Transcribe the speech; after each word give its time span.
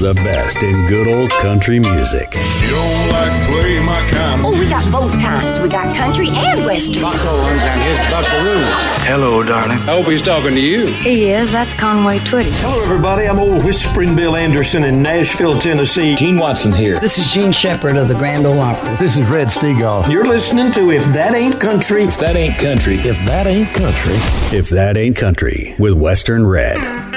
the 0.00 0.14
best 0.14 0.62
in 0.62 0.86
good 0.86 1.06
old 1.06 1.30
country 1.30 1.78
music. 1.78 2.32
You 2.34 2.70
don't 2.70 3.08
like 3.10 3.48
play 3.48 3.78
my 3.80 4.10
kind 4.10 4.40
Oh, 4.42 4.58
we 4.58 4.66
got 4.66 4.90
both 4.90 5.12
kinds. 5.12 5.58
We 5.58 5.68
got 5.68 5.94
country 5.94 6.28
and 6.30 6.64
western. 6.64 7.02
Buck 7.02 7.22
Owens 7.26 7.62
on 7.62 7.78
his 7.80 7.98
buckaroo. 8.10 8.64
Hello, 9.04 9.42
darling. 9.42 9.76
I 9.80 9.96
hope 9.96 10.06
he's 10.06 10.22
talking 10.22 10.52
to 10.52 10.60
you. 10.60 10.86
He 10.86 11.30
is. 11.30 11.52
That's 11.52 11.70
Conway 11.78 12.18
Twitty. 12.20 12.50
Hello, 12.62 12.82
everybody. 12.82 13.26
I'm 13.26 13.38
old 13.38 13.62
Whispering 13.62 14.16
Bill 14.16 14.36
Anderson 14.36 14.84
in 14.84 15.02
Nashville, 15.02 15.58
Tennessee. 15.58 16.14
Gene 16.14 16.38
Watson 16.38 16.72
here. 16.72 16.98
This 16.98 17.18
is 17.18 17.30
Jean 17.30 17.52
Shepard 17.52 17.96
of 17.96 18.08
the 18.08 18.14
Grand 18.14 18.46
Ole 18.46 18.58
Opry. 18.58 18.96
This 18.96 19.18
is 19.18 19.28
Red 19.28 19.48
Steagall. 19.48 20.08
You're 20.10 20.26
listening 20.26 20.72
to 20.72 20.90
If 20.92 21.04
That 21.12 21.34
Ain't 21.34 21.60
Country. 21.60 22.04
If 22.04 22.16
that 22.18 22.36
ain't 22.36 22.56
country. 22.56 23.00
If 23.00 23.18
that 23.26 23.46
ain't 23.46 23.68
country. 23.74 24.14
If 24.56 24.70
that 24.70 24.96
ain't 24.96 25.16
country 25.16 25.74
with 25.78 25.92
Western 25.92 26.46
Red. 26.46 27.09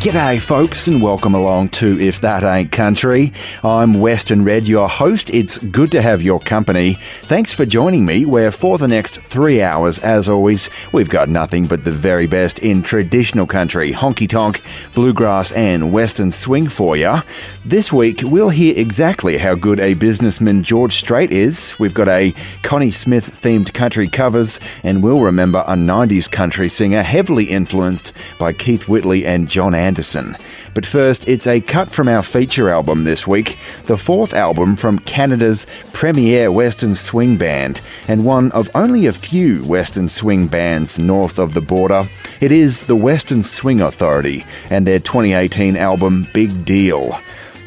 G'day, 0.00 0.40
folks, 0.40 0.88
and 0.88 1.02
welcome 1.02 1.34
along 1.34 1.68
to 1.68 2.00
If 2.00 2.22
That 2.22 2.42
Ain't 2.42 2.72
Country. 2.72 3.34
I'm 3.62 4.00
Western 4.00 4.44
Red, 4.44 4.66
your 4.66 4.88
host. 4.88 5.28
It's 5.28 5.58
good 5.58 5.90
to 5.90 6.00
have 6.00 6.22
your 6.22 6.40
company. 6.40 6.94
Thanks 7.24 7.52
for 7.52 7.66
joining 7.66 8.06
me, 8.06 8.24
where 8.24 8.50
for 8.50 8.78
the 8.78 8.88
next 8.88 9.20
three 9.20 9.60
hours, 9.60 9.98
as 9.98 10.26
always, 10.26 10.70
we've 10.90 11.10
got 11.10 11.28
nothing 11.28 11.66
but 11.66 11.84
the 11.84 11.90
very 11.90 12.26
best 12.26 12.60
in 12.60 12.82
traditional 12.82 13.46
country, 13.46 13.92
honky 13.92 14.26
tonk, 14.26 14.62
bluegrass, 14.94 15.52
and 15.52 15.92
western 15.92 16.30
swing 16.30 16.70
for 16.70 16.96
you. 16.96 17.20
This 17.66 17.92
week, 17.92 18.22
we'll 18.24 18.48
hear 18.48 18.72
exactly 18.78 19.36
how 19.36 19.54
good 19.54 19.80
a 19.80 19.92
businessman 19.92 20.62
George 20.62 20.94
Strait 20.94 21.30
is. 21.30 21.78
We've 21.78 21.92
got 21.92 22.08
a 22.08 22.32
Connie 22.62 22.90
Smith 22.90 23.42
themed 23.42 23.74
country 23.74 24.08
covers, 24.08 24.60
and 24.82 25.02
we'll 25.02 25.20
remember 25.20 25.62
a 25.68 25.74
90s 25.74 26.30
country 26.30 26.70
singer 26.70 27.02
heavily 27.02 27.44
influenced 27.44 28.14
by 28.38 28.54
Keith 28.54 28.88
Whitley 28.88 29.26
and 29.26 29.46
John 29.46 29.74
Anderson. 29.74 29.89
Anderson. 29.90 30.36
But 30.72 30.86
first, 30.86 31.26
it's 31.26 31.48
a 31.48 31.60
cut 31.60 31.90
from 31.90 32.06
our 32.06 32.22
feature 32.22 32.70
album 32.70 33.02
this 33.02 33.26
week, 33.26 33.58
the 33.86 33.98
fourth 33.98 34.32
album 34.32 34.76
from 34.76 35.00
Canada's 35.00 35.66
premier 35.92 36.52
Western 36.52 36.94
swing 36.94 37.36
band, 37.36 37.80
and 38.06 38.24
one 38.24 38.52
of 38.52 38.70
only 38.72 39.06
a 39.06 39.12
few 39.12 39.64
Western 39.64 40.06
swing 40.08 40.46
bands 40.46 40.96
north 40.96 41.40
of 41.40 41.54
the 41.54 41.60
border. 41.60 42.08
It 42.40 42.52
is 42.52 42.84
the 42.84 42.94
Western 42.94 43.42
Swing 43.42 43.80
Authority 43.80 44.44
and 44.70 44.86
their 44.86 45.00
2018 45.00 45.76
album 45.76 46.28
Big 46.32 46.64
Deal. 46.64 47.18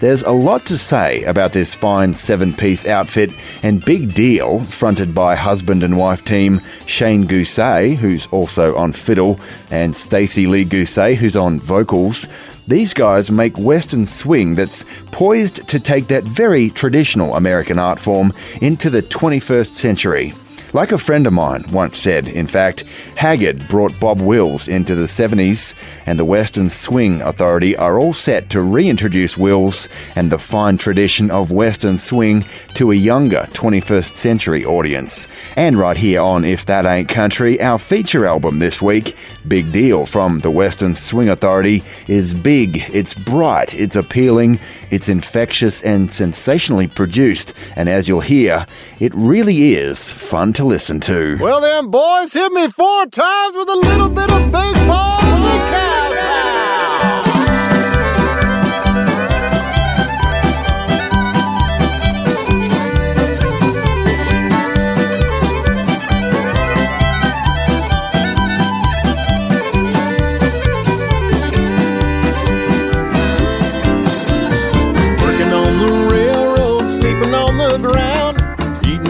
There's 0.04 0.24
a 0.24 0.32
lot 0.32 0.66
to 0.66 0.78
say 0.78 1.24
about 1.24 1.54
this 1.54 1.74
fine 1.74 2.14
seven 2.14 2.52
piece 2.52 2.86
outfit, 2.86 3.32
and 3.64 3.86
Big 3.86 4.14
Deal, 4.14 4.60
fronted 4.60 5.16
by 5.16 5.34
husband 5.34 5.82
and 5.82 5.98
wife 5.98 6.26
team 6.26 6.60
Shane 6.86 7.26
Guse, 7.26 7.96
who's 7.96 8.28
also 8.28 8.76
on 8.76 8.92
fiddle, 8.92 9.40
and 9.72 9.96
Stacey 9.96 10.46
Lee 10.46 10.66
Guse, 10.66 11.16
who's 11.16 11.38
on 11.38 11.58
vocals. 11.58 12.28
These 12.68 12.94
guys 12.94 13.32
make 13.32 13.58
Western 13.58 14.06
swing 14.06 14.56
that's 14.56 14.84
poised 15.14 15.70
to 15.70 15.80
take 15.80 16.08
that 16.08 16.26
very 16.26 16.70
traditional 16.70 17.38
American 17.38 17.80
art 17.80 17.98
form 17.98 18.34
into 18.62 18.90
the 18.90 19.04
21st 19.04 19.74
century. 19.74 20.34
Like 20.74 20.92
a 20.92 20.98
friend 20.98 21.28
of 21.28 21.34
mine 21.34 21.66
once 21.72 22.00
said, 22.00 22.28
in 22.28 22.48
fact, 22.48 22.84
Haggard 23.16 23.68
brought 23.68 24.00
Bob 24.00 24.20
Wills 24.20 24.68
into 24.68 24.96
the 24.96 25.06
70s, 25.06 25.76
and 26.08 26.18
the 26.18 26.26
Western 26.26 26.68
Swing 26.68 27.22
Authority 27.22 27.78
are 27.78 28.00
all 28.00 28.12
set 28.12 28.50
to 28.50 28.62
reintroduce 28.64 29.38
Wills 29.38 29.88
and 30.16 30.32
the 30.32 30.40
fine 30.40 30.80
tradition 30.80 31.30
of 31.30 31.52
Western 31.52 32.00
swing 32.00 32.44
to 32.74 32.92
a 32.92 32.96
younger 32.96 33.48
21st 33.52 34.18
century 34.18 34.66
audience. 34.66 35.28
And 35.56 35.78
right 35.78 35.96
here 35.96 36.22
on 36.22 36.44
If 36.44 36.66
That 36.66 36.88
Ain't 36.88 37.08
Country, 37.08 37.62
our 37.62 37.78
feature 37.78 38.26
album 38.26 38.58
this 38.58 38.82
week, 38.82 39.16
Big 39.48 39.72
Deal 39.72 40.08
from 40.08 40.40
the 40.40 40.50
Western 40.50 40.96
Swing 40.96 41.30
Authority, 41.30 41.84
is 42.08 42.34
big, 42.34 42.84
it's 42.92 43.14
bright, 43.14 43.76
it's 43.76 43.96
appealing, 43.96 44.60
it's 44.94 45.10
infectious 45.10 45.82
and 45.82 46.12
sensationally 46.12 46.88
produced, 46.88 47.54
and 47.76 47.90
as 47.90 48.08
you'll 48.08 48.22
hear, 48.22 48.68
it 49.00 49.12
really 49.16 49.74
is 49.74 50.12
fun 50.12 50.54
to 50.54 50.64
listen 50.64 51.00
to. 51.00 51.36
Well, 51.40 51.62
then, 51.62 51.90
boys, 51.90 52.34
hit 52.34 52.52
me 52.52 52.70
four 52.70 53.08
times 53.08 53.56
with 53.56 53.70
a 53.70 53.76
little 53.76 54.10
bit 54.10 54.32
of 54.32 54.52
big 54.52 54.76
and 54.86 55.62
cowtown. 55.74 56.73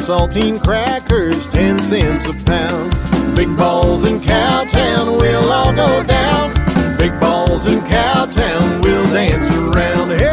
Saltine 0.04 0.62
crackers, 0.62 1.48
ten 1.48 1.80
cents 1.80 2.26
a 2.26 2.34
pound. 2.44 2.92
Big 3.38 3.48
balls 3.56 4.04
in 4.04 4.20
Cowtown, 4.20 5.18
we'll 5.18 5.50
all 5.50 5.74
go 5.74 6.04
down. 6.04 6.54
Big 6.98 7.18
balls 7.22 7.68
in 7.68 7.80
Cowtown, 7.80 8.84
we'll 8.84 9.06
dance 9.06 9.50
around. 9.52 10.10
Hey, 10.10 10.28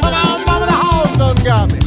come 0.00 0.14
on, 0.14 0.46
mama, 0.46 0.66
the 0.66 0.72
hog 0.72 1.18
done 1.18 1.36
got 1.44 1.72
me. 1.72 1.80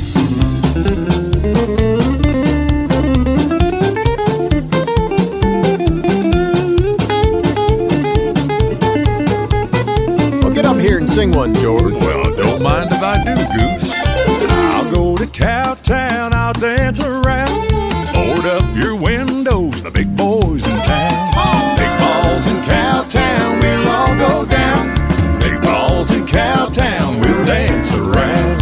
Well, 10.41 10.53
get 10.53 10.65
up 10.65 10.75
here 10.75 10.97
and 10.97 11.09
sing 11.09 11.31
one, 11.31 11.55
George. 11.55 11.93
Well, 11.93 12.35
don't 12.35 12.61
mind 12.61 12.91
if 12.91 13.01
I 13.01 13.23
do, 13.23 13.35
Goose. 13.55 14.00
I'll 14.49 14.89
go 14.91 15.15
to 15.15 15.25
Cowtown, 15.25 16.33
I'll 16.33 16.53
dance 16.53 16.99
around. 16.99 17.69
Board 18.13 18.45
up 18.45 18.75
your 18.75 18.95
windows, 18.95 19.83
the 19.83 19.91
big 19.91 20.15
boys 20.15 20.65
in 20.65 20.77
town. 20.81 21.77
Big 21.77 21.99
balls 21.99 22.47
in 22.47 22.57
Cowtown, 22.63 23.61
we'll 23.61 23.87
all 23.87 24.15
go 24.17 24.45
down. 24.45 25.39
Big 25.39 25.61
balls 25.61 26.11
in 26.11 26.25
Cowtown, 26.25 27.19
we'll 27.19 27.45
dance 27.45 27.91
around. 27.93 28.61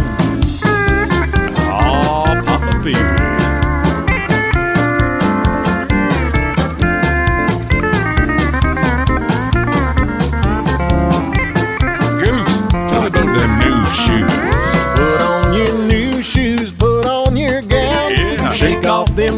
Aw, 1.56 2.42
Papa 2.44 2.80
Pete. 2.82 3.29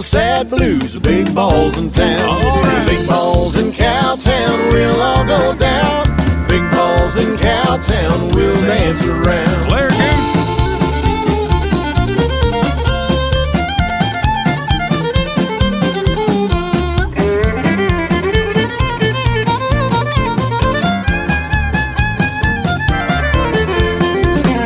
Them 0.03 0.21
sad 0.21 0.51
blues, 0.51 0.99
big 0.99 1.33
balls 1.35 1.79
in 1.79 1.91
town. 1.91 2.21
All 2.23 2.63
right. 2.63 2.87
Big 2.89 3.07
balls 3.07 3.57
in 3.57 3.71
Cowtown, 3.73 4.73
we'll 4.73 5.01
all 5.01 5.25
go 5.25 5.57
down. 5.59 6.07
Big 6.49 6.63
balls 6.73 7.17
in 7.17 7.37
Cowtown, 7.37 8.35
we'll 8.35 8.61
dance 8.63 9.05
around. 9.07 9.69
Claire 9.69 9.91
Goose. 9.91 10.33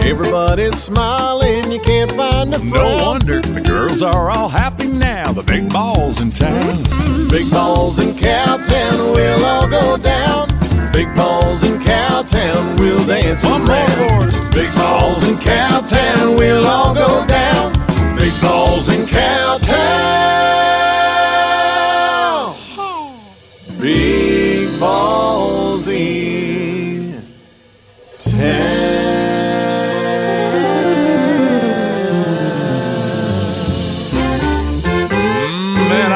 Everybody's 0.05 0.83
smiling, 0.83 1.71
you 1.71 1.81
can't 1.81 2.13
find 2.13 2.55
a 2.55 2.59
frown. 2.59 2.71
No 2.71 3.05
wonder 3.05 3.56
girls 4.01 4.15
are 4.15 4.31
all 4.31 4.49
happy 4.49 4.89
now. 4.89 5.33
The 5.33 5.43
big 5.43 5.71
balls 5.71 6.21
in 6.21 6.31
town. 6.31 6.83
Big 7.29 7.51
balls 7.51 7.99
in 7.99 8.15
Cowtown, 8.15 9.15
we'll 9.15 9.45
all 9.45 9.69
go 9.69 9.97
down. 9.97 10.49
Big 10.93 11.09
balls 11.17 11.63
in 11.63 11.81
Cowtown, 11.81 12.79
we'll 12.79 13.05
dance 13.07 13.43
One 13.45 13.65
more 13.65 13.77
around. 13.77 14.31
Big 14.53 14.75
balls 14.75 15.23
in 15.27 15.37
Cowtown, 15.37 16.39
we'll 16.39 16.67
all 16.67 16.95
go 16.95 17.27
down. 17.27 17.73
Big 18.19 18.33
balls 18.43 18.89
in 18.89 19.07
Cowtown. 19.07 20.66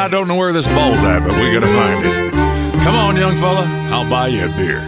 I 0.00 0.08
don't 0.08 0.26
know 0.26 0.35
where 0.35 0.50
this 0.50 0.67
ball's 0.67 1.05
at, 1.05 1.19
but 1.19 1.35
we 1.38 1.52
gotta 1.52 1.67
find 1.67 2.06
it. 2.06 2.32
Come 2.82 2.94
on, 2.94 3.17
young 3.17 3.37
fella, 3.37 3.67
I'll 3.93 4.08
buy 4.08 4.29
you 4.29 4.47
a 4.47 4.49
beer. 4.56 4.81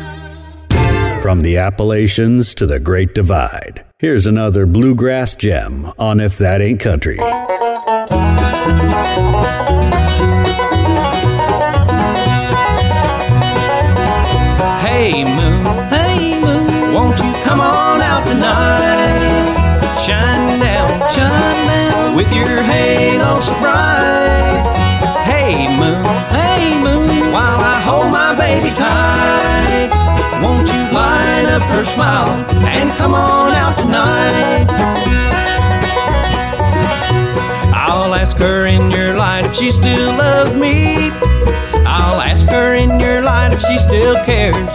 From 1.20 1.42
the 1.42 1.58
Appalachians 1.58 2.54
to 2.54 2.64
the 2.64 2.80
Great 2.80 3.14
Divide, 3.14 3.84
here's 3.98 4.26
another 4.26 4.64
bluegrass 4.64 5.34
gem 5.34 5.92
on 5.98 6.18
If 6.18 6.38
That 6.38 6.62
Ain't 6.62 6.80
Country. 6.80 7.18
Hey, 14.80 15.24
moon, 15.24 15.66
hey, 15.90 16.40
moon, 16.40 16.94
won't 16.94 17.18
you 17.18 17.32
come 17.44 17.60
on 17.60 18.00
out 18.00 18.26
tonight? 18.26 19.98
Shine 20.00 20.58
down, 20.58 21.12
shine 21.12 21.66
down 21.66 22.16
with 22.16 22.32
your 22.32 22.62
halo 22.62 23.40
so 23.40 23.52
bright. 23.60 24.01
Up 31.52 31.60
her 31.76 31.84
smile 31.84 32.30
and 32.64 32.90
come 32.96 33.12
on 33.12 33.52
out 33.52 33.76
tonight? 33.76 34.66
I'll 37.74 38.14
ask 38.14 38.38
her 38.38 38.64
in 38.64 38.90
your 38.90 39.14
light 39.18 39.44
if 39.44 39.54
she 39.54 39.70
still 39.70 40.16
loves 40.16 40.54
me. 40.54 41.10
I'll 41.84 42.22
ask 42.22 42.46
her 42.46 42.72
in 42.72 42.98
your 42.98 43.20
light 43.20 43.52
if 43.52 43.60
she 43.60 43.76
still 43.76 44.16
cares. 44.24 44.72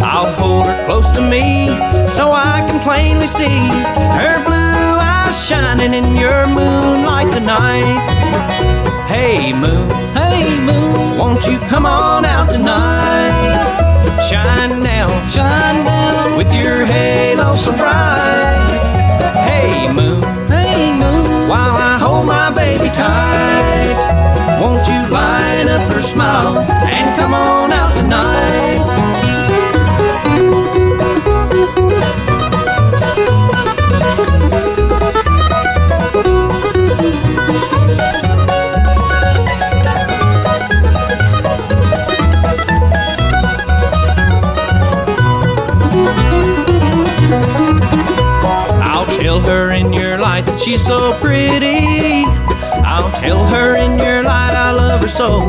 I'll 0.00 0.32
hold 0.32 0.64
her 0.64 0.86
close 0.86 1.10
to 1.10 1.20
me 1.20 1.68
so 2.08 2.32
I 2.32 2.64
can 2.66 2.80
plainly 2.80 3.26
see 3.26 3.60
her 4.16 4.42
blue 4.46 4.96
eyes 4.96 5.36
shining 5.46 5.92
in 5.92 6.16
your 6.16 6.46
moonlight 6.46 7.30
tonight. 7.34 8.00
Hey 9.08 9.52
moon, 9.52 9.90
hey 10.14 10.58
moon, 10.64 11.18
won't 11.18 11.46
you 11.46 11.58
come 11.68 11.84
on 11.84 12.24
out 12.24 12.48
tonight? 12.50 13.89
Shine 14.28 14.82
down, 14.82 15.28
shine 15.28 15.84
down 15.84 16.36
with 16.36 16.52
your 16.52 16.84
halo 16.84 17.54
so 17.54 17.72
bright. 17.72 18.80
Hey 19.48 19.92
moon, 19.92 20.22
hey 20.48 20.92
moon, 20.98 21.48
while 21.48 21.76
I 21.76 21.98
hold 21.98 22.26
my 22.26 22.50
baby 22.50 22.88
tight. 22.88 23.96
Won't 24.60 24.86
you 24.88 25.00
light 25.12 25.68
up 25.68 25.82
her 25.92 26.02
smile 26.02 26.58
and 26.58 27.16
come 27.18 27.34
on 27.34 27.72
out 27.72 27.94
tonight? 27.96 29.29
Light 50.40 50.46
that 50.46 50.60
she's 50.60 50.84
so 50.84 51.12
pretty. 51.20 52.24
I'll 52.84 53.10
tell 53.20 53.44
her 53.46 53.76
in 53.76 53.98
your 53.98 54.22
light 54.22 54.54
I 54.54 54.70
love 54.72 55.00
her 55.00 55.08
so. 55.08 55.40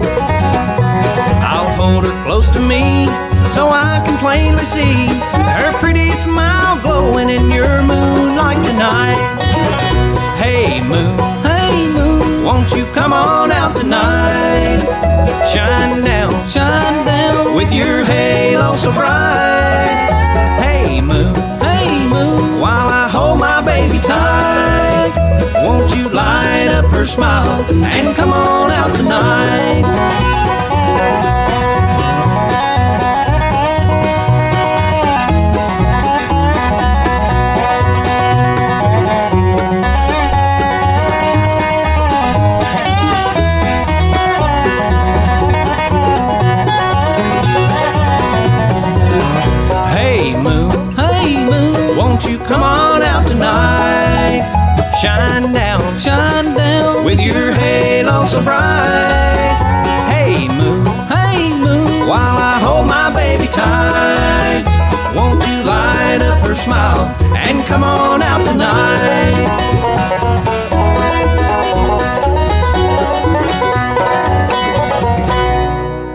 I'll 1.43 1.69
hold 1.75 2.05
her 2.05 2.25
close 2.25 2.51
to 2.51 2.59
me 2.59 3.05
so 3.53 3.69
I 3.69 4.01
can 4.05 4.17
plainly 4.19 4.63
see 4.63 5.07
her 5.55 5.71
pretty 5.79 6.11
smile 6.13 6.79
glowing 6.81 7.29
in 7.29 7.49
your 7.51 7.81
moonlight 7.81 8.59
tonight. 8.65 9.21
Hey 10.37 10.81
moon, 10.81 11.15
hey 11.43 11.87
moon, 11.93 12.43
won't 12.43 12.71
you 12.71 12.85
come 12.93 13.13
on 13.13 13.51
out 13.51 13.75
tonight? 13.75 14.81
Shine 15.51 16.03
down, 16.03 16.31
shine 16.47 17.05
down 17.05 17.55
with 17.55 17.71
your 17.71 18.03
halo 18.03 18.75
so 18.75 18.91
bright. 18.91 20.09
Hey 20.59 21.01
moon, 21.01 21.35
hey 21.59 22.07
moon, 22.07 22.59
while 22.59 22.90
Won't 25.63 25.95
you 25.95 26.09
light 26.09 26.69
up 26.69 26.85
her 26.91 27.05
smile 27.05 27.63
and 27.85 28.15
come 28.15 28.33
on 28.33 28.71
out 28.71 28.95
tonight? 28.95 29.85
Hey 49.93 50.35
moon, 50.41 50.71
hey 50.95 51.45
moon, 51.45 51.97
won't 51.97 52.25
you 52.25 52.39
come 52.39 52.63
on? 52.63 52.80
Shine 55.01 55.51
down, 55.51 55.97
shine 55.97 56.55
down 56.55 57.03
with 57.03 57.19
your 57.19 57.51
halo 57.51 58.23
so 58.27 58.43
bright. 58.43 59.57
Hey 60.11 60.47
moon, 60.47 60.85
hey 61.07 61.49
moon, 61.57 62.07
while 62.07 62.37
I 62.37 62.59
hold 62.59 62.85
my 62.85 63.11
baby 63.11 63.47
tight. 63.47 64.63
Won't 65.15 65.43
you 65.47 65.63
light 65.63 66.19
up 66.21 66.47
her 66.47 66.53
smile 66.53 67.07
and 67.35 67.65
come 67.65 67.83
on 67.83 68.21
out 68.21 68.45
tonight? 68.45 69.71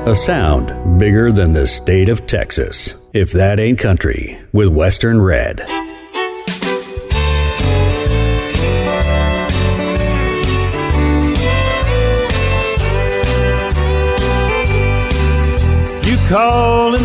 A 0.06 0.14
sound 0.14 1.00
bigger 1.00 1.32
than 1.32 1.52
the 1.52 1.66
state 1.66 2.08
of 2.08 2.28
Texas. 2.28 2.94
If 3.12 3.32
that 3.32 3.58
ain't 3.58 3.80
country, 3.80 4.38
with 4.52 4.68
Western 4.68 5.20
Red. 5.20 5.75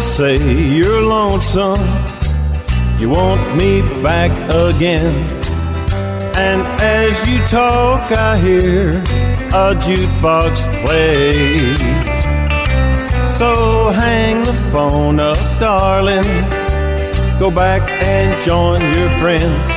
Say 0.01 0.37
you're 0.37 1.01
lonesome. 1.01 1.79
You 2.99 3.09
want 3.09 3.55
me 3.55 3.81
back 4.01 4.31
again. 4.51 5.15
And 6.35 6.61
as 6.81 7.27
you 7.27 7.39
talk, 7.47 8.11
I 8.11 8.37
hear 8.39 8.97
a 9.53 9.75
jukebox 9.75 10.53
play. 10.83 11.75
So 13.27 13.89
hang 13.91 14.43
the 14.43 14.53
phone 14.71 15.19
up, 15.19 15.37
darling. 15.59 16.25
Go 17.39 17.51
back 17.51 17.81
and 18.03 18.41
join 18.41 18.81
your 18.81 19.09
friends. 19.19 19.67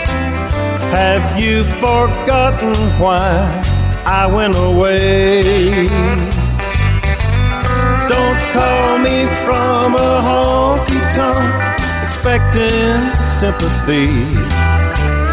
Have 0.92 1.38
you 1.38 1.64
forgotten 1.64 2.74
why 3.00 3.62
I 4.06 4.26
went 4.26 4.54
away? 4.56 6.33
Call 8.54 8.98
me 8.98 9.26
from 9.44 9.96
a 9.96 10.12
honky 10.28 11.00
tonk 11.16 11.50
expecting 12.06 13.02
sympathy. 13.26 14.14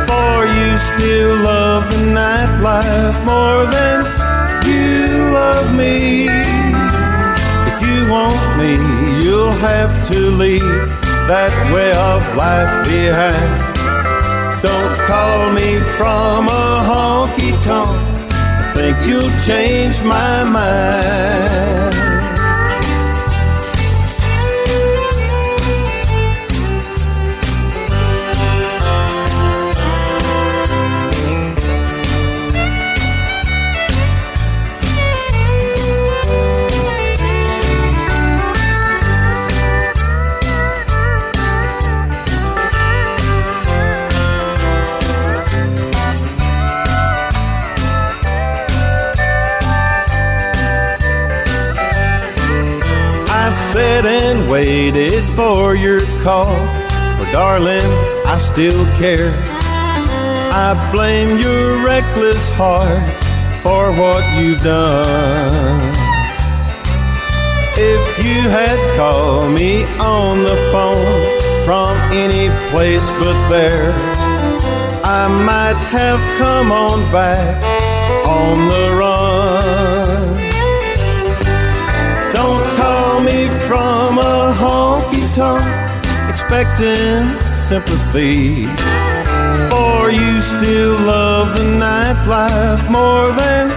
For 0.10 0.38
you 0.58 0.70
still 0.90 1.36
love 1.44 1.84
the 1.92 2.02
nightlife 2.18 3.24
more 3.24 3.64
than 3.78 3.98
you 4.66 5.30
love 5.32 5.76
me. 5.76 6.30
If 7.70 7.78
you 7.88 8.10
want 8.10 8.42
me, 8.58 8.74
you'll 9.24 9.58
have 9.70 9.94
to 10.08 10.20
leave 10.32 10.90
that 11.30 11.54
way 11.72 11.92
of 11.92 12.22
life 12.36 12.74
behind. 12.86 13.52
Don't 14.64 14.98
call 15.06 15.52
me 15.52 15.78
from 15.96 16.48
a 16.48 16.68
honky 16.90 17.52
tonk. 17.62 18.02
I 18.34 18.72
think 18.74 18.98
you'll 19.08 19.38
change 19.46 20.02
my 20.02 20.44
mind. 20.44 22.11
Waited 54.52 55.24
for 55.34 55.76
your 55.76 56.02
call. 56.22 56.54
For 57.16 57.32
darling, 57.32 57.90
I 58.26 58.38
still 58.38 58.84
care. 58.98 59.32
I 60.54 60.90
blame 60.92 61.40
your 61.40 61.86
reckless 61.86 62.50
heart 62.50 63.10
for 63.64 63.94
what 63.94 64.22
you've 64.38 64.62
done. 64.62 65.80
If 67.78 68.04
you 68.26 68.42
had 68.60 68.78
called 68.98 69.54
me 69.54 69.86
on 70.02 70.40
the 70.44 70.58
phone 70.74 71.40
from 71.64 71.96
any 72.12 72.50
place 72.72 73.10
but 73.12 73.38
there, 73.48 73.94
I 75.06 75.30
might 75.30 75.80
have 75.96 76.20
come 76.38 76.74
on 76.74 77.10
back 77.10 77.56
on 78.28 78.68
the 78.68 78.96
run. 79.00 80.21
Tonk 85.34 85.64
expecting 86.30 87.24
sympathy. 87.54 88.66
For 89.70 90.12
you 90.12 90.42
still 90.42 90.94
love 91.06 91.54
the 91.58 91.68
nightlife 91.80 92.90
more 92.90 93.32
than 93.32 93.72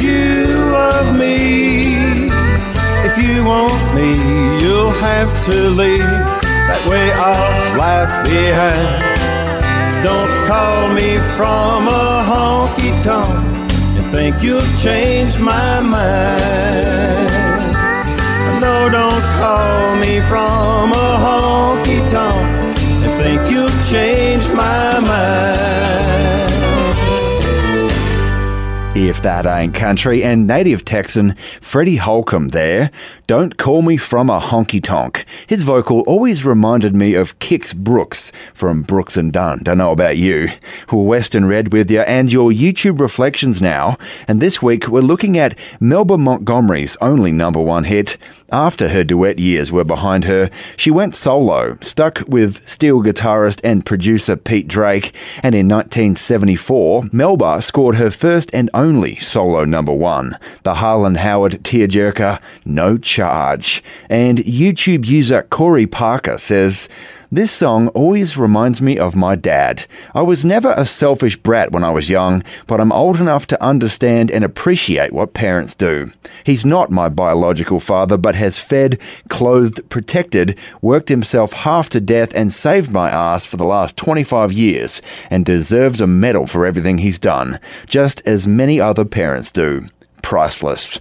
you 0.00 0.46
love 0.70 1.18
me. 1.18 1.98
If 3.08 3.16
you 3.22 3.44
want 3.44 3.94
me, 3.94 4.10
you'll 4.60 4.96
have 5.10 5.32
to 5.46 5.70
leave. 5.70 6.12
That 6.68 6.82
way 6.88 7.10
I'll 7.12 7.78
laugh 7.78 8.12
behind. 8.24 9.10
Don't 10.04 10.32
call 10.46 10.88
me 10.92 11.18
from 11.36 11.88
a 11.88 12.24
honky 12.30 12.92
tonk 13.02 13.44
and 13.96 14.06
think 14.12 14.42
you'll 14.42 14.72
change 14.76 15.38
my 15.38 15.80
mind. 15.80 17.39
Don't 18.88 19.22
call 19.38 19.96
me 19.96 20.20
from 20.20 20.92
a 20.92 21.18
honky 21.24 22.08
tonk 22.08 22.78
and 23.04 23.22
think 23.22 23.50
you'll 23.50 23.68
change 23.90 24.48
my 24.54 25.00
mind. 25.00 25.50
If 28.96 29.22
that 29.22 29.46
ain't 29.46 29.74
country, 29.74 30.22
and 30.24 30.46
native 30.46 30.84
Texan 30.84 31.34
Freddie 31.60 31.96
Holcomb 31.96 32.48
there. 32.48 32.90
Don't 33.30 33.56
call 33.56 33.82
me 33.82 33.96
from 33.96 34.28
a 34.28 34.40
honky 34.40 34.82
tonk. 34.82 35.24
His 35.46 35.62
vocal 35.62 36.00
always 36.00 36.44
reminded 36.44 36.96
me 36.96 37.14
of 37.14 37.38
Kix 37.38 37.76
Brooks 37.76 38.32
from 38.52 38.82
Brooks 38.82 39.16
and 39.16 39.32
Dunn. 39.32 39.60
Don't 39.62 39.78
know 39.78 39.92
about 39.92 40.16
you. 40.16 40.48
Well, 40.90 41.04
Western 41.04 41.44
Red 41.44 41.72
with 41.72 41.92
you 41.92 42.00
and 42.00 42.32
your 42.32 42.50
YouTube 42.50 42.98
reflections 42.98 43.62
now. 43.62 43.96
And 44.26 44.40
this 44.40 44.60
week 44.60 44.88
we're 44.88 45.00
looking 45.02 45.38
at 45.38 45.56
Melba 45.78 46.18
Montgomery's 46.18 46.96
only 47.00 47.30
number 47.30 47.60
one 47.60 47.84
hit. 47.84 48.18
After 48.52 48.88
her 48.88 49.04
duet 49.04 49.38
years 49.38 49.70
were 49.70 49.84
behind 49.84 50.24
her, 50.24 50.50
she 50.76 50.90
went 50.90 51.14
solo, 51.14 51.78
stuck 51.80 52.24
with 52.26 52.68
steel 52.68 53.00
guitarist 53.00 53.60
and 53.62 53.86
producer 53.86 54.34
Pete 54.34 54.66
Drake, 54.66 55.14
and 55.40 55.54
in 55.54 55.68
1974, 55.68 57.10
Melba 57.12 57.62
scored 57.62 57.94
her 57.94 58.10
first 58.10 58.52
and 58.52 58.68
only 58.74 59.14
solo 59.16 59.64
number 59.64 59.92
one, 59.92 60.36
the 60.64 60.76
Harlan 60.76 61.14
Howard 61.14 61.62
tearjerker 61.62 62.40
No 62.64 62.98
Charge. 63.20 63.82
And 64.08 64.38
YouTube 64.38 65.06
user 65.06 65.42
Corey 65.50 65.86
Parker 65.86 66.38
says, 66.38 66.88
this 67.30 67.52
song 67.52 67.88
always 67.88 68.38
reminds 68.38 68.80
me 68.80 68.98
of 68.98 69.14
my 69.14 69.36
dad. 69.36 69.86
I 70.14 70.22
was 70.22 70.42
never 70.42 70.72
a 70.76 70.86
selfish 70.86 71.36
brat 71.36 71.70
when 71.70 71.84
I 71.84 71.90
was 71.90 72.08
young, 72.08 72.42
but 72.66 72.80
I'm 72.80 72.90
old 72.90 73.20
enough 73.20 73.46
to 73.48 73.62
understand 73.62 74.30
and 74.30 74.42
appreciate 74.42 75.12
what 75.12 75.34
parents 75.34 75.74
do. 75.74 76.10
He's 76.44 76.64
not 76.64 76.90
my 76.90 77.10
biological 77.10 77.78
father, 77.78 78.16
but 78.16 78.34
has 78.36 78.58
fed, 78.58 78.98
clothed, 79.28 79.86
protected, 79.90 80.58
worked 80.80 81.10
himself 81.10 81.52
half 81.52 81.90
to 81.90 82.00
death, 82.00 82.34
and 82.34 82.50
saved 82.52 82.90
my 82.90 83.10
ass 83.10 83.44
for 83.44 83.58
the 83.58 83.66
last 83.66 83.98
25 83.98 84.50
years, 84.50 85.02
and 85.28 85.44
deserves 85.44 86.00
a 86.00 86.06
medal 86.06 86.46
for 86.46 86.64
everything 86.64 86.98
he's 86.98 87.18
done, 87.18 87.60
just 87.86 88.26
as 88.26 88.46
many 88.46 88.80
other 88.80 89.04
parents 89.04 89.52
do 89.52 89.86
priceless. 90.22 91.00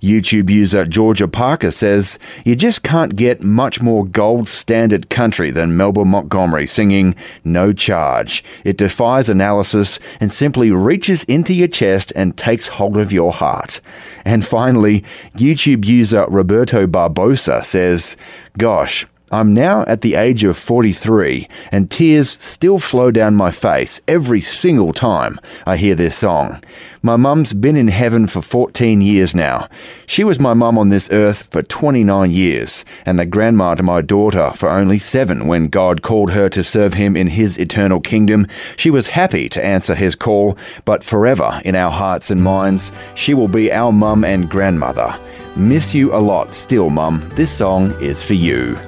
YouTube 0.00 0.48
user 0.48 0.84
Georgia 0.84 1.28
Parker 1.28 1.70
says, 1.70 2.18
You 2.44 2.56
just 2.56 2.82
can't 2.82 3.16
get 3.16 3.42
much 3.42 3.82
more 3.82 4.06
gold 4.06 4.48
standard 4.48 5.10
country 5.10 5.50
than 5.50 5.76
Melba 5.76 6.04
Montgomery 6.04 6.66
singing 6.66 7.14
No 7.44 7.72
Charge. 7.72 8.42
It 8.64 8.78
defies 8.78 9.28
analysis 9.28 9.98
and 10.20 10.32
simply 10.32 10.70
reaches 10.70 11.24
into 11.24 11.52
your 11.52 11.68
chest 11.68 12.12
and 12.16 12.36
takes 12.36 12.68
hold 12.68 12.96
of 12.96 13.12
your 13.12 13.32
heart. 13.32 13.80
And 14.24 14.46
finally, 14.46 15.04
YouTube 15.36 15.84
user 15.84 16.26
Roberto 16.28 16.86
Barbosa 16.86 17.62
says, 17.64 18.16
Gosh, 18.56 19.06
I'm 19.32 19.54
now 19.54 19.82
at 19.82 20.00
the 20.00 20.16
age 20.16 20.42
of 20.42 20.56
43, 20.56 21.46
and 21.70 21.88
tears 21.88 22.30
still 22.30 22.80
flow 22.80 23.12
down 23.12 23.36
my 23.36 23.52
face 23.52 24.00
every 24.08 24.40
single 24.40 24.92
time 24.92 25.38
I 25.64 25.76
hear 25.76 25.94
this 25.94 26.16
song. 26.16 26.60
My 27.00 27.14
mum's 27.14 27.52
been 27.52 27.76
in 27.76 27.86
heaven 27.88 28.26
for 28.26 28.42
14 28.42 29.00
years 29.00 29.32
now. 29.32 29.68
She 30.04 30.24
was 30.24 30.40
my 30.40 30.52
mum 30.52 30.76
on 30.76 30.88
this 30.88 31.08
earth 31.12 31.44
for 31.52 31.62
29 31.62 32.28
years, 32.32 32.84
and 33.06 33.20
the 33.20 33.24
grandma 33.24 33.76
to 33.76 33.84
my 33.84 34.00
daughter 34.00 34.50
for 34.56 34.68
only 34.68 34.98
seven 34.98 35.46
when 35.46 35.68
God 35.68 36.02
called 36.02 36.32
her 36.32 36.48
to 36.48 36.64
serve 36.64 36.94
him 36.94 37.16
in 37.16 37.28
his 37.28 37.56
eternal 37.56 38.00
kingdom. 38.00 38.48
She 38.76 38.90
was 38.90 39.10
happy 39.10 39.48
to 39.50 39.64
answer 39.64 39.94
his 39.94 40.16
call, 40.16 40.58
but 40.84 41.04
forever 41.04 41.62
in 41.64 41.76
our 41.76 41.92
hearts 41.92 42.32
and 42.32 42.42
minds, 42.42 42.90
she 43.14 43.34
will 43.34 43.48
be 43.48 43.70
our 43.70 43.92
mum 43.92 44.24
and 44.24 44.50
grandmother. 44.50 45.16
Miss 45.56 45.94
you 45.94 46.14
a 46.14 46.18
lot 46.18 46.54
still, 46.54 46.90
Mum. 46.90 47.28
This 47.34 47.50
song 47.50 47.90
is 48.00 48.22
for 48.22 48.34
you. 48.34 48.78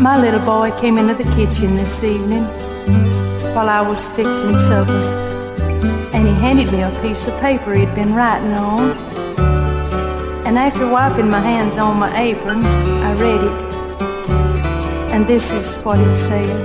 My 0.00 0.16
little 0.20 0.44
boy 0.46 0.70
came 0.80 0.96
into 0.96 1.14
the 1.14 1.24
kitchen 1.34 1.74
this 1.74 2.02
evening 2.04 2.44
while 3.54 3.68
I 3.68 3.80
was 3.80 4.08
fixing 4.10 4.56
supper, 4.58 4.92
and 6.12 6.26
he 6.26 6.34
handed 6.34 6.70
me 6.72 6.82
a 6.82 6.90
piece 7.02 7.26
of 7.26 7.38
paper 7.40 7.74
he'd 7.74 7.94
been 7.94 8.14
writing 8.14 8.52
on. 8.52 8.92
And 10.46 10.56
after 10.56 10.88
wiping 10.88 11.28
my 11.28 11.40
hands 11.40 11.78
on 11.78 11.98
my 11.98 12.16
apron, 12.16 12.64
I 12.64 13.12
read 13.14 13.42
it. 13.42 13.74
And 15.12 15.26
this 15.26 15.50
is 15.50 15.74
what 15.78 15.98
it 15.98 16.16
said. 16.16 16.56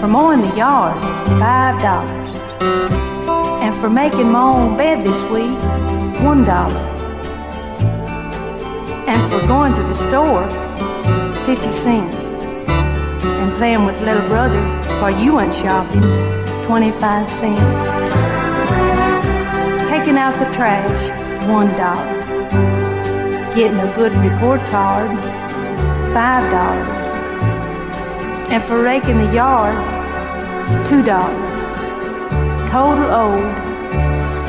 For 0.00 0.08
mowing 0.08 0.40
the 0.40 0.56
yard, 0.56 0.98
five 1.38 1.80
dollars. 1.80 2.30
And 3.62 3.74
for 3.80 3.88
making 3.90 4.30
my 4.32 4.40
own 4.40 4.76
bed 4.76 5.04
this 5.04 5.22
week, 5.30 5.58
one 6.22 6.44
dollar. 6.44 6.80
And 9.06 9.30
for 9.30 9.46
going 9.46 9.74
to 9.74 9.82
the 9.82 9.94
store, 9.94 10.46
fifty 11.46 11.72
cents. 11.72 12.16
And 13.24 13.52
playing 13.56 13.84
with 13.86 14.00
little 14.02 14.26
brother 14.28 14.60
while 15.00 15.16
you 15.22 15.34
went 15.34 15.54
shopping, 15.54 16.02
twenty-five 16.66 17.28
cents. 17.30 17.88
Taking 19.88 20.16
out 20.16 20.38
the 20.38 20.46
trash, 20.54 21.00
one 21.48 21.68
dollar. 21.76 22.16
Getting 23.54 23.78
a 23.78 23.92
good 23.94 24.12
report 24.12 24.60
card, 24.70 25.10
five 26.12 26.50
dollars. 26.50 26.88
And 28.50 28.62
for 28.64 28.82
raking 28.82 29.18
the 29.18 29.32
yard, 29.32 29.76
two 30.88 31.02
dollars. 31.02 31.52
Total 32.70 33.10
owed 33.10 33.77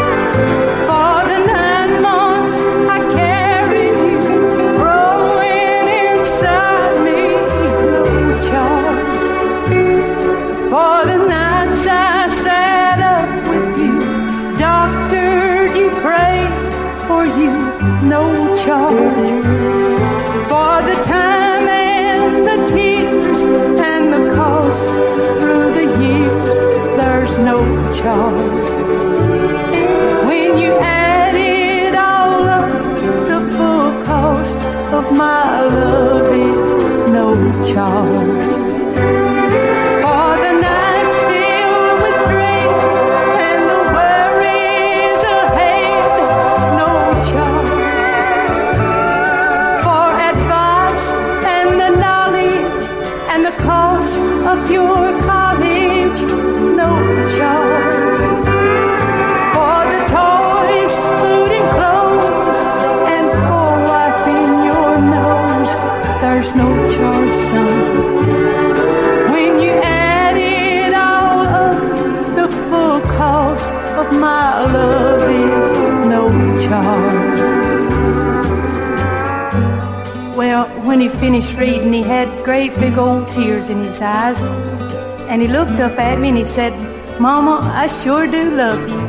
No 18.05 18.55
charge. 18.55 19.43
For 20.51 20.75
the 20.89 20.97
time 21.03 21.67
and 21.67 22.45
the 22.47 22.57
tears 22.71 23.41
and 23.41 24.13
the 24.13 24.35
cost 24.35 24.85
through 25.39 25.73
the 25.73 25.87
years, 26.03 26.57
there's 26.99 27.35
no 27.39 27.57
charge. 27.93 28.69
When 30.27 30.57
you 30.57 30.73
add 30.73 31.35
it 31.35 31.95
all 31.95 32.43
up, 32.59 32.71
the 33.31 33.39
full 33.55 33.91
cost 34.05 34.59
of 34.93 35.11
my 35.11 35.63
love 35.63 36.31
is 36.31 36.69
no 37.11 37.33
charge. 37.73 38.24
Finished 81.41 81.59
reading, 81.59 81.91
he 81.91 82.01
had 82.01 82.29
great 82.45 82.73
big 82.75 82.97
old 82.97 83.27
tears 83.33 83.67
in 83.67 83.79
his 83.83 84.01
eyes. 84.01 84.39
And 85.29 85.41
he 85.41 85.49
looked 85.49 85.81
up 85.81 85.99
at 85.99 86.17
me 86.17 86.29
and 86.29 86.37
he 86.37 86.45
said, 86.45 86.71
Mama, 87.19 87.59
I 87.73 87.87
sure 87.87 88.25
do 88.25 88.51
love 88.55 88.87
you. 88.87 89.01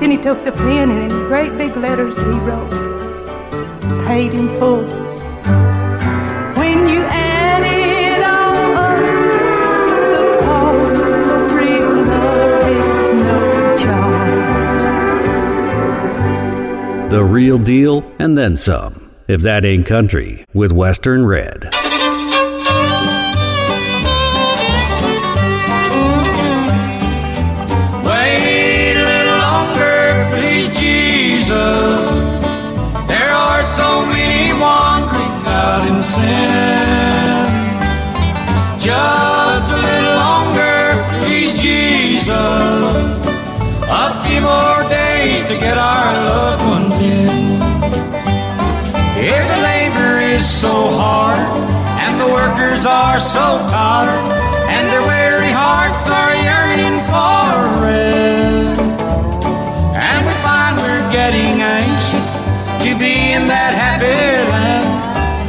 Then 0.00 0.10
he 0.10 0.16
took 0.16 0.42
the 0.44 0.50
pen 0.50 0.90
and 0.90 1.12
in 1.12 1.18
great 1.28 1.56
big 1.56 1.76
letters 1.76 2.16
he 2.16 2.24
wrote, 2.24 2.70
paid 4.08 4.32
in 4.32 4.48
full. 4.58 4.82
When 6.56 6.88
you. 6.88 7.06
The 17.08 17.24
real 17.24 17.56
deal 17.56 18.12
and 18.18 18.36
then 18.36 18.56
some. 18.56 19.05
If 19.28 19.42
that 19.42 19.64
ain't 19.64 19.86
country, 19.86 20.44
with 20.54 20.70
Western 20.70 21.26
Red. 21.26 21.64
Wait 28.04 28.94
a 28.94 29.04
little 29.04 29.38
longer, 29.38 30.30
please, 30.30 30.70
Jesus. 30.78 31.50
There 33.08 33.32
are 33.34 33.62
so 33.64 34.06
many 34.06 34.52
wandering 34.52 35.34
out 35.50 35.82
in 35.90 36.00
sin. 36.04 37.56
Just 38.78 39.68
a 39.72 39.80
little 39.90 40.16
longer, 40.22 41.04
please, 41.18 41.60
Jesus. 41.60 42.30
A 43.90 44.24
few 44.24 44.40
more 44.40 44.88
days 44.88 45.42
to 45.48 45.58
get 45.58 45.76
our 45.76 46.14
loved 46.14 46.45
is 50.46 50.60
so 50.60 50.76
hard, 51.02 51.38
and 52.04 52.20
the 52.20 52.30
workers 52.40 52.86
are 52.86 53.18
so 53.18 53.46
tired, 53.68 54.26
and 54.74 54.84
their 54.92 55.02
weary 55.02 55.50
hearts 55.50 56.04
are 56.20 56.34
yearning 56.48 56.96
for 57.10 57.46
rest. 57.82 58.98
And 60.06 60.18
we 60.26 60.34
find 60.46 60.72
we're 60.78 61.08
getting 61.10 61.54
anxious 61.62 62.32
to 62.84 62.90
be 63.02 63.14
in 63.36 63.42
that 63.54 63.72
happy 63.84 64.18
land 64.52 64.86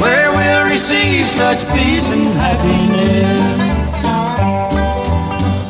where 0.01 0.30
we'll 0.38 0.66
receive 0.66 1.27
such 1.27 1.60
peace 1.75 2.10
and 2.16 2.27
happiness. 2.46 3.94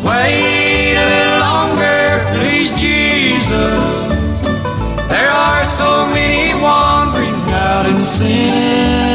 Wait 0.08 0.96
a 1.04 1.08
little 1.16 1.40
longer, 1.50 2.00
please, 2.38 2.70
Jesus. 2.80 4.40
There 5.14 5.32
are 5.48 5.66
so 5.66 6.08
many 6.16 6.54
wandering 6.62 7.40
out 7.66 7.86
in 7.92 8.00
sin. 8.06 9.07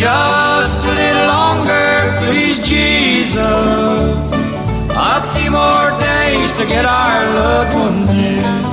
Just 0.00 0.78
a 0.86 0.92
little 0.94 1.26
longer, 1.26 2.16
please, 2.20 2.58
Jesus. 2.66 3.36
A 3.36 5.20
few 5.34 5.50
more 5.50 5.90
days 6.00 6.52
to 6.54 6.64
get 6.64 6.86
our 6.86 7.24
loved 7.34 7.74
ones 7.74 8.10
in. 8.10 8.69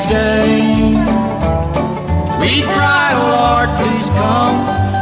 With 0.00 0.06
each 0.06 0.08
day. 0.08 0.92
We 2.40 2.62
cry, 2.62 3.12
oh 3.14 3.28
Lord, 3.36 3.68
please 3.78 4.08
come 4.10 4.56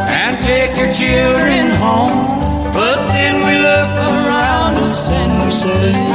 and 0.08 0.42
take 0.42 0.76
your 0.76 0.92
children 0.92 1.70
home. 1.76 2.72
But 2.72 3.06
then 3.08 3.46
we 3.46 3.58
look 3.58 3.90
around 3.90 4.76
us 4.76 5.08
and 5.10 5.44
we 5.44 5.50
say, 5.50 6.07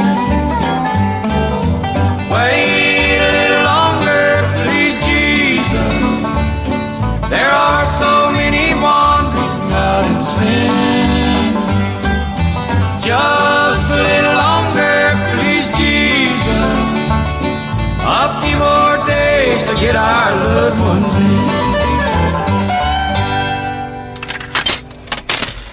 get 19.84 19.96
our 19.96 20.34
loved 20.34 20.80
ones 20.80 21.14
in. 21.16 21.44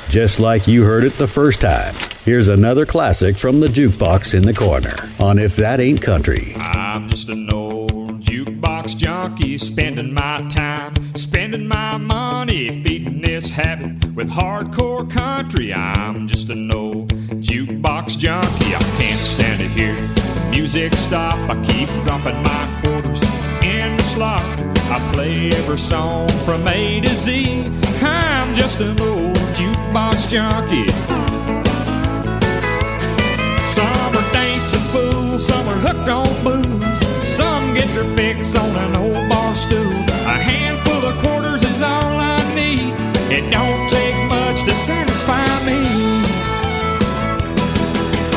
Just 0.10 0.42
like 0.42 0.68
you 0.68 0.84
heard 0.84 1.06
it 1.06 1.18
the 1.18 1.28
first 1.28 1.62
time. 1.62 1.96
Here's 2.26 2.50
another 2.50 2.86
classic 2.86 3.38
from 3.38 3.62
the 3.62 3.68
jukebox 3.68 4.34
in 4.34 4.42
the 4.44 4.54
corner 4.54 5.10
on 5.22 5.40
If 5.40 5.56
That 5.56 5.80
Ain't 5.80 6.02
Country. 6.02 6.54
I'm 6.58 7.10
just 7.10 7.30
an 7.30 7.48
old 7.54 8.20
jukebox 8.20 8.98
junkie, 8.98 9.58
spending 9.58 10.14
my 10.14 10.46
time, 10.50 10.94
spending 11.16 11.66
my 11.66 11.96
money, 11.96 12.84
feeding 12.84 13.22
this 13.22 13.50
habit 13.50 14.14
with 14.14 14.30
hardcore 14.30 15.10
country. 15.10 15.74
I'm 15.74 16.28
just 16.28 16.50
an 16.50 16.70
old 16.76 17.08
jukebox 17.40 18.18
junkie. 18.18 18.76
I 18.76 18.82
can't 19.00 19.20
stand 19.20 19.62
it 19.62 19.72
here. 19.72 19.96
Music 20.52 20.94
stop. 20.96 21.36
I 21.50 21.56
keep 21.66 21.88
dropping 22.04 22.44
my 22.44 22.82
quarters 22.84 23.22
in 23.22 23.32
the 23.32 23.41
slot. 24.12 24.44
I 24.92 25.00
play 25.14 25.48
every 25.52 25.80
song 25.80 26.28
from 26.46 26.68
A 26.68 27.00
to 27.00 27.16
Z. 27.16 27.72
I'm 28.04 28.54
just 28.54 28.82
an 28.82 29.00
old 29.00 29.38
jukebox 29.56 30.28
junkie. 30.30 30.92
Some 33.78 34.12
are 34.20 34.32
dancing 34.34 34.86
fools, 34.92 35.48
some 35.48 35.66
are 35.70 35.82
hooked 35.88 36.10
on 36.10 36.28
booze. 36.44 37.00
Some 37.26 37.74
get 37.74 37.88
their 37.96 38.10
fix 38.18 38.54
on 38.56 38.72
an 38.86 38.98
old 38.98 39.30
bar 39.30 39.56
stool. 39.56 39.94
A 40.36 40.38
handful 40.50 41.02
of 41.10 41.16
quarters 41.24 41.64
is 41.64 41.82
all 41.82 42.16
I 42.20 42.38
need. 42.54 42.94
It 43.32 43.50
don't 43.50 43.90
take 43.90 44.18
much 44.28 44.64
to 44.68 44.72
satisfy 44.72 45.48
me. 45.68 45.80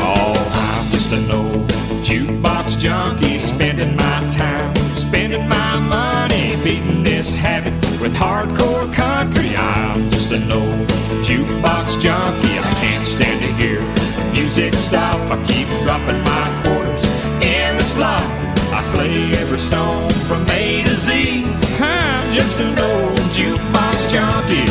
Oh, 0.07 0.35
I'm 0.63 0.85
just 0.91 1.11
an 1.11 1.29
old 1.31 1.67
jukebox 2.07 2.79
junkie, 2.79 3.24
feeding 6.65 7.03
this 7.03 7.35
habit 7.35 7.75
with 8.01 8.11
hardcore 8.15 8.91
country. 8.91 9.55
I'm 9.55 10.09
just 10.09 10.31
an 10.31 10.51
old 10.51 10.87
jukebox 11.21 12.01
junkie. 12.01 12.57
I 12.57 12.71
can't 12.81 13.05
stand 13.05 13.39
it 13.43 13.53
here. 13.61 13.85
Music 14.33 14.73
stop. 14.73 15.19
I 15.31 15.37
keep 15.45 15.67
dropping 15.83 16.19
my 16.23 16.45
quarters 16.63 17.05
in 17.39 17.77
the 17.77 17.83
slot. 17.83 18.25
I 18.73 18.81
play 18.95 19.13
every 19.41 19.59
song 19.59 20.09
from 20.27 20.49
A 20.49 20.81
to 20.85 20.95
Z. 20.95 21.45
I'm 21.79 22.33
just 22.33 22.59
an 22.59 22.79
old 22.79 23.19
jukebox 23.37 23.97
junkie. 24.11 24.64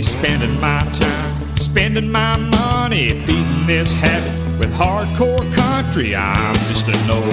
Spending 0.00 0.58
my 0.60 0.80
time, 0.92 1.56
spending 1.56 2.10
my 2.10 2.36
money, 2.38 3.10
feeding 3.26 3.66
this 3.66 3.92
habit 3.92 4.58
with 4.58 4.72
hardcore 4.72 5.44
country. 5.54 6.16
I'm 6.16 6.54
just 6.70 6.88
an 6.88 7.10
old 7.10 7.24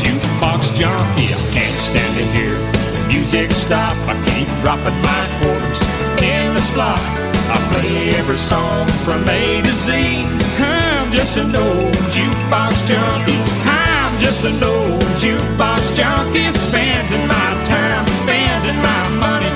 jukebox 0.00 0.74
junkie. 0.78 1.34
I 1.34 1.50
can't 1.52 1.76
stand 1.76 2.18
it 2.18 2.30
here 2.34 2.78
music 3.08 3.50
stop. 3.50 3.96
I 4.06 4.14
keep 4.28 4.48
dropping 4.62 4.96
my 5.02 5.22
quarters 5.40 5.80
in 6.22 6.54
the 6.54 6.60
slot. 6.60 7.00
I 7.48 7.56
play 7.72 8.14
every 8.20 8.36
song 8.36 8.86
from 9.04 9.26
A 9.28 9.62
to 9.62 9.72
Z. 9.72 10.24
I'm 10.60 11.10
just 11.12 11.36
an 11.36 11.56
old 11.56 11.94
jukebox 12.14 12.72
junkie. 12.88 13.40
I'm 13.64 14.12
just 14.20 14.44
an 14.44 14.62
old 14.62 15.02
jukebox 15.20 15.96
junkie, 15.96 16.52
spending 16.52 17.26
my 17.26 17.50
time, 17.72 18.06
spending 18.22 18.78
my 18.84 19.04
money, 19.24 19.50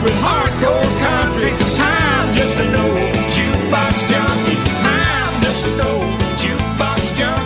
with 0.00 0.14
hardcore 0.22 1.00
country. 1.00 1.52
I'm 1.78 2.34
just 2.34 2.58
an 2.60 2.74
old 2.74 3.14
jukebox 3.34 4.08
junkie. 4.08 4.58
I'm 4.84 5.42
just 5.42 5.66
an 5.66 5.80
old 5.80 6.20
jukebox 6.40 7.16
junkie. 7.18 7.42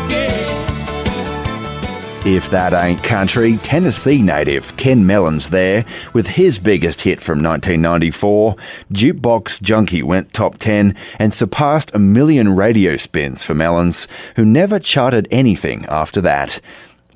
If 2.28 2.50
that 2.50 2.72
ain't 2.72 3.02
country, 3.02 3.56
Tennessee 3.58 4.20
native 4.22 4.76
Ken 4.76 5.06
Mellons 5.06 5.50
there 5.50 5.84
with 6.12 6.26
his 6.26 6.58
biggest 6.58 7.02
hit 7.02 7.20
from 7.20 7.42
1994. 7.42 8.56
Jukebox 8.92 9.60
Junkie 9.62 10.02
went 10.02 10.32
top 10.32 10.58
10 10.58 10.94
and 11.18 11.32
surpassed 11.32 11.90
a 11.94 11.98
million 11.98 12.54
radio 12.54 12.96
spins 12.96 13.42
for 13.42 13.54
Mellons, 13.54 14.06
who 14.36 14.44
never 14.44 14.78
charted 14.78 15.26
anything 15.30 15.86
after 15.86 16.20
that. 16.20 16.60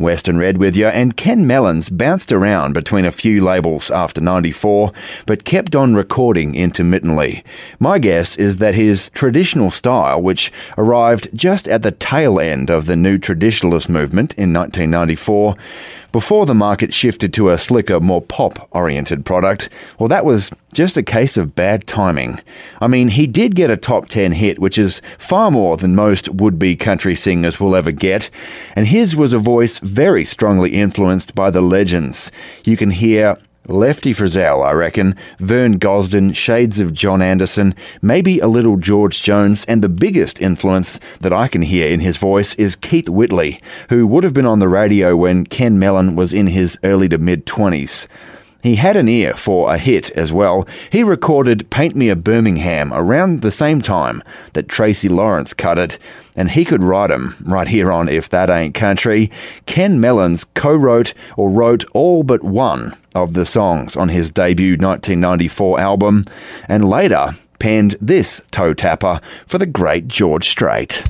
Western 0.00 0.38
Red 0.38 0.56
with 0.56 0.76
you, 0.76 0.86
and 0.86 1.16
Ken 1.16 1.46
Mellons 1.46 1.90
bounced 1.90 2.32
around 2.32 2.72
between 2.72 3.04
a 3.04 3.12
few 3.12 3.44
labels 3.44 3.90
after 3.90 4.20
94, 4.20 4.92
but 5.26 5.44
kept 5.44 5.76
on 5.76 5.94
recording 5.94 6.54
intermittently. 6.54 7.44
My 7.78 7.98
guess 7.98 8.36
is 8.36 8.56
that 8.56 8.74
his 8.74 9.10
traditional 9.10 9.70
style, 9.70 10.20
which 10.20 10.50
arrived 10.78 11.28
just 11.34 11.68
at 11.68 11.82
the 11.82 11.92
tail 11.92 12.40
end 12.40 12.70
of 12.70 12.86
the 12.86 12.96
new 12.96 13.18
traditionalist 13.18 13.88
movement 13.88 14.32
in 14.34 14.52
1994, 14.52 15.54
before 16.12 16.46
the 16.46 16.54
market 16.54 16.92
shifted 16.92 17.32
to 17.34 17.50
a 17.50 17.58
slicker, 17.58 18.00
more 18.00 18.22
pop 18.22 18.68
oriented 18.72 19.24
product, 19.24 19.68
well, 19.98 20.08
that 20.08 20.24
was 20.24 20.50
just 20.72 20.96
a 20.96 21.02
case 21.02 21.36
of 21.36 21.54
bad 21.54 21.86
timing. 21.86 22.40
I 22.80 22.86
mean, 22.86 23.08
he 23.08 23.26
did 23.26 23.54
get 23.54 23.70
a 23.70 23.76
top 23.76 24.08
10 24.08 24.32
hit, 24.32 24.58
which 24.58 24.78
is 24.78 25.02
far 25.18 25.50
more 25.50 25.76
than 25.76 25.94
most 25.94 26.28
would 26.28 26.58
be 26.58 26.76
country 26.76 27.16
singers 27.16 27.60
will 27.60 27.74
ever 27.74 27.92
get, 27.92 28.30
and 28.76 28.86
his 28.86 29.16
was 29.16 29.32
a 29.32 29.38
voice 29.38 29.78
very 29.80 30.24
strongly 30.24 30.70
influenced 30.70 31.34
by 31.34 31.50
the 31.50 31.60
legends. 31.60 32.30
You 32.64 32.76
can 32.76 32.90
hear 32.90 33.36
Lefty 33.66 34.14
Frizzell, 34.14 34.64
I 34.66 34.72
reckon, 34.72 35.14
Vern 35.38 35.78
Gosdin, 35.78 36.34
shades 36.34 36.80
of 36.80 36.94
John 36.94 37.20
Anderson, 37.20 37.74
maybe 38.00 38.38
a 38.38 38.48
little 38.48 38.78
George 38.78 39.22
Jones, 39.22 39.66
and 39.66 39.82
the 39.82 39.88
biggest 39.88 40.40
influence 40.40 40.98
that 41.20 41.32
I 41.32 41.46
can 41.46 41.60
hear 41.60 41.86
in 41.86 42.00
his 42.00 42.16
voice 42.16 42.54
is 42.54 42.74
Keith 42.74 43.08
Whitley, 43.08 43.60
who 43.90 44.06
would 44.06 44.24
have 44.24 44.32
been 44.32 44.46
on 44.46 44.60
the 44.60 44.68
radio 44.68 45.14
when 45.14 45.44
Ken 45.44 45.78
Mellon 45.78 46.16
was 46.16 46.32
in 46.32 46.46
his 46.46 46.78
early 46.82 47.08
to 47.10 47.18
mid 47.18 47.44
20s. 47.44 48.08
He 48.62 48.74
had 48.76 48.96
an 48.96 49.08
ear 49.08 49.34
for 49.34 49.72
a 49.72 49.78
hit 49.78 50.10
as 50.10 50.32
well. 50.32 50.68
He 50.90 51.02
recorded 51.02 51.70
Paint 51.70 51.96
Me 51.96 52.10
a 52.10 52.16
Birmingham 52.16 52.92
around 52.92 53.40
the 53.40 53.50
same 53.50 53.80
time 53.80 54.22
that 54.52 54.68
Tracy 54.68 55.08
Lawrence 55.08 55.54
cut 55.54 55.78
it, 55.78 55.98
and 56.36 56.50
he 56.50 56.64
could 56.64 56.84
write 56.84 57.10
'em 57.10 57.34
right 57.44 57.68
here 57.68 57.90
on 57.90 58.08
If 58.08 58.28
That 58.28 58.50
Ain't 58.50 58.74
Country. 58.74 59.30
Ken 59.64 59.98
Mellons 59.98 60.44
co 60.54 60.74
wrote 60.74 61.14
or 61.36 61.48
wrote 61.48 61.84
all 61.92 62.22
but 62.22 62.44
one 62.44 62.94
of 63.14 63.32
the 63.32 63.46
songs 63.46 63.96
on 63.96 64.10
his 64.10 64.30
debut 64.30 64.76
1994 64.76 65.80
album, 65.80 66.26
and 66.68 66.88
later 66.88 67.34
penned 67.58 67.96
this 68.00 68.42
toe 68.50 68.74
tapper 68.74 69.20
for 69.46 69.58
the 69.58 69.66
great 69.66 70.06
George 70.08 70.48
Strait. 70.48 71.02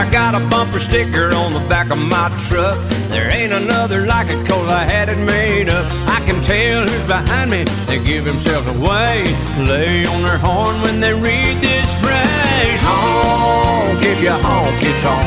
I 0.00 0.08
got 0.08 0.34
a 0.34 0.40
bumper 0.48 0.80
sticker 0.80 1.34
on 1.34 1.52
the 1.52 1.60
back 1.68 1.90
of 1.90 1.98
my 1.98 2.30
truck. 2.48 2.78
There 3.10 3.30
ain't 3.30 3.52
another 3.52 4.06
like 4.06 4.28
it 4.30 4.48
cause 4.48 4.66
I 4.66 4.84
had 4.84 5.10
it 5.10 5.18
made 5.18 5.68
up. 5.68 5.84
I 6.08 6.24
can 6.24 6.40
tell 6.42 6.88
who's 6.88 7.04
behind 7.04 7.50
me. 7.50 7.64
They 7.84 8.02
give 8.02 8.24
themselves 8.24 8.66
away. 8.66 9.24
Lay 9.58 10.06
on 10.06 10.22
their 10.22 10.38
horn 10.38 10.80
when 10.80 11.00
they 11.00 11.12
read 11.12 11.60
this 11.60 11.92
phrase. 12.00 12.80
Honk 12.80 14.02
if 14.02 14.22
you 14.22 14.30
honk, 14.30 14.80
it's 14.80 15.04
on. 15.04 15.26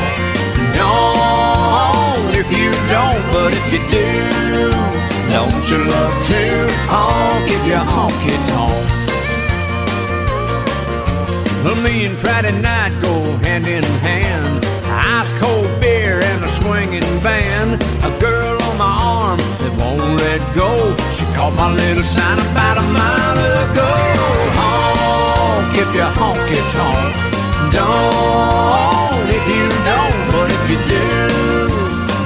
Don't 0.74 2.34
if 2.34 2.50
you 2.50 2.72
don't, 2.90 3.22
but 3.30 3.54
if 3.54 3.66
you 3.72 3.78
do, 3.86 4.72
don't 5.30 5.70
you 5.70 5.78
love 5.86 6.14
to 6.26 6.68
honk 6.90 7.48
if 7.48 7.64
you 7.64 7.76
honk, 7.76 8.12
it's. 8.26 8.44
Well, 11.64 11.80
me 11.82 12.04
and 12.04 12.18
Friday 12.18 12.52
night 12.60 12.92
go 13.00 13.14
hand 13.38 13.66
in 13.66 13.82
hand. 14.04 14.66
Ice 14.84 15.32
cold 15.40 15.80
beer 15.80 16.20
and 16.22 16.44
a 16.44 16.48
swinging 16.48 17.08
band. 17.22 17.82
A 18.04 18.12
girl 18.20 18.62
on 18.64 18.76
my 18.76 18.84
arm 18.84 19.38
that 19.38 19.72
won't 19.80 20.20
let 20.20 20.42
go. 20.54 20.94
She 21.16 21.24
caught 21.32 21.54
my 21.54 21.72
little 21.72 22.02
sign 22.02 22.38
about 22.38 22.76
a 22.76 22.82
mile 22.82 23.38
ago. 23.64 23.92
Honk 24.60 25.78
if 25.78 25.88
you 25.96 26.04
honk 26.20 26.50
it 26.52 26.68
honk. 26.76 27.14
Don't 27.72 29.26
if 29.32 29.44
you 29.48 29.64
don't, 29.88 30.20
but 30.36 30.52
if 30.52 30.62
you 30.68 30.78
do, 30.84 31.08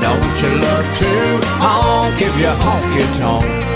don't 0.02 0.34
you 0.42 0.50
love 0.66 0.86
to 0.98 1.12
honk 1.62 2.20
if 2.20 2.34
you 2.40 2.48
honk 2.48 2.92
it 3.00 3.20
honk. 3.20 3.67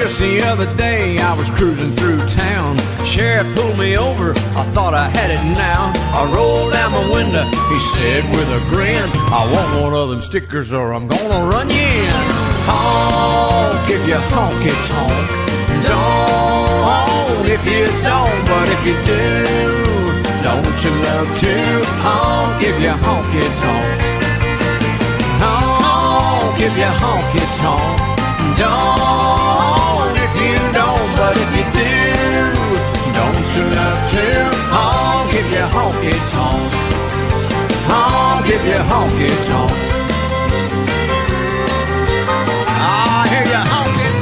Just 0.00 0.18
the 0.18 0.40
other 0.44 0.64
day 0.76 1.18
I 1.18 1.34
was 1.34 1.50
cruising 1.50 1.94
through 1.94 2.26
town. 2.28 2.78
Sheriff 3.04 3.54
pulled 3.54 3.78
me 3.78 3.98
over, 3.98 4.32
I 4.56 4.64
thought 4.72 4.94
I 4.94 5.10
had 5.10 5.30
it 5.30 5.44
now. 5.52 5.92
I 6.16 6.24
rolled 6.32 6.72
down 6.72 6.92
my 6.92 7.04
window, 7.12 7.44
he 7.68 7.78
said 7.92 8.24
with 8.34 8.48
a 8.48 8.60
grin, 8.70 9.10
I 9.28 9.44
want 9.52 9.82
one 9.82 9.92
of 9.92 10.08
them 10.08 10.22
stickers 10.22 10.72
or 10.72 10.94
I'm 10.94 11.06
gonna 11.06 11.44
run 11.44 11.68
you 11.68 11.84
in. 11.84 12.24
Honk 12.64 13.90
if 13.90 14.02
you 14.08 14.16
honk, 14.32 14.64
it's 14.64 14.88
honk. 14.88 15.28
Don't 15.84 17.46
if 17.46 17.62
you 17.66 17.84
don't, 18.00 18.40
but 18.48 18.68
if 18.72 18.80
you 18.88 18.96
do, 19.04 19.44
don't 20.40 20.76
you 20.80 20.92
love 21.04 21.28
to 21.44 21.54
honk 22.00 22.64
if 22.64 22.80
you 22.80 22.94
honk, 23.04 23.34
it's 23.34 23.60
honk. 23.60 24.00
Honk 25.44 26.60
if 26.60 26.74
you 26.78 26.90
honk, 27.04 27.34
it's 27.36 27.58
honk. 27.58 28.00
Don't 28.58 29.79
if 30.32 30.40
you 30.40 30.54
don't, 30.72 31.16
but 31.16 31.36
if 31.36 31.50
you 31.56 31.64
do, 31.74 31.90
don't 33.14 33.48
you 33.56 33.64
love 33.74 34.00
to 34.10 34.24
honk 34.70 35.34
if 35.34 35.46
you 35.52 35.64
honk 35.74 36.04
it's 36.04 36.30
honk. 36.32 36.72
Honk 37.90 38.46
if 38.46 38.64
you 38.66 38.78
honk 38.90 39.20
it's 39.20 39.48
honk. 39.48 39.72
I 42.68 43.26
hear 43.30 43.44
you 43.52 43.62
honking. 43.72 44.16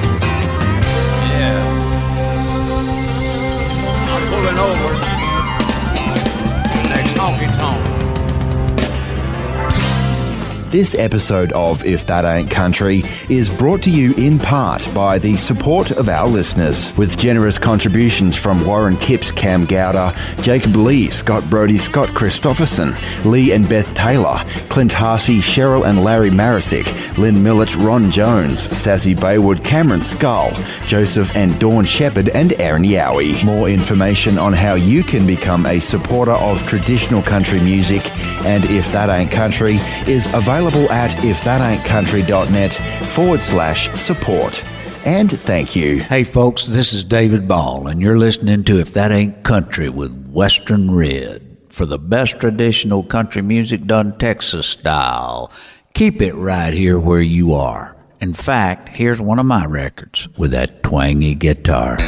Yeah. 1.37 1.61
I'm 4.13 4.23
pulling 4.31 4.59
over. 4.59 4.93
Next 6.89 7.15
honky 7.17 7.49
tonk. 7.59 7.88
This 10.71 10.95
episode 10.95 11.51
of 11.53 11.83
If 11.87 12.05
That 12.09 12.27
Ain't 12.27 12.51
Country 12.51 13.03
is 13.31 13.49
brought 13.49 13.81
to 13.85 13.91
you 13.91 14.13
in 14.17 14.39
part 14.39 14.87
by 14.95 15.19
the 15.19 15.35
support 15.39 15.93
of 15.93 16.11
our 16.11 16.29
listeners, 16.29 16.95
with 16.99 17.17
generous 17.17 17.57
contributions 17.57 18.37
from 18.37 18.67
Warren 18.67 18.99
Kipps, 18.99 19.33
Cam 19.33 19.65
Gowder, 19.65 20.15
Jacob 20.43 20.77
Lee, 20.77 21.09
Scott 21.09 21.49
Brody, 21.49 21.79
Scott 21.79 22.15
Christopherson, 22.15 22.95
Lee 23.25 23.53
and 23.53 23.67
Beth 23.67 23.93
Taylor, 23.95 24.45
Clint 24.69 24.93
Harsey, 24.93 25.39
Cheryl 25.39 25.89
and 25.89 26.05
Larry 26.05 26.29
Marisick, 26.29 27.17
Lynn 27.17 27.43
Millett, 27.43 27.75
Ron 27.77 28.11
Jones, 28.11 28.61
Sassy 28.77 29.15
Baywood, 29.15 29.65
Cameron 29.65 30.03
Skull, 30.03 30.53
Joseph 30.87 31.35
and 31.35 31.59
Dawn 31.59 31.87
Shepherd, 31.87 32.29
and 32.29 32.53
Aaron 32.61 32.83
Yowie. 32.83 33.43
More 33.43 33.71
information 33.71 34.37
on 34.37 34.53
how 34.53 34.75
you 34.75 35.03
can 35.03 35.27
become 35.27 35.65
a 35.65 35.81
supporter 35.81 36.33
of 36.33 36.67
traditional 36.67 37.23
country 37.23 37.61
music 37.63 38.15
and 38.45 38.67
If 38.67 38.93
That 38.93 39.09
Ain't 39.09 39.31
Country 39.31 39.77
is 40.07 40.27
available 40.35 40.58
at 40.67 41.13
ifthataintcountry.net 41.13 42.75
forward 43.05 43.43
slash 43.43 43.91
support. 43.91 44.65
And 45.05 45.31
thank 45.31 45.77
you. 45.77 46.03
Hey, 46.03 46.25
folks, 46.25 46.67
this 46.67 46.93
is 46.93 47.05
David 47.05 47.47
Ball, 47.47 47.87
and 47.87 48.01
you're 48.01 48.19
listening 48.19 48.65
to 48.65 48.81
If 48.81 48.93
That 48.95 49.13
Ain't 49.13 49.45
Country 49.45 49.89
with 49.89 50.29
Western 50.29 50.91
Red. 50.91 51.45
For 51.71 51.87
the 51.87 51.99
best 51.99 52.41
traditional 52.41 53.05
country 53.05 53.41
music 53.41 53.87
done 53.87 54.19
Texas 54.19 54.67
style, 54.67 55.53
keep 55.95 56.21
it 56.21 56.35
right 56.35 56.75
here 56.75 56.99
where 56.99 57.23
you 57.23 57.55
are. 57.55 57.97
In 58.21 58.35
fact, 58.35 58.89
here's 58.89 59.21
one 59.21 59.39
of 59.39 59.47
my 59.47 59.65
records 59.65 60.29
with 60.37 60.51
that 60.51 60.83
twangy 60.83 61.37
guitar. 61.37 61.99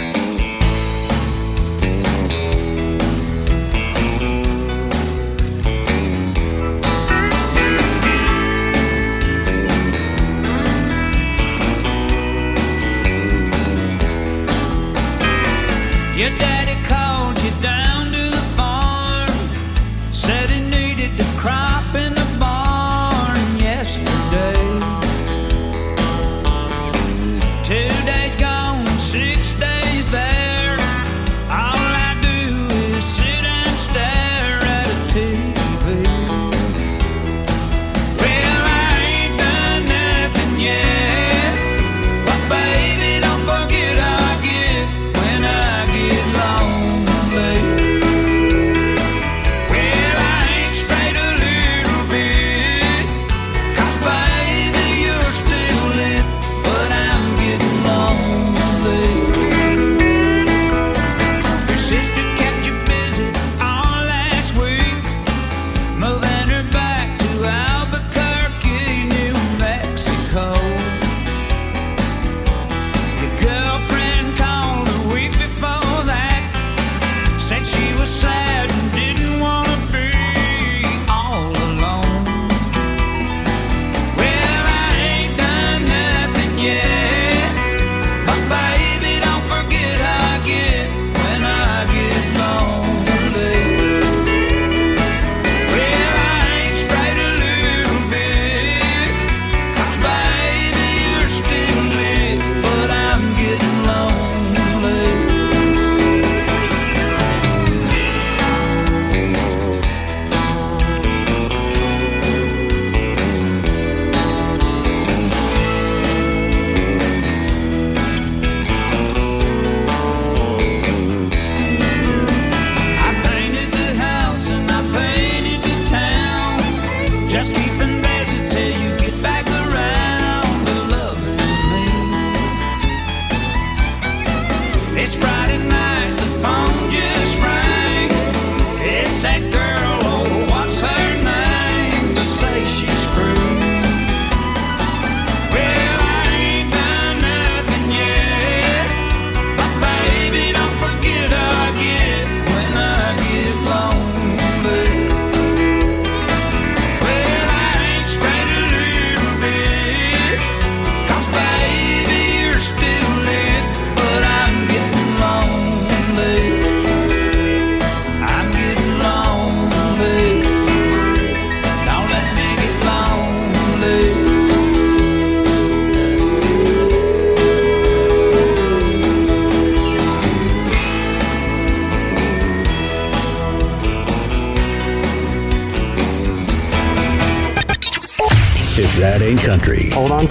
Your 16.20 16.28
dad. 16.36 16.59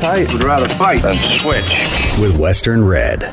Country. 0.09 0.25
Hold 0.27 0.27
on 0.27 0.27
tight. 0.27 0.33
Would 0.33 0.43
rather 0.43 0.69
fight 0.75 1.01
than 1.01 1.39
switch. 1.39 2.19
With 2.19 2.37
Western 2.37 2.83
Red. 2.83 3.23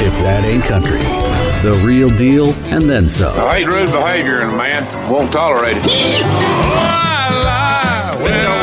If 0.04 0.18
that 0.18 0.44
ain't 0.44 0.64
country, 0.64 0.98
the 1.62 1.74
real 1.86 2.08
deal 2.08 2.52
and 2.72 2.90
then 2.90 3.08
some. 3.08 3.38
I 3.38 3.58
hate 3.58 3.68
rude 3.68 3.90
behavior 3.90 4.40
and 4.40 4.52
a 4.52 4.56
man 4.56 5.10
won't 5.10 5.32
tolerate 5.32 5.76
it. 5.78 7.02
Starring 8.22 8.61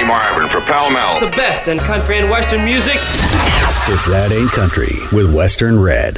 Hi, 0.00 0.06
Marvin 0.06 0.48
for 0.48 0.62
Pell 0.62 0.90
Mell. 0.90 1.20
The 1.20 1.36
best 1.36 1.68
in 1.68 1.76
country 1.76 2.16
and 2.16 2.30
western 2.30 2.64
music. 2.64 2.94
If 2.94 4.06
that 4.08 4.32
ain't 4.32 4.50
country 4.50 4.96
with 5.12 5.34
Western 5.34 5.78
Red. 5.78 6.14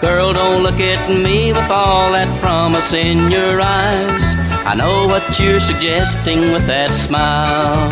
Girl, 0.00 0.32
don't 0.32 0.62
look 0.62 0.78
at 0.78 1.10
me 1.10 1.52
with 1.52 1.68
all 1.72 2.12
that 2.12 2.40
promise 2.40 2.92
in 2.92 3.32
your 3.32 3.60
eyes. 3.60 4.22
I 4.64 4.76
know 4.76 5.08
what 5.08 5.40
you're 5.40 5.58
suggesting 5.58 6.52
with 6.52 6.64
that 6.68 6.94
smile. 6.94 7.90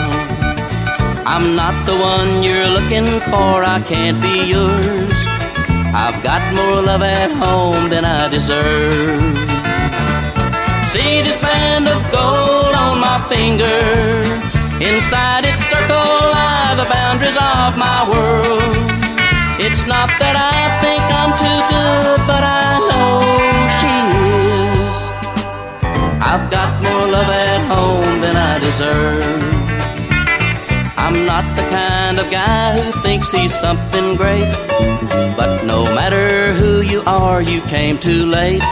I'm 1.26 1.56
not 1.56 1.84
the 1.84 1.96
one 1.96 2.44
you're 2.44 2.68
looking 2.68 3.18
for, 3.22 3.64
I 3.64 3.82
can't 3.88 4.22
be 4.22 4.52
yours. 4.54 5.18
I've 5.92 6.22
got 6.22 6.54
more 6.54 6.80
love 6.80 7.02
at 7.02 7.32
home 7.32 7.90
than 7.90 8.04
I 8.04 8.28
deserve. 8.28 9.51
See 10.92 11.22
this 11.22 11.40
band 11.40 11.88
of 11.88 12.02
gold 12.12 12.74
on 12.74 13.00
my 13.00 13.18
finger. 13.26 13.80
Inside 14.78 15.46
its 15.46 15.64
circle 15.72 15.96
lie 16.36 16.74
the 16.76 16.84
boundaries 16.84 17.34
of 17.34 17.78
my 17.78 18.00
world. 18.12 18.76
It's 19.58 19.86
not 19.86 20.10
that 20.20 20.36
I 20.36 20.60
think 20.84 21.02
I'm 21.20 21.32
too 21.40 21.60
good, 21.72 22.20
but 22.28 22.44
I 22.44 22.76
know 22.90 23.24
she 23.80 23.94
is. 24.84 24.96
I've 26.20 26.50
got 26.50 26.70
more 26.82 27.06
love 27.08 27.30
at 27.48 27.62
home 27.72 28.20
than 28.20 28.36
I 28.36 28.58
deserve. 28.58 29.24
I'm 30.98 31.24
not 31.24 31.56
the 31.56 31.66
kind 31.70 32.20
of 32.20 32.30
guy 32.30 32.78
who 32.78 33.00
thinks 33.00 33.30
he's 33.30 33.58
something 33.58 34.14
great. 34.14 34.52
But 35.38 35.64
no 35.64 35.84
matter 35.84 36.52
who 36.52 36.82
you 36.82 37.00
are, 37.06 37.40
you 37.40 37.62
came 37.62 37.96
too 37.96 38.26
late. 38.26 38.62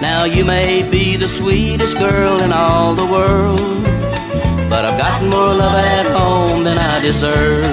Now 0.00 0.24
you 0.24 0.44
may 0.44 0.88
be 0.88 1.16
the 1.16 1.26
sweetest 1.26 1.98
girl 1.98 2.40
in 2.40 2.52
all 2.52 2.94
the 2.94 3.04
world. 3.04 3.82
But 4.70 4.84
I've 4.84 4.98
got 4.98 5.22
more 5.22 5.54
love 5.54 5.74
at 5.74 6.06
home 6.06 6.62
than 6.62 6.78
I 6.78 7.00
deserve. 7.00 7.64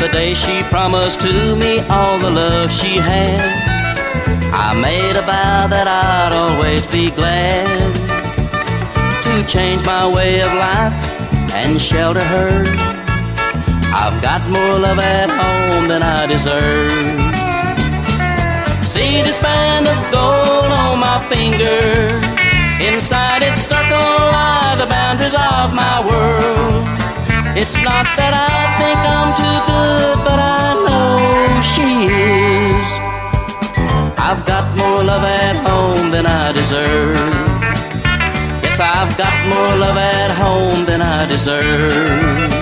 The 0.00 0.08
day 0.08 0.34
she 0.34 0.64
promised 0.64 1.20
to 1.20 1.54
me 1.54 1.78
all 1.80 2.18
the 2.18 2.30
love 2.30 2.72
she 2.72 2.96
had, 2.96 3.40
I 4.52 4.74
made 4.74 5.16
a 5.16 5.22
vow 5.22 5.68
that 5.68 5.86
I'd 5.86 6.32
always 6.32 6.86
be 6.88 7.10
glad 7.10 7.94
to 9.22 9.46
change 9.46 9.84
my 9.84 10.08
way 10.08 10.40
of 10.42 10.52
life 10.54 10.92
and 11.52 11.80
shelter 11.80 12.24
her. 12.24 12.91
I've 13.94 14.22
got 14.22 14.40
more 14.48 14.78
love 14.78 14.98
at 14.98 15.28
home 15.28 15.86
than 15.86 16.02
I 16.02 16.26
deserve. 16.26 17.20
See 18.86 19.20
this 19.20 19.36
band 19.42 19.86
of 19.86 19.98
gold 20.10 20.72
on 20.72 20.98
my 20.98 21.18
finger. 21.28 22.08
Inside 22.80 23.42
its 23.42 23.60
circle 23.60 24.12
lie 24.32 24.76
the 24.78 24.86
boundaries 24.86 25.34
of 25.34 25.74
my 25.74 26.00
world. 26.08 26.88
It's 27.54 27.76
not 27.84 28.08
that 28.16 28.32
I 28.32 28.56
think 28.80 28.98
I'm 29.16 29.30
too 29.36 29.58
good, 29.68 30.16
but 30.24 30.38
I 30.40 30.72
know 30.86 31.60
she 31.72 31.88
is. 32.08 32.88
I've 34.18 34.46
got 34.46 34.74
more 34.74 35.04
love 35.04 35.24
at 35.24 35.56
home 35.68 36.10
than 36.10 36.24
I 36.24 36.50
deserve. 36.52 37.16
Yes, 38.64 38.80
I've 38.80 39.14
got 39.18 39.36
more 39.52 39.76
love 39.76 39.98
at 39.98 40.30
home 40.30 40.86
than 40.86 41.02
I 41.02 41.26
deserve. 41.26 42.61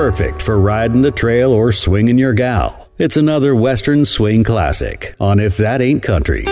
Perfect 0.00 0.40
for 0.40 0.58
riding 0.58 1.02
the 1.02 1.10
trail 1.10 1.52
or 1.52 1.72
swinging 1.72 2.16
your 2.16 2.32
gal. 2.32 2.88
It's 2.96 3.18
another 3.18 3.54
Western 3.54 4.06
swing 4.06 4.44
classic 4.44 5.14
on 5.20 5.38
If 5.38 5.58
That 5.58 5.82
Ain't 5.82 6.02
Country. 6.02 6.44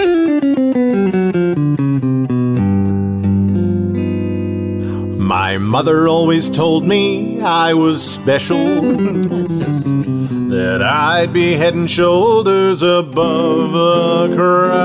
My 5.17 5.57
mother 5.57 6.07
always 6.09 6.51
told 6.51 6.85
me 6.85 7.41
I 7.41 7.73
was 7.73 8.07
special. 8.07 8.83
That's 9.23 9.57
so 9.57 9.73
sweet. 9.73 10.51
That 10.51 10.83
I'd 10.83 11.33
be 11.33 11.55
head 11.55 11.73
and 11.73 11.91
shoulders 11.91 12.83
above 12.83 13.73
the 13.73 14.37
crowd. 14.37 14.77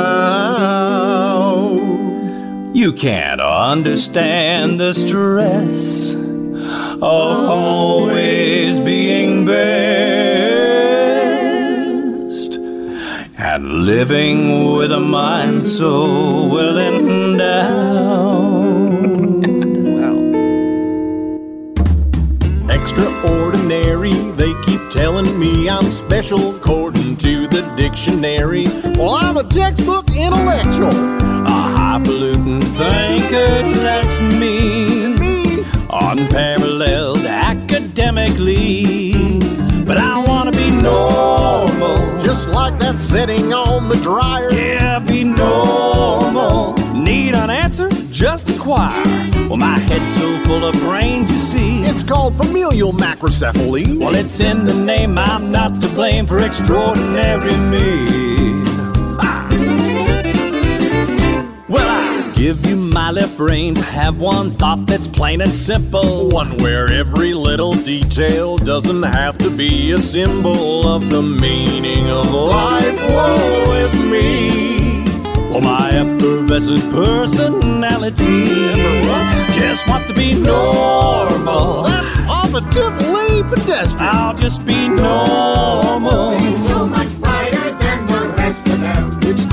You 2.74 2.94
can't 2.94 3.42
understand 3.42 4.80
the 4.80 4.94
stress 4.94 6.23
of 7.04 7.50
always 7.50 8.80
being 8.80 9.46
best 9.46 10.14
and 13.38 13.86
living 13.86 14.74
with 14.74 14.90
a 14.94 15.00
mind 15.02 15.66
so 15.66 16.48
well 16.48 16.78
endowed. 16.78 17.44
Extraordinary, 22.72 24.14
they 24.38 24.54
keep 24.62 24.80
telling 24.90 25.38
me 25.38 25.68
I'm 25.70 25.92
special 25.92 26.56
according 26.56 27.18
to 27.18 27.48
the 27.48 27.64
dictionary. 27.76 28.68
Well, 28.98 29.16
I'm 29.16 29.36
a 29.36 29.44
textbook 29.44 30.10
intellectual. 30.16 30.96
A 31.46 31.76
highfalutin 31.76 32.62
thinker, 32.62 33.74
that's 33.84 34.20
me. 34.40 34.63
Unparalleled 35.96 37.26
academically. 37.26 39.14
But 39.86 39.98
I 39.98 40.24
wanna 40.28 40.52
be 40.52 40.72
normal. 40.72 41.98
just 42.24 42.48
like 42.48 42.80
that 42.80 42.98
setting 42.98 43.54
on 43.54 43.90
the 43.90 43.98
dryer. 43.98 44.52
Yeah, 44.52 44.98
be 45.00 45.24
normal. 45.24 46.74
Need 46.94 47.36
an 47.36 47.50
answer? 47.50 47.90
Just 48.10 48.50
inquire. 48.50 49.04
Well, 49.48 49.58
my 49.58 49.78
head's 49.80 50.12
so 50.16 50.40
full 50.46 50.66
of 50.66 50.74
brains, 50.82 51.30
you 51.32 51.38
see. 51.38 51.84
It's 51.84 52.02
called 52.02 52.36
familial 52.38 52.92
macrocephaly. 52.92 53.98
Well, 54.00 54.16
it's 54.16 54.40
in 54.40 54.66
the 54.66 54.74
name. 54.74 55.18
I'm 55.18 55.52
not 55.52 55.80
to 55.82 55.88
blame 55.90 56.26
for 56.26 56.40
extraordinary 56.40 57.56
me. 57.74 58.64
Ah. 59.20 59.48
Well, 61.70 61.88
I 61.88 62.03
give 62.44 62.66
you 62.66 62.76
my 62.76 63.10
left 63.10 63.38
brain 63.38 63.74
to 63.74 63.82
have 63.82 64.20
one 64.20 64.52
thought 64.52 64.86
that's 64.86 65.08
plain 65.08 65.40
and 65.40 65.50
simple. 65.50 66.28
One 66.28 66.58
where 66.58 66.92
every 66.92 67.34
little 67.34 67.74
detail 67.74 68.58
doesn't 68.58 69.04
have 69.04 69.38
to 69.38 69.50
be 69.50 69.92
a 69.94 69.98
symbol 69.98 70.86
of 70.86 71.10
the 71.10 71.22
meaning 71.22 72.10
of 72.10 72.34
life. 72.34 73.00
Woe 73.12 73.72
is 73.86 73.96
me. 74.12 75.06
Well, 75.52 75.62
my 75.62 75.88
effervescent 75.92 76.34
effervescent 76.54 76.92
personality. 76.92 78.50
Just 79.54 79.88
wants 79.88 80.08
to 80.08 80.14
be 80.14 80.34
normal. 80.34 81.84
That's 81.84 82.18
positively 82.28 83.44
pedestrian. 83.44 84.00
I'll 84.02 84.36
just 84.36 84.66
be 84.66 84.90
normal. 84.90 86.38
so 86.68 86.86
much 86.88 87.13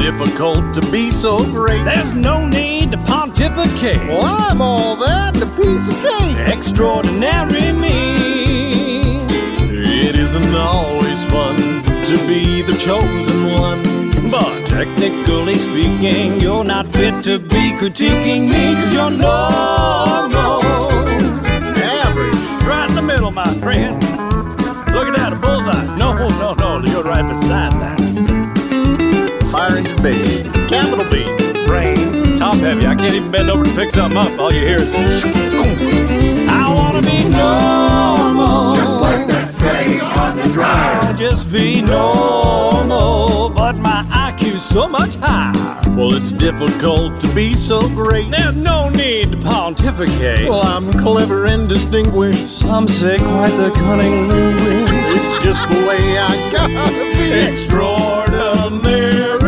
difficult 0.00 0.72
to 0.72 0.80
be 0.90 1.10
so 1.10 1.44
great. 1.52 1.84
There's 1.84 2.14
no 2.14 2.46
need 2.46 2.90
to 2.92 2.96
pontificate. 2.96 4.00
Well, 4.08 4.24
I'm 4.24 4.62
all 4.62 4.96
that 4.96 5.34
and 5.34 5.42
a 5.42 5.56
piece 5.56 5.88
of 5.88 5.94
cake. 5.96 6.38
Extraordinary 6.48 7.70
me. 7.72 9.18
It 9.68 10.16
isn't 10.16 10.54
always 10.54 11.22
fun 11.24 11.56
to 12.06 12.16
be 12.26 12.62
the 12.62 12.76
chosen 12.78 13.52
one. 13.52 13.82
But 14.30 14.66
technically 14.66 15.56
speaking, 15.56 16.40
you're 16.40 16.64
not 16.64 16.86
fit 16.86 17.22
to 17.24 17.38
be 17.38 17.72
critiquing 17.78 18.48
me 18.48 18.74
because 18.74 18.94
you're 18.94 19.10
normal. 19.10 20.62
Average. 21.76 22.64
Right 22.64 22.88
in 22.88 22.96
the 22.96 23.02
middle, 23.02 23.30
my 23.30 23.52
friend. 23.56 24.02
Look 24.94 25.08
at 25.08 25.16
that, 25.16 25.34
a 25.34 25.36
bullseye. 25.36 25.98
No, 25.98 26.14
no, 26.14 26.54
no, 26.54 26.90
you're 26.90 27.04
right 27.04 27.28
beside 27.28 27.72
that. 27.72 28.39
Fire 29.70 29.78
engine 29.78 30.02
baby. 30.02 30.50
Capital 30.68 31.08
B. 31.10 31.24
Brains, 31.66 32.38
top 32.38 32.56
heavy. 32.56 32.86
I 32.86 32.96
can't 32.96 33.14
even 33.14 33.30
bend 33.30 33.50
over 33.50 33.64
to 33.64 33.70
pick 33.74 33.92
something 33.92 34.18
up. 34.18 34.38
All 34.38 34.52
you 34.52 34.60
hear 34.60 34.78
is. 34.80 35.24
I 35.24 36.72
wanna 36.74 37.02
be 37.02 37.28
normal. 37.28 38.74
Just 38.74 39.00
like 39.00 39.28
that 39.28 39.46
setting 39.46 40.00
on 40.00 40.36
the 40.36 40.42
drive. 40.52 41.04
I'll 41.04 41.14
just 41.16 41.52
be 41.52 41.82
normal, 41.82 43.50
but 43.50 43.76
my 43.76 44.02
IQ's 44.10 44.62
so 44.62 44.88
much 44.88 45.14
higher. 45.16 45.52
Well, 45.94 46.14
it's 46.14 46.32
difficult 46.32 47.20
to 47.20 47.28
be 47.34 47.54
so 47.54 47.88
great. 47.90 48.30
There's 48.30 48.56
no 48.56 48.88
need 48.88 49.30
to 49.32 49.36
pontificate. 49.36 50.48
Well, 50.48 50.62
I'm 50.62 50.92
clever 50.92 51.46
and 51.46 51.68
distinguished. 51.68 52.48
Some 52.48 52.88
say 52.88 53.18
quite 53.18 53.56
the 53.56 53.70
cunning 53.70 54.28
linguist. 54.28 55.16
It's 55.16 55.44
just 55.44 55.68
the 55.68 55.84
way 55.86 56.18
I 56.18 56.50
gotta 56.50 57.16
be. 57.16 57.32
Extraordinary 57.52 59.39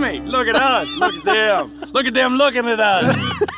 me. 0.00 0.20
Look 0.20 0.48
at. 0.48 0.56
Us. 0.56 0.88
Look 0.96 1.14
at 1.14 1.24
them. 1.24 1.80
Look 1.92 2.06
at 2.06 2.14
them 2.14 2.34
looking 2.34 2.66
at 2.66 2.80
us. 2.80 3.44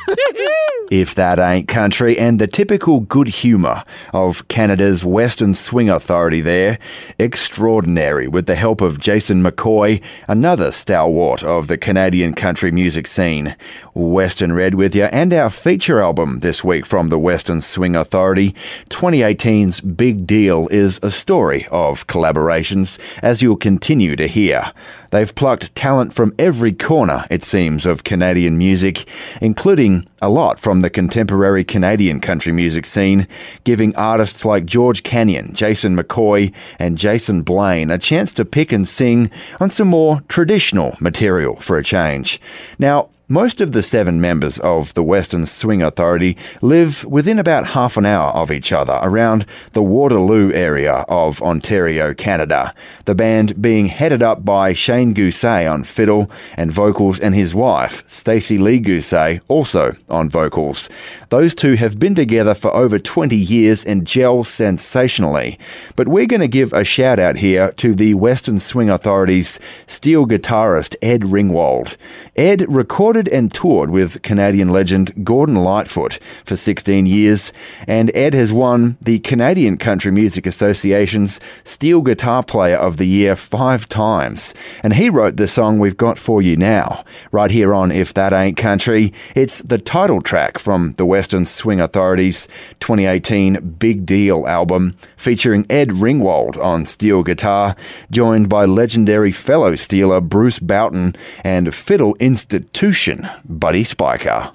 If 0.91 1.15
that 1.15 1.39
ain't 1.39 1.67
country, 1.67 2.19
and 2.19 2.37
the 2.37 2.45
typical 2.45 2.99
good 2.99 3.27
humour 3.27 3.83
of 4.13 4.47
Canada's 4.47 5.03
Western 5.03 5.55
Swing 5.55 5.89
Authority 5.89 6.39
there, 6.39 6.77
extraordinary 7.17 8.27
with 8.27 8.45
the 8.45 8.53
help 8.53 8.79
of 8.79 8.99
Jason 8.99 9.41
McCoy, 9.41 10.03
another 10.27 10.71
stalwart 10.71 11.43
of 11.43 11.65
the 11.65 11.79
Canadian 11.79 12.35
country 12.35 12.71
music 12.71 13.07
scene. 13.07 13.55
Western 13.95 14.53
Red 14.53 14.75
with 14.75 14.95
you, 14.95 15.05
and 15.05 15.33
our 15.33 15.49
feature 15.49 15.99
album 15.99 16.41
this 16.41 16.63
week 16.63 16.85
from 16.85 17.07
the 17.07 17.19
Western 17.19 17.61
Swing 17.61 17.95
Authority. 17.95 18.53
2018's 18.89 19.81
Big 19.81 20.27
Deal 20.27 20.67
is 20.69 20.99
a 21.01 21.09
story 21.09 21.67
of 21.71 22.05
collaborations, 22.05 22.99
as 23.23 23.41
you'll 23.41 23.55
continue 23.55 24.15
to 24.15 24.27
hear. 24.27 24.73
They've 25.13 25.35
plucked 25.35 25.75
talent 25.75 26.11
from 26.11 26.33
every 26.39 26.73
corner, 26.73 27.27
it 27.29 27.43
seems, 27.43 27.85
of 27.85 28.03
Canadian 28.03 28.57
music, 28.57 29.07
including 29.41 30.07
a 30.23 30.27
lot 30.27 30.57
from 30.57 30.79
the 30.79 30.89
contemporary 30.89 31.63
Canadian 31.63 32.19
country 32.19 32.51
music 32.51 32.87
scene, 32.87 33.27
giving 33.63 33.95
artists 33.95 34.43
like 34.43 34.65
George 34.65 35.03
Canyon, 35.03 35.53
Jason 35.53 35.95
McCoy, 35.95 36.51
and 36.79 36.97
Jason 36.97 37.43
Blaine 37.43 37.91
a 37.91 37.99
chance 37.99 38.33
to 38.33 38.43
pick 38.43 38.71
and 38.71 38.87
sing 38.87 39.29
on 39.59 39.69
some 39.69 39.87
more 39.87 40.21
traditional 40.29 40.97
material 40.99 41.57
for 41.57 41.77
a 41.77 41.83
change. 41.83 42.41
Now, 42.79 43.09
most 43.29 43.61
of 43.61 43.71
the 43.71 43.81
seven 43.81 44.19
members 44.19 44.59
of 44.59 44.93
the 44.95 45.03
Western 45.03 45.45
Swing 45.45 45.81
Authority 45.81 46.35
live 46.61 47.05
within 47.05 47.39
about 47.39 47.67
half 47.67 47.95
an 47.95 48.05
hour 48.05 48.31
of 48.31 48.51
each 48.51 48.73
other 48.73 48.99
around 49.01 49.45
the 49.71 49.81
Waterloo 49.81 50.51
area 50.51 51.05
of 51.07 51.41
Ontario, 51.41 52.13
Canada. 52.13 52.73
The 53.05 53.15
band 53.15 53.61
being 53.61 53.85
headed 53.85 54.21
up 54.21 54.43
by 54.43 54.73
Shane 54.73 55.13
Guse 55.13 55.71
on 55.71 55.85
fiddle 55.85 56.29
and 56.57 56.69
vocals 56.69 57.17
and 57.17 57.33
his 57.33 57.55
wife, 57.55 58.03
Stacey 58.07 58.57
Lee 58.57 58.81
Guse, 58.81 59.39
also 59.47 59.95
on 60.09 60.29
vocals. 60.29 60.89
Those 61.29 61.55
two 61.55 61.75
have 61.75 61.97
been 61.97 62.15
together 62.15 62.53
for 62.53 62.75
over 62.75 62.99
20 62.99 63.37
years 63.37 63.85
and 63.85 64.05
gel 64.05 64.43
sensationally. 64.43 65.57
But 65.95 66.09
we're 66.09 66.27
going 66.27 66.41
to 66.41 66.47
give 66.49 66.73
a 66.73 66.83
shout 66.83 67.19
out 67.19 67.37
here 67.37 67.71
to 67.71 67.95
the 67.95 68.15
Western 68.15 68.59
Swing 68.59 68.89
Authority's 68.89 69.59
steel 69.87 70.25
guitarist 70.25 70.95
Ed 71.01 71.21
Ringwald. 71.21 71.95
Ed 72.35 72.65
recorded 72.67 73.12
and 73.15 73.53
toured 73.53 73.89
with 73.89 74.21
Canadian 74.21 74.69
legend 74.69 75.23
Gordon 75.23 75.55
Lightfoot 75.55 76.19
for 76.43 76.55
16 76.55 77.05
years, 77.05 77.53
and 77.87 78.09
Ed 78.15 78.33
has 78.33 78.51
won 78.51 78.97
the 79.01 79.19
Canadian 79.19 79.77
Country 79.77 80.11
Music 80.11 80.45
Association's 80.45 81.39
Steel 81.63 82.01
Guitar 82.01 82.43
Player 82.43 82.77
of 82.77 82.97
the 82.97 83.05
Year 83.05 83.35
five 83.35 83.87
times. 83.87 84.55
And 84.81 84.93
he 84.93 85.09
wrote 85.09 85.37
the 85.37 85.47
song 85.47 85.79
we've 85.79 85.97
got 85.97 86.17
for 86.17 86.41
you 86.41 86.55
now, 86.55 87.05
right 87.31 87.51
here 87.51 87.73
on 87.73 87.91
If 87.91 88.13
That 88.13 88.33
Ain't 88.33 88.57
Country. 88.57 89.13
It's 89.35 89.59
the 89.61 89.77
title 89.77 90.21
track 90.21 90.57
from 90.57 90.95
the 90.97 91.05
Western 91.05 91.45
Swing 91.45 91.79
Authority's 91.79 92.47
2018 92.79 93.75
Big 93.77 94.05
Deal 94.05 94.47
album, 94.47 94.95
featuring 95.23 95.65
Ed 95.69 95.89
Ringwald 95.89 96.57
on 96.57 96.85
steel 96.85 97.23
guitar, 97.23 97.77
joined 98.11 98.49
by 98.49 98.65
legendary 98.65 99.31
fellow 99.31 99.71
steeler 99.71 100.21
Bruce 100.21 100.59
Bouton 100.59 101.15
and 101.45 101.73
fiddle 101.73 102.15
institution 102.19 103.29
Buddy 103.45 103.85
Spicher. 103.85 104.51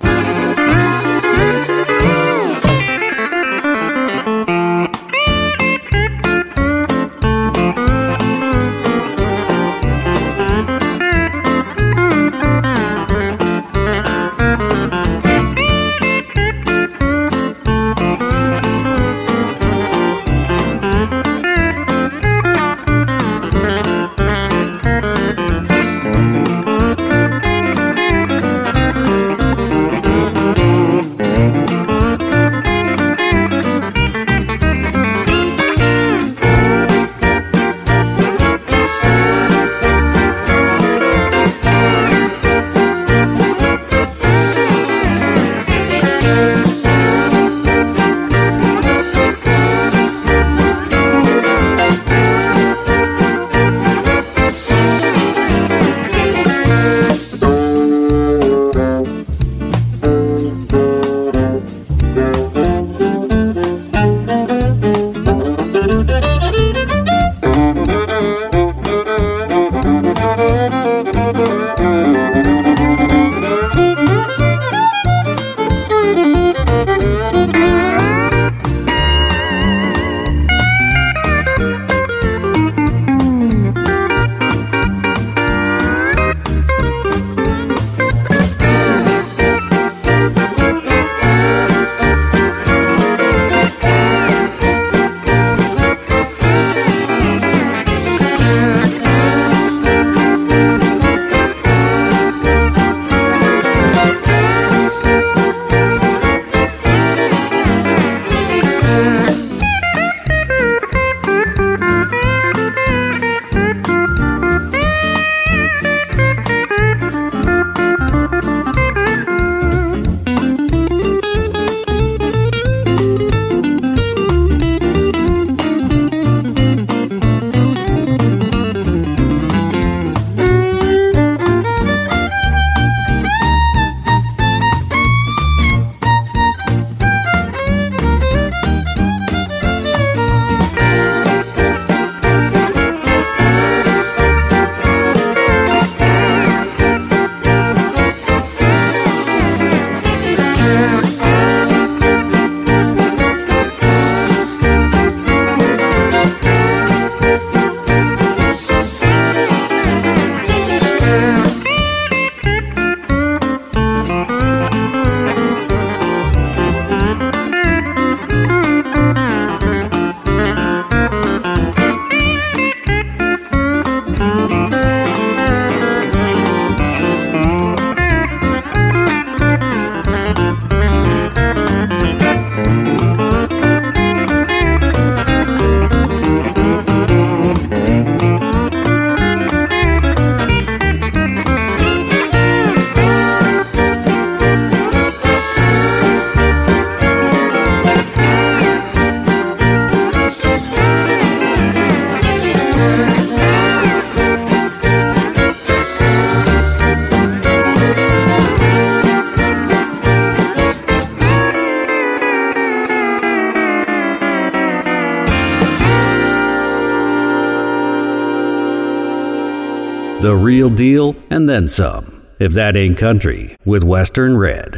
Real 220.48 220.70
deal 220.70 221.14
and 221.28 221.46
then 221.46 221.68
some. 221.68 222.22
If 222.38 222.52
that 222.54 222.74
ain't 222.74 222.96
country, 222.96 223.54
with 223.66 223.84
Western 223.84 224.38
Red. 224.38 224.76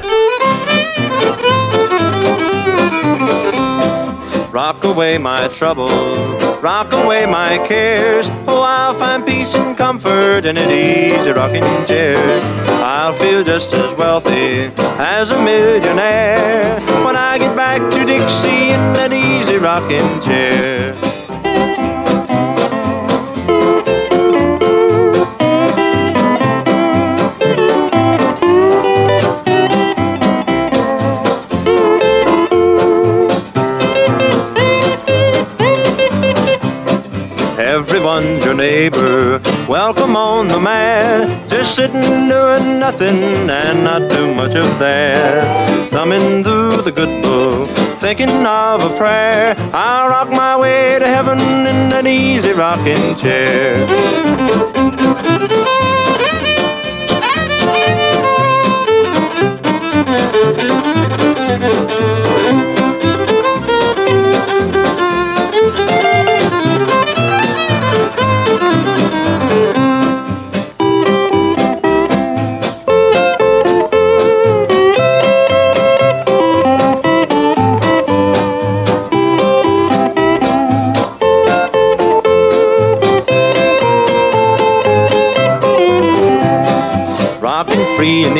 Rock 4.52 4.82
away 4.82 5.16
my 5.16 5.46
troubles, 5.46 6.42
rock 6.60 6.92
away 6.92 7.24
my 7.24 7.64
cares. 7.68 8.26
Oh, 8.48 8.62
I'll 8.62 8.98
find 8.98 9.24
peace 9.24 9.54
and 9.54 9.76
comfort 9.76 10.44
in 10.44 10.56
an 10.56 10.70
easy 10.70 11.30
rocking 11.30 11.86
chair. 11.86 12.18
I'll 12.82 13.14
feel 13.14 13.44
just 13.44 13.72
as 13.72 13.94
wealthy 13.94 14.72
as 14.98 15.30
a 15.30 15.40
millionaire 15.40 16.80
when 17.04 17.14
I 17.14 17.38
get 17.38 17.54
back 17.54 17.80
to 17.92 18.04
Dixie 18.04 18.70
in 18.74 18.82
that 18.94 19.12
easy 19.12 19.56
rocking 19.56 20.20
chair. 20.20 21.09
Neighbor. 38.60 39.40
Welcome 39.66 40.16
on 40.16 40.48
the 40.48 40.60
mat. 40.60 41.48
Just 41.48 41.74
sitting 41.76 42.28
doing 42.28 42.78
nothing 42.78 43.48
and 43.48 43.82
not 43.82 44.10
too 44.10 44.34
much 44.34 44.54
of 44.54 44.78
that. 44.78 45.88
Thumbing 45.88 46.44
through 46.44 46.82
the 46.82 46.92
good 46.92 47.22
book, 47.22 47.70
thinking 47.96 48.44
of 48.44 48.82
a 48.82 48.94
prayer. 48.98 49.54
I'll 49.72 50.10
rock 50.10 50.28
my 50.28 50.58
way 50.58 50.98
to 50.98 51.06
heaven 51.06 51.40
in 51.40 51.90
an 52.00 52.06
easy 52.06 52.52
rocking 52.52 53.14
chair. 53.14 54.79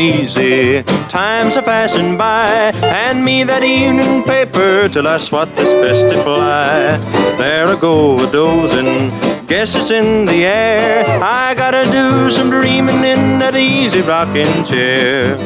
Easy, 0.01 0.83
times 1.09 1.57
are 1.57 1.63
passing 1.63 2.17
by. 2.17 2.73
Hand 2.73 3.25
me 3.25 3.45
that 3.45 3.63
evening 3.63 4.23
paper 4.25 4.89
till 4.89 5.07
I 5.07 5.19
swat 5.19 5.55
this 5.55 5.73
bestie 5.75 6.23
fly. 6.25 6.97
There 7.37 7.69
I 7.69 7.79
go 7.79 8.19
a 8.27 8.33
dozing, 8.33 9.11
guess 9.47 9.77
it's 9.77 9.91
in 9.91 10.25
the 10.25 10.47
air. 10.47 11.23
I 11.23 11.55
gotta 11.55 11.85
do 11.91 12.31
some 12.31 12.51
dreaming 12.51 13.05
in 13.05 13.39
that 13.41 13.55
easy 13.57 14.01
rocking 14.01 14.65
chair. 14.65 15.37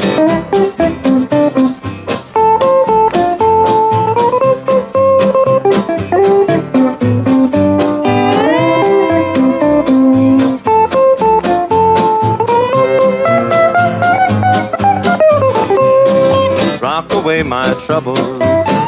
My 17.54 17.72
troubles, 17.86 18.18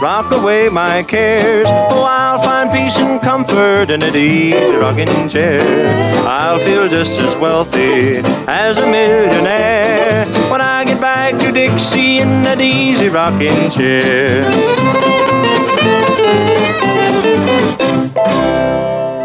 rock 0.03 0.33
away 0.33 0.69
my 0.69 1.01
cares. 1.05 1.69
Oh, 1.69 2.03
I'll 2.03 2.43
find 2.43 2.69
peace 2.73 2.99
and 2.99 3.23
comfort 3.23 3.91
in 3.91 4.03
an 4.03 4.17
easy 4.17 4.75
rocking 4.75 5.29
chair. 5.29 5.87
I'll 6.27 6.59
feel 6.59 6.89
just 6.89 7.13
as 7.13 7.37
wealthy 7.37 8.17
as 8.49 8.77
a 8.79 8.85
millionaire 8.85 10.27
when 10.51 10.61
I 10.61 10.85
get 10.85 11.01
back 11.01 11.39
to 11.43 11.53
Dixie 11.53 12.19
in 12.19 12.43
that 12.43 12.61
easy 12.61 13.09
rocking 13.09 13.71
chair. 13.71 14.43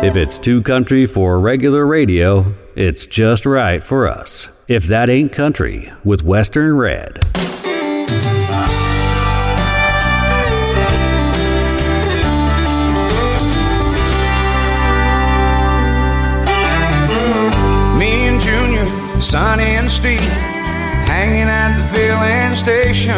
If 0.04 0.16
it's 0.16 0.38
too 0.38 0.62
country 0.62 1.08
for 1.08 1.40
regular 1.40 1.88
radio, 1.88 2.54
it's 2.76 3.08
just 3.08 3.48
right 3.48 3.82
for 3.82 4.08
us. 4.08 4.64
If 4.68 4.84
that 4.84 5.10
ain't 5.10 5.32
country, 5.32 5.92
with 6.04 6.24
Western 6.24 6.78
Red. 6.78 7.21
Sonny 19.32 19.80
and 19.80 19.90
Steve, 19.90 20.20
hanging 21.08 21.48
at 21.48 21.80
the 21.80 21.88
filling 21.96 22.54
station, 22.54 23.16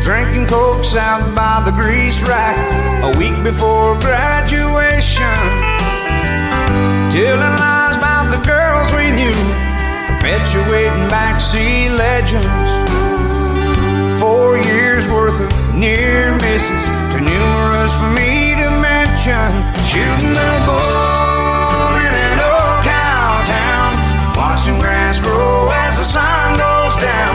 drinking 0.00 0.46
cokes 0.46 0.96
out 0.96 1.20
by 1.36 1.60
the 1.66 1.70
grease 1.70 2.22
rack 2.22 2.56
a 3.04 3.12
week 3.18 3.36
before 3.44 3.92
graduation, 4.00 5.36
telling 7.12 7.56
lies 7.60 7.96
about 8.00 8.32
the 8.32 8.40
girls 8.48 8.88
we 8.96 9.12
knew, 9.12 9.36
perpetuating 10.08 11.12
backseat 11.12 11.92
legends. 11.92 12.48
Four 14.18 14.56
years 14.56 15.06
worth 15.08 15.44
of 15.44 15.52
near 15.74 16.32
misses, 16.40 16.84
too 17.12 17.20
numerous 17.20 17.92
for 18.00 18.08
me 18.08 18.56
to 18.56 18.70
mention. 18.80 19.52
Shooting 19.84 20.32
the 20.32 20.62
bull 20.64 21.21
grow 25.20 25.68
as 25.70 25.98
the 25.98 26.04
sun 26.04 26.58
goes 26.58 26.96
down. 27.02 27.31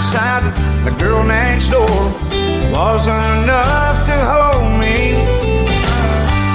Decided 0.00 0.56
the 0.88 0.96
girl 0.96 1.22
next 1.22 1.68
door 1.68 2.00
wasn't 2.72 3.20
enough 3.44 4.00
to 4.08 4.16
hold 4.32 4.80
me. 4.80 5.12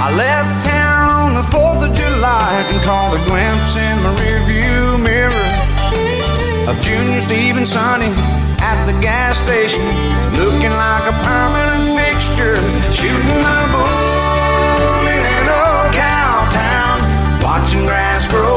I 0.02 0.10
left 0.18 0.66
town 0.66 1.06
on 1.14 1.32
the 1.38 1.46
4th 1.54 1.86
of 1.86 1.94
July 1.94 2.50
and 2.66 2.82
caught 2.82 3.14
a 3.14 3.22
glimpse 3.22 3.78
in 3.78 3.94
my 4.02 4.10
rearview 4.18 4.98
mirror 4.98 5.46
of 6.66 6.74
Junior, 6.82 7.20
Steve, 7.20 7.56
and 7.56 7.68
Sonny 7.68 8.10
at 8.58 8.78
the 8.90 8.98
gas 8.98 9.38
station, 9.38 9.86
looking 10.34 10.74
like 10.74 11.06
a 11.06 11.14
permanent 11.22 11.86
fixture, 11.94 12.58
shooting 12.90 13.40
the 13.46 13.58
bull 13.70 15.06
in 15.06 15.22
an 15.22 15.46
old 15.46 15.94
cow 15.94 16.50
town, 16.50 16.98
watching 17.46 17.86
grass 17.86 18.26
grow 18.26 18.55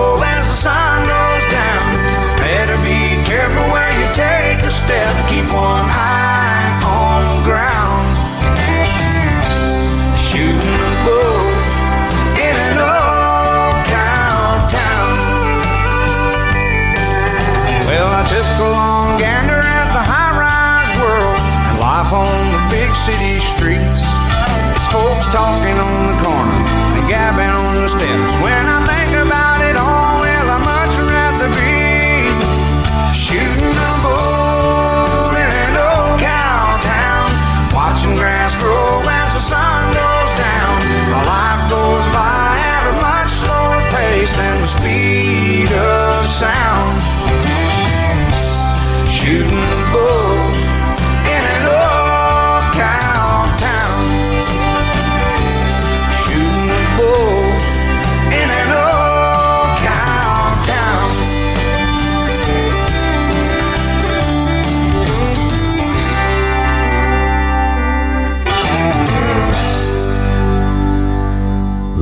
life 22.10 22.28
on 22.28 22.54
the 22.54 22.62
big 22.70 22.90
city 22.96 23.40
streets. 23.40 24.02
It's 24.76 24.88
folks 24.88 25.28
talking 25.30 25.78
on 25.78 26.08
the 26.08 26.18
corner 26.24 26.62
and 26.98 27.10
gabbing 27.10 27.54
on 27.54 27.84
the 27.84 27.90
steps. 27.90 28.34
When 28.42 28.66
I 28.66 28.80
think 28.88 29.14
about 29.26 29.62
it 29.62 29.76
all, 29.76 30.20
well, 30.22 30.50
I'd 30.50 30.64
much 30.66 30.96
rather 30.98 31.50
be 31.54 32.34
shooting 33.14 33.76
a 33.78 33.94
bull 34.02 35.34
in 35.38 35.50
an 35.50 35.74
old 35.78 36.20
cow 36.20 36.80
town, 36.82 37.30
watching 37.74 38.16
grass 38.16 38.56
grow 38.58 39.02
as 39.06 39.34
the 39.34 39.44
sun 39.54 39.82
goes 39.94 40.32
down. 40.34 40.74
My 41.14 41.22
life 41.26 41.64
goes 41.70 42.06
by 42.14 42.58
at 42.58 42.84
a 42.90 42.96
much 43.02 43.30
slower 43.30 43.82
pace 43.94 44.34
than 44.36 44.62
the 44.62 44.68
speed 44.68 45.72
of 45.72 46.26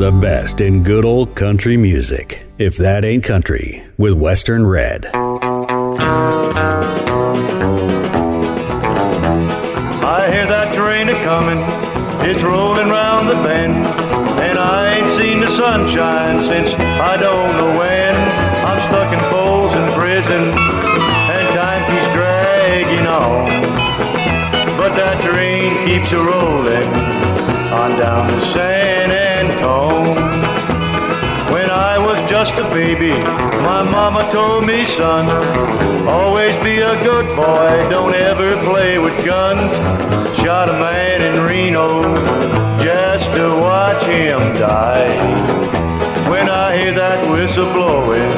The 0.08 0.14
best 0.14 0.62
in 0.62 0.84
good 0.84 1.04
old 1.04 1.36
country 1.36 1.76
music. 1.76 2.46
If 2.58 2.78
that 2.78 3.04
ain't 3.04 3.26
country, 3.26 3.84
with 3.98 4.14
Western 4.14 4.66
Red. 4.66 5.08
I 5.08 5.12
hear 10.32 10.48
that 10.48 10.74
train 10.74 11.10
a 11.10 11.16
comin', 11.26 11.60
it's 12.24 12.42
rolling 12.42 12.88
round 12.88 13.28
the 13.28 13.34
bend, 13.44 13.76
and 14.48 14.58
I 14.58 14.96
ain't 14.96 15.10
seen 15.20 15.42
the 15.42 15.48
sunshine 15.48 16.40
since 16.40 16.74
I 16.80 17.18
don't 17.18 17.58
know 17.58 17.78
when. 17.78 18.16
I'm 18.64 18.80
stuck 18.88 19.12
in 19.12 19.20
Folsom 19.30 19.92
Prison, 19.92 20.44
and 21.36 21.54
time 21.54 21.84
keeps 21.92 22.08
dragging 22.16 23.06
on. 23.08 23.50
But 24.78 24.96
that 24.96 25.22
train 25.22 25.86
keeps 25.86 26.14
a 26.14 26.24
rolling 26.24 26.88
on 27.74 28.00
down 28.00 28.30
to 28.30 28.40
San 28.40 28.67
just 32.40 32.60
a 32.60 32.70
baby, 32.70 33.10
my 33.66 33.82
mama 33.82 34.30
told 34.30 34.64
me, 34.64 34.86
son, 34.86 35.26
always 36.08 36.56
be 36.58 36.78
a 36.82 36.94
good 37.02 37.26
boy, 37.36 37.90
don't 37.90 38.14
ever 38.14 38.56
play 38.64 39.00
with 39.00 39.16
guns. 39.26 39.74
Shot 40.38 40.70
a 40.70 40.74
man 40.74 41.24
in 41.24 41.44
Reno 41.44 42.04
just 42.80 43.32
to 43.32 43.46
watch 43.60 44.04
him 44.06 44.40
die. 44.54 45.18
When 46.30 46.48
I 46.48 46.78
hear 46.78 46.94
that 46.94 47.28
whistle 47.28 47.74
blowing, 47.74 48.32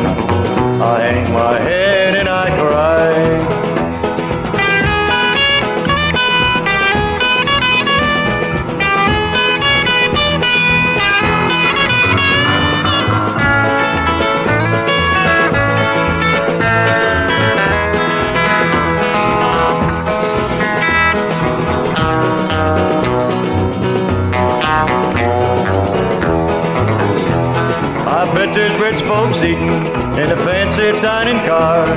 I 0.82 1.00
hang 1.02 1.34
my 1.34 1.60
head 1.60 2.16
and 2.16 2.30
I 2.30 2.48
cry. 2.58 3.79
In 30.20 30.28
the 30.28 30.36
fancy 30.44 30.92
dining 31.00 31.40
cars. 31.48 31.90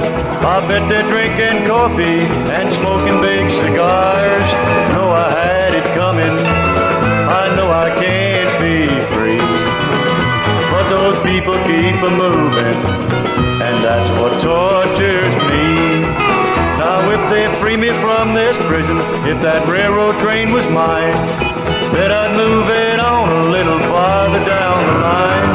I 0.46 0.62
bet 0.68 0.88
they're 0.88 1.08
drinking 1.10 1.66
coffee 1.66 2.22
and 2.54 2.70
smoking 2.70 3.20
big 3.20 3.50
cigars. 3.50 4.48
Know 4.94 5.10
I 5.10 5.26
had 5.34 5.74
it 5.74 5.86
coming. 5.98 6.30
I 6.30 7.50
know 7.56 7.66
I 7.66 7.90
can't 7.98 8.52
be 8.62 8.86
free. 9.10 9.42
But 10.70 10.86
those 10.86 11.18
people 11.26 11.58
keep 11.66 11.98
a 11.98 12.12
moving, 12.14 12.78
and 13.58 13.76
that's 13.82 14.10
what 14.22 14.38
tortures 14.38 15.34
me. 15.50 16.06
Now 16.78 17.02
if 17.10 17.22
they 17.28 17.50
free 17.58 17.76
me 17.76 17.90
from 17.98 18.34
this 18.34 18.56
prison, 18.70 18.98
if 19.26 19.42
that 19.42 19.66
railroad 19.66 20.16
train 20.20 20.52
was 20.52 20.68
mine, 20.70 21.18
then 21.90 22.10
I'd 22.12 22.36
move 22.38 22.70
it 22.70 23.00
on 23.00 23.28
a 23.28 23.50
little 23.50 23.80
farther 23.90 24.44
down 24.46 24.78
the 24.86 25.00
line. 25.02 25.51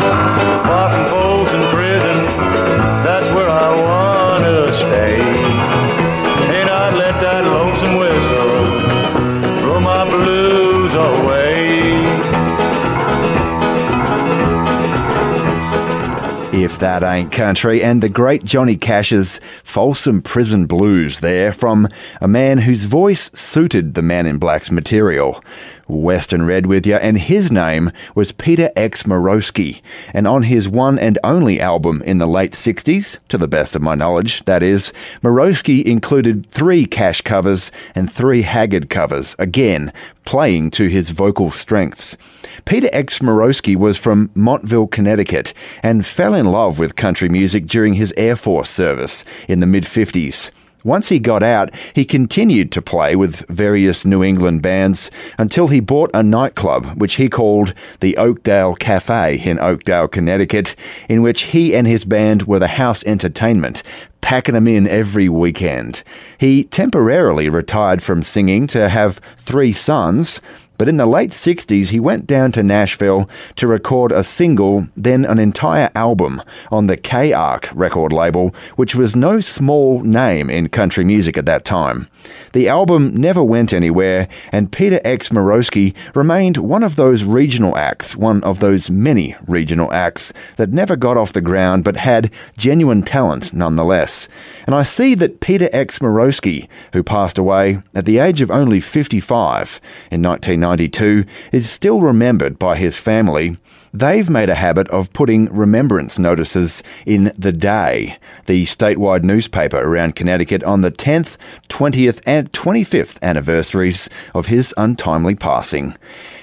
That 16.79 17.01
ain't 17.01 17.31
country, 17.31 17.81
and 17.81 18.03
the 18.03 18.09
great 18.09 18.43
Johnny 18.45 18.75
Cash's 18.75 19.39
Folsom 19.63 20.21
Prison 20.21 20.67
Blues 20.67 21.21
there 21.21 21.51
from 21.51 21.89
a 22.21 22.27
man 22.27 22.59
whose 22.59 22.83
voice 22.83 23.31
suited 23.33 23.95
the 23.95 24.03
Man 24.03 24.27
in 24.27 24.37
Black's 24.37 24.69
material. 24.69 25.43
Western 25.87 26.45
Red 26.45 26.67
with 26.67 26.85
you, 26.85 26.95
and 26.95 27.17
his 27.17 27.51
name 27.51 27.91
was 28.13 28.31
Peter 28.31 28.69
X. 28.75 29.03
Morosky. 29.03 29.81
And 30.13 30.27
on 30.27 30.43
his 30.43 30.69
one 30.69 30.99
and 30.99 31.17
only 31.23 31.59
album 31.59 32.03
in 32.03 32.19
the 32.19 32.27
late 32.27 32.51
60s, 32.51 33.17
to 33.29 33.39
the 33.39 33.47
best 33.47 33.75
of 33.75 33.81
my 33.81 33.95
knowledge, 33.95 34.43
that 34.43 34.61
is, 34.61 34.93
Morosky 35.23 35.83
included 35.83 36.45
three 36.45 36.85
Cash 36.85 37.21
covers 37.21 37.71
and 37.95 38.11
three 38.11 38.43
Haggard 38.43 38.89
covers, 38.89 39.35
again, 39.39 39.91
playing 40.25 40.69
to 40.71 40.87
his 40.87 41.09
vocal 41.09 41.51
strengths. 41.51 42.17
Peter 42.65 42.89
X. 42.91 43.19
Morosky 43.19 43.75
was 43.75 43.97
from 43.97 44.29
Montville, 44.35 44.87
Connecticut, 44.87 45.53
and 45.83 46.05
fell 46.05 46.33
in 46.33 46.45
love 46.45 46.79
with 46.79 46.95
country 46.95 47.29
music 47.29 47.65
during 47.65 47.93
his 47.93 48.13
Air 48.17 48.35
Force 48.35 48.69
service 48.69 49.25
in 49.47 49.59
the 49.59 49.67
mid 49.67 49.83
50s. 49.83 50.51
Once 50.83 51.09
he 51.09 51.19
got 51.19 51.43
out, 51.43 51.69
he 51.93 52.05
continued 52.05 52.71
to 52.71 52.81
play 52.81 53.13
with 53.13 53.45
various 53.49 54.05
New 54.05 54.23
England 54.23 54.61
bands 54.61 55.11
until 55.37 55.67
he 55.67 55.81
bought 55.81 56.09
a 56.13 56.23
nightclub, 56.23 56.85
which 57.01 57.15
he 57.15 57.27
called 57.27 57.73
the 57.99 58.15
Oakdale 58.15 58.73
Cafe 58.75 59.37
in 59.43 59.59
Oakdale, 59.59 60.07
Connecticut, 60.07 60.75
in 61.09 61.21
which 61.21 61.43
he 61.43 61.75
and 61.75 61.87
his 61.87 62.05
band 62.05 62.43
were 62.43 62.59
the 62.59 62.67
house 62.67 63.03
entertainment, 63.05 63.83
packing 64.21 64.53
them 64.53 64.67
in 64.67 64.87
every 64.87 65.27
weekend. 65.27 66.03
He 66.37 66.63
temporarily 66.63 67.49
retired 67.49 68.01
from 68.01 68.23
singing 68.23 68.67
to 68.67 68.87
have 68.87 69.19
three 69.37 69.73
sons, 69.73 70.39
but 70.77 70.87
in 70.87 70.97
the 70.97 71.05
late 71.05 71.31
60s, 71.31 71.89
he 71.89 71.99
went 71.99 72.27
down 72.27 72.51
to 72.53 72.63
Nashville 72.63 73.29
to 73.55 73.67
record 73.67 74.11
a 74.11 74.23
single, 74.23 74.87
then 74.95 75.25
an 75.25 75.39
entire 75.39 75.89
album 75.95 76.41
on 76.71 76.87
the 76.87 76.97
K-Ark 76.97 77.69
record 77.73 78.13
label, 78.13 78.53
which 78.75 78.95
was 78.95 79.15
no 79.15 79.39
small 79.39 80.01
name 80.01 80.49
in 80.49 80.69
country 80.69 81.03
music 81.03 81.37
at 81.37 81.45
that 81.45 81.65
time. 81.65 82.07
The 82.53 82.67
album 82.67 83.15
never 83.15 83.43
went 83.43 83.73
anywhere, 83.73 84.27
and 84.51 84.71
Peter 84.71 84.99
X. 85.03 85.29
Morosky 85.29 85.95
remained 86.15 86.57
one 86.57 86.83
of 86.83 86.95
those 86.95 87.23
regional 87.23 87.77
acts, 87.77 88.15
one 88.15 88.43
of 88.43 88.59
those 88.59 88.89
many 88.89 89.35
regional 89.47 89.91
acts 89.93 90.33
that 90.57 90.73
never 90.73 90.95
got 90.95 91.17
off 91.17 91.33
the 91.33 91.41
ground 91.41 91.83
but 91.83 91.95
had 91.95 92.31
genuine 92.57 93.03
talent 93.03 93.53
nonetheless. 93.53 94.27
And 94.65 94.75
I 94.75 94.83
see 94.83 95.15
that 95.15 95.39
Peter 95.39 95.69
X. 95.71 95.99
Morosky, 95.99 96.67
who 96.93 97.03
passed 97.03 97.37
away 97.37 97.81
at 97.95 98.05
the 98.05 98.19
age 98.19 98.41
of 98.41 98.51
only 98.51 98.79
55 98.79 99.79
in 100.11 100.21
1990, 100.21 100.66
1992 100.67 101.25
is 101.51 101.69
still 101.69 102.01
remembered 102.01 102.59
by 102.59 102.75
his 102.75 102.97
family. 102.97 103.57
They've 103.93 104.29
made 104.29 104.49
a 104.49 104.55
habit 104.55 104.87
of 104.89 105.13
putting 105.13 105.45
remembrance 105.45 106.19
notices 106.19 106.83
in 107.05 107.31
The 107.37 107.53
Day, 107.53 108.17
the 108.45 108.65
statewide 108.65 109.23
newspaper 109.23 109.77
around 109.77 110.15
Connecticut, 110.15 110.61
on 110.63 110.81
the 110.81 110.91
10th, 110.91 111.37
20th, 111.69 112.21
and 112.25 112.51
25th 112.51 113.17
anniversaries 113.21 114.09
of 114.35 114.47
his 114.47 114.73
untimely 114.77 115.35
passing. 115.35 115.95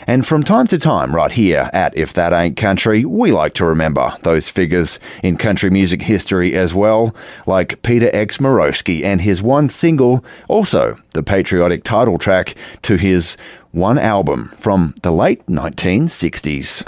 And 0.06 0.26
from 0.26 0.42
time 0.42 0.66
to 0.68 0.78
time, 0.78 1.14
right 1.14 1.32
here 1.32 1.70
at 1.72 1.96
If 1.96 2.12
That 2.14 2.32
Ain't 2.32 2.56
Country, 2.56 3.04
we 3.04 3.30
like 3.30 3.54
to 3.54 3.64
remember 3.64 4.14
those 4.22 4.50
figures 4.50 4.98
in 5.22 5.36
country 5.36 5.70
music 5.70 6.02
history 6.02 6.54
as 6.54 6.74
well, 6.74 7.14
like 7.46 7.82
Peter 7.82 8.10
X. 8.12 8.38
Morosky 8.38 9.04
and 9.04 9.20
his 9.20 9.42
one 9.42 9.68
single, 9.68 10.24
also 10.48 10.98
the 11.12 11.22
patriotic 11.22 11.84
title 11.84 12.18
track 12.18 12.54
to 12.82 12.96
his 12.96 13.36
one 13.74 13.98
album 13.98 14.46
from 14.56 14.94
the 15.02 15.10
late 15.10 15.44
1960s. 15.46 16.86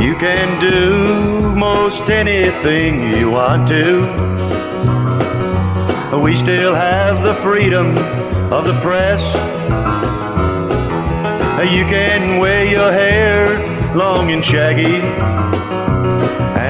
You 0.00 0.16
can 0.16 0.58
do 0.60 1.54
most 1.54 2.08
anything 2.08 3.14
you 3.14 3.30
want 3.30 3.68
to. 3.68 4.00
We 6.22 6.34
still 6.36 6.74
have 6.74 7.22
the 7.22 7.34
freedom 7.42 7.98
of 8.50 8.64
the 8.64 8.78
press. 8.80 9.22
You 11.70 11.84
can 11.84 12.38
wear 12.38 12.64
your 12.64 12.90
hair 12.90 13.94
long 13.94 14.30
and 14.30 14.42
shaggy, 14.42 15.02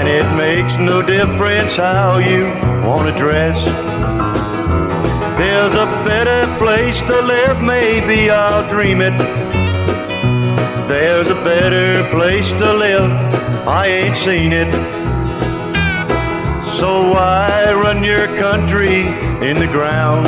and 0.09 0.27
it 0.27 0.37
makes 0.37 0.77
no 0.77 1.03
difference 1.03 1.77
how 1.77 2.19
you 2.19 2.45
want 2.87 3.13
to 3.13 3.19
dress. 3.19 3.63
There's 5.37 5.75
a 5.75 5.87
better 6.05 6.47
place 6.57 7.01
to 7.01 7.21
live, 7.23 7.61
maybe 7.63 8.31
I'll 8.31 8.67
dream 8.69 9.01
it. 9.03 9.17
There's 10.89 11.29
a 11.29 11.35
better 11.45 12.09
place 12.11 12.49
to 12.51 12.73
live, 12.73 13.11
I 13.69 13.87
ain't 13.87 14.17
seen 14.17 14.53
it. 14.53 14.73
So 16.79 17.11
why 17.11 17.71
run 17.73 18.03
your 18.03 18.27
country 18.39 19.03
in 19.47 19.59
the 19.59 19.67
ground? 19.67 20.27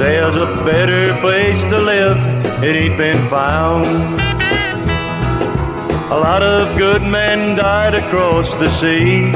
There's 0.00 0.36
a 0.36 0.46
better 0.64 1.12
place 1.20 1.60
to 1.62 1.78
live, 1.78 2.18
it 2.62 2.76
ain't 2.76 2.96
been 2.96 3.28
found. 3.28 4.24
A 6.14 6.20
lot 6.20 6.44
of 6.44 6.78
good 6.78 7.02
men 7.02 7.56
died 7.56 7.92
across 7.92 8.48
the 8.54 8.70
sea 8.70 9.32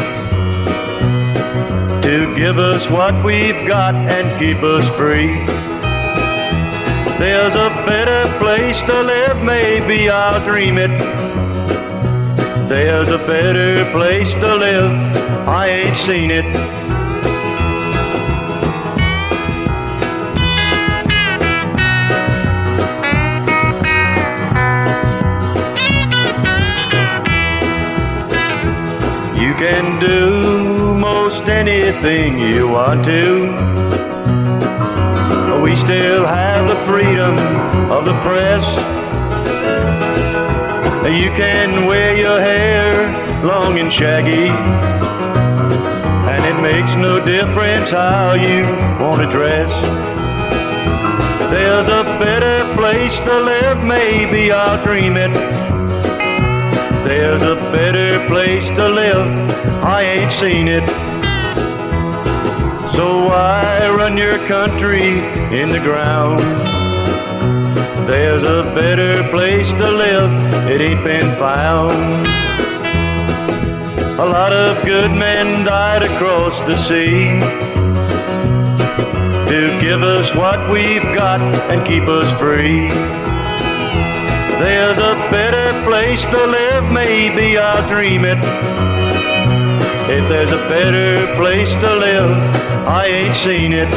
to 2.07 2.33
give 2.37 2.57
us 2.61 2.89
what 2.89 3.13
we've 3.25 3.67
got 3.67 3.97
and 3.97 4.27
keep 4.39 4.59
us 4.59 4.89
free. 4.97 5.35
There's 7.19 7.57
a 7.57 7.71
better 7.85 8.33
place 8.39 8.81
to 8.83 9.03
live, 9.03 9.43
maybe 9.43 10.09
I'll 10.09 10.41
dream 10.45 10.79
it. 10.79 10.97
There's 12.69 13.09
a 13.11 13.19
better 13.19 13.91
place 13.91 14.33
to 14.35 14.55
live, 14.55 14.93
I 15.49 15.67
ain't 15.67 15.97
seen 15.97 16.31
it. 16.31 16.47
Anything 31.89 32.39
you 32.39 32.69
want 32.69 33.03
to. 33.03 33.47
We 35.63 35.75
still 35.75 36.27
have 36.27 36.69
the 36.69 36.77
freedom 36.87 37.39
of 37.91 38.05
the 38.05 38.13
press. 38.21 38.65
You 41.09 41.31
can 41.31 41.87
wear 41.87 42.15
your 42.15 42.41
hair 42.41 43.43
long 43.43 43.79
and 43.79 43.91
shaggy, 43.91 44.49
and 46.29 46.45
it 46.45 46.61
makes 46.61 46.95
no 46.95 47.25
difference 47.25 47.91
how 47.91 48.35
you 48.35 48.65
want 49.03 49.23
to 49.23 49.31
dress. 49.31 49.73
There's 51.51 51.89
a 51.89 52.05
better 52.21 52.75
place 52.75 53.19
to 53.21 53.41
live, 53.41 53.83
maybe 53.83 54.53
I'll 54.53 54.83
dream 54.85 55.17
it. 55.17 55.33
There's 57.09 57.41
a 57.41 57.55
better 57.73 58.27
place 58.27 58.69
to 58.69 58.89
live, 58.91 59.27
I 59.83 60.03
ain't 60.03 60.33
seen 60.33 60.69
it. 60.69 61.08
So 62.99 63.27
why 63.27 63.89
run 63.97 64.19
your 64.19 64.39
country 64.49 65.21
in 65.57 65.71
the 65.71 65.79
ground? 65.79 66.41
There's 68.09 68.43
a 68.43 68.65
better 68.75 69.23
place 69.31 69.71
to 69.71 69.89
live, 69.89 70.33
it 70.69 70.81
ain't 70.81 71.05
been 71.05 71.33
found. 71.37 72.27
A 74.19 74.27
lot 74.27 74.53
of 74.53 74.85
good 74.85 75.13
men 75.13 75.65
died 75.65 76.03
across 76.03 76.61
the 76.63 76.77
sea 76.77 77.39
to 79.49 79.81
give 79.81 80.03
us 80.03 80.35
what 80.35 80.69
we've 80.69 81.09
got 81.15 81.41
and 81.71 81.87
keep 81.87 82.03
us 82.09 82.29
free. 82.41 82.89
There's 84.59 84.99
a 84.99 85.15
better 85.31 85.85
place 85.85 86.25
to 86.25 86.47
live, 86.49 86.91
maybe 86.91 87.59
I'll 87.59 87.87
dream 87.87 88.25
it. 88.25 88.98
If 90.11 90.27
there's 90.29 90.51
a 90.51 90.69
better 90.69 91.37
place 91.37 91.71
to 91.73 91.95
live, 91.97 92.31
I 92.89 93.07
ain't 93.07 93.37
seen 93.37 93.73
it. 93.75 93.91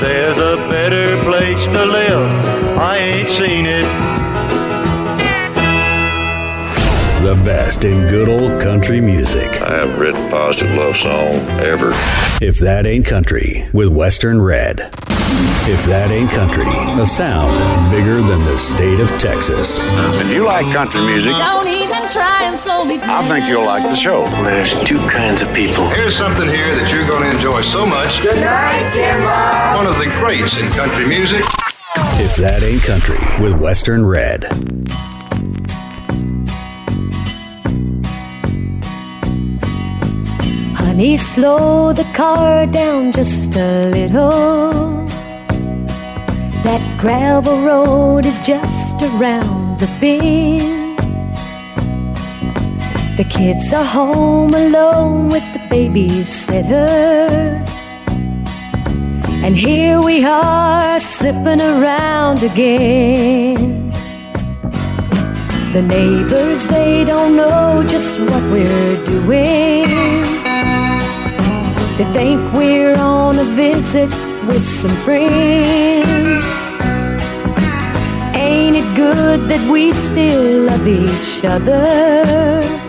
There's 0.00 0.38
a 0.38 0.56
better 0.68 1.20
place 1.24 1.64
to 1.66 1.84
live, 1.84 2.78
I 2.78 2.96
ain't 2.98 3.28
seen 3.28 3.66
it. 3.66 3.84
The 7.24 7.34
best 7.44 7.84
in 7.84 8.06
good 8.06 8.28
old 8.28 8.60
country 8.62 9.00
music. 9.00 9.48
I 9.60 9.78
haven't 9.78 9.98
written 9.98 10.26
a 10.26 10.30
positive 10.30 10.72
love 10.76 10.96
song 10.96 11.34
ever. 11.58 11.90
If 12.40 12.58
that 12.60 12.86
ain't 12.86 13.04
country 13.04 13.68
with 13.72 13.88
Western 13.88 14.40
Red. 14.40 14.92
If 15.68 15.84
that 15.86 16.12
ain't 16.12 16.30
country, 16.30 16.70
a 17.02 17.04
sound 17.04 17.90
bigger 17.90 18.22
than 18.22 18.44
the 18.44 18.56
state 18.56 19.00
of 19.00 19.08
Texas. 19.18 19.80
If 19.82 20.32
you 20.32 20.44
like 20.44 20.72
country 20.72 21.00
music, 21.04 21.32
Don't 21.32 21.66
even 21.66 21.95
try 22.16 22.44
and 22.48 22.58
slow 22.58 22.84
me 22.84 22.96
down. 22.98 23.24
I 23.24 23.28
think 23.28 23.46
you'll 23.48 23.66
like 23.66 23.82
the 23.82 23.94
show. 23.94 24.22
There's 24.42 24.72
two 24.84 24.98
kinds 24.98 25.42
of 25.42 25.52
people. 25.54 25.88
Here's 25.90 26.16
something 26.16 26.48
here 26.48 26.74
that 26.74 26.90
you're 26.92 27.06
going 27.06 27.24
to 27.28 27.36
enjoy 27.36 27.60
so 27.62 27.84
much. 27.84 28.22
Good 28.22 28.40
night, 28.40 28.86
Jimbo. 28.96 29.76
One 29.76 29.86
of 29.86 29.98
the 29.98 30.08
greats 30.18 30.56
in 30.56 30.70
country 30.70 31.06
music. 31.06 31.44
If 32.18 32.36
that 32.36 32.62
ain't 32.62 32.82
country 32.82 33.18
with 33.42 33.52
Western 33.60 34.04
Red. 34.06 34.44
Honey, 40.74 41.16
slow 41.18 41.92
the 41.92 42.08
car 42.14 42.66
down 42.66 43.12
just 43.12 43.54
a 43.56 43.90
little. 43.90 45.06
That 46.64 46.82
gravel 46.98 47.60
road 47.60 48.24
is 48.24 48.40
just 48.40 49.02
around 49.02 49.78
the 49.80 49.86
bend. 50.00 50.75
The 53.16 53.24
kids 53.24 53.72
are 53.72 53.82
home 53.82 54.52
alone 54.52 55.30
with 55.30 55.42
the 55.54 55.58
babysitter. 55.70 57.64
And 59.42 59.56
here 59.56 60.02
we 60.02 60.22
are 60.26 61.00
slipping 61.00 61.62
around 61.62 62.42
again. 62.42 63.90
The 65.72 65.80
neighbors, 65.80 66.68
they 66.68 67.04
don't 67.04 67.36
know 67.36 67.82
just 67.88 68.20
what 68.20 68.42
we're 68.52 69.02
doing. 69.06 69.86
They 71.96 72.06
think 72.12 72.52
we're 72.52 72.96
on 72.96 73.38
a 73.38 73.44
visit 73.44 74.10
with 74.46 74.62
some 74.62 74.94
friends. 75.06 76.44
Ain't 78.36 78.76
it 78.76 78.94
good 78.94 79.48
that 79.48 79.70
we 79.72 79.94
still 79.94 80.64
love 80.64 80.86
each 80.86 81.42
other? 81.46 82.85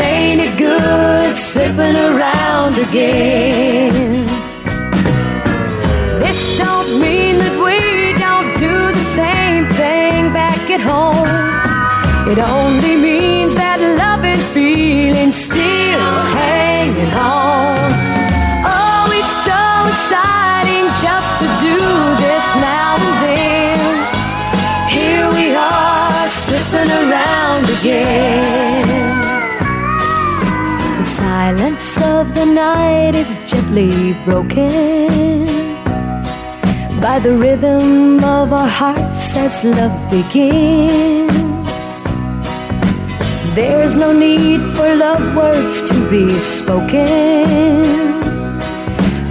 Ain't 0.00 0.40
it 0.40 0.56
good 0.58 1.36
slipping 1.36 1.96
around 1.96 2.78
again? 2.78 4.26
This 6.20 6.58
don't 6.58 7.00
mean 7.00 7.38
that 7.42 7.56
we 7.66 7.78
don't 8.18 8.50
do 8.58 8.74
the 8.98 9.06
same 9.20 9.68
thing 9.80 10.32
back 10.32 10.58
at 10.70 10.80
home. 10.80 11.28
It 12.32 12.38
only 12.38 12.96
means 12.96 13.09
the 32.40 32.46
night 32.46 33.14
is 33.14 33.36
gently 33.44 34.14
broken 34.24 35.44
by 36.98 37.18
the 37.18 37.36
rhythm 37.36 38.16
of 38.24 38.50
our 38.50 38.66
hearts 38.66 39.36
as 39.36 39.62
love 39.62 39.94
begins. 40.10 41.84
There's 43.54 43.94
no 43.94 44.10
need 44.18 44.60
for 44.74 44.88
love 44.94 45.36
words 45.36 45.82
to 45.82 45.94
be 46.08 46.38
spoken. 46.38 47.44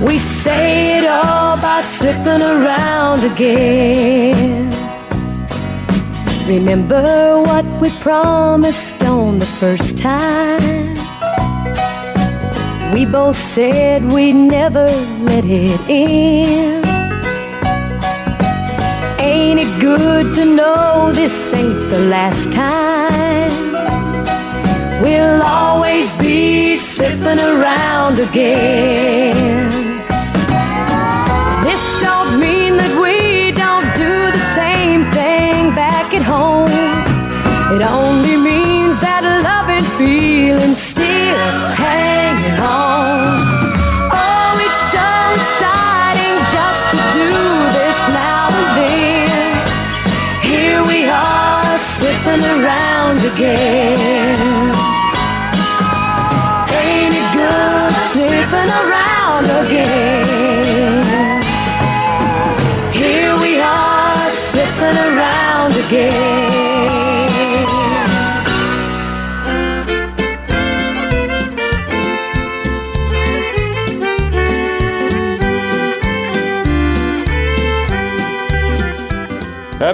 We 0.05 0.19
say 0.19 0.99
it 0.99 1.05
all 1.05 1.57
by 1.59 1.81
slipping 1.81 2.43
around 2.43 3.23
again. 3.23 4.69
Remember 6.47 7.41
what 7.41 7.65
we 7.81 7.89
promised 8.05 9.01
on 9.03 9.39
the 9.39 9.51
first 9.61 9.97
time. 9.97 10.78
We 12.93 13.05
both 13.05 13.37
said 13.37 14.11
we'd 14.11 14.33
never 14.33 14.87
let 15.21 15.45
it 15.45 15.79
in. 15.87 16.83
Ain't 19.19 19.59
it 19.59 19.79
good 19.79 20.33
to 20.33 20.45
know 20.45 21.11
this 21.13 21.53
ain't 21.53 21.91
the 21.91 21.99
last 21.99 22.51
time? 22.51 23.51
We'll 25.03 25.43
always 25.43 26.15
be 26.15 26.75
slipping 26.77 27.39
around 27.39 28.17
again. 28.19 29.69
This 31.63 31.83
don't 32.01 32.39
mean 32.39 32.75
that 32.77 32.93
we 33.03 33.51
don't 33.51 33.89
do 33.95 34.31
the 34.31 34.43
same 34.55 35.03
thing 35.11 35.75
back 35.75 36.11
at 36.15 36.23
home. 36.23 36.69
It 37.71 37.83
only 37.83 38.28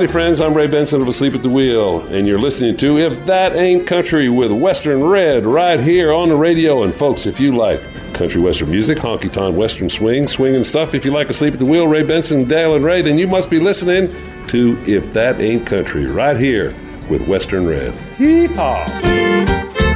Howdy, 0.05 0.13
friends. 0.13 0.39
I'm 0.39 0.53
Ray 0.53 0.67
Benson 0.67 1.01
of 1.01 1.07
Asleep 1.07 1.33
at 1.33 1.41
the 1.41 1.49
Wheel, 1.49 2.01
and 2.13 2.27
you're 2.27 2.37
listening 2.37 2.77
to 2.77 2.99
If 2.99 3.25
That 3.25 3.55
Ain't 3.55 3.87
Country 3.87 4.29
with 4.29 4.51
Western 4.51 5.03
Red 5.03 5.47
right 5.47 5.79
here 5.79 6.13
on 6.13 6.29
the 6.29 6.35
radio. 6.35 6.83
And, 6.83 6.93
folks, 6.93 7.25
if 7.25 7.39
you 7.39 7.57
like 7.57 7.81
country 8.13 8.39
western 8.39 8.69
music, 8.69 8.99
honky 8.99 9.33
tonk 9.33 9.57
western 9.57 9.89
swing, 9.89 10.27
swing 10.27 10.55
and 10.55 10.67
stuff, 10.67 10.93
if 10.93 11.05
you 11.05 11.11
like 11.11 11.31
Asleep 11.31 11.53
at 11.53 11.59
the 11.59 11.65
Wheel, 11.65 11.87
Ray 11.87 12.03
Benson, 12.03 12.47
Dale, 12.47 12.75
and 12.75 12.85
Ray, 12.85 13.01
then 13.01 13.17
you 13.17 13.27
must 13.27 13.49
be 13.49 13.59
listening 13.59 14.15
to 14.49 14.77
If 14.85 15.11
That 15.13 15.41
Ain't 15.41 15.65
Country 15.65 16.05
right 16.05 16.37
here 16.37 16.75
with 17.09 17.27
Western 17.27 17.65
Red. 17.65 17.91
Yeehaw! 18.19 18.85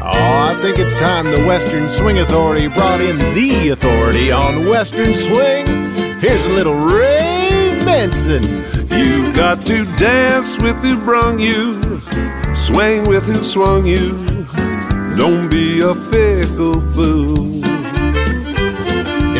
Oh, 0.01 0.09
I 0.11 0.59
think 0.63 0.79
it's 0.79 0.95
time 0.95 1.25
the 1.25 1.45
Western 1.45 1.87
Swing 1.87 2.17
Authority 2.17 2.67
brought 2.67 2.99
in 2.99 3.15
the 3.35 3.69
authority 3.69 4.31
on 4.31 4.65
Western 4.65 5.13
Swing. 5.13 5.67
Here's 6.19 6.45
a 6.45 6.49
little 6.49 6.73
Ray 6.73 7.38
Benson. 7.91 8.43
You've 8.91 9.35
got 9.35 9.65
to 9.65 9.83
dance 9.97 10.61
with 10.61 10.75
who 10.77 10.95
brung 11.03 11.39
you, 11.39 11.81
swing 12.53 13.03
with 13.09 13.23
who 13.23 13.43
swung 13.43 13.87
you. 13.87 14.11
Don't 15.17 15.49
be 15.49 15.81
a 15.81 15.95
fickle 15.95 16.79
fool. 16.93 17.61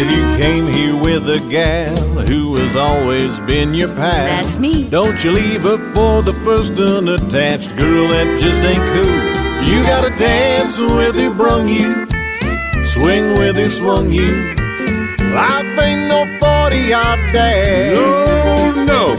If 0.02 0.08
you 0.12 0.24
came 0.42 0.66
here 0.66 1.00
with 1.00 1.30
a 1.30 1.40
gal 1.48 1.96
who 2.28 2.56
has 2.56 2.76
always 2.76 3.38
been 3.42 3.76
your 3.76 3.90
pal, 3.90 4.26
That's 4.26 4.58
me. 4.58 4.90
Don't 4.90 5.24
you 5.24 5.32
leave 5.32 5.62
her 5.62 5.78
for 5.94 6.24
the 6.24 6.34
first 6.44 6.74
unattached 6.80 7.78
girl 7.78 8.08
that 8.08 8.40
just 8.40 8.64
ain't 8.64 8.86
cool. 8.94 9.70
You 9.70 9.84
gotta 9.84 10.10
dance 10.18 10.80
with 10.80 11.14
who 11.14 11.32
brung 11.36 11.70
you, 11.70 12.08
swing 12.84 13.38
with 13.38 13.58
who 13.58 13.70
swung 13.70 14.12
you. 14.12 14.56
Life 15.36 15.69
ain't 16.72 16.90
no 16.90 16.90
40 16.90 16.90
yard 16.90 17.20
dash. 17.34 17.96
No, 17.96 18.84
no. 18.86 19.16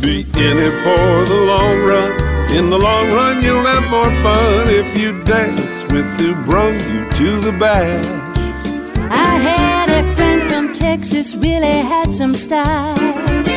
Be 0.00 0.20
in 0.36 0.58
it 0.58 0.74
for 0.84 1.24
the 1.32 1.40
long 1.46 1.78
run. 1.80 2.10
In 2.56 2.70
the 2.70 2.78
long 2.78 3.10
run, 3.12 3.42
you'll 3.42 3.64
have 3.64 3.90
more 3.90 4.12
fun 4.22 4.68
if 4.68 4.98
you 4.98 5.22
dance 5.24 5.92
with 5.92 6.06
who 6.18 6.34
brung 6.44 6.74
you 6.74 7.10
to 7.10 7.40
the 7.40 7.52
bash. 7.52 8.06
I 9.10 9.36
had 9.36 9.88
a 9.88 10.14
friend 10.14 10.42
from 10.50 10.72
Texas, 10.72 11.34
really 11.34 11.80
had 11.80 12.12
some 12.12 12.34
style. 12.34 13.51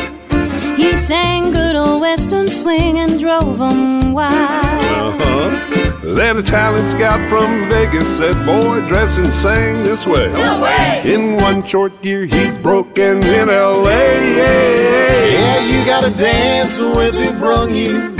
He 0.76 0.96
sang 0.96 1.52
good 1.52 1.76
old 1.76 2.00
western 2.00 2.48
swing 2.48 2.98
and 2.98 3.18
drove 3.18 3.60
'em 3.60 4.12
wild. 4.12 5.20
Uh-huh. 5.20 6.14
Then 6.14 6.36
a 6.36 6.42
talent 6.42 6.88
scout 6.88 7.20
from 7.28 7.68
Vegas 7.68 8.08
said, 8.16 8.34
Boy, 8.46 8.80
dress 8.86 9.18
and 9.18 9.32
sing 9.32 9.82
this 9.82 10.06
way. 10.06 10.32
No 10.32 10.60
way! 10.60 11.02
In 11.04 11.36
one 11.36 11.64
short 11.64 11.92
year, 12.04 12.24
he's 12.24 12.56
broken 12.58 13.24
in 13.24 13.50
L.A. 13.50 14.36
Yeah, 14.36 15.60
you 15.70 15.84
gotta 15.84 16.10
dance 16.16 16.80
with 16.80 17.14
who 17.14 17.32
brung 17.38 17.74
you, 17.74 18.16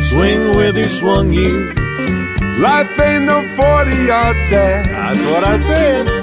swing 0.00 0.56
with 0.56 0.76
who 0.76 0.84
swung 0.84 1.32
you. 1.32 1.72
Life 2.58 2.98
ain't 3.00 3.24
no 3.24 3.40
40 3.56 4.04
yard 4.04 4.36
dash. 4.50 4.86
That's 4.86 5.24
what 5.24 5.44
I 5.44 5.56
said. 5.56 6.19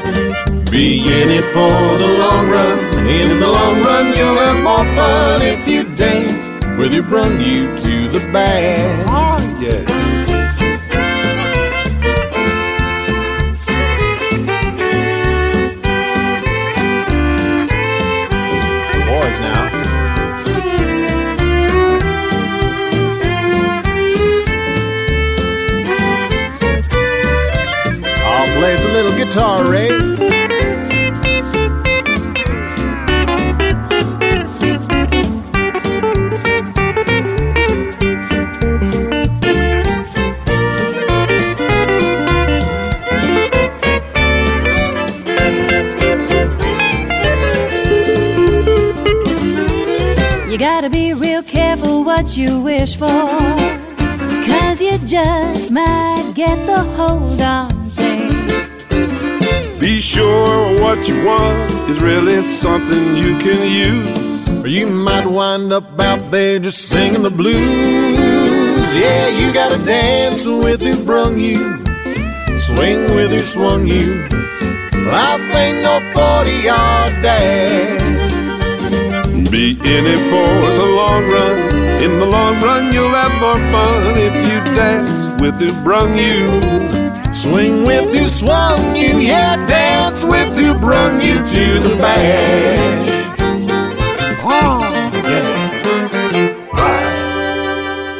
Be 0.70 0.99
in 0.99 1.30
it 1.30 1.45
for 1.53 1.97
the 1.97 2.18
long 2.20 2.49
run. 2.49 3.07
In 3.07 3.39
the 3.39 3.47
long 3.47 3.82
run, 3.82 4.07
you'll 4.07 4.38
have 4.38 4.61
more 4.61 4.86
fun 4.95 5.41
if 5.41 5.65
you 5.68 5.86
dance 5.95 6.49
with 6.78 6.91
who 6.91 7.01
brung 7.01 7.39
you 7.39 7.76
to 7.78 8.09
the 8.09 8.20
bag. 8.32 9.05
Oh, 9.07 9.39
yeah. 9.61 9.84
The 18.91 18.99
boys 19.05 19.39
You 50.57 50.61
gotta 50.61 50.89
be 50.89 51.13
real 51.13 51.43
careful 51.43 52.03
what 52.03 52.35
you 52.35 52.59
wish 52.59 52.95
for. 52.97 53.29
Cause 54.47 54.81
you 54.81 54.97
just 55.05 55.69
might 55.69 56.31
get 56.33 56.65
the 56.65 56.81
hold 56.97 57.39
on 57.39 57.69
things. 57.91 59.79
Be 59.79 59.99
sure 59.99 60.81
what 60.81 61.07
you 61.07 61.23
want 61.23 61.71
is 61.91 62.01
really 62.01 62.41
something 62.41 63.15
you 63.17 63.37
can 63.37 63.71
use. 63.71 64.49
Or 64.65 64.67
you 64.67 64.87
might 64.87 65.27
wind 65.27 65.71
up 65.71 65.99
out 65.99 66.31
there 66.31 66.57
just 66.57 66.89
singing 66.89 67.21
the 67.21 67.29
blues. 67.29 68.97
Yeah, 68.97 69.27
you 69.27 69.53
gotta 69.53 69.77
dance 69.85 70.47
with 70.47 70.81
who 70.81 71.05
brung 71.05 71.37
you, 71.37 71.77
swing 72.57 73.13
with 73.13 73.29
who 73.29 73.43
swung 73.43 73.85
you. 73.85 74.27
Life 75.05 75.55
ain't 75.55 75.83
no 75.83 75.99
40 76.15 76.51
yard 76.51 77.13
dash. 77.21 77.96
Be 79.68 79.74
in 79.74 80.05
it 80.05 80.20
for 80.30 80.78
the 80.78 80.86
long 80.86 81.28
run. 81.30 81.57
In 82.01 82.20
the 82.20 82.26
long 82.26 82.55
run, 82.61 82.93
you'll 82.93 83.09
have 83.09 83.38
more 83.41 83.59
fun 83.70 84.18
if 84.18 84.34
you 84.34 84.76
dance 84.78 85.41
with 85.41 85.55
who 85.55 85.74
brung 85.84 86.18
you. 86.18 87.34
Swing 87.34 87.84
with 87.84 88.18
who 88.18 88.30
swung 88.30 88.95
you, 88.95 89.18
yeah, 89.18 89.57
dance 89.68 90.24
with 90.24 90.55
who 90.55 90.74
brung 90.80 91.20
you 91.20 91.36
to 91.45 91.80
the 91.82 91.97
bash. 91.97 93.36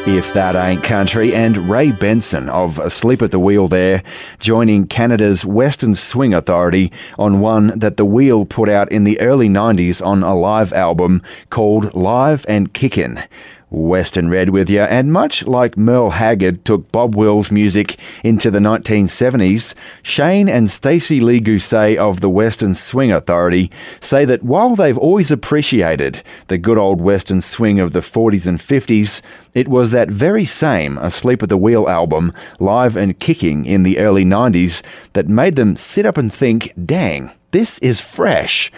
If 0.08 0.32
That 0.32 0.55
Ain't 0.55 0.86
Country, 0.86 1.36
and 1.36 1.70
Ray 1.70 1.91
Benson 1.91 2.47
of 2.47 2.80
Asleep 2.80 3.22
at 3.22 3.32
the 3.32 3.41
Wheel 3.41 3.68
there, 3.68 4.03
joining 4.39 4.88
Canada's 4.88 5.43
Western 5.43 5.95
Swing 5.95 6.34
Authority 6.34 6.93
on 7.20 7.41
one 7.41 7.78
that 7.78 7.97
the 7.97 8.05
Wheel 8.05 8.45
put 8.45 8.70
out 8.70 8.89
in 8.89 9.03
the 9.03 9.20
early 9.20 9.49
90s 9.49 10.03
on 10.03 10.24
a 10.24 10.34
live 10.34 10.72
album 10.72 11.22
called 11.49 11.93
Live 11.93 12.45
and 12.47 12.74
Kickin'. 12.74 13.22
Western 13.70 14.30
Red 14.30 14.49
with 14.49 14.70
you, 14.70 14.82
and 14.82 15.11
much 15.11 15.45
like 15.45 15.78
Merle 15.78 16.11
Haggard 16.11 16.63
took 16.63 16.89
Bob 16.91 17.15
Wills' 17.15 17.51
music 17.51 17.97
into 18.24 18.49
the 18.49 18.59
1970s, 18.59 19.74
Shane 20.01 20.47
and 20.47 20.70
Stacey 20.70 21.20
Lee 21.20 21.41
Guse 21.41 21.97
of 21.97 22.22
the 22.22 22.30
Western 22.30 22.74
Swing 22.74 23.11
Authority 23.11 23.70
say 23.99 24.24
that 24.24 24.43
while 24.43 24.76
they've 24.76 24.97
always 24.97 25.32
appreciated 25.32 26.22
the 26.47 26.57
good 26.57 26.78
old 26.78 27.01
Western 27.01 27.41
swing 27.41 27.80
of 27.80 27.91
the 27.91 27.99
40s 27.99 28.47
and 28.47 28.57
50s, 28.57 29.22
it 29.53 29.68
was 29.68 29.91
that 29.91 30.09
very 30.09 30.45
same 30.45 30.97
Asleep 30.99 31.43
at 31.43 31.49
the 31.49 31.57
Wheel 31.57 31.89
album, 31.89 32.32
live 32.59 32.95
and 32.95 33.20
kicking 33.20 33.65
in 33.65 33.84
the 33.84 33.97
early 33.97 34.24
90s, 34.24 34.82
that 35.13 35.28
made 35.28 35.57
them 35.57 35.76
sit 35.76 36.05
up 36.05 36.18
and 36.18 36.32
think, 36.32 36.74
dang, 36.86 37.32
this 37.51 37.80
is 37.80 37.99
fresh. 38.01 38.72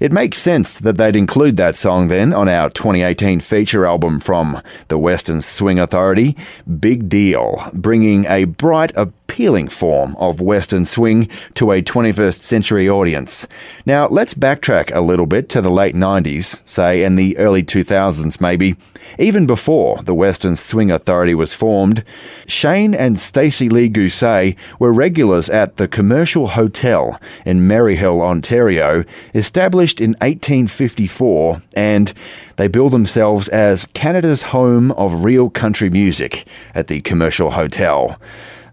It 0.00 0.12
makes 0.12 0.38
sense 0.38 0.78
that 0.80 0.96
they'd 0.96 1.16
include 1.16 1.56
that 1.56 1.76
song 1.76 2.08
then 2.08 2.32
on 2.32 2.48
our 2.48 2.68
2018 2.70 3.40
feature 3.40 3.86
album 3.86 4.20
from 4.20 4.60
the 4.88 4.98
Western 4.98 5.40
Swing 5.40 5.78
Authority, 5.78 6.36
Big 6.78 7.08
Deal, 7.08 7.70
bringing 7.72 8.26
a 8.26 8.44
bright, 8.44 8.92
appealing 8.96 9.68
form 9.68 10.16
of 10.16 10.40
Western 10.40 10.84
swing 10.84 11.28
to 11.54 11.70
a 11.72 11.82
21st 11.82 12.40
century 12.40 12.88
audience. 12.88 13.48
Now, 13.84 14.08
let's 14.08 14.34
backtrack 14.34 14.94
a 14.94 15.00
little 15.00 15.26
bit 15.26 15.48
to 15.50 15.60
the 15.60 15.70
late 15.70 15.94
90s, 15.94 16.66
say 16.66 17.02
in 17.02 17.16
the 17.16 17.36
early 17.38 17.62
2000s 17.62 18.40
maybe. 18.40 18.76
Even 19.18 19.46
before 19.46 20.02
the 20.02 20.14
Western 20.14 20.56
Swing 20.56 20.90
Authority 20.90 21.34
was 21.34 21.54
formed, 21.54 22.02
Shane 22.46 22.92
and 22.92 23.18
Stacey 23.18 23.68
Lee 23.68 23.88
Guse 23.88 24.56
were 24.80 24.92
regulars 24.92 25.48
at 25.48 25.76
the 25.76 25.86
Commercial 25.86 26.48
Hotel 26.48 27.20
in 27.44 27.60
Maryhill, 27.60 28.20
Ontario, 28.20 29.04
established 29.32 29.85
in 30.00 30.10
1854, 30.20 31.62
and 31.74 32.12
they 32.56 32.68
bill 32.68 32.90
themselves 32.90 33.48
as 33.48 33.86
Canada's 33.94 34.44
home 34.44 34.90
of 34.92 35.24
real 35.24 35.48
country 35.48 35.88
music 35.88 36.46
at 36.74 36.88
the 36.88 37.00
Commercial 37.02 37.52
Hotel. 37.52 38.18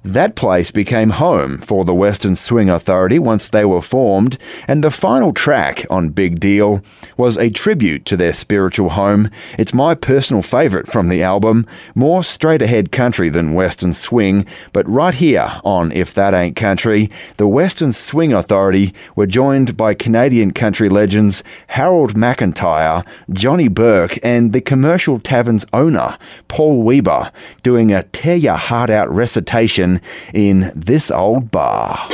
That 0.06 0.36
place 0.36 0.70
became 0.70 1.12
home 1.12 1.60
for 1.60 1.86
the 1.86 1.94
Western 1.94 2.36
Swing 2.36 2.70
Authority 2.70 3.20
once 3.20 3.48
they 3.48 3.64
were 3.64 3.82
formed, 3.82 4.38
and 4.68 4.84
the 4.84 4.92
final 4.92 5.32
track 5.32 5.86
on 5.90 6.10
Big 6.10 6.42
Deal 6.42 6.82
was 7.16 7.38
a 7.38 7.50
tribute 7.50 8.04
to 8.08 8.18
their 8.18 8.34
spiritual 8.34 8.90
home. 8.90 9.30
It's 9.58 9.74
my 9.74 9.96
personal 9.96 10.42
favourite 10.42 10.88
from 10.88 11.08
the 11.08 11.24
album, 11.24 11.66
more 11.96 12.22
straight 12.22 12.62
ahead 12.62 12.92
country 12.92 13.30
than 13.30 13.54
Western 13.54 13.94
Swing, 13.94 14.46
but 14.74 14.86
right 14.90 15.14
here 15.14 15.62
on 15.64 15.94
If 15.94 16.14
That 16.14 16.34
Ain't 16.34 16.58
Country, 16.58 17.10
the 17.38 17.48
Western 17.48 17.94
Swing 17.94 18.34
Authority 18.34 18.94
were 19.16 19.26
joined 19.26 19.78
by 19.78 19.94
Canadian 19.94 20.52
country 20.52 20.90
legends 20.90 21.46
Harold 21.68 22.14
McIntyre, 22.14 23.06
Johnny 23.32 23.70
Burke, 23.70 24.20
and 24.22 24.52
the 24.52 24.60
commercial 24.60 25.18
tavern's 25.18 25.66
owner, 25.72 26.18
Paul 26.50 26.84
Weber, 26.84 27.32
doing 27.62 27.94
a 27.94 28.04
tear 28.04 28.36
your 28.36 28.58
heart 28.58 28.90
out 28.90 29.10
recitation 29.10 29.93
in 30.34 30.72
This 30.76 31.12
Old 31.12 31.52
Bar. 31.52 32.08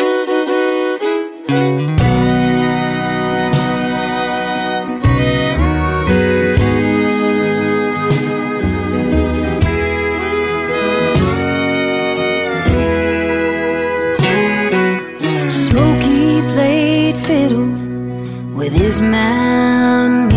Smokey 15.49 16.41
played 16.53 17.17
fiddle 17.17 17.67
with 18.55 18.73
his 18.73 19.01
mountaineers. 19.01 20.28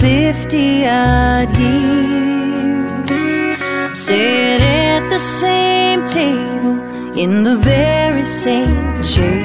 50 0.00 0.86
odd 0.86 1.50
years 1.58 3.36
sat 3.98 4.60
at 4.62 5.08
the 5.10 5.18
same 5.18 6.06
table 6.06 6.76
in 7.18 7.42
the 7.42 7.56
very 7.56 8.24
same 8.24 9.02
chair. 9.02 9.44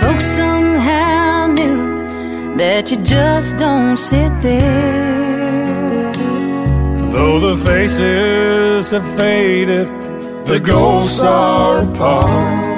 Folks 0.00 0.24
somehow 0.24 1.48
knew 1.48 2.56
that 2.56 2.92
you 2.92 2.98
just 2.98 3.56
don't 3.56 3.96
sit 3.96 4.30
there. 4.42 6.12
Though 7.10 7.40
the 7.40 7.56
faces 7.56 8.92
have 8.92 9.16
faded, 9.16 9.88
the 10.46 10.60
ghosts 10.60 11.20
are 11.20 11.84
part 11.96 12.64
of 12.64 12.71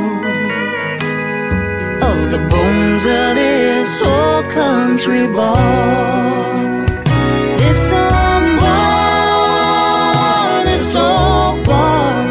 the 2.35 2.41
bones 2.49 3.05
of 3.07 3.37
this 3.37 4.03
old 4.03 4.45
country 4.51 5.25
bar. 5.27 6.57
This 7.59 7.93
old 7.93 8.59
bar, 8.61 9.85
this 10.65 10.97
old 10.97 11.65
bar. 11.65 12.25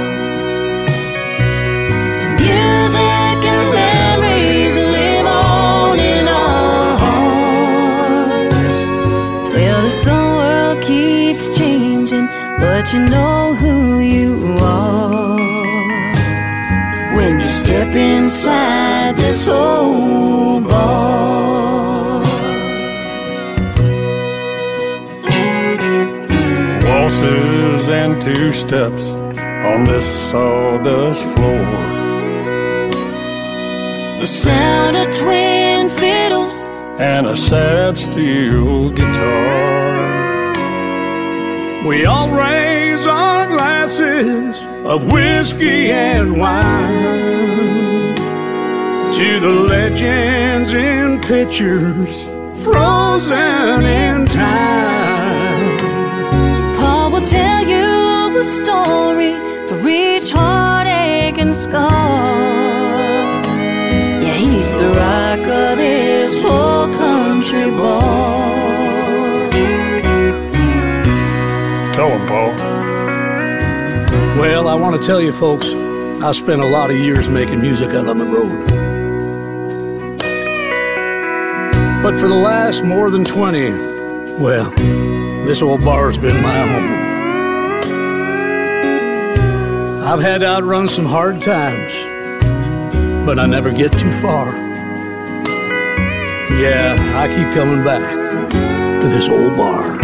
Music 2.37 3.39
and 3.53 3.65
memories 3.79 4.75
live 4.95 5.25
on 5.25 5.99
in 5.99 6.27
our 6.27 6.97
hearts. 7.03 8.57
Well, 9.53 9.79
this 9.83 10.07
old 10.07 10.35
world 10.39 10.79
keeps 10.83 11.43
changing, 11.57 12.27
but 12.59 12.91
you 12.93 12.99
know 13.07 13.55
who 13.55 13.82
step 17.73 17.95
inside 17.95 19.15
this 19.15 19.47
old 19.47 20.63
bar. 20.67 22.21
waltzes 26.85 27.89
and 27.89 28.21
two 28.21 28.51
steps 28.51 29.05
on 29.71 29.85
this 29.85 30.05
sawdust 30.05 31.23
floor. 31.33 31.65
The 34.21 34.27
sound 34.27 34.95
of 34.95 35.07
twin 35.17 35.89
fiddles 35.89 36.61
and 36.99 37.25
a 37.25 37.35
sad 37.35 37.97
steel 37.97 38.91
guitar. 38.91 40.53
We 41.87 42.05
all 42.05 42.29
raise 42.29 43.03
our 43.07 43.47
glasses 43.47 44.72
of 44.85 45.11
whiskey 45.11 45.91
and 45.91 46.37
wine 46.37 48.15
to 49.13 49.39
the 49.39 49.49
legends 49.49 50.73
in 50.73 51.21
pictures 51.21 52.23
frozen 52.61 53.85
in 53.85 54.25
time. 54.25 55.77
Paul 56.75 57.11
will 57.11 57.21
tell 57.21 57.65
you 57.65 58.37
a 58.37 58.43
story 58.43 59.33
for 59.67 59.87
each 59.87 60.31
heartache 60.31 61.37
and 61.37 61.55
scar. 61.55 61.89
Yeah, 64.21 64.35
he's 64.35 64.73
the 64.73 64.89
rock 64.89 65.39
of 65.39 65.77
this 65.77 66.41
whole 66.41 66.91
country 66.93 67.71
bar. 67.71 68.43
Tell 71.93 72.09
him, 72.09 72.27
Paul. 72.27 72.72
Well, 74.43 74.67
I 74.67 74.75
want 74.75 75.01
to 75.01 75.07
tell 75.07 75.21
you 75.21 75.31
folks, 75.31 75.65
I 76.21 76.33
spent 76.33 76.61
a 76.61 76.67
lot 76.67 76.91
of 76.91 76.97
years 76.97 77.29
making 77.29 77.61
music 77.61 77.91
out 77.91 78.09
on 78.09 78.17
the 78.17 78.25
road. 78.25 78.67
But 82.03 82.17
for 82.17 82.27
the 82.27 82.35
last 82.35 82.83
more 82.83 83.09
than 83.09 83.23
20, 83.23 83.71
well, 84.41 84.69
this 85.45 85.61
old 85.61 85.81
bar's 85.85 86.17
been 86.17 86.41
my 86.41 86.57
home. 86.67 86.91
I've 90.03 90.21
had 90.21 90.39
to 90.39 90.47
outrun 90.47 90.89
some 90.89 91.05
hard 91.05 91.41
times, 91.41 91.93
but 93.25 93.39
I 93.39 93.45
never 93.45 93.71
get 93.71 93.93
too 93.93 94.11
far. 94.21 94.47
Yeah, 96.59 96.97
I 97.15 97.29
keep 97.29 97.47
coming 97.55 97.85
back 97.85 98.11
to 98.11 99.07
this 99.07 99.29
old 99.29 99.55
bar. 99.55 100.02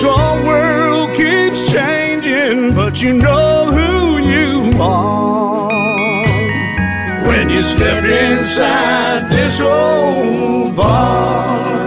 This 0.00 0.44
world 0.44 1.10
keeps 1.16 1.72
changing, 1.72 2.74
but 2.74 3.00
you 3.02 3.14
know 3.14 3.66
who 3.72 4.18
you 4.18 4.80
are. 4.80 5.68
When 7.26 7.50
you 7.50 7.58
step 7.58 8.04
inside 8.04 9.30
this 9.30 9.60
old 9.60 10.76
bar. 10.76 11.77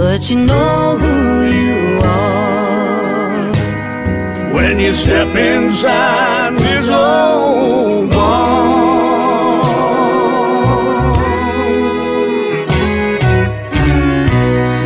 But 0.00 0.30
you 0.30 0.36
know 0.36 0.96
who 0.96 1.44
you 1.44 2.00
are. 2.02 3.52
When 4.54 4.80
you 4.80 4.90
step 4.92 5.36
inside 5.36 6.56
this 6.56 6.88
old 6.88 8.08
bar. 8.08 8.72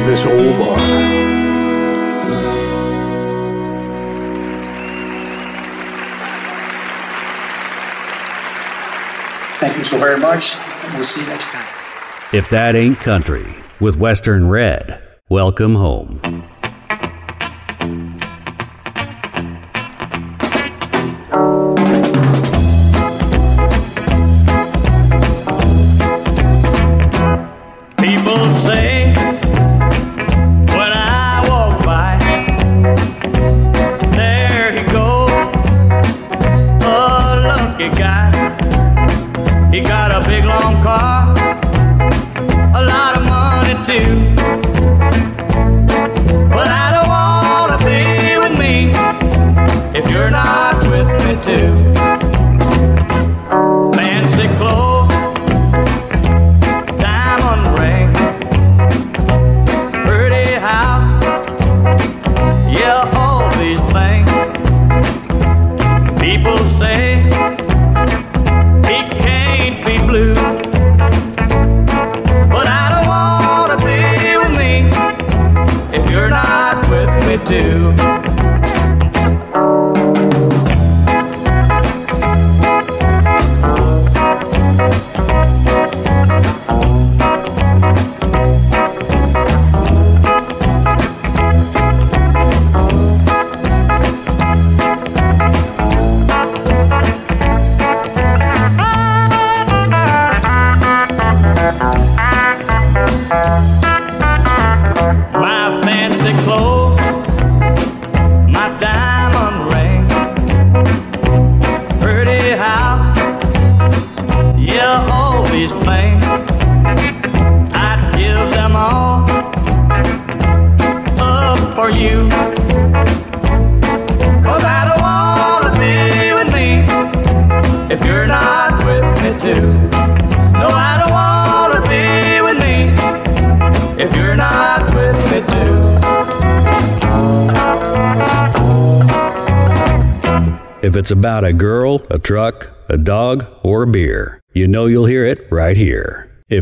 This 0.08 0.26
old 0.26 0.58
bar. 0.58 0.78
Thank 9.60 9.78
you 9.78 9.84
so 9.84 9.96
very 9.96 10.18
much, 10.18 10.56
and 10.56 10.94
we'll 10.94 11.04
see 11.04 11.20
you 11.20 11.28
next 11.28 11.46
time. 11.46 11.64
If 12.32 12.50
that 12.50 12.74
ain't 12.74 12.98
country 12.98 13.46
with 13.78 13.96
Western 13.96 14.48
Red, 14.48 15.03
welcome 15.34 15.74
home. 15.74 16.53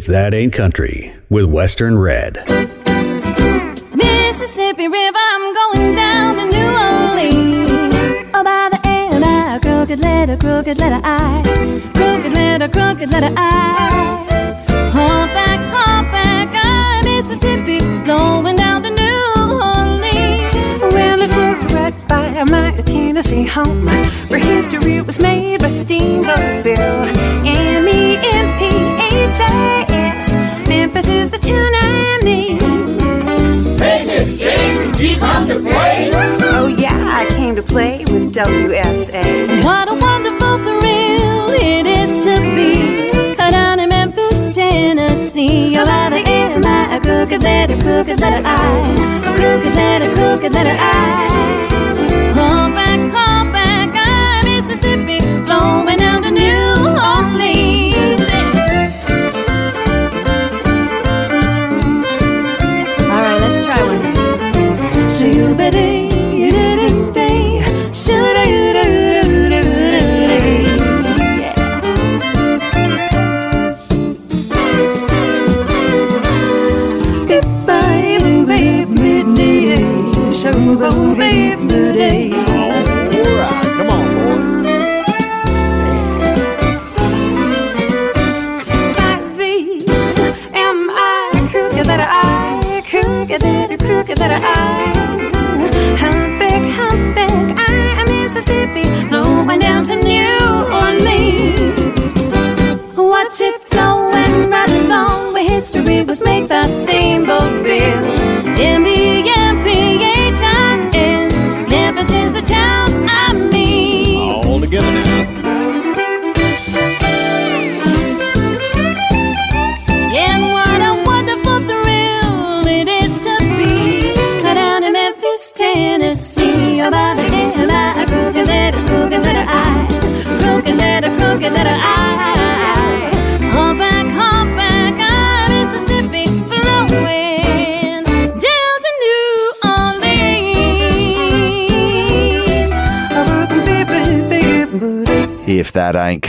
If 0.02 0.08
that 0.08 0.34
ain't 0.34 0.52
country, 0.52 1.14
with 1.30 1.44
Western 1.44 1.96
Red. 1.96 2.34
Mississippi 3.94 4.88
River, 4.88 5.24
I'm 5.32 5.54
going 5.54 5.94
down 5.94 6.34
to 6.38 6.44
New 6.56 6.70
Orleans. 6.90 7.94
Oh, 8.34 8.42
by 8.42 8.70
the 8.72 8.80
M-I, 8.84 9.60
crooked 9.62 10.00
letter, 10.00 10.36
crooked 10.36 10.80
letter 10.80 11.00
I. 11.04 11.40
Crooked 11.94 12.32
letter, 12.32 12.66
crooked 12.66 13.10
letter 13.12 13.32
I. 13.36 14.26
Humpback, 14.90 15.60
humpback, 15.70 16.48
I. 16.52 17.02
Mississippi, 17.04 17.78
flowing 18.04 18.56
down 18.56 18.82
to 18.82 18.90
New 18.90 19.22
Orleans. 19.36 20.82
Well, 20.82 21.22
it 21.22 21.30
was 21.30 21.62
right 21.72 21.94
by 22.08 22.42
my 22.42 22.72
Tennessee 22.84 23.44
home 23.44 23.86
where 24.26 24.40
history 24.40 25.00
was 25.00 25.20
made 25.20 25.60
by 25.60 25.68
Steamboat 25.68 26.64
Bill. 26.64 27.04
M 27.46 27.71
S. 31.02 31.08
Memphis 31.08 31.08
is 31.08 31.30
the 31.30 31.38
town 31.38 31.72
I'm 31.74 32.26
in. 32.26 33.78
Hey, 33.78 34.06
Miss 34.06 34.36
Jane, 34.36 34.92
did 34.92 35.00
you 35.00 35.16
come 35.18 35.48
to 35.48 35.58
play? 35.58 36.10
Oh, 36.14 36.66
yeah, 36.66 37.18
I 37.18 37.26
came 37.34 37.56
to 37.56 37.62
play 37.62 38.04
with 38.10 38.32
WSA. 38.32 39.64
What 39.64 39.88
a 39.88 39.94
wonderful 39.94 40.58
thrill 40.58 41.50
it 41.50 41.86
is 41.86 42.18
to 42.18 42.40
be 42.54 43.10
down 43.36 43.80
in 43.80 43.88
Memphis, 43.88 44.48
Tennessee. 44.54 45.74
Oh, 45.76 45.84
by 45.84 46.10
the 46.10 46.22
M-I, 46.28 46.96
a 46.96 47.00
crooked 47.00 47.42
letter, 47.42 47.78
crooked 47.80 48.20
letter 48.20 48.46
I. 48.46 48.58
A 49.26 49.34
crooked 49.36 49.74
letter, 49.74 50.14
crooked 50.14 50.52
letter 50.52 50.76
I. 50.78 51.28
Humpback, 52.34 53.00
humpback, 53.12 53.28
I. 53.28 53.41
Shoo-ba-dee, 65.42 66.08
dee-dee-dee, 66.38 66.91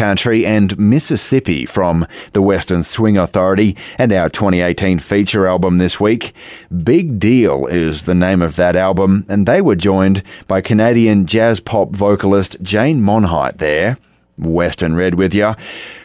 Country 0.04 0.46
and 0.46 0.78
Mississippi 0.78 1.66
from 1.66 2.06
the 2.34 2.42
Western 2.42 2.84
Swing 2.84 3.18
Authority 3.18 3.78
and 3.98 4.12
our 4.12 4.28
2018 4.28 5.00
feature 5.00 5.48
album 5.48 5.78
this 5.78 5.98
week. 5.98 6.34
Big 6.84 7.20
Deal 7.20 7.68
is 7.68 8.04
the 8.04 8.14
name 8.14 8.42
of 8.42 8.58
that 8.58 8.76
album, 8.76 9.26
and 9.30 9.48
they 9.48 9.62
were 9.62 9.78
joined 9.78 10.22
by 10.46 10.60
Canadian 10.60 11.26
jazz 11.26 11.62
pop 11.62 11.92
vocalist 11.92 12.58
Jane 12.62 13.00
Monheit 13.00 13.60
there. 13.60 13.98
Western 14.38 14.94
Red 14.94 15.16
with 15.16 15.34
you. 15.34 15.54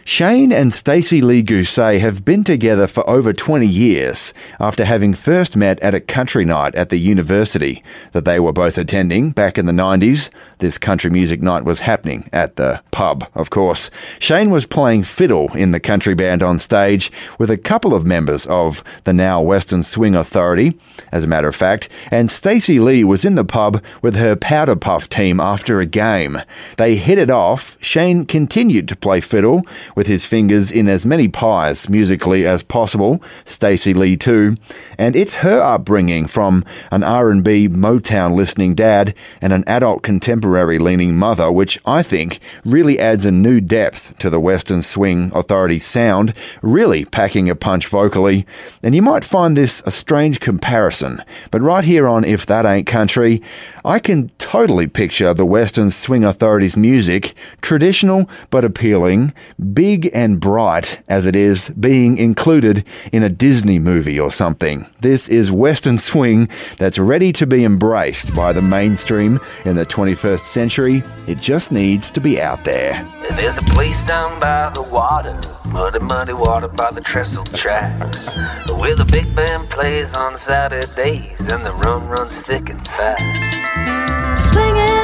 Shane 0.08 0.52
and 0.52 0.72
Stacey 0.72 1.20
Lee 1.20 1.42
Guse 1.42 2.00
have 2.00 2.24
been 2.24 2.42
together 2.42 2.86
for 2.86 3.08
over 3.08 3.34
20 3.34 3.66
years 3.66 4.32
after 4.58 4.86
having 4.86 5.12
first 5.12 5.54
met 5.54 5.78
at 5.80 5.94
a 5.94 6.00
country 6.00 6.46
night 6.46 6.74
at 6.74 6.88
the 6.88 6.96
university 6.96 7.84
that 8.12 8.24
they 8.24 8.40
were 8.40 8.54
both 8.54 8.78
attending 8.78 9.32
back 9.32 9.58
in 9.58 9.66
the 9.66 9.72
90s. 9.72 10.30
This 10.60 10.78
country 10.78 11.10
music 11.10 11.42
night 11.42 11.64
was 11.64 11.80
happening 11.80 12.30
at 12.32 12.56
the 12.56 12.82
pub, 12.90 13.28
of 13.34 13.50
course. 13.50 13.90
Shane 14.18 14.50
was 14.50 14.64
playing 14.64 15.04
fiddle 15.04 15.54
in 15.54 15.72
the 15.72 15.78
country 15.78 16.14
band 16.14 16.42
on 16.42 16.58
stage 16.58 17.12
with 17.38 17.50
a 17.50 17.58
couple 17.58 17.92
of 17.92 18.06
members 18.06 18.46
of 18.46 18.82
the 19.04 19.12
now 19.12 19.42
Western 19.42 19.82
Swing 19.82 20.14
Authority, 20.14 20.78
as 21.12 21.22
a 21.22 21.28
matter 21.28 21.48
of 21.48 21.54
fact, 21.54 21.90
and 22.10 22.30
Stacey 22.30 22.80
Lee 22.80 23.04
was 23.04 23.26
in 23.26 23.34
the 23.34 23.44
pub 23.44 23.84
with 24.00 24.16
her 24.16 24.34
Powder 24.34 24.74
Puff 24.74 25.10
team 25.10 25.38
after 25.38 25.80
a 25.80 25.86
game. 25.86 26.40
They 26.78 26.96
hit 26.96 27.18
it 27.18 27.30
off. 27.30 27.76
Shane 27.82 28.24
continued 28.24 28.88
to 28.88 28.96
play 28.96 29.20
fiddle 29.20 29.64
with 29.98 30.06
his 30.06 30.24
fingers 30.24 30.70
in 30.70 30.88
as 30.88 31.04
many 31.04 31.26
pies 31.26 31.88
musically 31.88 32.46
as 32.46 32.62
possible, 32.62 33.20
Stacey 33.44 33.92
Lee 33.92 34.16
too, 34.16 34.54
and 34.96 35.16
it's 35.16 35.34
her 35.42 35.60
upbringing 35.60 36.28
from 36.28 36.64
an 36.92 37.02
R&B 37.02 37.68
Motown 37.68 38.36
listening 38.36 38.76
dad 38.76 39.12
and 39.42 39.52
an 39.52 39.64
adult 39.66 40.04
contemporary 40.04 40.78
leaning 40.78 41.16
mother, 41.16 41.50
which 41.50 41.80
I 41.84 42.04
think 42.04 42.38
really 42.64 43.00
adds 43.00 43.26
a 43.26 43.32
new 43.32 43.60
depth 43.60 44.16
to 44.20 44.30
the 44.30 44.38
Western 44.38 44.82
Swing 44.82 45.32
Authority's 45.34 45.84
sound, 45.84 46.32
really 46.62 47.04
packing 47.04 47.50
a 47.50 47.56
punch 47.56 47.88
vocally. 47.88 48.46
And 48.84 48.94
you 48.94 49.02
might 49.02 49.24
find 49.24 49.56
this 49.56 49.82
a 49.84 49.90
strange 49.90 50.38
comparison, 50.38 51.24
but 51.50 51.60
right 51.60 51.82
here 51.82 52.06
on 52.06 52.24
If 52.24 52.46
That 52.46 52.64
Ain't 52.64 52.86
Country, 52.86 53.42
I 53.84 53.98
can 53.98 54.30
totally 54.38 54.86
picture 54.86 55.34
the 55.34 55.46
Western 55.46 55.90
Swing 55.90 56.22
Authority's 56.22 56.76
music, 56.76 57.34
traditional 57.62 58.30
but 58.50 58.64
appealing, 58.64 59.32
big 59.72 59.87
and 59.96 60.38
bright 60.38 61.02
as 61.08 61.24
it 61.24 61.34
is, 61.34 61.70
being 61.70 62.18
included 62.18 62.84
in 63.12 63.22
a 63.22 63.28
Disney 63.28 63.78
movie 63.78 64.20
or 64.20 64.30
something. 64.30 64.86
This 65.00 65.28
is 65.28 65.50
Western 65.50 65.96
Swing 65.96 66.48
that's 66.76 66.98
ready 66.98 67.32
to 67.32 67.46
be 67.46 67.64
embraced 67.64 68.34
by 68.34 68.52
the 68.52 68.60
mainstream 68.60 69.40
in 69.64 69.76
the 69.76 69.86
21st 69.86 70.40
century. 70.40 71.02
It 71.26 71.40
just 71.40 71.72
needs 71.72 72.10
to 72.12 72.20
be 72.20 72.40
out 72.40 72.64
there. 72.64 73.06
There's 73.38 73.56
a 73.56 73.62
place 73.62 74.04
down 74.04 74.38
by 74.38 74.70
the 74.74 74.82
water, 74.82 75.40
muddy, 75.66 76.00
muddy 76.00 76.34
water 76.34 76.68
by 76.68 76.90
the 76.90 77.00
trestle 77.00 77.44
tracks, 77.44 78.36
where 78.70 78.94
the 78.94 79.06
big 79.06 79.34
band 79.34 79.70
plays 79.70 80.12
on 80.14 80.36
Saturdays 80.36 81.48
and 81.48 81.64
the 81.64 81.72
rum 81.72 82.08
runs 82.08 82.40
thick 82.40 82.68
and 82.68 82.86
fast. 82.88 84.52
Swinging 84.52 84.88
from 84.88 84.97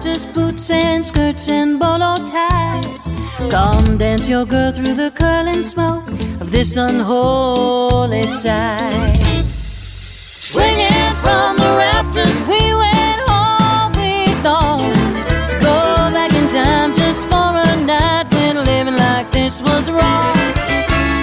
rafters, 0.00 0.24
boots 0.26 0.70
and 0.70 1.04
skirts 1.04 1.48
and 1.48 1.78
bolo 1.78 2.14
ties. 2.16 3.10
Come 3.50 3.98
dance 3.98 4.28
your 4.28 4.46
girl 4.46 4.72
through 4.72 4.94
the 4.94 5.10
curling 5.10 5.62
smoke 5.62 6.08
of 6.40 6.50
this 6.50 6.76
unholy 6.76 8.22
sight. 8.22 9.44
Swinging 9.44 11.12
from 11.22 11.56
the 11.58 11.72
rafters, 11.76 12.34
we 12.48 12.74
went 12.74 13.20
home, 13.28 13.92
we 14.00 14.32
thought 14.42 14.80
to 15.50 15.56
go 15.58 15.76
back 16.16 16.32
in 16.32 16.48
time 16.48 16.94
just 16.94 17.26
for 17.28 17.52
a 17.68 17.84
night 17.84 18.32
when 18.32 18.64
living 18.64 18.96
like 18.96 19.30
this 19.32 19.60
was 19.60 19.90
wrong. 19.90 20.34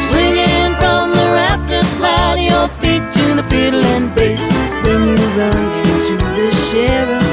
Swinging 0.10 0.72
from 0.76 1.12
the 1.18 1.28
rafters, 1.34 1.88
slide 1.88 2.40
your 2.40 2.68
feet 2.80 3.04
to 3.12 3.36
the 3.36 3.44
fiddle 3.50 3.84
and 3.86 4.14
bass 4.14 4.46
when 4.86 5.02
you 5.04 5.18
run 5.40 5.66
into 5.82 6.16
the 6.36 6.52
sheriff. 6.70 7.27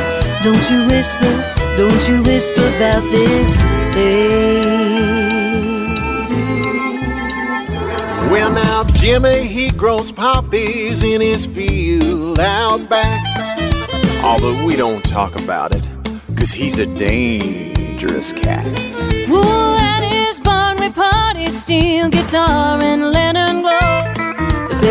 Don't 0.45 0.71
you 0.71 0.87
whisper, 0.89 1.55
don't 1.79 2.07
you 2.07 2.23
whisper 2.23 2.67
about 2.77 3.03
this 3.11 3.63
place. 3.93 4.75
Well, 8.31 8.53
now 8.53 8.85
Jimmy, 8.85 9.47
he 9.47 9.71
grows 9.71 10.13
poppies 10.13 11.03
in 11.03 11.23
his 11.23 11.47
field 11.47 12.39
out 12.39 12.87
back. 12.91 13.25
Although 14.23 14.63
we 14.67 14.77
don't 14.77 15.03
talk 15.03 15.35
about 15.35 15.75
it, 15.75 15.83
cause 16.37 16.53
he's 16.53 16.79
a 16.79 16.85
dangerous 16.95 18.33
cat. 18.33 18.67
Ooh, 19.31 19.77
at 19.81 20.03
his 20.03 20.41
barn 20.41 20.77
we 20.77 20.91
party, 20.91 21.51
steel 21.51 22.11
guitar 22.11 22.79
and 22.83 23.13
lantern 23.13 23.63
glow. 23.63 24.14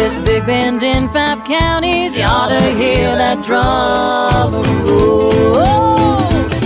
Best 0.04 0.26
big 0.26 0.46
band 0.46 0.84
in 0.84 1.08
five 1.08 1.46
counties. 1.46 2.14
You 2.14 2.24
ought 2.24 2.50
to 2.50 2.60
hear 2.76 3.16
that 3.16 3.40
drum 3.42 4.52
roll. 4.84 5.32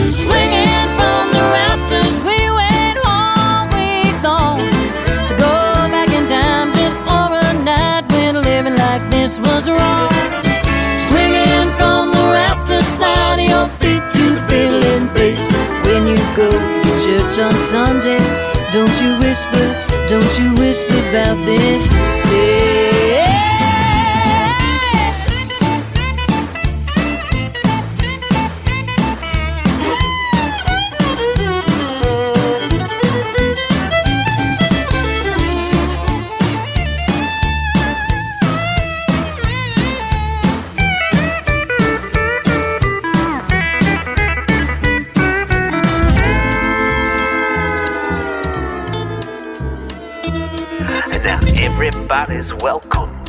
Swinging 0.09 0.87
from 0.97 1.23
the 1.37 1.45
rafters, 1.53 2.17
we 2.25 2.41
went 2.49 2.97
home, 3.05 3.69
we 3.77 4.09
gone 4.25 4.57
to 5.29 5.33
go 5.37 5.53
back 5.93 6.09
in 6.17 6.25
time 6.25 6.73
just 6.73 6.97
for 7.05 7.29
a 7.29 7.53
night 7.61 8.09
when 8.09 8.41
living 8.41 8.73
like 8.73 9.05
this 9.13 9.37
was 9.37 9.69
wrong. 9.69 10.09
Swinging 11.05 11.69
from 11.77 12.09
the 12.17 12.25
rafters, 12.33 12.89
slide 12.89 13.37
your 13.37 13.69
feet 13.77 14.01
to 14.17 14.33
the 14.33 14.41
fiddle 14.49 14.83
and 14.97 15.13
bass 15.13 15.45
when 15.85 16.09
you 16.09 16.17
go 16.33 16.49
to 16.49 16.89
church 17.05 17.37
on 17.37 17.53
Sunday. 17.69 18.17
Don't 18.73 18.97
you 18.97 19.13
whisper, 19.21 19.65
don't 20.09 20.33
you 20.41 20.57
whisper 20.57 20.97
about 21.13 21.37
this. 21.45 21.85
Everybody's 52.29 52.53
welcome, 52.61 53.23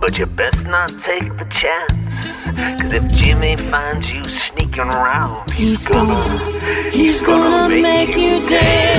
but 0.00 0.16
you 0.16 0.26
best 0.26 0.68
not 0.68 0.88
take 1.00 1.36
the 1.38 1.44
chance. 1.46 2.46
Cause 2.80 2.92
if 2.92 3.04
Jimmy 3.12 3.56
finds 3.56 4.12
you 4.12 4.22
sneaking 4.24 4.84
around, 4.84 5.50
He's 5.50 5.88
gonna, 5.88 6.90
he's 6.90 7.20
gonna 7.20 7.68
make 7.68 8.16
you 8.16 8.46
dance. 8.48 8.93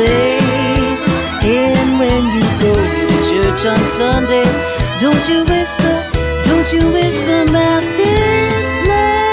Place. 0.00 1.04
And 1.44 1.98
when 1.98 2.22
you 2.34 2.44
go 2.60 2.72
to 2.74 3.06
church 3.28 3.66
on 3.66 3.80
Sunday, 3.86 4.48
don't 4.98 5.28
you 5.28 5.44
whisper, 5.44 5.96
don't 6.44 6.72
you 6.72 6.90
whisper 6.90 7.42
about 7.42 7.82
this 7.98 8.66
place. 8.84 9.24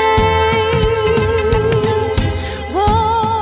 Whoa, 2.74 3.42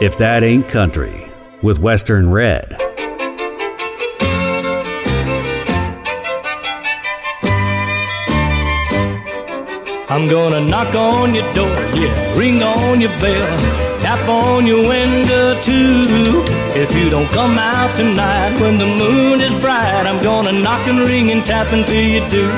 If 0.00 0.18
That 0.18 0.44
Ain't 0.44 0.68
Country 0.68 1.28
with 1.62 1.78
Western 1.80 2.30
Red. 2.30 2.83
I'm 10.14 10.28
gonna 10.28 10.60
knock 10.60 10.94
on 10.94 11.34
your 11.34 11.42
door, 11.54 11.74
yeah, 11.92 12.38
ring 12.38 12.62
on 12.62 13.00
your 13.00 13.10
bell, 13.18 13.58
tap 13.98 14.28
on 14.28 14.64
your 14.64 14.88
window 14.88 15.60
too. 15.64 16.44
If 16.82 16.94
you 16.94 17.10
don't 17.10 17.28
come 17.30 17.58
out 17.58 17.96
tonight 17.96 18.60
when 18.60 18.78
the 18.78 18.86
moon 18.86 19.40
is 19.40 19.52
bright, 19.60 20.06
I'm 20.06 20.22
gonna 20.22 20.52
knock 20.52 20.86
and 20.86 21.00
ring 21.00 21.32
and 21.32 21.44
tap 21.44 21.72
until 21.72 22.06
you 22.14 22.20
do. 22.30 22.48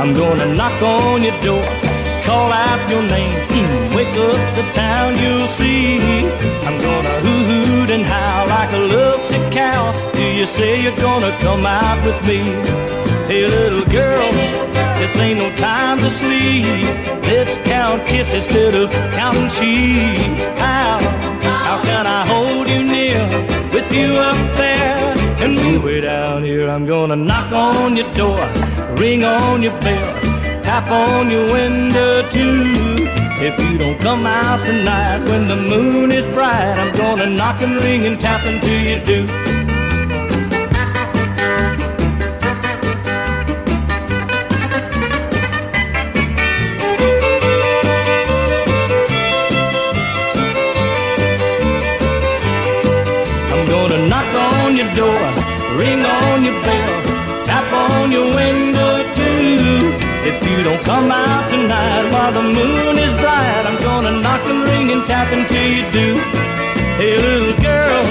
I'm 0.00 0.14
gonna 0.14 0.52
knock 0.52 0.82
on 0.82 1.22
your 1.22 1.40
door, 1.42 1.62
call 2.24 2.50
out 2.50 2.90
your 2.90 3.04
name, 3.04 3.30
mm, 3.54 3.94
wake 3.94 4.08
up 4.08 4.54
the 4.56 4.64
town, 4.72 5.16
you'll 5.22 5.46
see. 5.46 6.26
I'm 6.66 6.80
gonna 6.80 7.20
hoo 7.20 7.44
hoot 7.50 7.90
and 7.90 8.04
howl 8.04 8.48
like 8.48 8.72
a 8.72 8.78
lovesick 8.78 9.52
cow. 9.52 9.92
Do 10.12 10.24
you 10.24 10.46
say 10.46 10.82
you're 10.82 10.96
gonna 10.96 11.38
come 11.38 11.64
out 11.64 12.04
with 12.04 12.20
me? 12.26 12.40
Hey, 13.28 13.46
little 13.46 13.84
girl, 13.84 14.20
this 15.04 15.20
ain't 15.20 15.38
no 15.38 15.54
time 15.56 15.98
to 15.98 16.10
sleep. 16.10 16.64
Let's 17.28 17.54
count 17.68 18.06
kisses 18.06 18.46
instead 18.46 18.74
of 18.74 18.90
counting 19.12 19.50
sheep. 19.50 20.32
How, 20.58 20.98
how 21.42 21.82
can 21.84 22.06
I 22.06 22.26
hold 22.26 22.68
you 22.68 22.82
near 22.82 23.20
with 23.74 23.92
you 23.92 24.14
up 24.30 24.38
there 24.56 25.14
and 25.42 25.56
me 25.56 25.76
way 25.78 26.00
down 26.00 26.44
here? 26.44 26.70
I'm 26.70 26.86
gonna 26.86 27.16
knock 27.16 27.52
on 27.52 27.96
your 27.96 28.10
door, 28.12 28.40
ring 28.96 29.24
on 29.24 29.62
your 29.62 29.78
bell, 29.80 30.14
tap 30.62 30.90
on 30.90 31.30
your 31.30 31.52
window 31.52 32.26
too. 32.30 32.72
If 33.46 33.58
you 33.60 33.76
don't 33.76 34.00
come 34.00 34.24
out 34.24 34.64
tonight 34.64 35.18
when 35.28 35.48
the 35.48 35.56
moon 35.56 36.12
is 36.12 36.24
bright, 36.34 36.78
I'm 36.78 36.92
gonna 36.92 37.26
knock 37.26 37.60
and 37.60 37.76
ring 37.82 38.06
and 38.06 38.18
tap 38.18 38.42
until 38.46 38.80
you 38.90 38.98
do. 39.04 39.63
If 60.34 60.50
you 60.50 60.62
don't 60.64 60.82
come 60.84 61.10
out 61.10 61.48
tonight 61.50 62.10
while 62.12 62.32
the 62.32 62.42
moon 62.42 62.98
is 62.98 63.12
bright, 63.20 63.64
I'm 63.66 63.80
gonna 63.82 64.20
knock 64.20 64.42
and 64.46 64.64
ring 64.64 64.90
and 64.90 65.06
tap 65.06 65.32
until 65.32 65.66
you 65.76 65.82
do. 65.92 66.18
Hey, 66.98 67.16
little 67.18 67.56
girl, 67.62 68.02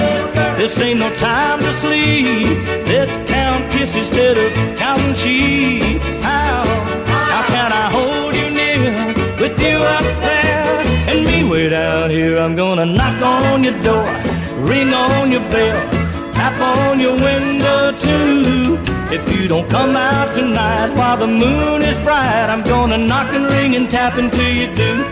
this 0.56 0.78
ain't 0.80 1.00
no 1.00 1.14
time 1.16 1.60
to 1.60 1.72
sleep. 1.80 2.58
Let's 2.86 3.12
count 3.30 3.70
kisses 3.72 3.96
instead 3.96 4.38
of 4.38 4.78
counting 4.78 5.14
sheep. 5.14 6.00
How, 6.22 6.64
how 7.06 7.42
can 7.48 7.70
I 7.72 7.90
hold 7.90 8.34
you 8.34 8.48
near 8.50 8.92
with 9.40 9.60
you 9.60 9.76
up 9.96 10.04
there 10.20 10.80
and 11.10 11.24
me 11.26 11.44
way 11.44 11.68
down 11.68 12.10
here? 12.10 12.38
I'm 12.38 12.56
gonna 12.56 12.86
knock 12.86 13.20
on 13.22 13.64
your 13.64 13.78
door, 13.82 14.08
ring 14.70 14.92
on 14.94 15.30
your 15.30 15.46
bell, 15.50 15.80
tap 16.32 16.58
on 16.60 17.00
your 17.00 17.14
window 17.14 17.92
too. 17.98 18.93
If 19.14 19.32
you 19.32 19.46
don't 19.46 19.70
come 19.70 19.94
out 19.94 20.34
tonight 20.34 20.92
while 20.96 21.16
the 21.16 21.28
moon 21.28 21.82
is 21.82 21.96
bright, 22.02 22.46
I'm 22.50 22.64
gonna 22.64 22.98
knock 22.98 23.32
and 23.32 23.46
ring 23.46 23.76
and 23.76 23.88
tap 23.88 24.16
until 24.18 24.52
you 24.52 24.66
do. 24.74 25.04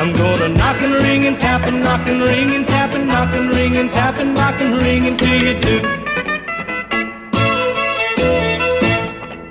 I'm 0.00 0.14
gonna 0.14 0.48
knock 0.48 0.80
and 0.80 0.94
ring 0.94 1.26
and 1.26 1.38
tap 1.38 1.66
and 1.66 1.82
knock 1.82 2.08
and 2.08 2.22
ring 2.22 2.54
and 2.54 2.66
tap 2.66 2.94
and 2.94 3.06
knock 3.06 3.34
and 3.34 3.50
ring 3.50 3.76
and 3.76 3.90
tap 3.90 4.18
and 4.18 4.32
knock 4.32 4.58
and 4.62 4.76
ring 4.80 5.08
until 5.08 5.42
you 5.42 5.60
do. 5.60 6.07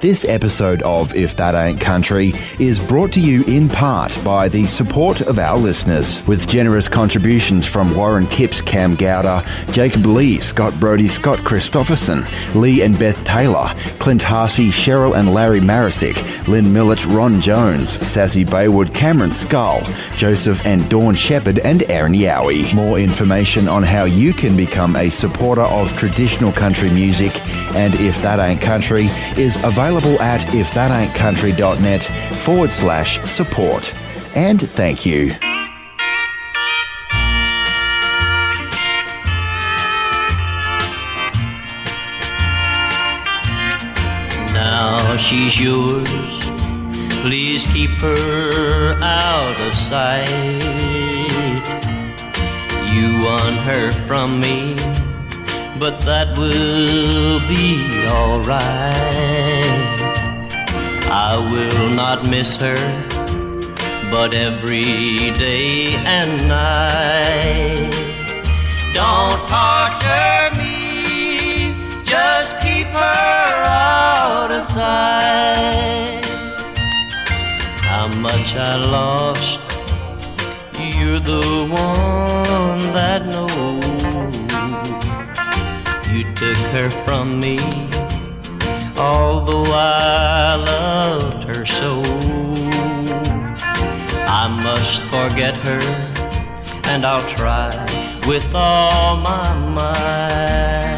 This 0.08 0.24
episode 0.24 0.82
of 0.84 1.14
If 1.16 1.36
That 1.36 1.54
Ain't 1.54 1.82
Country 1.82 2.32
is 2.60 2.80
brought 2.80 3.12
to 3.12 3.20
you 3.20 3.44
in 3.44 3.68
part 3.68 4.18
by 4.24 4.48
the 4.48 4.66
support 4.66 5.20
of 5.20 5.38
our 5.38 5.58
listeners, 5.58 6.26
with 6.26 6.48
generous 6.48 6.88
contributions 6.88 7.66
from 7.66 7.94
Warren 7.94 8.26
Kipps, 8.28 8.62
Cam 8.62 8.96
Gowder, 8.96 9.44
Jacob 9.74 10.06
Lee, 10.06 10.40
Scott 10.40 10.80
Brody, 10.80 11.10
Scott 11.10 11.40
Christopherson, 11.40 12.26
Lee 12.56 12.84
and 12.84 12.98
Beth 12.98 13.22
Taylor, 13.26 13.74
Clint 14.00 14.22
Harsey, 14.22 14.70
Cheryl 14.70 15.14
and 15.14 15.34
Larry 15.34 15.60
Marisick, 15.60 16.48
Lynn 16.48 16.72
Millett, 16.72 17.06
Ron 17.06 17.42
Jones, 17.42 17.90
Sassy 18.08 18.46
Baywood, 18.46 18.96
Cameron 18.96 19.34
Skull, 19.34 19.82
Joseph 20.16 20.66
and 20.66 20.90
Dawn 20.90 21.16
Shepherd, 21.16 21.60
and 21.60 21.84
Aaron 21.92 22.14
Yowie. 22.14 22.74
More 22.74 22.98
information 22.98 23.68
on 23.68 23.84
how 23.84 24.06
you 24.06 24.34
can 24.34 24.56
become 24.56 24.96
a 24.96 25.10
supporter 25.10 25.64
of 25.64 25.94
traditional 25.98 26.54
country 26.54 26.90
music 26.92 27.38
and 27.76 27.94
If 27.96 28.22
That 28.22 28.40
Ain't 28.40 28.62
Country 28.62 29.08
is 29.36 29.62
available 29.66 29.97
at 30.20 30.42
ifthataintcountry.net 30.42 32.04
forward 32.36 32.72
slash 32.72 33.20
support. 33.22 33.94
And 34.36 34.62
thank 34.62 35.06
you. 35.06 35.36
Now 44.54 45.18
she's 45.18 45.60
yours. 45.60 46.08
Please 47.22 47.66
keep 47.68 47.90
her 48.00 48.94
out 49.02 49.60
of 49.60 49.74
sight. 49.74 50.28
You 52.94 53.22
won 53.24 53.54
her 53.54 53.92
from 54.08 54.40
me, 54.40 54.76
but 55.80 56.02
that 56.02 56.38
will 56.38 57.40
be 57.48 58.06
alright. 58.08 58.94
I 61.10 61.38
will 61.38 61.90
not 61.90 62.28
miss 62.28 62.58
her, 62.58 62.78
but 64.10 64.34
every 64.34 65.32
day 65.38 65.96
and 65.96 66.48
night. 66.48 67.92
Don't 68.94 69.48
torture 69.48 70.50
me, 70.58 72.04
just 72.04 72.58
keep 72.60 72.88
her 72.88 73.64
out 73.66 74.52
of 74.52 74.64
sight. 74.64 76.26
How 77.82 78.08
much 78.08 78.56
I 78.56 78.76
lost, 78.78 79.60
you're 80.80 81.20
the 81.20 81.68
one 81.70 82.94
that 82.94 83.26
knows. 83.28 84.37
You 86.18 86.24
took 86.34 86.58
her 86.74 86.90
from 87.06 87.40
me, 87.40 87.60
although 88.98 89.72
I 89.72 90.56
loved 90.56 91.44
her 91.44 91.64
so. 91.64 92.02
I 94.26 94.48
must 94.48 95.04
forget 95.14 95.56
her, 95.58 95.80
and 96.86 97.06
I'll 97.06 97.30
try 97.36 97.70
with 98.28 98.52
all 98.56 99.18
my 99.18 99.54
might. 99.78 100.98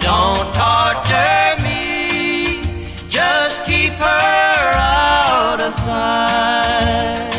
Don't 0.00 0.48
torture 0.54 1.62
me, 1.62 2.88
just 3.10 3.64
keep 3.64 3.92
her 3.92 4.72
out 4.72 5.60
of 5.60 5.74
sight. 5.74 7.34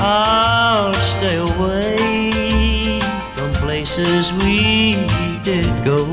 I'll 0.00 0.94
stay 0.94 1.36
away 1.36 3.00
from 3.36 3.52
places 3.62 4.32
we 4.32 5.19
did 5.44 5.84
go. 5.84 6.04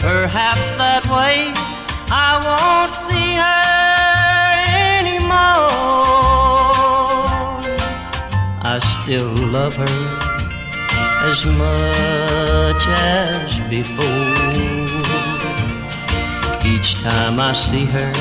Perhaps 0.00 0.72
that 0.72 1.04
way 1.06 1.52
I 2.10 2.30
won't 2.46 2.94
see 2.94 3.34
her 3.44 3.64
anymore. 4.98 5.34
I 8.62 8.78
still 8.92 9.34
love 9.34 9.74
her 9.74 10.34
as 11.30 11.44
much 11.46 12.86
as 12.88 13.60
before. 13.70 14.34
Each 16.66 16.94
time 17.02 17.40
I 17.40 17.52
see 17.52 17.84
her, 17.86 18.12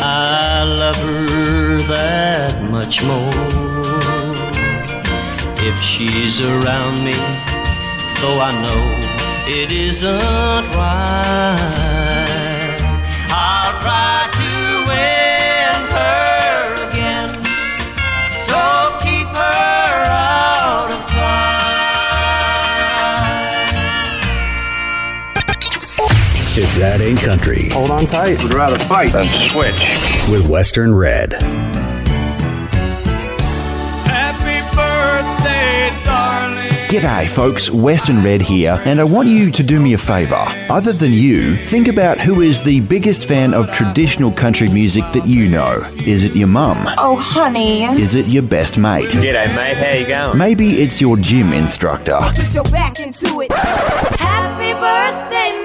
I 0.00 0.64
love 0.64 0.96
her 0.96 1.78
that 1.88 2.62
much 2.62 3.02
more. 3.04 3.67
If 5.70 5.78
she's 5.82 6.40
around 6.40 7.04
me, 7.04 7.12
though 8.22 8.40
I 8.40 8.52
know 8.62 8.82
it 9.46 9.70
isn't 9.70 10.18
right, 10.74 11.58
I'll 13.28 13.78
try 13.82 14.30
to 14.32 14.86
win 14.88 15.90
her 15.92 16.88
again. 16.88 17.44
So 18.40 18.56
keep 19.02 19.28
her 19.28 20.04
out 20.08 20.90
of 20.90 21.04
sight. 21.04 21.36
If 26.56 26.74
that 26.76 27.02
ain't 27.02 27.20
country. 27.20 27.68
Hold 27.68 27.90
on 27.90 28.06
tight. 28.06 28.42
Would 28.42 28.54
rather 28.54 28.78
fight 28.86 29.12
than 29.12 29.26
switch. 29.50 29.78
With 30.30 30.48
Western 30.48 30.94
Red. 30.94 31.67
G'day, 36.98 37.28
folks. 37.28 37.70
Western 37.70 38.24
Red 38.24 38.42
here, 38.42 38.82
and 38.84 38.98
I 38.98 39.04
want 39.04 39.28
you 39.28 39.52
to 39.52 39.62
do 39.62 39.78
me 39.78 39.92
a 39.92 39.98
favour. 39.98 40.44
Other 40.68 40.92
than 40.92 41.12
you, 41.12 41.56
think 41.62 41.86
about 41.86 42.18
who 42.18 42.40
is 42.40 42.60
the 42.64 42.80
biggest 42.80 43.28
fan 43.28 43.54
of 43.54 43.70
traditional 43.70 44.32
country 44.32 44.68
music 44.68 45.04
that 45.12 45.24
you 45.24 45.48
know. 45.48 45.88
Is 46.04 46.24
it 46.24 46.34
your 46.34 46.48
mum? 46.48 46.92
Oh, 46.98 47.14
honey. 47.14 47.84
Is 47.84 48.16
it 48.16 48.26
your 48.26 48.42
best 48.42 48.78
mate? 48.78 49.10
G'day, 49.10 49.54
mate. 49.54 49.76
How 49.76 49.92
you 49.92 50.08
going? 50.08 50.38
Maybe 50.38 50.82
it's 50.82 51.00
your 51.00 51.16
gym 51.16 51.52
instructor. 51.52 52.18
Put 52.34 52.52
your 52.52 52.64
back 52.64 52.98
into 52.98 53.42
it. 53.42 53.52
Happy 53.52 54.18
birthday. 54.18 54.57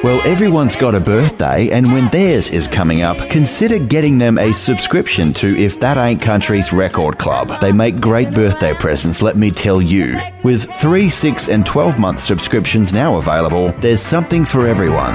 Well, 0.04 0.20
everyone's 0.28 0.76
got 0.76 0.96
a 0.96 1.00
birthday, 1.00 1.70
and 1.70 1.94
when 1.94 2.10
theirs 2.10 2.50
is 2.50 2.68
coming 2.68 3.04
up, 3.04 3.18
consider 3.30 3.80
getting 3.80 4.18
them 4.18 4.38
a 4.38 4.52
subscription 4.52 5.34
to 5.36 5.58
If 5.58 5.80
That 5.80 5.96
Ain't 5.96 6.22
Country's 6.22 6.74
Record 6.74 7.18
Club. 7.18 7.62
They 7.62 7.72
make 7.72 8.02
great 8.02 8.32
birthday 8.32 8.74
presents, 8.74 9.22
let 9.22 9.38
me 9.38 9.50
tell 9.50 9.82
you. 9.82 10.20
With 10.44 10.70
3, 10.74 11.10
6, 11.10 11.48
and 11.48 11.66
12 11.66 12.00
month 12.00 12.20
subscriptions 12.20 12.92
now 12.94 13.16
available, 13.16 13.72
there's 13.80 14.02
something 14.02 14.44
for 14.44 14.68
everyone. 14.68 15.14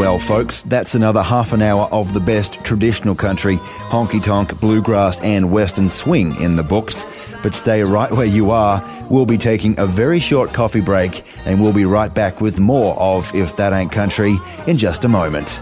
Well, 0.00 0.18
folks, 0.18 0.62
that's 0.62 0.94
another 0.94 1.22
half 1.22 1.52
an 1.52 1.60
hour 1.60 1.86
of 1.92 2.14
the 2.14 2.20
best 2.20 2.54
traditional 2.64 3.14
country, 3.14 3.58
honky 3.90 4.24
tonk, 4.24 4.58
bluegrass, 4.58 5.22
and 5.22 5.52
western 5.52 5.90
swing 5.90 6.40
in 6.40 6.56
the 6.56 6.62
books. 6.62 7.04
But 7.42 7.52
stay 7.52 7.82
right 7.82 8.10
where 8.10 8.24
you 8.24 8.50
are. 8.50 8.82
We'll 9.10 9.26
be 9.26 9.36
taking 9.36 9.78
a 9.78 9.84
very 9.84 10.18
short 10.18 10.54
coffee 10.54 10.80
break, 10.80 11.22
and 11.44 11.60
we'll 11.60 11.74
be 11.74 11.84
right 11.84 12.14
back 12.14 12.40
with 12.40 12.58
more 12.58 12.98
of 12.98 13.34
If 13.34 13.56
That 13.56 13.74
Ain't 13.74 13.92
Country 13.92 14.38
in 14.66 14.78
just 14.78 15.04
a 15.04 15.08
moment. 15.08 15.60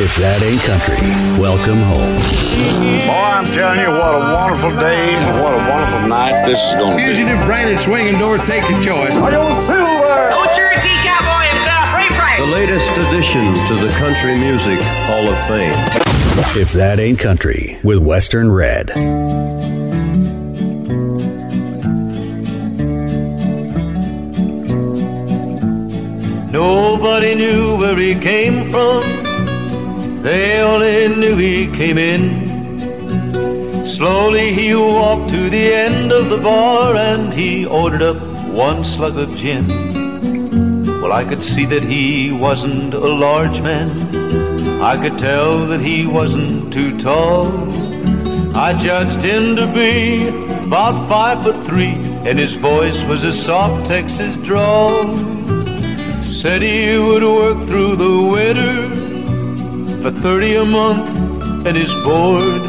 If 0.00 0.16
that 0.16 0.40
ain't 0.40 0.64
country, 0.64 0.96
welcome 1.36 1.84
home. 1.84 2.16
Boy, 3.04 3.12
I'm 3.12 3.44
telling 3.52 3.84
you, 3.84 3.92
what 3.92 4.16
a 4.16 4.32
wonderful 4.32 4.72
day 4.80 5.12
and 5.12 5.44
what 5.44 5.52
a 5.52 5.60
wonderful 5.68 6.08
night 6.08 6.46
this 6.48 6.56
is 6.56 6.74
going 6.80 6.92
to 6.92 7.04
be. 7.04 7.04
Fugitive 7.04 7.36
Brandon 7.44 7.76
swinging 7.76 8.16
doors 8.16 8.40
take 8.48 8.64
a 8.64 8.80
choice. 8.80 9.12
I 9.20 9.36
own 9.36 9.60
silver. 9.68 10.32
Old 10.32 10.48
Cherokee 10.56 10.96
cowboy 11.04 11.52
himself, 11.52 11.92
Ray 11.92 12.08
Price. 12.16 12.40
The 12.40 12.48
latest 12.48 12.88
addition 12.96 13.44
to 13.68 13.74
the 13.76 13.92
Country 14.00 14.40
Music 14.40 14.80
Hall 15.04 15.28
of 15.28 15.36
Fame. 15.44 15.76
If 16.56 16.72
that 16.72 16.98
ain't 16.98 17.18
country 17.18 17.76
with 17.84 17.98
Western 17.98 18.50
Red. 18.50 18.96
Nobody 26.50 27.34
knew 27.34 27.76
where 27.76 27.98
he 27.98 28.14
came 28.14 28.64
from. 28.64 29.29
They 30.22 30.60
only 30.60 31.08
knew 31.08 31.36
he 31.36 31.66
came 31.74 31.96
in. 31.96 33.86
Slowly 33.86 34.52
he 34.52 34.74
walked 34.74 35.30
to 35.30 35.48
the 35.48 35.72
end 35.72 36.12
of 36.12 36.28
the 36.28 36.36
bar 36.36 36.94
and 36.94 37.32
he 37.32 37.64
ordered 37.64 38.02
up 38.02 38.20
one 38.48 38.84
slug 38.84 39.16
of 39.16 39.34
gin. 39.34 39.66
Well, 41.00 41.14
I 41.14 41.24
could 41.24 41.42
see 41.42 41.64
that 41.64 41.82
he 41.82 42.32
wasn't 42.32 42.92
a 42.92 42.98
large 42.98 43.62
man. 43.62 44.82
I 44.82 45.00
could 45.00 45.18
tell 45.18 45.64
that 45.68 45.80
he 45.80 46.06
wasn't 46.06 46.70
too 46.70 46.98
tall. 46.98 47.48
I 48.54 48.74
judged 48.74 49.22
him 49.22 49.56
to 49.56 49.66
be 49.72 50.28
about 50.66 51.08
five 51.08 51.42
foot 51.42 51.64
three, 51.64 51.94
and 52.28 52.38
his 52.38 52.52
voice 52.52 53.04
was 53.04 53.24
a 53.24 53.32
soft 53.32 53.86
Texas 53.86 54.36
drawl. 54.36 55.16
Said 56.22 56.60
he 56.60 56.98
would 56.98 57.22
work 57.22 57.66
through 57.66 57.96
the 57.96 58.28
winter 58.30 58.99
for 60.02 60.10
30 60.10 60.54
a 60.54 60.64
month 60.64 61.10
and 61.66 61.76
is 61.76 61.94
bored. 61.96 62.62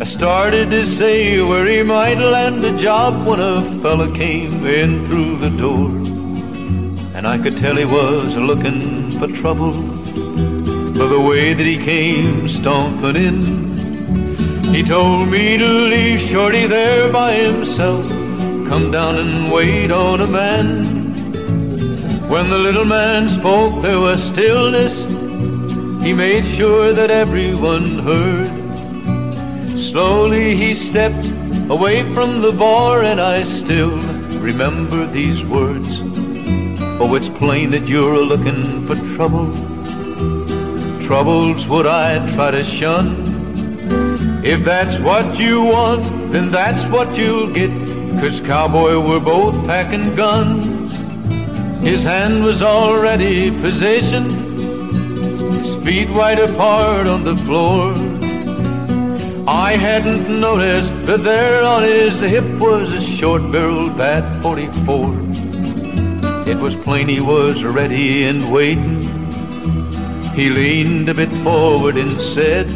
I 0.00 0.04
started 0.04 0.70
to 0.70 0.86
say 0.86 1.42
where 1.42 1.66
he 1.66 1.82
might 1.82 2.18
land 2.18 2.64
a 2.64 2.74
job 2.76 3.26
when 3.26 3.40
a 3.40 3.62
fella 3.82 4.10
came 4.14 4.64
in 4.64 5.04
through 5.04 5.36
the 5.36 5.50
door. 5.50 5.90
And 7.14 7.26
I 7.26 7.36
could 7.38 7.58
tell 7.58 7.76
he 7.76 7.84
was 7.84 8.36
looking 8.36 9.18
for 9.18 9.28
trouble 9.28 9.74
for 10.94 11.06
the 11.06 11.20
way 11.20 11.52
that 11.52 11.66
he 11.66 11.76
came 11.76 12.48
stomping 12.48 13.16
in. 13.16 14.74
He 14.74 14.82
told 14.82 15.28
me 15.28 15.58
to 15.58 15.68
leave 15.68 16.20
Shorty 16.20 16.66
there 16.66 17.12
by 17.12 17.34
himself, 17.34 18.08
come 18.68 18.90
down 18.90 19.16
and 19.16 19.52
wait 19.52 19.90
on 19.90 20.22
a 20.22 20.26
man. 20.26 20.94
When 22.30 22.48
the 22.48 22.58
little 22.58 22.86
man 22.86 23.28
spoke, 23.28 23.82
there 23.82 24.00
was 24.00 24.22
stillness. 24.22 25.04
He 26.04 26.12
made 26.12 26.46
sure 26.46 26.92
that 26.92 27.10
everyone 27.10 27.98
heard. 28.00 29.78
Slowly 29.78 30.54
he 30.54 30.74
stepped 30.74 31.30
away 31.70 32.02
from 32.14 32.42
the 32.42 32.52
bar, 32.52 33.02
and 33.02 33.18
I 33.18 33.42
still 33.42 33.96
remember 34.38 35.06
these 35.06 35.46
words. 35.46 36.02
Oh, 37.00 37.14
it's 37.14 37.30
plain 37.30 37.70
that 37.70 37.88
you're 37.88 38.18
looking 38.18 38.82
for 38.86 38.96
trouble. 39.16 39.50
Trouble's 41.00 41.66
what 41.66 41.86
I 41.86 42.24
try 42.34 42.50
to 42.50 42.62
shun. 42.62 44.42
If 44.44 44.62
that's 44.62 44.98
what 45.00 45.38
you 45.38 45.64
want, 45.64 46.04
then 46.32 46.50
that's 46.50 46.86
what 46.86 47.16
you'll 47.16 47.50
get. 47.50 47.70
Cause 48.20 48.42
cowboy, 48.42 49.00
we're 49.00 49.20
both 49.20 49.56
packing 49.66 50.14
guns. 50.14 50.92
His 51.82 52.04
hand 52.04 52.44
was 52.44 52.62
already 52.62 53.50
positioned, 53.50 54.53
feet 55.84 56.08
wide 56.08 56.38
apart 56.38 57.06
on 57.06 57.24
the 57.24 57.36
floor. 57.36 57.92
I 59.46 59.76
hadn't 59.76 60.40
noticed, 60.40 60.94
but 61.04 61.22
there 61.22 61.62
on 61.62 61.82
his 61.82 62.20
hip 62.20 62.58
was 62.58 62.90
a 62.90 63.00
short 63.00 63.42
barreled 63.52 63.98
bat 63.98 64.24
44. 64.42 65.10
It 66.48 66.56
was 66.58 66.74
plain 66.74 67.06
he 67.08 67.20
was 67.20 67.62
ready 67.64 68.24
and 68.24 68.50
waiting. 68.50 69.02
He 70.34 70.48
leaned 70.48 71.10
a 71.10 71.14
bit 71.14 71.30
forward 71.42 71.98
and 71.98 72.18
said, 72.18 72.66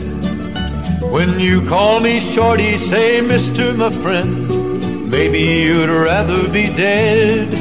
When 1.10 1.40
you 1.40 1.66
call 1.66 2.00
me 2.00 2.20
shorty, 2.20 2.76
say, 2.76 3.22
Mister, 3.22 3.72
my 3.72 3.88
friend, 3.88 5.10
maybe 5.10 5.40
you'd 5.40 5.88
rather 5.88 6.46
be 6.46 6.66
dead. 6.74 7.54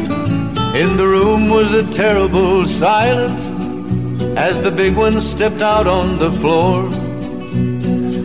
In 0.76 0.98
the 0.98 1.08
room 1.08 1.48
was 1.48 1.74
a 1.74 1.90
terrible 1.90 2.66
silence 2.66 3.50
as 4.38 4.62
the 4.62 4.70
big 4.70 4.96
one 4.96 5.20
stepped 5.20 5.64
out 5.64 5.88
on 5.88 6.20
the 6.20 6.32
floor. 6.34 6.84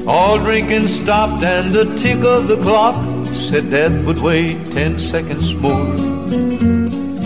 All 0.06 0.38
drinking 0.38 0.88
stopped, 0.88 1.42
and 1.42 1.72
the 1.72 1.86
tick 1.96 2.22
of 2.22 2.48
the 2.48 2.58
clock 2.58 2.96
said 3.34 3.70
death 3.70 4.04
would 4.04 4.18
wait 4.18 4.70
ten 4.70 4.98
seconds 4.98 5.54
more. 5.54 5.96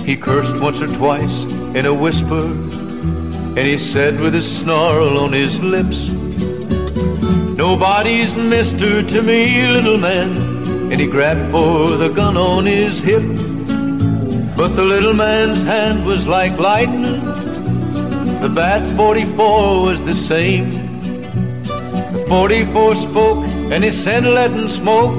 He 0.05 0.17
cursed 0.17 0.61
once 0.61 0.81
or 0.81 0.93
twice 0.95 1.43
in 1.75 1.85
a 1.85 1.93
whisper, 1.93 2.45
and 2.47 3.59
he 3.59 3.77
said 3.77 4.21
with 4.21 4.37
a 4.37 4.43
snarl 4.43 5.19
on 5.19 5.33
his 5.33 5.59
lips, 5.59 6.09
Nobody's 7.57 8.37
mister 8.37 9.03
to 9.03 9.21
me, 9.21 9.67
little 9.67 9.99
man. 9.99 10.31
And 10.93 11.01
he 11.01 11.07
grabbed 11.09 11.51
for 11.51 11.97
the 11.97 12.11
gun 12.11 12.37
on 12.37 12.67
his 12.67 13.03
hip. 13.03 13.25
But 14.57 14.77
the 14.77 14.85
little 14.85 15.15
man's 15.15 15.65
hand 15.65 16.07
was 16.07 16.29
like 16.29 16.57
lightning. 16.57 17.16
The 18.47 18.55
bat 18.55 18.87
44 18.97 19.83
was 19.83 20.05
the 20.05 20.15
same. 20.15 20.71
The 21.65 22.25
44 22.29 22.95
spoke 22.95 23.45
and 23.73 23.83
he 23.83 23.91
sent 23.91 24.25
leaden 24.25 24.69
smoke, 24.69 25.19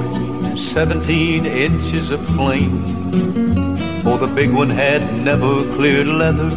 17 0.56 1.44
inches 1.44 2.10
of 2.10 2.24
flame. 2.28 2.82
Oh, 4.06 4.16
the 4.16 4.32
big 4.34 4.50
one 4.50 4.70
had 4.70 5.02
never 5.12 5.62
cleared 5.74 6.06
leather, 6.06 6.48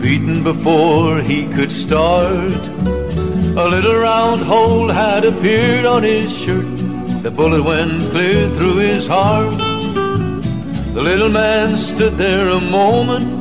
beaten 0.00 0.42
before 0.42 1.20
he 1.20 1.46
could 1.52 1.72
start. 1.72 2.66
A 3.64 3.68
little 3.68 3.96
round 3.96 4.40
hole 4.40 4.88
had 4.88 5.26
appeared 5.26 5.84
on 5.84 6.04
his 6.04 6.34
shirt. 6.34 6.64
The 7.22 7.30
bullet 7.30 7.62
went 7.62 8.12
clear 8.12 8.48
through 8.48 8.76
his 8.76 9.06
heart. 9.06 9.58
The 9.58 11.02
little 11.02 11.28
man 11.28 11.76
stood 11.76 12.14
there 12.14 12.48
a 12.48 12.60
moment, 12.62 13.37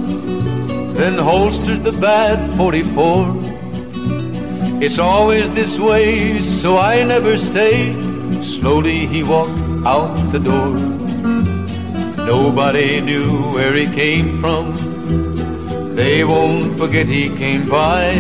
then 0.98 1.16
holstered 1.20 1.84
the 1.84 1.92
bad 1.92 2.40
44. 2.58 3.36
It's 4.82 4.98
always 4.98 5.52
this 5.52 5.78
way, 5.80 6.42
so 6.42 6.78
I 6.78 7.04
never 7.04 7.38
stay. 7.38 7.94
Slowly 8.42 9.06
he 9.06 9.22
walked 9.22 9.62
out 9.86 10.32
the 10.32 10.40
door. 10.40 10.74
Nobody 12.26 13.00
knew 13.00 13.54
where 13.54 13.74
he 13.74 13.86
came 13.86 14.42
from. 14.42 15.96
They 15.96 16.24
won't 16.24 16.76
forget 16.78 17.06
he 17.06 17.30
came 17.36 17.70
by. 17.70 18.16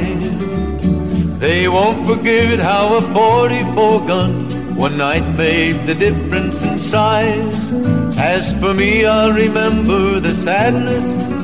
They 1.40 1.68
won't 1.68 2.06
forget 2.06 2.60
how 2.60 2.95
a 2.95 3.02
44 3.02 4.08
gun 4.08 4.76
one 4.76 4.98
night 4.98 5.28
made 5.36 5.88
the 5.88 5.95
difference 5.95 6.62
in 6.62 6.78
size. 6.78 7.72
As 8.18 8.54
for 8.60 8.76
me, 8.76 9.06
I'll 9.06 9.34
remember 9.34 10.20
the 10.20 10.34
sadness 10.34 11.36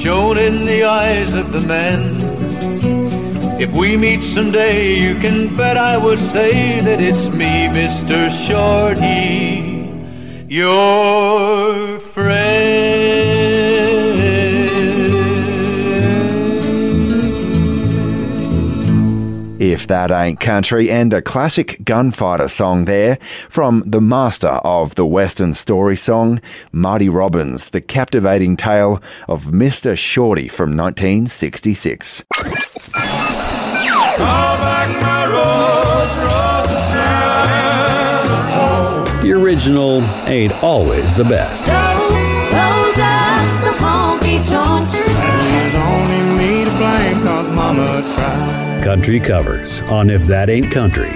shown 0.00 0.38
in 0.38 0.64
the 0.64 0.82
eyes 0.82 1.34
of 1.34 1.52
the 1.52 1.60
man. 1.60 2.16
If 3.60 3.70
we 3.72 3.98
meet 3.98 4.22
someday, 4.22 4.98
you 4.98 5.14
can 5.20 5.54
bet 5.58 5.76
I 5.76 5.98
will 5.98 6.16
say 6.16 6.80
that 6.80 7.02
it's 7.02 7.28
me, 7.28 7.68
Mr. 7.68 8.30
Shorty, 8.30 9.92
your 10.48 11.89
If 19.70 19.86
That 19.86 20.10
Ain't 20.10 20.40
Country, 20.40 20.90
and 20.90 21.14
a 21.14 21.22
classic 21.22 21.84
gunfighter 21.84 22.48
song 22.48 22.86
there 22.86 23.18
from 23.48 23.84
the 23.86 24.00
master 24.00 24.48
of 24.48 24.96
the 24.96 25.06
Western 25.06 25.54
story 25.54 25.94
song, 25.94 26.40
Marty 26.72 27.08
Robbins, 27.08 27.70
the 27.70 27.80
captivating 27.80 28.56
tale 28.56 29.00
of 29.28 29.44
Mr. 29.44 29.96
Shorty 29.96 30.48
from 30.48 30.76
1966. 30.76 32.24
The 39.22 39.32
original 39.32 40.02
ain't 40.26 40.64
always 40.64 41.14
the 41.14 41.22
best. 41.22 41.66
Those 41.66 42.80
Country 48.82 49.20
covers 49.20 49.80
on 49.82 50.08
If 50.08 50.24
That 50.26 50.48
Ain't 50.48 50.70
Country. 50.70 51.10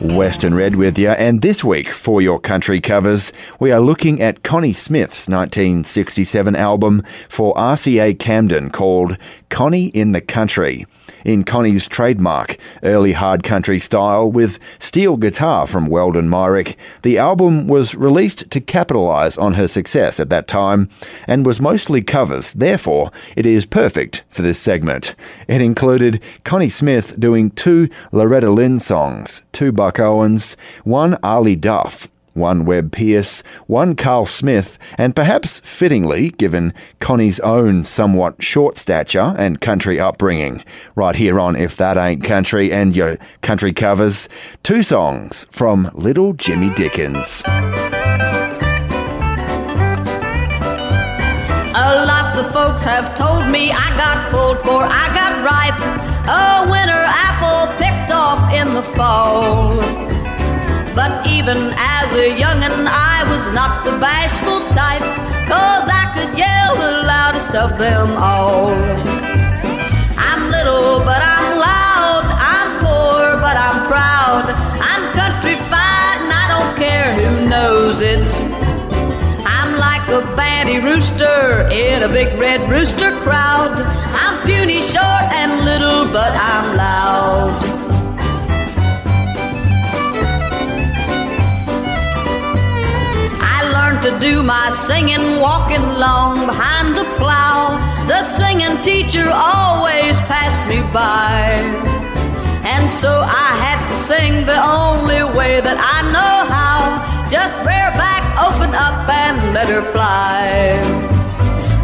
Western 0.00 0.54
Red 0.54 0.74
with 0.74 0.98
you, 0.98 1.10
and 1.10 1.40
this 1.40 1.62
week 1.62 1.88
for 1.88 2.20
your 2.20 2.40
country 2.40 2.80
covers, 2.80 3.32
we 3.60 3.70
are 3.70 3.78
looking 3.78 4.20
at 4.20 4.42
Connie 4.42 4.72
Smith's 4.72 5.28
1967 5.28 6.56
album 6.56 7.04
for 7.28 7.54
RCA 7.54 8.18
Camden 8.18 8.70
called 8.70 9.16
Connie 9.50 9.86
in 9.86 10.10
the 10.10 10.20
Country. 10.20 10.84
In 11.26 11.42
Connie's 11.42 11.88
trademark 11.88 12.56
early 12.84 13.10
hard 13.10 13.42
country 13.42 13.80
style 13.80 14.30
with 14.30 14.60
steel 14.78 15.16
guitar 15.16 15.66
from 15.66 15.88
Weldon 15.88 16.30
Myrick, 16.30 16.78
the 17.02 17.18
album 17.18 17.66
was 17.66 17.96
released 17.96 18.48
to 18.48 18.60
capitalise 18.60 19.36
on 19.36 19.54
her 19.54 19.66
success 19.66 20.20
at 20.20 20.30
that 20.30 20.46
time 20.46 20.88
and 21.26 21.44
was 21.44 21.60
mostly 21.60 22.00
covers, 22.00 22.52
therefore, 22.52 23.10
it 23.34 23.44
is 23.44 23.66
perfect 23.66 24.22
for 24.30 24.42
this 24.42 24.60
segment. 24.60 25.16
It 25.48 25.60
included 25.60 26.22
Connie 26.44 26.68
Smith 26.68 27.18
doing 27.18 27.50
two 27.50 27.88
Loretta 28.12 28.50
Lynn 28.50 28.78
songs, 28.78 29.42
two 29.50 29.72
Buck 29.72 29.98
Owens, 29.98 30.56
one 30.84 31.16
Arlie 31.24 31.56
Duff, 31.56 32.08
one 32.36 32.64
Webb 32.64 32.92
Pierce, 32.92 33.42
one 33.66 33.96
Carl 33.96 34.26
Smith, 34.26 34.78
and 34.96 35.16
perhaps 35.16 35.60
fittingly, 35.60 36.30
given 36.30 36.72
Connie's 37.00 37.40
own 37.40 37.84
somewhat 37.84 38.42
short 38.42 38.78
stature 38.78 39.34
and 39.38 39.60
country 39.60 39.98
upbringing, 39.98 40.62
right 40.94 41.16
here 41.16 41.40
on 41.40 41.56
If 41.56 41.76
That 41.76 41.96
Ain't 41.96 42.22
Country 42.22 42.72
and 42.72 42.94
your 42.94 43.18
country 43.42 43.72
covers, 43.72 44.28
two 44.62 44.82
songs 44.82 45.46
from 45.50 45.90
Little 45.94 46.34
Jimmy 46.34 46.70
Dickens. 46.70 47.42
Uh, 51.78 52.04
lots 52.06 52.38
of 52.38 52.52
folks 52.52 52.82
have 52.82 53.14
told 53.14 53.48
me 53.48 53.70
I 53.70 53.88
got 53.96 54.30
pulled 54.30 54.58
for, 54.60 54.82
I 54.82 55.08
got 55.14 55.44
ripe. 55.44 55.80
A 56.26 56.68
winter 56.70 57.04
apple 57.06 57.68
picked 57.76 58.10
off 58.10 58.52
in 58.52 58.74
the 58.74 58.82
fall. 58.82 60.15
But 60.96 61.26
even 61.26 61.74
as 61.76 62.08
a 62.16 62.38
young'un, 62.40 62.88
I 62.88 63.20
was 63.28 63.52
not 63.52 63.84
the 63.84 63.92
bashful 64.00 64.60
type, 64.72 65.04
cause 65.44 65.84
I 65.92 66.08
could 66.16 66.32
yell 66.38 66.72
the 66.74 67.04
loudest 67.04 67.52
of 67.54 67.76
them 67.78 68.16
all. 68.16 68.72
I'm 70.16 70.50
little, 70.50 71.04
but 71.04 71.20
I'm 71.20 71.58
loud. 71.60 72.24
I'm 72.40 72.70
poor, 72.80 73.36
but 73.44 73.58
I'm 73.60 73.86
proud. 73.92 74.48
I'm 74.80 75.04
countrified, 75.12 76.18
and 76.24 76.32
I 76.32 76.44
don't 76.48 76.72
care 76.80 77.12
who 77.12 77.46
knows 77.46 78.00
it. 78.00 78.26
I'm 79.44 79.76
like 79.76 80.08
a 80.08 80.24
banty 80.34 80.80
rooster 80.80 81.68
in 81.70 82.04
a 82.04 82.08
big 82.08 82.38
red 82.40 82.70
rooster 82.70 83.12
crowd. 83.20 83.78
I'm 84.24 84.40
puny, 84.46 84.80
short, 84.80 85.26
and 85.40 85.62
little, 85.66 86.06
but 86.10 86.32
I'm 86.32 86.74
loud. 86.74 87.85
Learned 93.76 94.02
to 94.02 94.12
do 94.18 94.42
my 94.42 94.70
singing 94.88 95.26
walking 95.38 95.84
along 95.94 96.46
behind 96.46 96.96
the 96.96 97.04
plow. 97.20 97.76
The 98.12 98.20
singing 98.38 98.76
teacher 98.80 99.28
always 99.28 100.14
passed 100.30 100.62
me 100.70 100.80
by. 101.00 101.36
And 102.72 102.90
so 102.90 103.12
I 103.44 103.50
had 103.64 103.80
to 103.90 103.96
sing 104.08 104.32
the 104.52 104.60
only 104.80 105.22
way 105.38 105.60
that 105.66 105.78
I 105.94 105.98
know 106.14 106.36
how. 106.56 106.80
Just 107.36 107.52
bareback, 107.68 108.22
open 108.46 108.72
up 108.86 109.08
and 109.24 109.36
let 109.56 109.68
her 109.68 109.84
fly. 109.94 110.80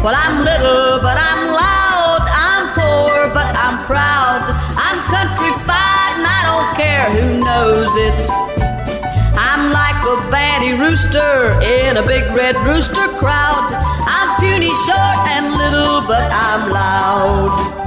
Well, 0.03 0.15
I'm 0.23 0.37
little, 0.49 0.99
but 1.07 1.17
I'm 1.29 1.41
loud. 1.63 2.23
I'm 2.49 2.65
poor, 2.79 3.13
but 3.37 3.53
I'm 3.65 3.77
proud. 3.85 4.41
I'm 4.85 4.99
countrified, 5.13 6.11
and 6.17 6.25
I 6.37 6.41
don't 6.49 6.69
care 6.81 7.05
who 7.15 7.27
knows 7.47 7.91
it. 8.07 8.72
A 10.13 10.29
banty 10.29 10.73
rooster 10.73 11.59
in 11.63 11.97
a 11.97 12.05
big 12.05 12.23
red 12.35 12.55
rooster 12.57 13.07
crowd. 13.17 13.73
I'm 13.73 14.39
puny, 14.39 14.71
short, 14.85 15.17
and 15.25 15.57
little, 15.57 16.01
but 16.01 16.29
I'm 16.31 16.69
loud. 16.69 17.82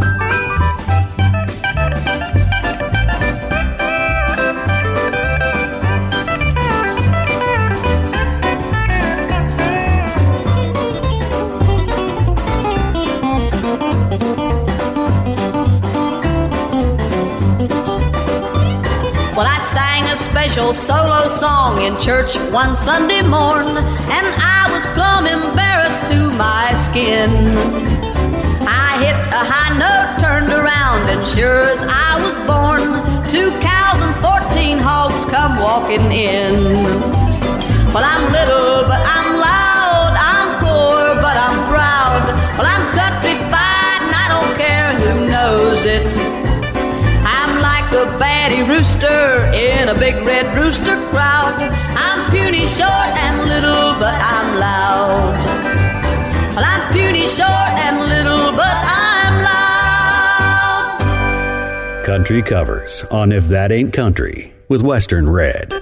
Special 20.49 20.73
solo 20.73 21.29
song 21.41 21.83
in 21.83 21.99
church 21.99 22.37
one 22.53 22.77
Sunday 22.77 23.21
morn, 23.21 23.67
and 23.67 24.27
I 24.39 24.71
was 24.71 24.87
plumb 24.95 25.27
embarrassed 25.27 26.07
to 26.07 26.31
my 26.39 26.73
skin. 26.87 27.31
I 28.63 28.95
hit 29.03 29.27
a 29.35 29.43
high 29.43 29.75
note, 29.75 30.21
turned 30.23 30.53
around, 30.53 31.11
and 31.11 31.27
sure 31.27 31.63
as 31.63 31.83
I 31.83 32.11
was 32.23 32.37
born, 32.47 32.83
two 33.27 33.51
cows 33.59 33.99
and 34.07 34.15
fourteen 34.23 34.79
hogs 34.79 35.27
come 35.27 35.59
walking 35.59 36.13
in. 36.13 36.55
Well, 37.91 38.07
I'm 38.07 38.31
little, 38.31 38.87
but 38.87 39.03
I'm 39.03 39.29
loud. 39.51 40.15
I'm 40.15 40.51
poor, 40.63 41.21
but 41.27 41.37
I'm 41.37 41.59
proud. 41.75 42.23
Well, 42.55 42.71
I'm 42.71 42.87
countrified, 42.95 44.01
and 44.07 44.15
I 44.15 44.27
don't 44.31 44.53
care 44.55 44.95
who 44.95 45.27
knows 45.27 45.83
it. 45.85 46.07
A 47.97 48.05
batty 48.19 48.63
rooster 48.63 49.51
in 49.55 49.89
a 49.89 49.95
big 49.99 50.17
red 50.17 50.55
rooster 50.55 50.97
crowd. 51.09 51.59
I'm 51.97 52.31
puny, 52.31 52.67
short, 52.67 52.91
and 52.91 53.49
little, 53.49 53.95
but 53.99 54.13
I'm 54.13 54.61
loud. 54.61 55.35
Well, 56.55 56.65
I'm 56.65 56.93
puny, 56.93 57.27
short, 57.27 57.49
and 57.49 58.01
little, 58.11 58.53
but 58.53 58.77
I'm 58.77 59.43
loud. 60.99 62.05
Country 62.05 62.43
covers 62.43 63.03
on 63.05 63.33
If 63.33 63.49
That 63.49 63.73
Ain't 63.73 63.95
Country 63.95 64.53
with 64.69 64.83
Western 64.83 65.31
Red. 65.31 65.73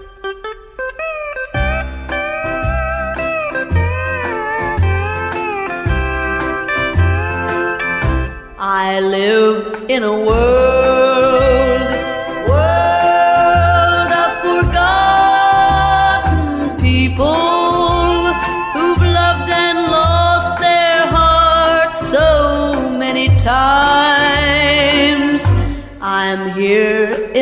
I 8.56 9.00
live 9.00 9.90
in 9.90 10.04
a 10.04 10.12
world, 10.12 10.73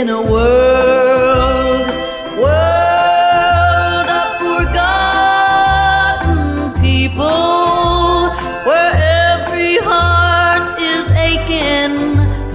in 0.02 0.08
a 0.08 0.20
world, 0.20 1.86
world 2.44 4.08
of 4.20 4.28
forgotten 4.42 6.32
people 6.82 8.34
where 8.66 8.92
every 9.30 9.76
heart 9.90 10.66
is 10.94 11.08
aching 11.12 11.94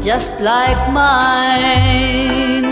just 0.02 0.34
like 0.42 0.82
mine. 0.92 2.66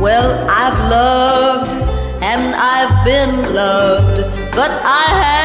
Well, 0.00 0.30
I've 0.48 0.80
loved 0.88 1.72
and 2.22 2.54
I've 2.56 3.04
been 3.04 3.34
loved, 3.52 4.18
but 4.56 4.70
I 4.82 5.04
had 5.22 5.39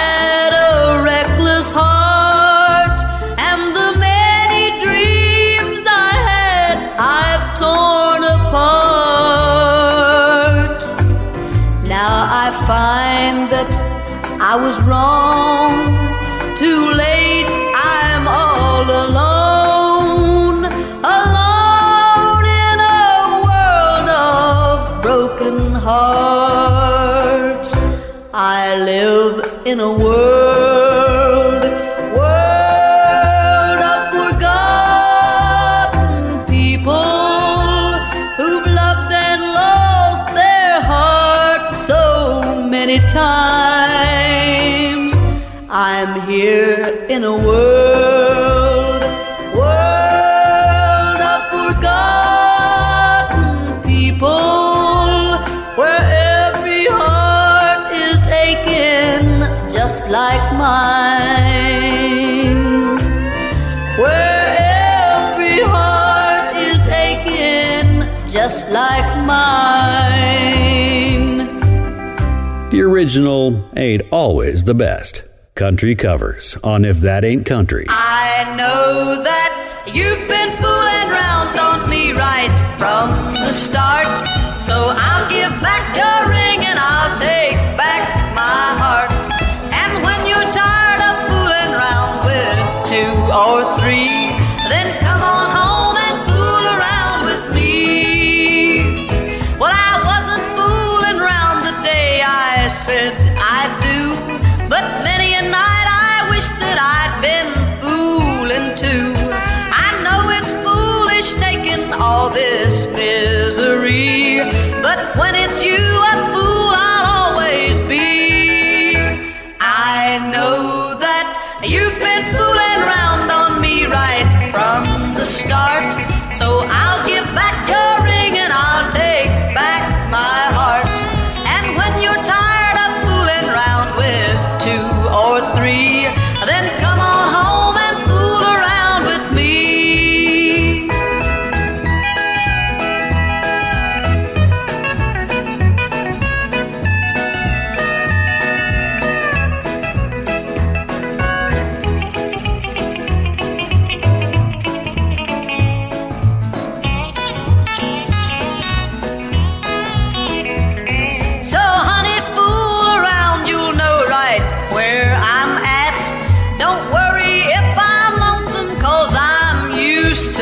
I 14.55 14.57
was 14.57 14.79
wrong. 14.83 15.73
Too 16.55 16.89
late, 16.91 17.51
I'm 17.75 18.25
all 18.25 18.87
alone. 19.05 20.63
Alone 21.03 22.45
in 22.63 22.77
a 22.79 23.43
world 23.47 24.07
of 24.07 25.01
broken 25.01 25.57
hearts. 25.73 27.71
I 28.33 28.77
live 28.77 29.35
in 29.65 29.81
a 29.81 29.91
world. 29.91 30.44
In 47.15 47.23
a 47.23 47.31
world, 47.31 49.01
world 49.55 51.21
of 51.31 51.41
forgotten 51.55 53.39
people 53.83 55.39
where 55.79 56.01
every 56.43 56.85
heart 56.87 57.95
is 57.95 58.27
aching 58.27 59.39
just 59.71 60.05
like 60.09 60.43
mine. 60.57 61.85
Where 63.97 64.57
every 64.59 65.61
heart 65.61 66.53
is 66.57 66.85
aching 66.87 68.03
just 68.29 68.69
like 68.71 69.07
mine. 69.25 70.17
The 72.71 72.81
original 72.81 73.69
ain't 73.77 74.03
always 74.11 74.65
the 74.65 74.75
best. 74.75 75.24
Country 75.55 75.95
covers 75.95 76.57
on 76.65 76.83
If 76.83 76.97
That 76.97 77.23
Ain't 77.23 77.45
Country. 77.45 77.85
I 77.87 78.53
know 78.57 79.23
that 79.23 79.83
you've 79.87 80.27
been 80.27 80.51
fooling 80.59 81.07
around 81.09 81.57
on 81.57 81.89
me 81.89 82.11
right 82.11 82.51
from 82.77 83.35
the 83.35 83.53
start. 83.53 84.04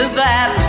That. 0.09 0.62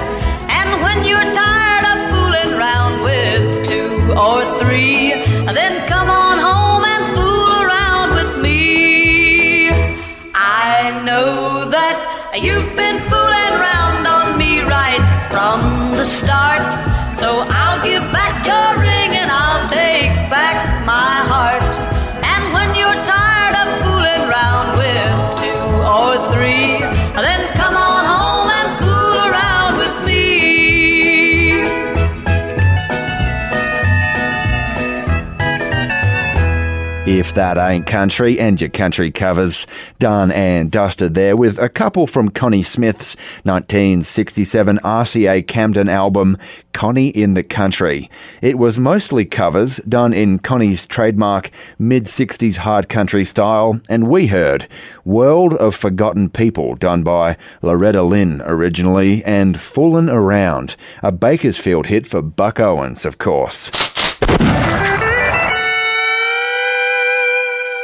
If 37.15 37.33
that 37.35 37.57
ain't 37.57 37.87
country 37.87 38.41
and 38.41 38.61
your 38.61 38.71
country 38.71 39.13
covers, 39.13 39.69
done 40.01 40.33
and 40.33 40.69
dusted 40.69 41.15
there 41.15 41.37
with 41.37 41.61
a 41.61 41.69
couple 41.69 42.09
from 42.09 42.29
Connie 42.29 42.65
Smith's 42.65 43.15
1967 43.45 44.79
RCA 44.79 45.47
Camden 45.47 45.89
album, 45.89 46.37
Connie 46.73 47.11
in 47.11 47.35
the 47.35 47.45
Country. 47.45 48.11
It 48.43 48.59
was 48.59 48.81
mostly 48.81 49.25
covers 49.25 49.77
done 49.89 50.13
in 50.13 50.41
Connie's 50.41 50.87
trademark 50.87 51.53
mid 51.79 52.07
60s 52.07 52.57
hard 52.57 52.89
country 52.89 53.25
style, 53.25 53.81
and 53.89 54.09
we 54.09 54.27
heard 54.27 54.67
World 55.05 55.55
of 55.55 55.77
Forgotten 55.77 56.31
People 56.31 56.75
done 56.75 57.05
by 57.05 57.37
Loretta 57.63 58.03
Lynn 58.03 58.43
originally, 58.45 59.23
and 59.23 59.55
Foolin' 59.55 60.11
Around, 60.11 60.75
a 61.01 61.13
Bakersfield 61.13 61.87
hit 61.87 62.09
for 62.09 62.23
Buck 62.23 62.59
Owens, 62.59 63.07
of 63.07 63.19
course. 63.19 63.71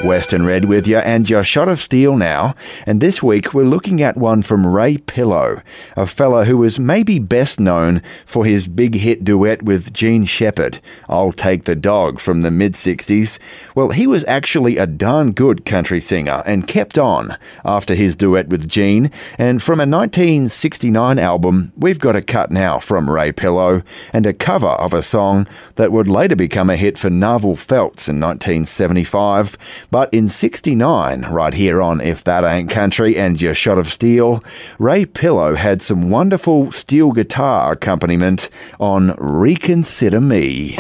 Western 0.03 0.47
Red 0.47 0.65
with 0.65 0.87
you 0.87 0.97
and 0.99 1.29
your 1.29 1.43
shot 1.43 1.69
of 1.69 1.79
steel 1.79 2.17
now. 2.17 2.55
And 2.87 3.01
this 3.01 3.23
week 3.23 3.53
we're 3.53 3.65
looking 3.65 4.01
at 4.03 4.17
one 4.17 4.41
from 4.41 4.67
Ray 4.67 4.97
Pillow, 4.97 5.61
a 5.95 6.07
fella 6.07 6.47
who 6.47 6.57
was 6.57 6.79
maybe 6.79 7.19
best 7.19 7.61
known 7.61 8.01
for 8.25 8.47
his 8.47 8.67
big 8.67 8.95
hit 8.95 9.25
duet 9.25 9.63
with 9.63 9.93
Jean 9.93 10.25
Shepard, 10.25 10.81
I'll 11.09 11.33
Take 11.33 11.65
the 11.65 11.77
Dog 11.77 12.19
from 12.19 12.41
the 12.41 12.51
mid 12.51 12.73
60s. 12.73 13.39
Well, 13.75 13.91
he 13.91 14.07
was 14.07 14.25
actually 14.27 14.79
a 14.79 14.87
darn 14.87 15.33
good 15.33 15.67
country 15.67 16.01
singer 16.01 16.43
and 16.47 16.67
kept 16.67 16.97
on 16.97 17.37
after 17.65 17.95
his 17.95 18.17
duet 18.17 18.49
with 18.49 18.69
Jean. 18.69 19.11
And 19.37 19.63
from 19.63 19.81
a 19.81 19.87
1969 19.87 21.19
album, 21.19 21.73
we've 21.77 21.99
got 21.99 22.17
a 22.17 22.23
cut 22.23 22.51
now 22.51 22.79
from 22.79 23.11
Ray 23.11 23.33
Pillow 23.33 23.83
and 24.13 24.25
a 24.25 24.33
cover 24.33 24.69
of 24.69 24.95
a 24.95 25.03
song 25.03 25.47
that 25.75 25.93
would 25.93 26.09
later 26.09 26.37
become 26.37 26.71
a 26.71 26.77
hit 26.77 26.97
for 26.97 27.11
Narvel 27.11 27.59
Felts 27.59 28.09
in 28.09 28.19
1975. 28.19 29.59
But 29.91 30.15
in 30.15 30.29
69, 30.29 31.23
right 31.23 31.53
here 31.53 31.83
on 31.83 32.01
If 32.01 32.23
That 32.23 32.45
Ain't 32.45 32.71
Country 32.71 33.17
and 33.17 33.41
Your 33.43 33.55
Shot 33.55 33.77
of 33.77 33.89
Steel, 33.89 34.45
Ray 34.79 35.05
Pillow 35.05 35.57
had 35.57 35.83
some 35.83 36.11
wonderful 36.11 36.71
steel 36.71 37.11
guitar 37.11 37.73
accompaniment 37.73 38.49
on 38.79 39.17
Reconsider 39.19 40.21
Me. 40.21 40.77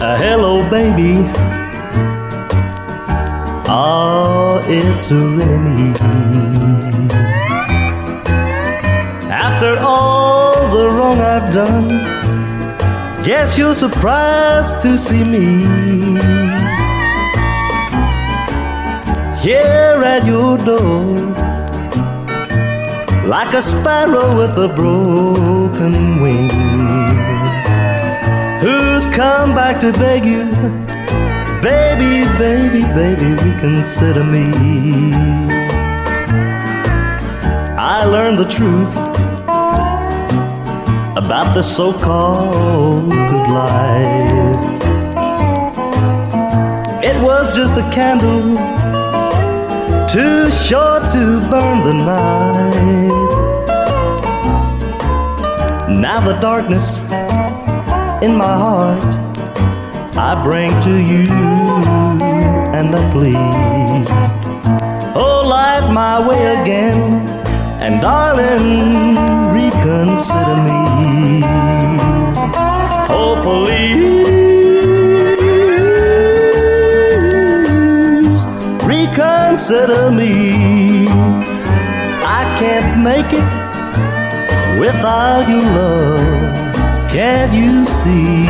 Uh, 0.00 0.18
hello, 0.18 0.62
baby. 0.70 1.14
Oh, 3.66 4.62
it's 4.68 5.10
really 5.10 6.50
me. 6.50 6.53
After 9.74 9.86
all 9.88 10.68
the 10.68 10.88
wrong 10.88 11.18
I've 11.18 11.52
done, 11.52 11.88
guess 13.24 13.58
you're 13.58 13.74
surprised 13.74 14.80
to 14.82 14.96
see 14.96 15.24
me 15.24 15.64
here 19.42 20.00
at 20.14 20.24
your 20.24 20.58
door, 20.58 21.16
like 23.26 23.52
a 23.52 23.62
sparrow 23.62 24.36
with 24.38 24.56
a 24.56 24.68
broken 24.68 26.22
wing. 26.22 26.50
Who's 28.60 29.06
come 29.06 29.56
back 29.56 29.80
to 29.80 29.90
beg 29.92 30.24
you, 30.24 30.44
baby, 31.60 32.22
baby, 32.38 32.82
baby, 32.94 33.30
reconsider 33.42 34.22
me. 34.22 34.52
I 37.76 38.04
learned 38.04 38.38
the 38.38 38.48
truth 38.48 39.13
about 41.16 41.54
the 41.54 41.62
so 41.62 41.92
called 41.92 43.08
good 43.08 43.48
life. 43.48 44.56
It 47.04 47.22
was 47.22 47.54
just 47.54 47.74
a 47.74 47.88
candle 47.90 48.56
too 50.08 50.50
short 50.50 51.04
to 51.12 51.40
burn 51.48 51.84
the 51.84 51.94
night. 51.94 53.44
Now 55.88 56.20
the 56.20 56.34
darkness 56.40 56.98
in 58.20 58.36
my 58.36 58.56
heart 58.64 59.04
I 60.16 60.40
bring 60.42 60.70
to 60.82 60.96
you 60.96 61.26
and 62.74 62.94
I 62.94 63.12
plead. 63.12 64.06
Oh, 65.16 65.46
light 65.46 65.92
my 65.92 66.26
way 66.26 66.60
again, 66.60 67.28
and 67.80 68.00
darling, 68.00 69.14
reconsider 69.54 70.56
me. 70.64 70.83
Oh, 72.46 73.40
please, 73.42 74.24
reconsider 78.84 80.10
me. 80.10 81.06
I 82.26 82.42
can't 82.58 83.02
make 83.02 83.32
it 83.32 83.44
without 84.78 85.48
your 85.48 85.62
love. 85.62 86.20
Can't 87.10 87.52
you 87.54 87.84
see? 87.86 88.44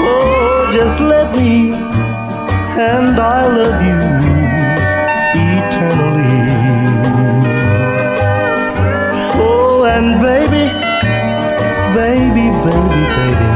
Oh, 0.00 0.70
just 0.72 1.00
let 1.00 1.36
me, 1.36 1.72
and 1.72 3.18
I 3.20 3.46
love 3.46 3.82
you 3.88 3.98
eternally. 5.58 6.46
Oh, 9.40 9.84
and 9.84 10.22
baby, 10.22 10.47
baby, 12.70 13.02
baby, 13.16 13.48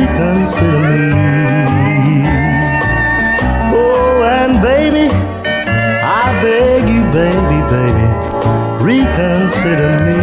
reconsider 0.00 1.10
me. 1.10 2.24
Oh, 3.76 4.22
and 4.22 4.62
baby, 4.62 5.08
I 5.12 6.42
beg 6.42 6.88
you, 6.88 7.02
baby, 7.12 7.60
baby, 7.70 8.06
reconsider 8.82 10.04
me. 10.04 10.14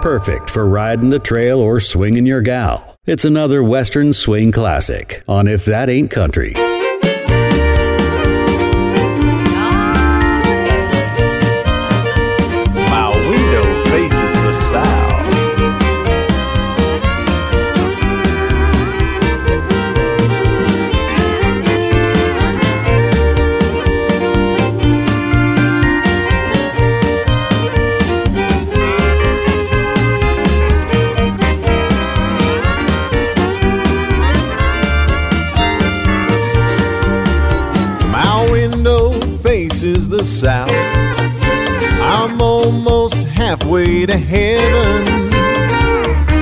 Perfect 0.00 0.48
for 0.50 0.66
riding 0.66 1.10
the 1.10 1.18
trail 1.18 1.58
or 1.58 1.80
swinging 1.80 2.24
your 2.26 2.40
gal. 2.40 2.96
It's 3.06 3.24
another 3.24 3.62
Western 3.62 4.12
swing 4.12 4.52
classic 4.52 5.22
on 5.28 5.46
If 5.48 5.64
That 5.64 5.90
Ain't 5.90 6.10
Country. 6.10 6.54
Halfway 43.68 44.06
to 44.06 44.16
heaven. 44.16 45.04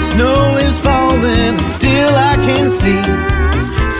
Snow 0.01 0.57
is 0.59 0.79
falling, 0.79 1.59
still 1.71 2.15
I 2.15 2.37
can 2.47 2.71
see 2.71 3.03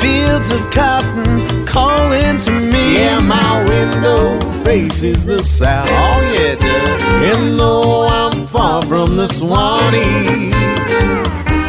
fields 0.01 0.49
of 0.51 0.71
cotton 0.71 1.67
calling 1.67 2.39
to 2.39 2.51
me. 2.53 2.95
Yeah, 2.95 3.19
my 3.19 3.65
window 3.65 4.39
faces 4.63 5.27
the 5.27 5.43
south. 5.43 5.89
Oh, 5.91 6.21
yeah, 6.33 6.53
it 6.53 6.61
does. 6.61 7.41
And 7.41 7.59
though 7.59 8.07
I'm 8.07 8.47
far 8.47 8.83
from 8.83 9.17
the 9.17 9.27
Swanee, 9.27 10.53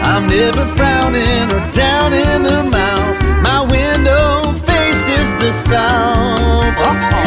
I'm 0.04 0.28
never 0.28 0.66
frowning 0.76 1.52
or 1.52 1.72
down 1.72 2.14
in 2.14 2.44
the 2.44 2.64
mouth. 2.70 3.18
My 3.42 3.62
window 3.62 4.44
faces 4.68 5.32
the 5.42 5.52
south. 5.54 6.48
Here 6.78 7.24
we 7.24 7.27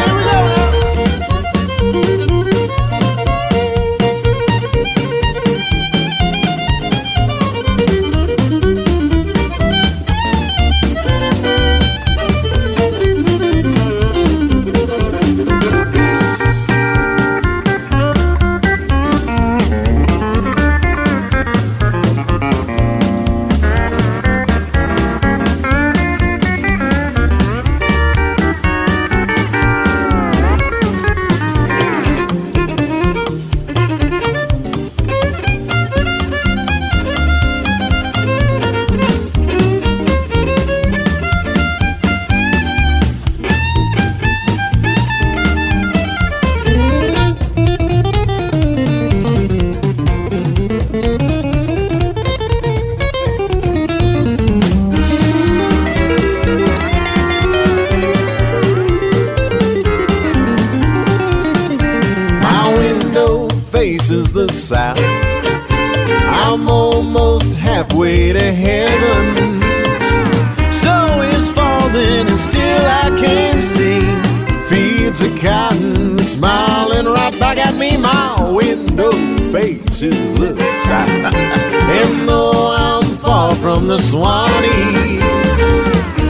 the 83.91 83.97
Swanee, 83.97 85.19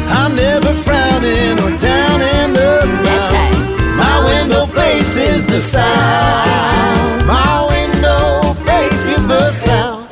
I'm 0.09 0.35
never 0.35 0.73
frowning 0.81 1.59
or 1.59 1.77
down 1.77 2.19
in 2.19 2.53
the 2.53 2.87
mouth. 3.03 3.95
My 3.95 4.17
window 4.25 4.65
faces 4.65 5.45
the 5.45 5.59
south. 5.59 7.27
my 7.27 7.67
window 7.69 8.55
faces 8.65 9.27
the 9.27 9.51
south. 9.51 10.09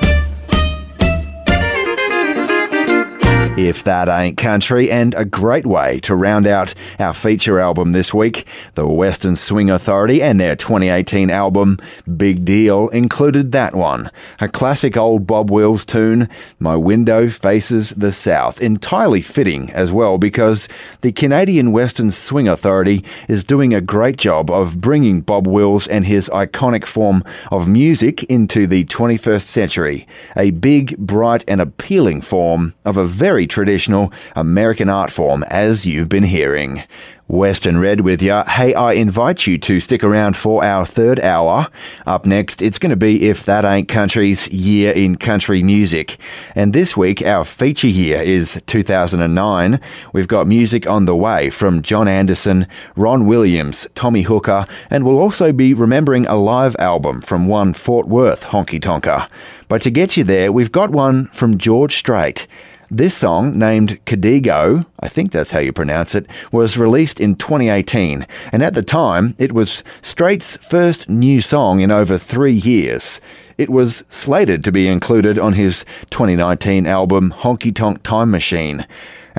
If 3.57 3.84
That 3.84 3.98
Ain't 4.07 4.38
Country, 4.38 4.91
and 4.91 5.15
a 5.15 5.26
great 5.26 5.65
way 5.65 5.99
to 6.01 6.15
round 6.15 6.45
out 6.45 6.76
our 6.99 7.13
feature 7.13 7.59
album 7.59 7.91
this 7.91 8.13
week. 8.13 8.45
The 8.76 8.88
Western 8.88 9.35
Swing 9.35 9.69
Authority 9.69 10.21
and 10.21 10.39
their 10.39 10.55
2018 10.55 11.31
album, 11.31 11.80
Big 12.15 12.45
Deal, 12.45 12.89
included 12.89 13.51
that 13.51 13.73
one. 13.73 14.11
A 14.39 14.47
classic 14.47 14.95
old 14.95 15.26
Bob 15.26 15.49
Wills 15.49 15.84
tune, 15.84 16.30
My 16.59 16.76
Window 16.76 17.30
Faces 17.30 17.89
the 17.89 18.11
South. 18.11 18.61
Entirely 18.61 19.21
fitting 19.21 19.71
as 19.71 19.91
well 19.91 20.19
because 20.19 20.69
the 21.01 21.11
Canadian 21.11 21.71
Western 21.71 22.11
Swing 22.11 22.47
Authority 22.47 23.03
is 23.27 23.43
doing 23.43 23.73
a 23.73 23.81
great 23.81 24.17
job 24.17 24.51
of 24.51 24.80
bringing 24.80 25.21
Bob 25.21 25.47
Wills 25.47 25.88
and 25.88 26.05
his 26.05 26.30
iconic 26.30 26.85
form 26.85 27.23
of 27.51 27.67
music 27.67 28.23
into 28.26 28.67
the 28.67 28.85
21st 28.85 29.41
century. 29.41 30.07
A 30.38 30.51
big, 30.51 30.95
bright, 30.97 31.43
and 31.47 31.59
appealing 31.59 32.21
form 32.21 32.76
of 32.85 32.97
a 32.97 33.05
very 33.05 33.47
traditional 33.47 33.89
American 34.36 34.90
art 34.90 35.11
form 35.11 35.44
as 35.49 35.86
you've 35.86 36.10
been 36.10 36.24
hearing. 36.24 36.84
Western 37.30 37.78
Red 37.78 38.02
with 38.02 38.24
ya. 38.24 38.44
Hey, 38.44 38.74
I 38.74 38.94
invite 38.94 39.45
you 39.45 39.60
to 39.60 39.80
stick 39.80 40.03
around 40.03 40.36
for 40.36 40.64
our 40.64 40.84
third 40.84 41.20
hour. 41.20 41.68
Up 42.07 42.26
next, 42.26 42.60
it's 42.60 42.80
going 42.80 42.90
to 42.90 42.95
be 42.95 43.30
If 43.30 43.45
That 43.45 43.64
Ain't 43.64 43.88
Country's 43.88 44.49
Year 44.49 44.91
in 44.91 45.16
Country 45.16 45.61
Music. 45.61 46.18
And 46.56 46.74
this 46.74 46.98
week, 46.98 47.22
our 47.22 47.45
feature 47.45 47.88
year 47.88 48.20
is 48.20 48.60
2009. 48.66 49.80
We've 50.11 50.28
got 50.28 50.48
music 50.48 50.90
on 50.90 51.06
the 51.06 51.16
way 51.16 51.52
from 51.52 51.84
John 51.84 52.07
Anderson, 52.07 52.66
Ron 52.95 53.28
Williams, 53.28 53.88
Tommy 53.94 54.24
Hooker, 54.24 54.66
and 54.90 55.06
we'll 55.06 55.20
also 55.20 55.52
be 55.52 55.76
remembering 55.76 56.26
a 56.26 56.36
live 56.36 56.76
album 56.80 57.22
from 57.22 57.48
one 57.48 57.74
Fort 57.74 58.07
Worth 58.07 58.45
honky 58.45 58.80
tonker. 58.80 59.30
But 59.68 59.84
to 59.84 59.91
get 59.91 60.18
you 60.18 60.24
there, 60.24 60.52
we've 60.52 60.72
got 60.72 60.90
one 60.90 61.28
from 61.28 61.60
George 61.60 61.95
Strait. 61.95 62.48
This 62.91 63.16
song, 63.16 63.60
named 63.60 64.03
Cadigo, 64.06 64.88
I 64.99 65.10
think 65.10 65.32
that's 65.32 65.52
how 65.52 65.60
you 65.60 65.72
pronounce 65.72 66.16
it, 66.16 66.26
was 66.52 66.76
released 66.76 67.20
in 67.20 67.36
2018, 67.36 68.26
and 68.52 68.64
at 68.64 68.74
the 68.74 68.82
time, 68.82 69.36
it 69.38 69.52
was 69.52 69.84
Strait's 70.02 70.57
first 70.57 71.07
new 71.07 71.40
song 71.40 71.82
in 71.82 71.91
over 71.91 72.18
three 72.18 72.53
years. 72.53 73.22
It 73.60 73.70
was 73.70 74.03
slated 74.10 74.64
to 74.64 74.72
be 74.72 74.88
included 74.88 75.38
on 75.38 75.53
his 75.53 75.86
2019 76.10 76.88
album 76.88 77.32
Honky 77.38 77.76
Tonk 77.76 78.02
Time 78.02 78.32
Machine. 78.32 78.88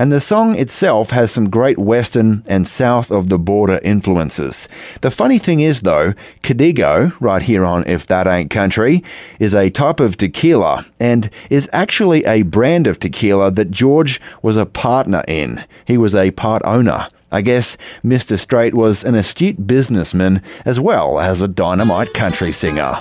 And 0.01 0.11
the 0.11 0.19
song 0.19 0.57
itself 0.57 1.11
has 1.11 1.29
some 1.29 1.51
great 1.51 1.77
Western 1.77 2.43
and 2.47 2.67
south 2.67 3.11
of 3.11 3.29
the 3.29 3.37
border 3.37 3.79
influences. 3.83 4.67
The 5.01 5.11
funny 5.11 5.37
thing 5.37 5.59
is, 5.59 5.81
though, 5.81 6.15
Cadigo, 6.41 7.15
right 7.19 7.43
here 7.43 7.63
on 7.63 7.85
If 7.85 8.07
That 8.07 8.25
Ain't 8.25 8.49
Country, 8.49 9.03
is 9.37 9.53
a 9.53 9.69
type 9.69 9.99
of 9.99 10.17
tequila 10.17 10.87
and 10.99 11.29
is 11.51 11.69
actually 11.71 12.25
a 12.25 12.41
brand 12.41 12.87
of 12.87 12.97
tequila 12.97 13.51
that 13.51 13.69
George 13.69 14.19
was 14.41 14.57
a 14.57 14.65
partner 14.65 15.23
in. 15.27 15.63
He 15.85 15.99
was 15.99 16.15
a 16.15 16.31
part 16.31 16.63
owner. 16.65 17.07
I 17.31 17.41
guess 17.41 17.77
Mr. 18.03 18.39
Strait 18.39 18.73
was 18.73 19.03
an 19.03 19.13
astute 19.13 19.67
businessman 19.67 20.41
as 20.65 20.79
well 20.79 21.19
as 21.19 21.43
a 21.43 21.47
dynamite 21.47 22.15
country 22.15 22.53
singer. 22.53 22.97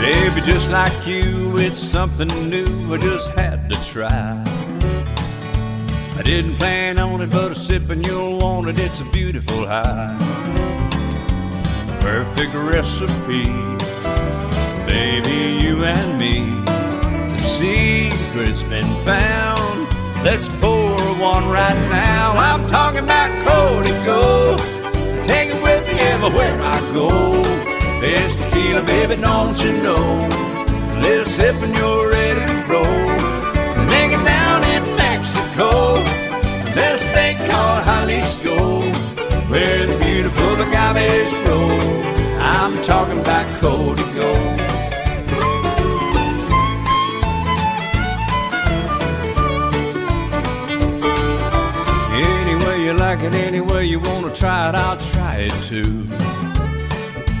Baby, 0.00 0.40
just 0.40 0.70
like 0.70 1.06
you, 1.06 1.35
it's 1.58 1.80
something 1.80 2.28
new 2.50 2.94
I 2.94 2.98
just 2.98 3.28
had 3.30 3.70
to 3.70 3.84
try. 3.84 4.42
I 6.18 6.22
didn't 6.22 6.56
plan 6.56 6.98
on 6.98 7.20
it, 7.20 7.30
but 7.30 7.52
a 7.52 7.54
sip 7.54 7.88
and 7.90 8.04
you'll 8.06 8.38
want 8.38 8.68
it. 8.68 8.78
It's 8.78 9.00
a 9.00 9.04
beautiful 9.04 9.66
high. 9.66 10.16
Perfect 12.00 12.54
recipe, 12.54 13.46
baby, 14.86 15.62
you 15.62 15.84
and 15.84 16.18
me. 16.18 16.50
The 16.64 17.38
secret's 17.38 18.62
been 18.62 18.92
found. 19.04 19.88
Let's 20.24 20.48
pour 20.48 20.96
one 21.20 21.48
right 21.48 21.78
now. 21.90 22.32
I'm 22.32 22.64
talking 22.64 23.04
about 23.04 23.30
Codigo. 23.44 24.56
Take 25.26 25.50
it 25.50 25.62
with 25.62 25.86
me 25.86 26.00
everywhere 26.00 26.60
I 26.60 26.80
go. 26.92 27.42
It's 28.02 28.34
tequila, 28.34 28.82
baby, 28.82 29.16
don't 29.16 29.58
you 29.62 29.72
know? 29.82 30.45
Little 31.06 31.24
sip 31.26 31.54
and 31.62 31.76
you're 31.76 32.10
ready 32.10 32.44
to 32.44 32.56
roll. 32.68 33.06
Make 33.86 34.10
it 34.10 34.24
down 34.24 34.64
in 34.74 34.82
Mexico. 34.96 36.02
A 36.88 36.98
state 36.98 37.38
called 37.48 37.84
Jalisco, 37.84 38.80
where 39.48 39.86
the 39.86 39.96
beautiful 40.04 40.54
agaves 40.64 41.30
grow. 41.44 41.68
I'm 42.40 42.74
talking 42.82 43.20
about 43.20 43.46
Codigo. 43.60 44.32
Any 52.14 52.56
way 52.64 52.84
you 52.84 52.94
like 52.94 53.22
it, 53.22 53.32
any 53.32 53.60
way 53.60 53.84
you 53.84 54.00
wanna 54.00 54.34
try 54.34 54.70
it, 54.70 54.74
I'll 54.74 54.96
try 55.12 55.36
it 55.36 55.62
too. 55.62 56.45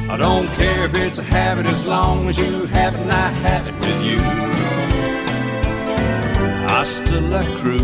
I 0.08 0.16
don't 0.16 0.46
care 0.54 0.84
if 0.84 0.94
it's 0.96 1.18
a 1.18 1.22
habit 1.22 1.66
as 1.66 1.84
long 1.84 2.28
as 2.28 2.38
you 2.38 2.66
have 2.66 2.94
it 2.94 3.00
and 3.00 3.10
I 3.10 3.28
have 3.46 3.66
it 3.66 3.74
with 3.74 4.02
you. 4.04 4.18
Hasta 6.68 7.20
la 7.22 7.42
Cruz, 7.58 7.82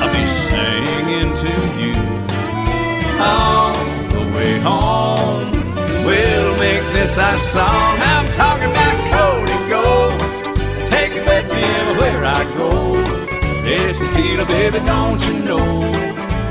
I'll 0.00 0.12
be 0.14 0.26
singing 0.46 1.34
to 1.44 1.52
you. 1.82 1.96
On 3.20 3.74
the 4.14 4.24
way 4.36 4.58
home, 4.60 5.50
we'll 6.06 6.56
make 6.58 6.84
this 6.92 7.18
our 7.18 7.38
song. 7.38 7.98
I'm 8.12 8.26
talking 8.32 8.70
about 8.70 8.96
Codigo. 9.12 10.16
Take 10.88 11.12
it 11.12 11.26
with 11.26 11.46
me 11.52 11.62
everywhere 11.80 12.24
I 12.24 12.44
go. 12.56 13.02
It's 13.66 13.98
tequila, 13.98 14.46
baby, 14.46 14.78
don't 14.86 15.20
you 15.26 15.34
know? 15.40 15.90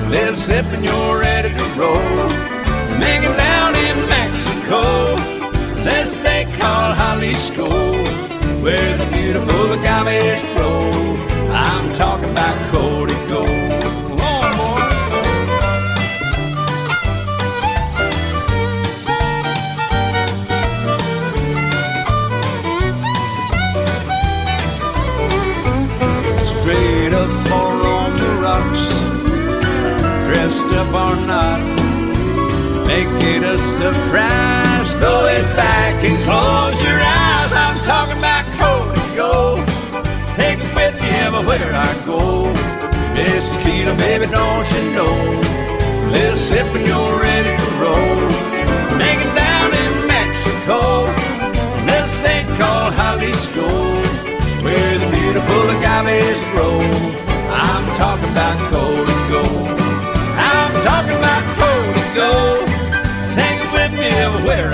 A 0.06 0.10
little 0.10 0.36
sip 0.36 0.66
and 0.66 0.84
you're 0.84 1.20
ready 1.20 1.56
to 1.56 1.64
roll. 1.80 2.28
Make 3.00 3.24
it 3.24 3.36
down 3.38 3.76
in 3.76 4.03
Mexico. 4.64 5.16
This 5.84 6.18
state 6.18 6.48
called 6.60 6.96
Jalisco, 6.98 7.68
where 8.62 8.98
the 8.98 9.06
beautiful 9.12 9.74
agaves 9.74 10.42
grow. 10.54 10.90
I'm 11.52 11.94
talking 11.96 12.30
about 12.30 12.58
Codigo. 12.72 13.44
Come 13.46 13.63
Make 32.94 33.24
it 33.24 33.42
a 33.42 33.58
surprise. 33.58 34.90
Throw 35.02 35.26
it 35.26 35.48
back 35.58 35.96
and 36.06 36.16
close 36.26 36.78
your 36.86 37.02
eyes. 37.02 37.52
I'm 37.52 37.80
talking 37.80 38.20
about 38.20 38.46
Codigo. 38.54 39.66
Take 40.38 40.60
it 40.62 40.70
with 40.78 41.02
me 41.02 41.10
everywhere 41.26 41.74
I 41.74 41.90
go. 42.06 42.54
It's 43.18 43.50
tequila, 43.58 43.96
baby, 43.96 44.28
don't 44.28 44.68
you 44.74 44.84
know? 44.94 45.16
Little 46.14 46.38
sip 46.38 46.68
and 46.78 46.86
you're 46.86 47.20
ready 47.20 47.58
to 47.58 47.70
roll. 47.82 48.20
Make 49.02 49.26
it 49.26 49.34
down 49.34 49.70
in 49.74 49.94
Mexico. 50.06 51.10
Little 51.90 52.14
state 52.22 52.46
called 52.62 52.94
Jalisco, 52.94 53.70
where 54.62 54.94
the 55.02 55.10
beautiful 55.18 55.66
agaves 55.82 56.44
grow. 56.54 56.78
I'm 57.50 57.86
talking 57.98 58.30
about 58.30 58.58
Codigo. 58.70 59.46
I'm 60.38 60.74
talking 60.86 61.18
about 61.18 61.44
Codigo. 61.58 62.64
Take 62.64 62.73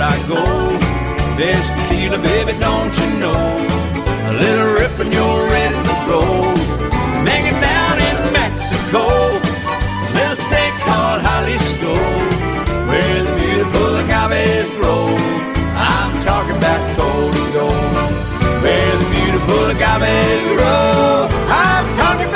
I 0.00 0.16
go. 0.26 0.40
There's 1.36 1.68
tequila, 1.76 2.18
baby, 2.18 2.58
don't 2.58 2.92
you 2.96 3.08
know? 3.20 3.36
A 4.28 4.32
little 4.32 4.72
rip 4.72 4.98
and 4.98 5.12
you're 5.12 5.44
ready 5.52 5.76
to 5.76 5.94
roll. 6.08 6.56
Make 7.20 7.44
it 7.44 7.58
down 7.60 7.96
in 8.08 8.32
Mexico. 8.32 9.04
A 9.36 10.10
little 10.16 10.36
state 10.36 10.72
called 10.88 11.20
Jalisco, 11.20 11.94
where 12.88 13.22
the 13.24 13.34
beautiful 13.36 14.00
agaves 14.00 14.72
grow. 14.80 15.12
I'm 15.76 16.12
talking 16.22 16.56
about 16.56 16.80
Codigo, 16.96 17.68
where 18.62 18.96
the 18.96 19.08
beautiful 19.12 19.68
agaves 19.68 20.48
grow. 20.56 21.28
I'm 21.52 21.86
talking 22.00 22.29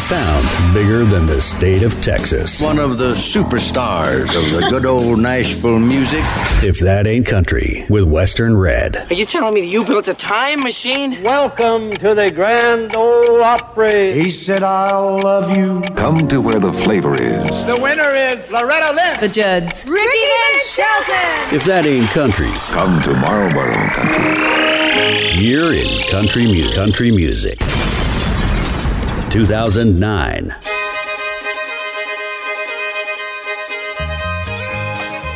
sound 0.00 0.74
bigger 0.74 1.04
than 1.04 1.26
the 1.26 1.40
state 1.40 1.82
of 1.82 1.92
Texas. 2.00 2.60
One 2.60 2.78
of 2.78 2.96
the 2.96 3.10
superstars 3.10 4.34
of 4.34 4.50
the 4.50 4.66
good 4.70 4.86
old 4.86 5.18
Nashville 5.18 5.78
music. 5.78 6.22
If 6.62 6.78
that 6.80 7.06
ain't 7.06 7.26
country, 7.26 7.84
with 7.90 8.04
Western 8.04 8.56
Red. 8.56 8.96
Are 9.10 9.14
you 9.14 9.26
telling 9.26 9.52
me 9.54 9.60
that 9.60 9.66
you 9.66 9.84
built 9.84 10.08
a 10.08 10.14
time 10.14 10.60
machine? 10.60 11.22
Welcome 11.22 11.90
to 11.92 12.14
the 12.14 12.30
Grand 12.30 12.96
Ole 12.96 13.42
Opry. 13.44 14.14
He 14.14 14.30
said, 14.30 14.62
I'll 14.62 15.18
love 15.18 15.54
you. 15.56 15.82
Come 15.96 16.26
to 16.28 16.40
where 16.40 16.58
the 16.58 16.72
flavor 16.72 17.14
is. 17.22 17.66
The 17.66 17.78
winner 17.80 18.10
is 18.10 18.50
Loretta 18.50 18.94
Lynn. 18.94 19.20
The 19.20 19.28
Judds. 19.28 19.86
Ricky 19.86 20.06
Van 20.06 20.60
Shelton. 20.64 21.54
If 21.54 21.64
that 21.64 21.84
ain't 21.86 22.08
country, 22.10 22.50
Come 22.70 23.00
to 23.02 23.12
Marlboro 23.14 23.72
Country. 23.90 25.44
You're 25.44 25.74
in 25.74 26.08
country 26.08 26.46
music. 26.46 26.74
Country 26.74 27.10
music. 27.10 27.58
2009. 29.30 30.54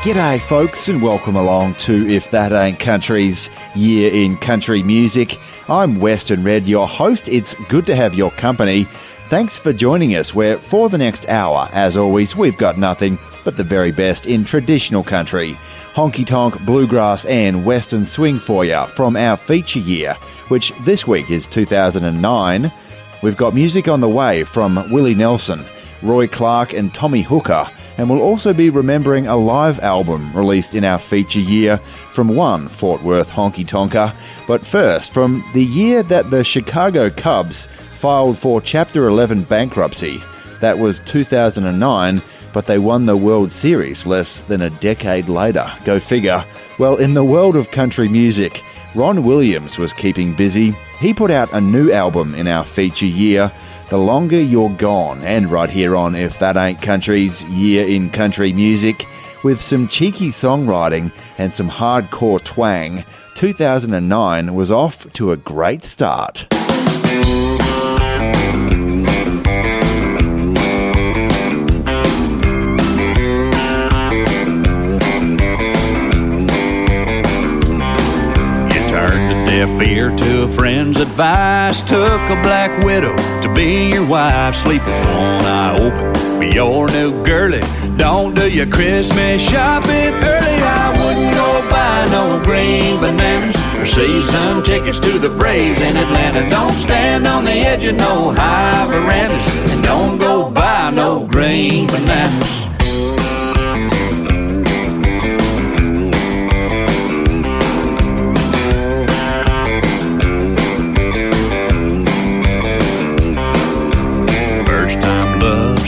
G'day, 0.02 0.40
folks, 0.40 0.88
and 0.88 1.00
welcome 1.00 1.36
along 1.36 1.76
to 1.76 2.08
If 2.08 2.30
That 2.32 2.50
Ain't 2.52 2.80
Country's 2.80 3.50
Year 3.76 4.12
in 4.12 4.36
Country 4.36 4.82
Music. 4.82 5.38
I'm 5.68 6.00
Western 6.00 6.42
Red, 6.42 6.66
your 6.66 6.88
host. 6.88 7.28
It's 7.28 7.54
good 7.68 7.86
to 7.86 7.94
have 7.94 8.14
your 8.14 8.32
company. 8.32 8.84
Thanks 9.28 9.56
for 9.56 9.72
joining 9.72 10.16
us, 10.16 10.34
where 10.34 10.58
for 10.58 10.88
the 10.88 10.98
next 10.98 11.28
hour, 11.28 11.68
as 11.72 11.96
always, 11.96 12.34
we've 12.34 12.58
got 12.58 12.76
nothing 12.76 13.16
but 13.44 13.56
the 13.56 13.62
very 13.62 13.92
best 13.92 14.26
in 14.26 14.44
traditional 14.44 15.04
country. 15.04 15.52
Honky 15.94 16.26
tonk, 16.26 16.60
bluegrass, 16.66 17.24
and 17.26 17.64
western 17.64 18.04
swing 18.04 18.40
for 18.40 18.64
you 18.64 18.86
from 18.88 19.14
our 19.14 19.36
feature 19.36 19.78
year, 19.78 20.14
which 20.48 20.72
this 20.80 21.06
week 21.06 21.30
is 21.30 21.46
2009. 21.46 22.72
We've 23.24 23.38
got 23.38 23.54
music 23.54 23.88
on 23.88 24.02
the 24.02 24.08
way 24.08 24.44
from 24.44 24.92
Willie 24.92 25.14
Nelson, 25.14 25.64
Roy 26.02 26.26
Clark, 26.26 26.74
and 26.74 26.92
Tommy 26.92 27.22
Hooker, 27.22 27.70
and 27.96 28.10
we'll 28.10 28.20
also 28.20 28.52
be 28.52 28.68
remembering 28.68 29.26
a 29.26 29.34
live 29.34 29.80
album 29.80 30.30
released 30.36 30.74
in 30.74 30.84
our 30.84 30.98
feature 30.98 31.40
year 31.40 31.78
from 32.10 32.28
one 32.28 32.68
Fort 32.68 33.02
Worth 33.02 33.30
honky 33.30 33.64
tonker. 33.64 34.14
But 34.46 34.66
first, 34.66 35.14
from 35.14 35.42
the 35.54 35.64
year 35.64 36.02
that 36.02 36.30
the 36.30 36.44
Chicago 36.44 37.08
Cubs 37.08 37.66
filed 37.94 38.36
for 38.36 38.60
Chapter 38.60 39.08
11 39.08 39.44
bankruptcy. 39.44 40.20
That 40.60 40.78
was 40.78 41.00
2009, 41.06 42.20
but 42.52 42.66
they 42.66 42.78
won 42.78 43.06
the 43.06 43.16
World 43.16 43.50
Series 43.50 44.04
less 44.04 44.42
than 44.42 44.60
a 44.60 44.68
decade 44.80 45.30
later. 45.30 45.72
Go 45.86 45.98
figure. 45.98 46.44
Well, 46.78 46.96
in 46.96 47.14
the 47.14 47.24
world 47.24 47.56
of 47.56 47.70
country 47.70 48.06
music, 48.06 48.62
Ron 48.94 49.24
Williams 49.24 49.78
was 49.78 49.94
keeping 49.94 50.36
busy. 50.36 50.76
He 51.00 51.12
put 51.12 51.30
out 51.30 51.52
a 51.52 51.60
new 51.60 51.90
album 51.90 52.34
in 52.34 52.48
our 52.48 52.64
feature 52.64 53.06
year, 53.06 53.52
The 53.90 53.98
Longer 53.98 54.40
You're 54.40 54.70
Gone, 54.70 55.22
and 55.22 55.50
right 55.50 55.68
here 55.68 55.96
on 55.96 56.14
If 56.14 56.38
That 56.38 56.56
Ain't 56.56 56.80
Country's 56.80 57.44
Year 57.44 57.86
in 57.86 58.10
Country 58.10 58.52
Music, 58.52 59.06
with 59.42 59.60
some 59.60 59.88
cheeky 59.88 60.30
songwriting 60.30 61.12
and 61.36 61.52
some 61.52 61.68
hardcore 61.68 62.42
twang, 62.42 63.04
2009 63.34 64.54
was 64.54 64.70
off 64.70 65.12
to 65.14 65.32
a 65.32 65.36
great 65.36 65.84
start. 65.84 66.46
Deaf 79.66 79.88
ear 79.88 80.14
to 80.16 80.44
a 80.44 80.48
friend's 80.48 81.00
advice. 81.00 81.80
Took 81.82 82.20
a 82.30 82.40
black 82.42 82.84
widow 82.84 83.14
to 83.42 83.52
be 83.54 83.90
your 83.92 84.06
wife. 84.06 84.54
Sleeping 84.54 84.92
one 84.92 85.42
eye 85.44 85.76
open 85.78 86.40
be 86.40 86.54
your 86.54 86.86
new 86.88 87.22
girlie. 87.24 87.60
Don't 87.96 88.34
do 88.34 88.50
your 88.50 88.66
Christmas 88.66 89.40
shopping 89.40 90.12
early. 90.12 90.56
I 90.60 90.90
wouldn't 91.00 91.34
go 91.34 91.70
buy 91.70 92.06
no 92.10 92.42
green 92.44 93.00
bananas 93.00 93.56
or 93.78 93.86
season 93.86 94.62
tickets 94.62 94.98
to 95.00 95.18
the 95.18 95.30
Braves 95.30 95.80
in 95.80 95.96
Atlanta. 95.96 96.48
Don't 96.48 96.72
stand 96.72 97.26
on 97.26 97.44
the 97.44 97.52
edge 97.52 97.86
of 97.86 97.96
no 97.96 98.32
high 98.32 98.86
verandas. 98.90 99.72
And 99.72 99.82
don't 99.82 100.18
go 100.18 100.50
buy 100.50 100.90
no 100.90 101.26
green 101.26 101.86
bananas. 101.86 102.63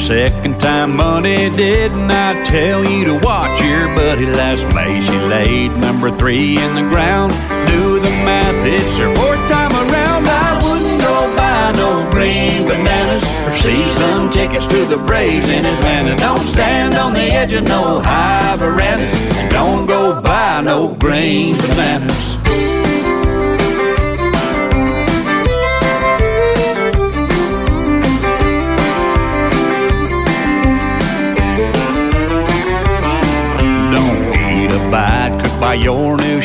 Second 0.06 0.60
time 0.60 0.94
money, 0.94 1.50
didn't 1.50 2.12
I 2.12 2.40
tell 2.44 2.86
you 2.86 3.04
to 3.06 3.18
watch 3.26 3.60
your 3.60 3.92
buddy 3.96 4.26
last 4.26 4.62
May? 4.72 5.00
She 5.00 5.18
laid 5.26 5.76
number 5.78 6.12
three 6.12 6.56
in 6.56 6.74
the 6.74 6.82
ground. 6.82 7.32
Do 7.66 7.98
the 7.98 8.10
math, 8.22 8.64
it's 8.64 8.98
her 8.98 9.12
fourth 9.16 9.42
time 9.50 9.72
around. 9.72 10.28
I 10.28 10.62
wouldn't 10.62 11.00
go 11.00 11.36
buy 11.36 11.72
no 11.74 12.08
green 12.12 12.68
bananas 12.68 13.24
or 13.48 13.56
season 13.56 14.30
tickets 14.30 14.68
to 14.68 14.84
the 14.84 14.96
Braves 14.96 15.48
in 15.50 15.66
Atlanta. 15.66 16.14
Don't 16.14 16.38
stand 16.38 16.94
on 16.94 17.12
the 17.12 17.26
edge 17.40 17.54
of 17.54 17.64
no 17.64 17.98
high 18.00 18.54
verandas 18.58 19.10
and 19.38 19.50
don't 19.50 19.86
go 19.86 20.22
buy 20.22 20.60
no 20.60 20.94
green 20.94 21.56
bananas. 21.56 22.36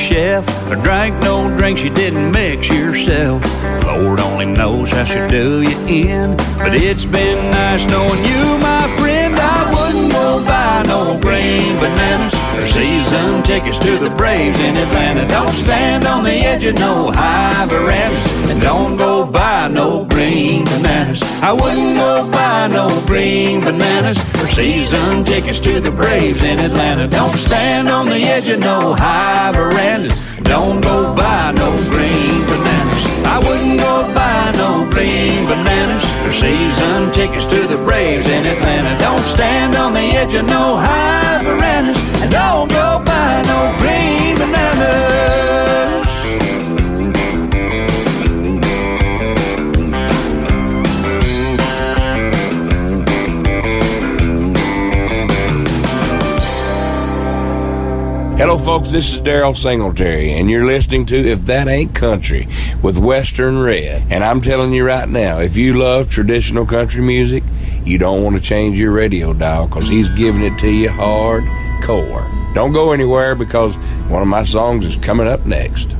Chef. 0.01 0.43
Or 0.69 0.75
drank 0.75 1.21
no 1.23 1.55
drinks 1.57 1.83
you 1.83 1.89
didn't 1.89 2.31
mix 2.31 2.69
yourself. 2.69 3.41
Lord 3.85 4.19
only 4.19 4.45
knows 4.45 4.91
how 4.91 5.05
she 5.05 5.19
do 5.27 5.61
you 5.61 5.77
in. 5.87 6.35
But 6.57 6.75
it's 6.75 7.05
been 7.05 7.51
nice 7.51 7.85
knowing 7.87 8.23
you, 8.25 8.43
my 8.57 8.83
friend. 8.97 9.35
I 9.37 9.59
wouldn't 9.73 10.11
go 10.11 10.43
buy 10.45 10.83
no 10.87 11.19
green 11.21 11.75
bananas 11.79 12.30
or 12.61 12.65
season 12.65 13.41
tickets 13.43 13.79
to 13.79 13.97
the 13.97 14.09
Braves 14.09 14.59
in 14.59 14.77
Atlanta. 14.77 15.27
Don't 15.27 15.53
stand 15.53 16.05
on 16.05 16.23
the 16.23 16.31
edge 16.31 16.63
of 16.65 16.75
no 16.75 17.11
high 17.11 17.65
verandas. 17.65 18.51
And 18.51 18.61
don't 18.61 18.97
go 18.97 19.25
buy 19.25 19.67
no 19.67 20.05
green 20.05 20.65
bananas. 20.65 21.21
I 21.41 21.53
wouldn't 21.53 21.95
go 21.95 22.29
buy 22.31 22.67
no 22.67 22.87
green 23.07 23.61
bananas 23.61 24.19
or 24.39 24.47
season 24.47 25.23
tickets 25.23 25.59
to 25.61 25.79
the 25.79 25.91
Braves 25.91 26.43
in 26.43 26.59
Atlanta. 26.59 27.07
Don't 27.07 27.35
stand 27.35 27.89
on 27.89 28.07
the 28.07 28.21
edge 28.35 28.47
of 28.47 28.59
no 28.59 28.93
high 28.93 29.51
verandas. 29.51 30.19
Don't 30.43 30.81
go 30.81 31.15
buy 31.15 31.53
no 31.57 31.69
green 31.89 32.41
bananas. 32.45 33.03
I 33.25 33.39
wouldn't 33.39 33.79
go 33.79 34.13
buy 34.13 34.51
no 34.55 34.87
green 34.91 35.45
bananas 35.47 36.03
or 36.25 36.31
season 36.31 37.11
tickets 37.11 37.45
to 37.49 37.67
the 37.67 37.77
Braves 37.77 38.27
in 38.27 38.45
Atlanta. 38.45 38.97
Don't 38.99 39.23
stand 39.23 39.75
on 39.75 39.93
the 39.93 40.07
edge 40.21 40.35
of 40.35 40.45
no 40.45 40.75
high 40.77 41.41
verandas 41.43 41.71
and 41.81 42.10
don't 42.31 42.69
go 42.69 43.03
buy 43.05 43.43
no 43.45 43.77
green. 43.79 43.91
Hello, 58.41 58.57
folks. 58.57 58.89
This 58.89 59.13
is 59.13 59.21
Daryle 59.21 59.55
Singletary, 59.55 60.33
and 60.33 60.49
you're 60.49 60.65
listening 60.65 61.05
to 61.05 61.15
If 61.15 61.45
That 61.45 61.67
Ain't 61.67 61.93
Country 61.93 62.47
with 62.81 62.97
Western 62.97 63.59
Red. 63.59 64.03
And 64.09 64.23
I'm 64.23 64.41
telling 64.41 64.73
you 64.73 64.83
right 64.83 65.07
now, 65.07 65.37
if 65.37 65.55
you 65.55 65.77
love 65.77 66.09
traditional 66.09 66.65
country 66.65 67.03
music, 67.03 67.43
you 67.85 67.99
don't 67.99 68.23
want 68.23 68.35
to 68.35 68.41
change 68.41 68.79
your 68.79 68.93
radio 68.93 69.31
dial 69.33 69.67
because 69.67 69.87
he's 69.87 70.09
giving 70.09 70.41
it 70.41 70.57
to 70.57 70.71
you 70.71 70.89
hardcore. 71.81 72.53
Don't 72.53 72.71
go 72.71 72.91
anywhere 72.91 73.35
because 73.35 73.75
one 74.07 74.21
of 74.21 74.27
my 74.27 74.43
songs 74.43 74.85
is 74.85 74.95
coming 74.95 75.27
up 75.27 75.45
next. 75.45 75.91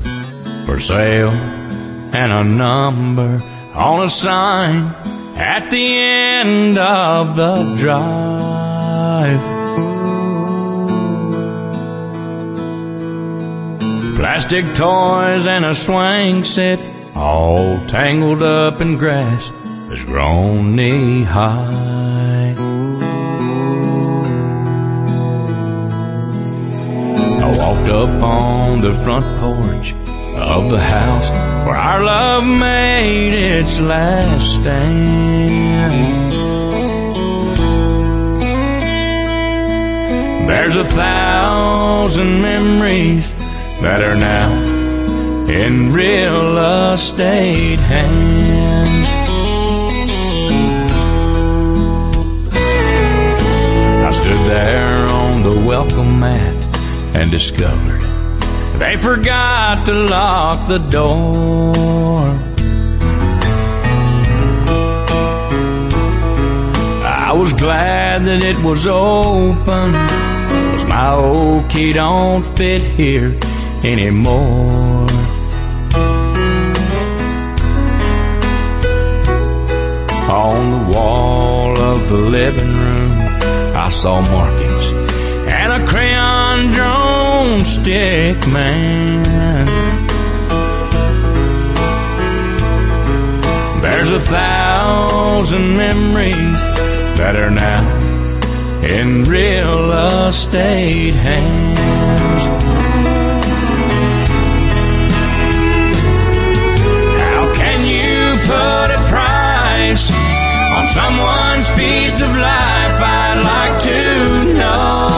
For 0.66 0.80
sale 0.80 1.32
and 1.32 2.32
a 2.32 2.44
number 2.44 3.42
on 3.74 4.04
a 4.04 4.10
sign 4.10 4.94
at 5.38 5.70
the 5.70 5.98
end 5.98 6.78
of 6.78 7.36
the 7.36 7.76
drive. 7.78 9.42
Plastic 14.16 14.66
toys 14.76 15.48
and 15.48 15.66
a 15.66 15.74
swing 15.74 16.44
set, 16.44 16.80
all 17.16 17.84
tangled 17.88 18.44
up 18.44 18.80
in 18.80 18.98
grass 18.98 19.52
that's 19.90 20.04
grown 20.04 20.76
knee 20.76 21.24
high. 21.24 22.11
Walked 27.72 27.90
up 27.90 28.22
on 28.22 28.82
the 28.82 28.94
front 28.94 29.26
porch 29.40 29.94
of 30.36 30.70
the 30.70 30.80
house 30.80 31.30
where 31.66 31.76
our 31.76 32.04
love 32.04 32.46
made 32.46 33.34
its 33.34 33.80
last 33.80 34.56
stand. 34.56 35.94
There's 40.50 40.76
a 40.76 40.84
thousand 40.84 42.42
memories 42.42 43.32
that 43.82 44.04
are 44.04 44.16
now 44.16 44.52
in 45.48 45.94
real 45.94 46.58
estate 46.92 47.80
hands. 47.80 49.08
I 54.08 54.12
stood 54.12 54.46
there 54.46 55.08
on 55.08 55.44
the 55.44 55.56
welcome 55.66 56.20
mat 56.20 56.61
and 57.14 57.32
discovered 57.32 58.02
they 58.82 58.98
forgot 58.98 59.86
to 59.86 59.94
lock 59.94 60.68
the 60.68 60.80
door. 60.80 61.76
I 67.06 67.32
was 67.32 67.54
glad 67.54 68.26
that 68.26 68.44
it 68.44 68.58
was 68.64 68.88
open, 68.88 69.94
cause 69.94 70.86
my 70.88 71.14
old 71.14 71.70
key 71.70 71.94
don't 71.94 72.44
fit 72.44 72.82
here 72.82 73.38
anymore. 73.84 75.08
On 80.28 80.72
the 80.72 80.92
wall 80.92 81.80
of 81.80 82.10
the 82.10 82.18
living 82.18 82.74
room, 82.84 83.12
I 83.76 83.90
saw 83.90 84.22
markings 84.22 85.12
and 85.48 85.84
a 85.84 85.88
crayon 85.88 86.11
drumstick 87.42 88.38
man. 88.48 89.66
There's 93.82 94.12
a 94.12 94.20
thousand 94.20 95.76
memories 95.76 96.62
that 97.18 97.36
are 97.36 97.50
now 97.50 97.84
in 98.84 99.24
real 99.24 99.92
estate 100.28 101.16
hands. 101.16 102.44
How 107.26 107.44
can 107.56 107.80
you 107.96 108.38
put 108.54 108.88
a 109.00 109.02
price 109.10 110.06
on 110.78 110.86
someone's 111.00 111.70
piece 111.80 112.22
of 112.22 112.30
life? 112.38 112.98
I'd 113.02 113.42
like 113.44 113.84
to 113.86 114.54
know. 114.54 115.11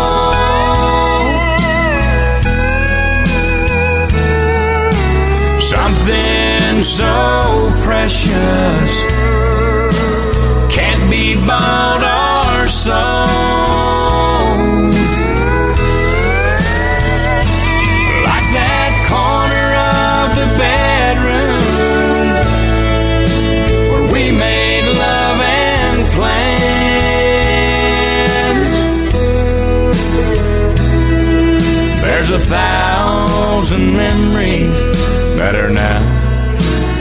So 6.84 7.72
precious 7.84 9.04
can't 10.70 11.10
be 11.10 11.36
bought 11.36 12.04
or 12.04 12.68
sold. 12.68 12.94
Like 18.28 18.48
that 18.60 18.94
corner 19.08 19.70
of 19.96 20.36
the 20.40 20.48
bedroom 20.60 21.64
where 23.92 24.08
we 24.12 24.24
made 24.32 24.86
love 24.98 25.40
and 25.40 26.12
plans. 26.12 26.44
There's 32.04 32.30
a 32.30 32.40
thousand 32.40 33.96
memories 33.96 34.80
that 35.38 35.56
are 35.56 35.70
now 35.70 36.13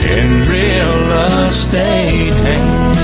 in 0.05 0.41
real 0.41 1.11
estate 1.47 2.33
hands. 2.45 2.97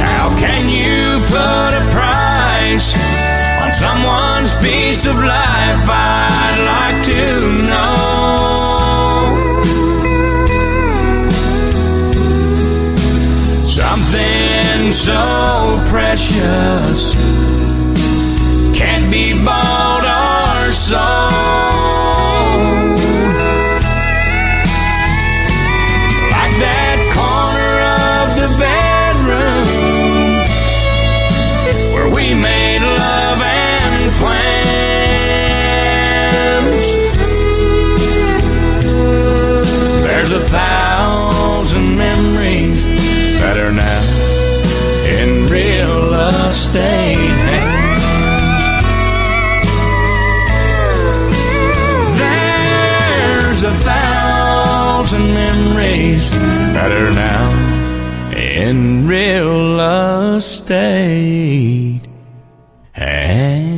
How 0.00 0.28
can 0.38 0.68
you 0.68 1.18
put 1.26 1.74
a 1.74 1.84
price 1.92 2.94
on 3.62 3.72
someone's 3.74 4.54
piece 4.62 5.06
of 5.06 5.16
life? 5.16 5.57
Precious 15.86 17.57
are 56.98 57.10
now 57.12 57.50
in 58.36 59.06
real 59.06 59.80
estate 60.36 62.00
hands. 62.92 63.68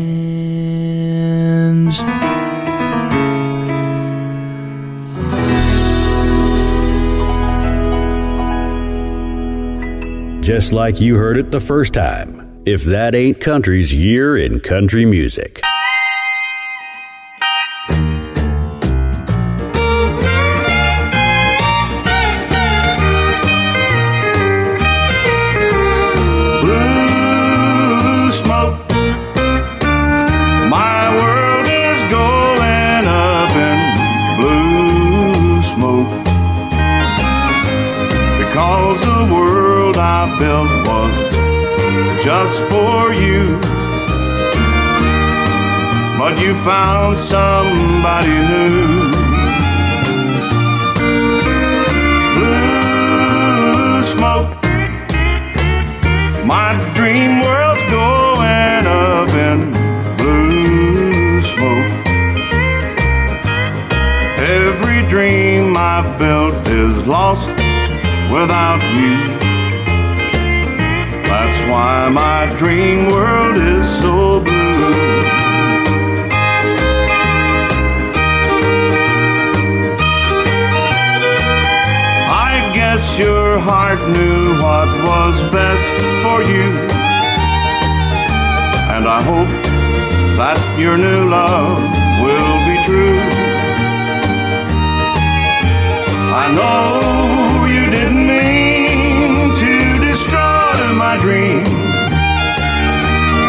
Just 10.47 10.72
like 10.72 11.01
you 11.01 11.16
heard 11.16 11.36
it 11.36 11.51
the 11.51 11.60
first 11.60 11.94
time. 11.94 12.62
If 12.66 12.84
that 12.84 13.14
ain't 13.14 13.40
country's 13.40 13.94
year 13.94 14.36
in 14.36 14.60
country 14.60 15.05
music. 15.05 15.60
Just 42.51 42.62
for 42.62 43.14
you. 43.14 43.59
But 46.18 46.40
you 46.43 46.55
found 46.55 47.18
somebody 47.18 48.36
new. 48.52 49.10
Blue 52.36 54.02
smoke. 54.02 54.51
My 56.44 56.70
dream 56.94 57.40
world's 57.40 57.82
going 57.98 58.85
up 58.86 59.31
in 59.48 59.59
blue 60.16 61.43
smoke. 61.43 61.93
Every 64.39 65.09
dream 65.09 65.77
I've 65.77 66.18
built 66.18 66.66
is 66.68 67.06
lost 67.06 67.51
without 68.32 68.82
you. 68.98 69.30
That's 71.51 71.62
why 71.62 72.09
my 72.09 72.47
dream 72.59 73.09
world 73.09 73.56
is 73.56 73.85
so 74.01 74.39
blue. 74.39 74.94
I 82.47 82.70
guess 82.72 83.18
your 83.18 83.59
heart 83.59 83.98
knew 84.10 84.62
what 84.62 84.86
was 85.02 85.43
best 85.51 85.90
for 86.22 86.39
you. 86.44 86.70
And 88.94 89.05
I 89.09 89.20
hope 89.20 89.51
that 90.39 90.59
your 90.78 90.97
new 90.97 91.28
love 91.28 91.82
will 92.22 92.55
be 92.68 92.77
true. 92.86 93.18
I 96.32 96.52
know 96.55 97.40
my 101.11 101.19
dream, 101.19 101.65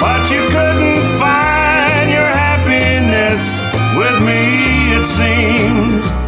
but 0.01 0.31
you 0.31 0.41
couldn't 0.49 1.19
find 1.19 2.09
your 2.09 2.25
happiness 2.25 3.59
with 3.95 4.17
me, 4.23 4.93
it 4.97 5.05
seems. 5.05 6.20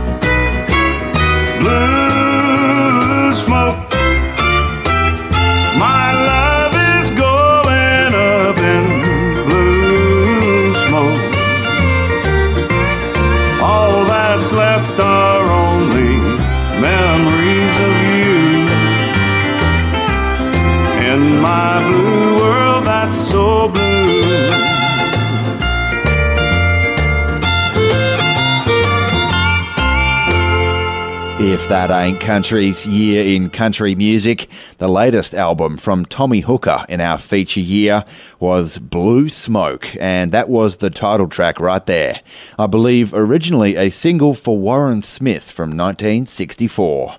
That 31.73 31.89
Ain't 31.89 32.21
Country's 32.21 32.85
Year 32.85 33.25
in 33.25 33.49
Country 33.49 33.95
Music, 33.95 34.47
the 34.77 34.87
latest 34.87 35.33
album 35.33 35.77
from 35.77 36.05
Tommy 36.05 36.41
Hooker 36.41 36.85
in 36.87 37.01
our 37.01 37.17
feature 37.17 37.61
year 37.61 38.05
was 38.39 38.77
Blue 38.77 39.27
Smoke, 39.27 39.87
and 39.99 40.31
that 40.31 40.49
was 40.49 40.77
the 40.77 40.91
title 40.91 41.27
track 41.27 41.59
right 41.59 41.83
there. 41.83 42.21
I 42.59 42.67
believe 42.67 43.11
originally 43.11 43.75
a 43.75 43.89
single 43.89 44.35
for 44.35 44.55
Warren 44.55 45.01
Smith 45.01 45.49
from 45.49 45.75
1964. 45.75 47.15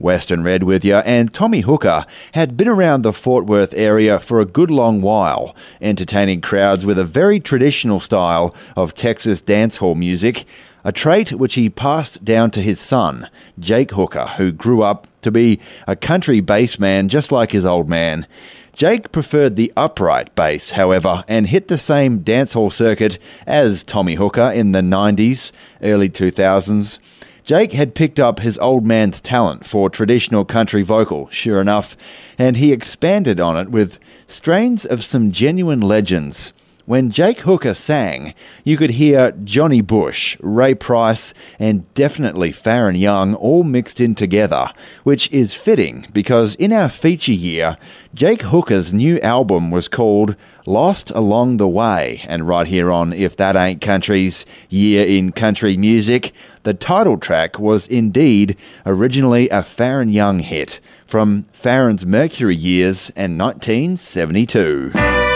Western 0.00 0.42
Red 0.42 0.64
with 0.64 0.84
you, 0.84 0.96
and 0.96 1.32
Tommy 1.32 1.60
Hooker 1.60 2.04
had 2.32 2.56
been 2.56 2.66
around 2.66 3.02
the 3.02 3.12
Fort 3.12 3.46
Worth 3.46 3.72
area 3.74 4.18
for 4.18 4.40
a 4.40 4.44
good 4.44 4.72
long 4.72 5.02
while, 5.02 5.54
entertaining 5.80 6.40
crowds 6.40 6.84
with 6.84 6.98
a 6.98 7.04
very 7.04 7.38
traditional 7.38 8.00
style 8.00 8.56
of 8.74 8.92
Texas 8.92 9.40
dancehall 9.40 9.96
music, 9.96 10.46
a 10.84 10.92
trait 10.92 11.32
which 11.32 11.54
he 11.54 11.70
passed 11.70 12.24
down 12.24 12.50
to 12.52 12.60
his 12.60 12.78
son, 12.78 13.28
Jake 13.58 13.92
Hooker, 13.92 14.26
who 14.36 14.52
grew 14.52 14.82
up 14.82 15.08
to 15.22 15.30
be 15.32 15.58
a 15.86 15.96
country 15.96 16.40
bass 16.40 16.78
man 16.78 17.08
just 17.08 17.32
like 17.32 17.52
his 17.52 17.64
old 17.64 17.88
man. 17.88 18.26
Jake 18.74 19.12
preferred 19.12 19.56
the 19.56 19.72
upright 19.76 20.34
bass, 20.34 20.72
however, 20.72 21.24
and 21.26 21.46
hit 21.46 21.68
the 21.68 21.78
same 21.78 22.20
dancehall 22.20 22.72
circuit 22.72 23.18
as 23.46 23.84
Tommy 23.84 24.16
Hooker 24.16 24.50
in 24.50 24.72
the 24.72 24.80
90s, 24.80 25.52
early 25.80 26.08
2000s. 26.08 26.98
Jake 27.44 27.72
had 27.72 27.94
picked 27.94 28.18
up 28.18 28.40
his 28.40 28.58
old 28.58 28.86
man's 28.86 29.20
talent 29.20 29.66
for 29.66 29.90
traditional 29.90 30.44
country 30.44 30.82
vocal, 30.82 31.28
sure 31.28 31.60
enough, 31.60 31.96
and 32.38 32.56
he 32.56 32.72
expanded 32.72 33.38
on 33.38 33.56
it 33.56 33.70
with 33.70 33.98
strains 34.26 34.84
of 34.84 35.04
some 35.04 35.30
genuine 35.30 35.80
legends. 35.80 36.52
When 36.86 37.10
Jake 37.10 37.40
Hooker 37.40 37.72
sang, 37.72 38.34
you 38.62 38.76
could 38.76 38.90
hear 38.90 39.32
Johnny 39.42 39.80
Bush, 39.80 40.36
Ray 40.40 40.74
Price, 40.74 41.32
and 41.58 41.92
definitely 41.94 42.52
Faron 42.52 43.00
Young 43.00 43.34
all 43.34 43.64
mixed 43.64 44.02
in 44.02 44.14
together, 44.14 44.70
which 45.02 45.30
is 45.32 45.54
fitting 45.54 46.06
because 46.12 46.54
in 46.56 46.74
our 46.74 46.90
feature 46.90 47.32
year, 47.32 47.78
Jake 48.12 48.42
Hooker's 48.42 48.92
new 48.92 49.18
album 49.20 49.70
was 49.70 49.88
called 49.88 50.36
Lost 50.66 51.10
Along 51.12 51.56
the 51.56 51.66
Way, 51.66 52.22
and 52.28 52.46
right 52.46 52.66
here 52.66 52.92
on 52.92 53.14
If 53.14 53.34
That 53.38 53.56
Ain't 53.56 53.80
Country's 53.80 54.44
Year 54.68 55.06
in 55.06 55.32
Country 55.32 55.78
Music, 55.78 56.34
the 56.64 56.74
title 56.74 57.16
track 57.16 57.58
was 57.58 57.86
indeed 57.88 58.58
originally 58.84 59.48
a 59.48 59.62
Faron 59.62 60.12
Young 60.12 60.40
hit 60.40 60.80
from 61.06 61.44
Faron's 61.44 62.04
Mercury 62.04 62.56
years 62.56 63.10
and 63.16 63.38
1972. 63.38 65.33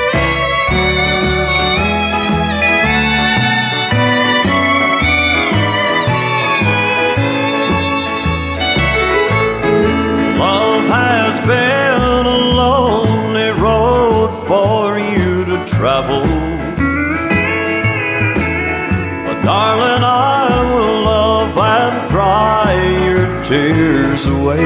Tears 23.48 24.26
away. 24.26 24.60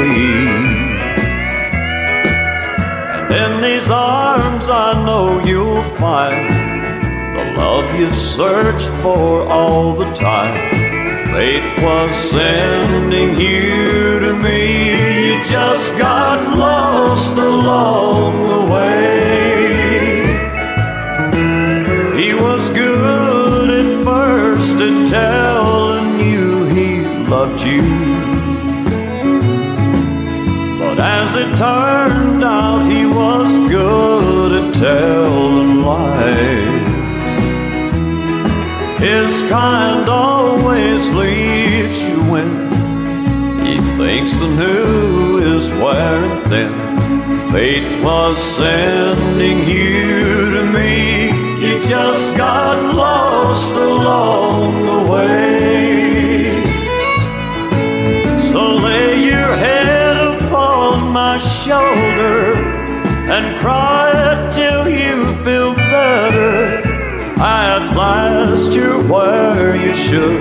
And 3.15 3.33
in 3.33 3.61
these 3.61 3.89
arms, 3.89 4.69
I 4.69 5.05
know 5.07 5.41
you'll 5.45 5.85
find 6.03 6.51
the 7.37 7.45
love 7.57 7.95
you've 7.95 8.13
searched 8.13 8.91
for 9.01 9.47
all 9.47 9.95
the 9.95 10.13
time. 10.15 10.55
Fate 11.31 11.63
was 11.81 12.13
sending 12.17 13.39
you 13.41 14.19
to 14.19 14.35
me. 14.35 15.29
You 15.29 15.45
just 15.45 15.97
got 15.97 16.59
lost 16.59 17.39
along 17.39 18.33
the 18.49 18.63
way. 18.73 19.13
He 22.21 22.35
was 22.35 22.69
good 22.71 23.71
at 23.81 24.05
first 24.05 24.75
at 24.75 25.09
telling 25.09 26.19
you 26.19 26.65
he 26.65 27.07
loved 27.29 27.62
you. 27.62 27.62
Turned 31.63 32.43
out, 32.43 32.91
he 32.91 33.07
was 33.07 33.49
good 33.71 34.51
at 34.61 34.75
telling 34.75 35.81
lies. 35.81 36.89
His 38.99 39.33
kind 39.49 40.09
always 40.09 41.09
leaves 41.11 42.03
you 42.03 42.19
when 42.33 42.51
he 43.65 43.77
thinks 43.97 44.33
the 44.43 44.49
new 44.49 45.39
is 45.55 45.71
wearing 45.83 46.37
thin. 46.51 46.73
Fate 47.53 48.03
was 48.03 48.43
sending 48.43 49.59
you 49.59 50.51
to 50.57 50.65
me. 50.65 51.27
You 51.65 51.75
just 51.85 52.37
got 52.37 52.77
lost 52.93 53.73
along 53.77 54.85
the 54.91 55.01
way. 55.13 56.65
So 58.51 58.63
lay 58.87 59.25
your 59.31 59.55
head 59.65 59.82
my 61.13 61.37
shoulder 61.37 62.55
and 63.35 63.61
cry 63.61 64.49
till 64.51 64.89
you 64.89 65.27
feel 65.45 65.75
better. 65.75 66.81
At 67.39 67.95
last, 67.95 68.73
you're 68.73 69.03
where 69.13 69.77
you 69.77 69.95
should 69.95 70.41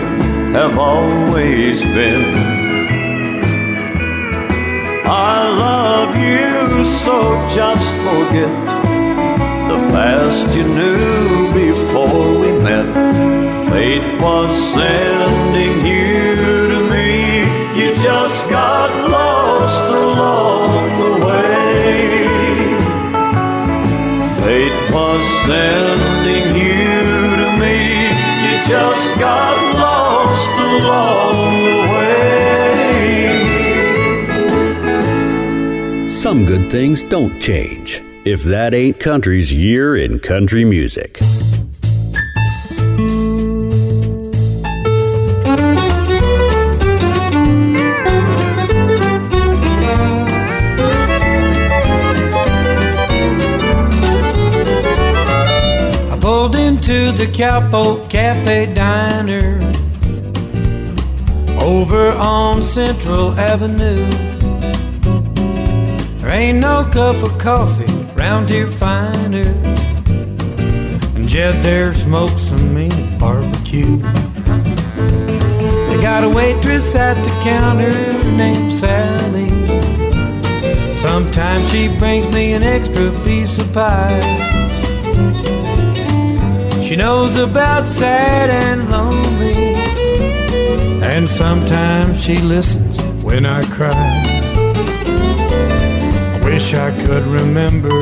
have 0.55 0.79
always 0.79 1.83
been. 1.83 2.35
I 5.05 5.45
love 5.67 6.15
you, 6.15 6.85
so 6.85 7.15
just 7.53 7.93
forget 8.05 8.53
the 9.71 9.79
past 9.91 10.55
you 10.55 10.63
knew 10.63 11.51
before 11.51 12.39
we 12.39 12.51
met. 12.63 12.87
Fate 13.69 14.21
was 14.21 14.55
sending 14.73 15.85
you 15.85 16.35
to 16.71 16.79
me. 16.89 17.41
You 17.77 17.93
just 17.97 18.49
got 18.49 18.89
lost 19.09 19.40
was 24.91 25.23
sending 25.45 26.55
you 26.55 27.35
to 27.39 27.47
me. 27.57 27.77
You 28.43 28.53
just 28.67 29.17
got 29.19 29.55
lost 29.75 30.55
along 30.59 31.63
the 31.63 31.77
way. 31.93 32.11
Some 36.11 36.45
good 36.45 36.69
things 36.69 37.03
don't 37.03 37.39
change. 37.41 38.01
If 38.25 38.43
that 38.43 38.73
ain't 38.73 38.99
country's 38.99 39.53
year 39.53 39.95
in 39.95 40.19
country 40.19 40.65
music. 40.65 41.20
The 57.21 57.27
Cowpoke 57.27 58.09
Cafe 58.09 58.73
Diner 58.73 59.59
over 61.61 62.09
on 62.13 62.63
Central 62.63 63.39
Avenue. 63.39 64.03
There 66.17 66.31
ain't 66.31 66.57
no 66.57 66.83
cup 66.83 67.15
of 67.23 67.37
coffee 67.37 67.93
round 68.15 68.49
here 68.49 68.71
finer. 68.71 69.45
And 71.13 71.27
Jed 71.29 71.63
there 71.63 71.93
smokes 71.93 72.41
some 72.41 72.73
mean 72.73 73.19
barbecue. 73.19 73.97
They 75.89 76.01
got 76.01 76.23
a 76.23 76.29
waitress 76.29 76.95
at 76.95 77.23
the 77.23 77.29
counter 77.43 77.93
named 78.35 78.73
Sally. 78.73 79.49
Sometimes 80.97 81.69
she 81.69 81.87
brings 81.99 82.33
me 82.33 82.53
an 82.53 82.63
extra 82.63 83.11
piece 83.23 83.59
of 83.59 83.71
pie. 83.73 84.60
She 86.91 86.97
knows 86.97 87.37
about 87.37 87.87
sad 87.87 88.49
and 88.49 88.91
lonely. 88.91 89.75
And 91.01 91.29
sometimes 91.29 92.21
she 92.21 92.35
listens 92.35 93.01
when 93.23 93.45
I 93.45 93.63
cry. 93.71 93.93
I 96.35 96.41
wish 96.43 96.73
I 96.73 96.91
could 97.05 97.25
remember 97.27 97.97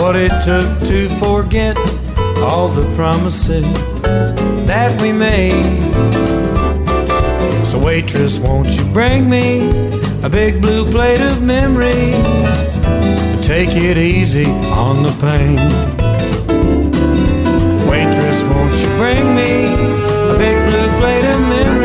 what 0.00 0.16
it 0.16 0.32
took 0.42 0.66
to 0.88 1.08
forget 1.20 1.78
all 2.38 2.66
the 2.66 2.92
promises 2.96 3.64
that 4.66 5.00
we 5.00 5.12
made. 5.12 5.94
So, 7.64 7.78
waitress, 7.78 8.40
won't 8.40 8.70
you 8.70 8.84
bring 8.86 9.30
me 9.30 9.70
a 10.24 10.28
big 10.28 10.60
blue 10.60 10.84
plate 10.84 11.20
of 11.20 11.44
memories? 11.44 12.16
Take 13.46 13.70
it 13.76 13.96
easy 13.96 14.50
on 14.50 15.04
the 15.04 15.16
pain. 15.20 16.05
You 18.80 18.88
bring 18.98 19.34
me 19.34 19.72
a 20.32 20.36
big 20.36 20.56
blue 20.68 20.88
plate 20.98 21.24
of 21.24 21.40
memories? 21.40 21.75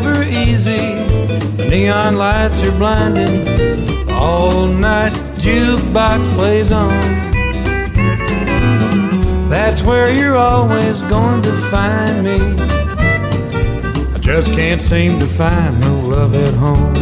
Never 0.00 0.22
easy. 0.22 0.94
The 1.58 1.66
neon 1.68 2.16
lights 2.16 2.62
are 2.62 2.78
blinding. 2.78 3.46
All 4.08 4.66
night 4.66 5.12
jukebox 5.44 6.20
plays 6.34 6.72
on. 6.72 6.98
That's 9.50 9.82
where 9.82 10.10
you're 10.10 10.38
always 10.38 11.02
going 11.02 11.42
to 11.42 11.52
find 11.74 12.24
me. 12.24 12.38
I 14.14 14.18
just 14.18 14.50
can't 14.54 14.80
seem 14.80 15.18
to 15.18 15.26
find 15.26 15.78
no 15.80 15.94
love 16.14 16.34
at 16.36 16.54
home. 16.54 16.96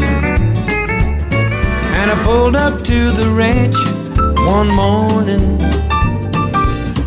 And 1.99 2.11
I 2.11 2.17
pulled 2.25 2.57
up 2.57 2.83
to 2.91 3.13
the 3.13 3.31
ranch 3.31 3.79
one 4.57 4.71
morning. 4.85 5.63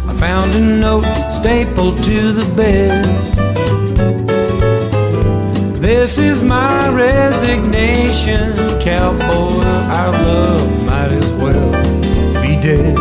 I 0.10 0.14
found 0.18 0.56
a 0.56 0.62
note 0.62 1.10
stapled 1.34 2.02
to 2.06 2.32
the 2.32 2.48
bed. 2.56 3.33
This 5.84 6.18
is 6.18 6.42
my 6.42 6.88
resignation, 6.88 8.56
cowboy. 8.80 9.66
Our 10.00 10.14
love 10.14 10.86
might 10.86 11.12
as 11.12 11.30
well 11.34 11.72
be 12.42 12.56
dead. 12.56 12.98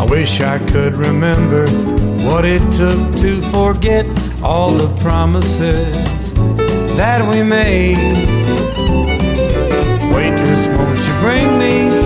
I 0.00 0.06
wish 0.08 0.40
I 0.40 0.58
could 0.58 0.94
remember 0.94 1.66
what 2.26 2.46
it 2.46 2.62
took 2.72 3.14
to 3.20 3.42
forget 3.52 4.06
all 4.42 4.70
the 4.70 4.88
promises 5.02 6.32
that 6.96 7.20
we 7.30 7.42
made. 7.42 7.98
Waitress, 10.14 10.66
won't 10.68 10.98
you 11.06 11.14
bring 11.20 11.58
me 11.58 12.03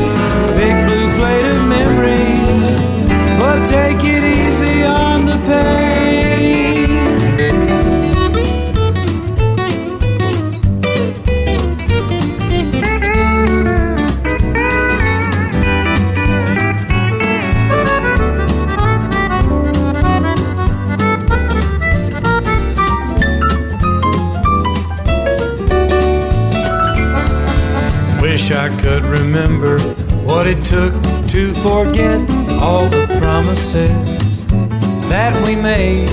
Wish 28.88 29.00
could 29.00 29.04
remember 29.04 29.78
what 30.24 30.46
it 30.46 30.62
took 30.64 30.94
to 31.28 31.52
forget 31.54 32.20
all 32.60 32.88
the 32.88 33.06
promises 33.20 34.46
that 35.08 35.34
we 35.46 35.54
made. 35.54 36.08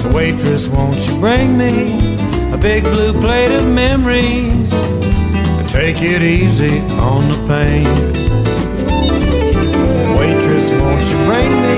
So, 0.00 0.10
waitress, 0.12 0.66
won't 0.66 0.98
you 1.06 1.16
bring 1.20 1.56
me 1.56 2.16
a 2.52 2.58
big 2.58 2.82
blue 2.84 3.12
plate 3.12 3.52
of 3.54 3.66
memories 3.68 4.72
and 4.72 5.68
take 5.68 6.02
it 6.02 6.22
easy 6.22 6.80
on 6.98 7.28
the 7.28 7.38
pain? 7.46 7.86
Waitress, 10.18 10.70
won't 10.70 11.06
you 11.08 11.18
bring 11.28 11.52
me 11.62 11.73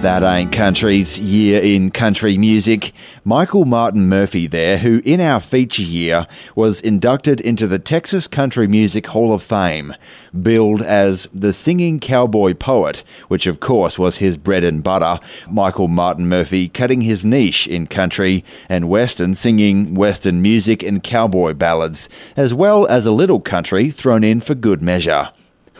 That 0.00 0.22
ain't 0.22 0.50
country's 0.50 1.20
year 1.20 1.60
in 1.60 1.90
country 1.90 2.38
music, 2.38 2.92
Michael 3.22 3.66
Martin 3.66 4.08
Murphey 4.08 4.46
there, 4.46 4.78
who 4.78 5.02
in 5.04 5.20
our 5.20 5.40
feature 5.40 5.82
year 5.82 6.26
was 6.54 6.80
inducted 6.80 7.38
into 7.42 7.66
the 7.66 7.78
Texas 7.78 8.26
Country 8.26 8.66
Music 8.66 9.08
Hall 9.08 9.30
of 9.34 9.42
Fame, 9.42 9.94
billed 10.40 10.80
as 10.80 11.28
the 11.34 11.52
singing 11.52 12.00
cowboy 12.00 12.54
poet, 12.54 13.04
which 13.28 13.46
of 13.46 13.60
course 13.60 13.98
was 13.98 14.16
his 14.16 14.38
bread 14.38 14.64
and 14.64 14.82
butter. 14.82 15.20
Michael 15.50 15.88
Martin 15.88 16.26
Murphey 16.26 16.68
cutting 16.68 17.02
his 17.02 17.22
niche 17.22 17.66
in 17.66 17.86
country 17.86 18.42
and 18.70 18.88
western, 18.88 19.34
singing 19.34 19.92
western 19.92 20.40
music 20.40 20.82
and 20.82 21.02
cowboy 21.02 21.52
ballads, 21.52 22.08
as 22.38 22.54
well 22.54 22.86
as 22.86 23.04
a 23.04 23.12
little 23.12 23.38
country 23.38 23.90
thrown 23.90 24.24
in 24.24 24.40
for 24.40 24.54
good 24.54 24.80
measure. 24.80 25.30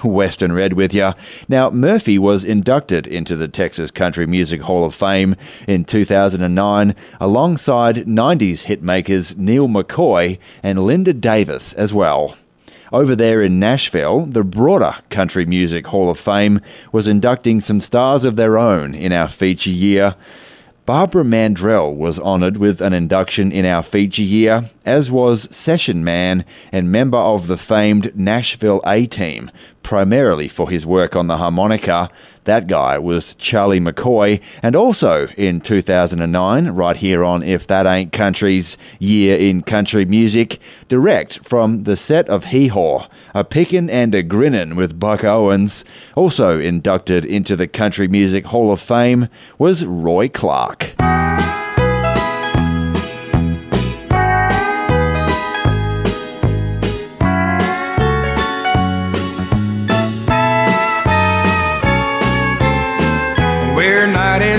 Western 0.05 0.53
Red 0.53 0.75
with 0.75 0.95
you. 0.95 1.13
Now, 1.49 1.71
Murphey 1.71 2.19
was 2.19 2.45
inducted 2.45 3.07
into 3.07 3.37
the 3.37 3.49
Texas 3.49 3.91
Country 3.91 4.27
Music 4.27 4.63
Hall 4.63 4.85
of 4.85 4.95
Fame 4.95 5.37
in 5.67 5.85
2009 5.85 6.95
alongside 7.21 7.97
90s 7.97 8.65
hitmakers 8.65 9.37
Neal 9.37 9.69
McCoy 9.69 10.39
and 10.63 10.85
Linda 10.85 11.13
Davis 11.13 11.73
as 11.75 11.93
well. 11.93 12.37
Over 12.93 13.15
there 13.15 13.41
in 13.41 13.61
Nashville, 13.61 14.27
the 14.27 14.43
broader 14.43 14.97
Country 15.11 15.45
Music 15.47 15.87
Hall 15.87 16.11
of 16.11 16.19
Fame 16.19 16.61
was 16.91 17.07
inducting 17.07 17.61
some 17.61 17.81
stars 17.81 18.25
of 18.25 18.35
their 18.35 18.59
own 18.59 18.95
in 18.95 19.13
our 19.13 19.29
feature 19.29 19.71
year. 19.71 20.17
Barbara 20.87 21.23
Mandrell 21.23 21.95
was 21.95 22.19
honoured 22.19 22.57
with 22.57 22.81
an 22.81 22.93
induction 22.93 23.53
in 23.53 23.65
our 23.65 23.85
feature 23.85 24.25
year, 24.25 24.71
as 24.85 25.09
was 25.09 25.55
Session 25.55 26.03
Man 26.03 26.45
and 26.73 26.91
member 26.91 27.17
of 27.17 27.47
the 27.47 27.57
famed 27.57 28.17
Nashville 28.17 28.83
A 28.85 29.07
Team, 29.07 29.53
primarily 29.83 30.49
for 30.49 30.71
his 30.71 30.87
work 30.87 31.17
on 31.17 31.27
the 31.27 31.37
harmonica. 31.37 32.11
That 32.45 32.67
guy 32.67 32.99
was 32.99 33.35
Charlie 33.35 33.81
McCoy, 33.81 34.41
and 34.63 34.75
also 34.75 35.29
in 35.37 35.61
2009, 35.61 36.69
right 36.69 36.97
here 36.97 37.23
on 37.23 37.43
If 37.43 37.67
That 37.67 37.87
Ain't 37.87 38.13
Country's 38.13 38.79
Year 38.99 39.37
in 39.39 39.63
Country 39.63 40.05
Music, 40.05 40.59
direct 40.89 41.45
from 41.45 41.85
the 41.85 41.97
set 41.97 42.29
of 42.29 42.47
Hee 42.47 42.69
Haw, 42.69 43.09
a 43.35 43.45
pickin' 43.45 43.91
and 43.91 44.15
a 44.15 44.23
grinnin' 44.23 44.75
with 44.75 44.99
Buck 44.99 45.23
Owens. 45.23 45.85
Also 46.15 46.59
inducted 46.59 47.25
into 47.25 47.57
the 47.57 47.69
Country 47.69 48.09
Music 48.09 48.47
Hall 48.47 48.73
of 48.73 48.81
Fame 48.81 49.29
was 49.59 49.85
Roy 49.85 50.29
Clark. 50.29 50.95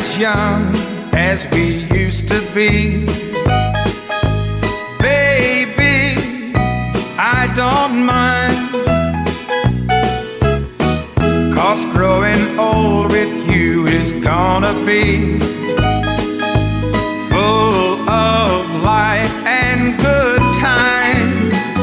As 0.02 0.18
young 0.18 0.64
as 1.14 1.48
we 1.52 1.86
used 2.04 2.28
to 2.28 2.40
be. 2.56 3.06
Baby, 5.00 6.00
I 7.38 7.42
don't 7.62 7.98
mind. 8.14 8.58
Cause 11.54 11.86
growing 11.94 12.44
old 12.58 13.12
with 13.12 13.34
you 13.48 13.86
is 13.86 14.12
gonna 14.12 14.74
be 14.88 15.38
full 17.30 18.10
of 18.10 18.62
life 18.82 19.36
and 19.46 19.80
good 20.00 20.42
times. 20.70 21.76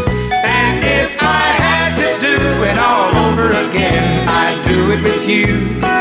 And 0.63 0.77
if 1.01 1.11
I 1.23 1.45
had 1.65 1.91
to 2.03 2.09
do 2.29 2.39
it 2.71 2.79
all 2.89 3.11
over 3.27 3.49
again, 3.67 4.29
I'd 4.29 4.61
do 4.67 4.79
it 4.95 5.01
with 5.05 5.29
you. 5.29 5.98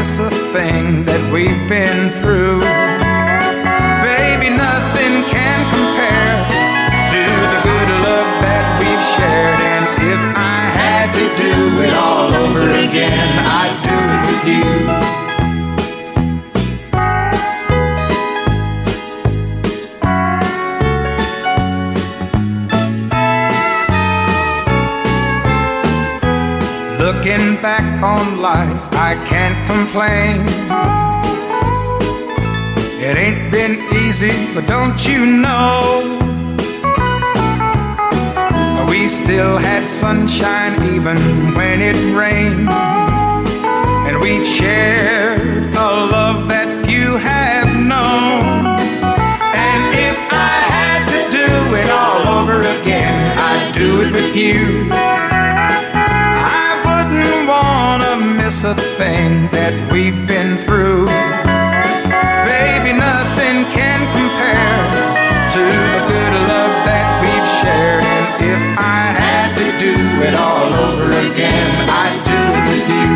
Miss 0.00 0.18
a 0.18 0.30
thing 0.54 1.04
that 1.04 1.30
we've 1.30 1.68
been 1.68 2.08
through. 2.22 2.79
Looking 27.30 27.62
back 27.62 28.02
on 28.02 28.40
life, 28.40 28.88
I 28.94 29.14
can't 29.24 29.54
complain. 29.64 30.40
It 32.98 33.16
ain't 33.16 33.52
been 33.52 33.78
easy, 34.02 34.52
but 34.52 34.66
don't 34.66 34.98
you 35.06 35.26
know? 35.26 36.18
We 38.90 39.06
still 39.06 39.58
had 39.58 39.86
sunshine 39.86 40.74
even 40.92 41.18
when 41.54 41.80
it 41.80 41.94
rained. 42.18 42.68
And 42.68 44.18
we've 44.18 44.44
shared 44.44 45.72
a 45.76 45.90
love 46.10 46.48
that 46.48 46.84
few 46.84 47.16
have 47.16 47.70
known. 47.76 48.66
And 49.54 49.82
if 49.94 50.18
I 50.34 50.56
had 50.74 51.06
to 51.14 51.20
do 51.30 51.48
it 51.78 51.90
all 51.94 52.42
over 52.42 52.58
again, 52.80 53.38
I'd 53.38 53.72
do 53.72 54.00
it 54.00 54.12
with 54.12 54.34
you. 54.34 55.29
A 58.50 58.74
thing 58.98 59.46
that 59.54 59.70
we've 59.94 60.26
been 60.26 60.58
through. 60.58 61.06
Baby, 62.42 62.98
nothing 62.98 63.62
can 63.70 64.02
compare 64.10 64.82
to 65.54 65.62
the 65.62 66.02
good 66.10 66.34
love 66.50 66.74
that 66.82 67.06
we've 67.22 67.50
shared. 67.62 68.02
And 68.02 68.26
if 68.50 68.62
I 68.74 69.14
had 69.14 69.54
to 69.54 69.66
do 69.78 69.94
it 70.26 70.34
all 70.34 70.66
over 70.66 71.14
again, 71.30 71.70
I'd 71.86 72.20
do 72.26 72.40
it 72.58 72.62
with 72.74 72.86
you. 72.90 73.10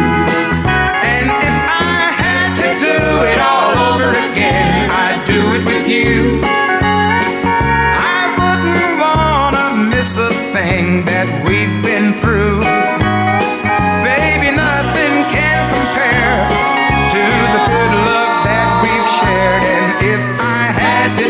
And 1.02 1.26
if 1.26 1.58
I 1.66 1.98
had 2.14 2.50
to 2.62 2.70
do 2.78 2.98
it 3.26 3.40
all 3.42 3.74
over 3.90 4.14
again, 4.30 4.86
I'd 4.86 5.22
do 5.26 5.42
it 5.58 5.62
with 5.66 5.86
you. 5.90 6.38
I 6.46 8.22
wouldn't 8.38 8.92
wanna 9.02 9.90
miss 9.90 10.14
a 10.16 10.30
thing 10.54 11.04
that 11.10 11.26
we've 11.42 11.74
been 11.82 12.14
through. 12.22 12.63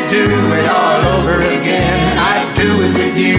Do 0.08 0.24
it 0.58 0.66
all 0.66 1.00
over 1.16 1.38
again, 1.40 2.18
I'd 2.18 2.52
do 2.56 2.82
it 2.82 2.92
with 2.92 3.16
you. 3.16 3.38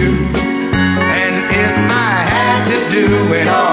And 0.74 1.34
if 1.50 1.74
I 1.90 2.24
had 2.34 2.64
to 2.66 2.88
do 2.88 3.06
it 3.34 3.48
all 3.48 3.65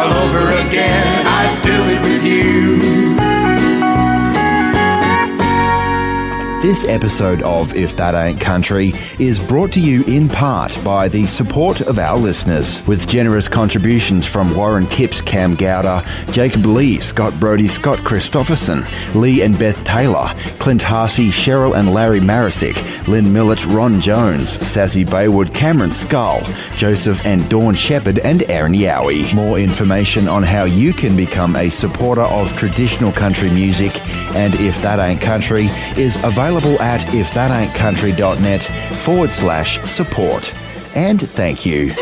This 6.63 6.85
episode 6.85 7.41
of 7.41 7.75
If 7.75 7.97
That 7.97 8.15
Ain't 8.15 8.39
Country 8.39 8.93
is 9.19 9.37
brought 9.37 9.73
to 9.73 9.81
you 9.81 10.01
in 10.05 10.29
part 10.29 10.81
by 10.81 11.09
the 11.09 11.27
support 11.27 11.81
of 11.81 11.99
our 11.99 12.17
listeners, 12.17 12.87
with 12.87 13.05
generous 13.05 13.49
contributions 13.49 14.25
from 14.25 14.55
Warren 14.55 14.87
Kipps, 14.87 15.21
Cam 15.21 15.55
Gowder, 15.55 16.01
Jacob 16.31 16.65
Lee, 16.65 17.01
Scott 17.01 17.37
Brody, 17.37 17.67
Scott 17.67 17.99
Christopherson, 18.05 18.85
Lee 19.13 19.41
and 19.41 19.59
Beth 19.59 19.83
Taylor, 19.83 20.33
Clint 20.59 20.81
Harsey, 20.81 21.27
Cheryl 21.27 21.77
and 21.77 21.93
Larry 21.93 22.21
Marisick, 22.21 23.07
Lynn 23.09 23.33
Millett, 23.33 23.65
Ron 23.65 23.99
Jones, 23.99 24.51
Sassy 24.65 25.03
Baywood, 25.03 25.53
Cameron 25.53 25.91
Skull, 25.91 26.45
Joseph 26.77 27.19
and 27.25 27.49
Dawn 27.49 27.75
Shepherd, 27.75 28.19
and 28.19 28.43
Aaron 28.43 28.71
Yowie. 28.71 29.33
More 29.33 29.59
information 29.59 30.29
on 30.29 30.43
how 30.43 30.63
you 30.63 30.93
can 30.93 31.17
become 31.17 31.57
a 31.57 31.69
supporter 31.69 32.21
of 32.21 32.55
traditional 32.55 33.11
country 33.11 33.49
music 33.49 33.99
and 34.33 34.55
If 34.55 34.81
That 34.81 34.99
Ain't 34.99 35.19
Country 35.19 35.65
is 35.97 36.15
available 36.23 36.52
at 36.57 37.01
ifthataintcountry.net 37.01 38.63
forward 38.97 39.31
slash 39.31 39.81
support. 39.81 40.53
And 40.95 41.19
thank 41.19 41.65
you. 41.65 41.93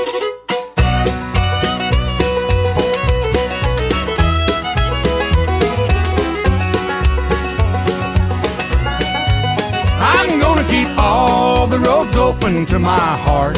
I'm 10.00 10.40
gonna 10.40 10.68
keep 10.68 10.88
all 10.98 11.68
the 11.68 11.80
roads 11.80 12.18
open 12.18 12.66
to 12.68 12.80
my 12.80 12.98
heart. 12.98 13.58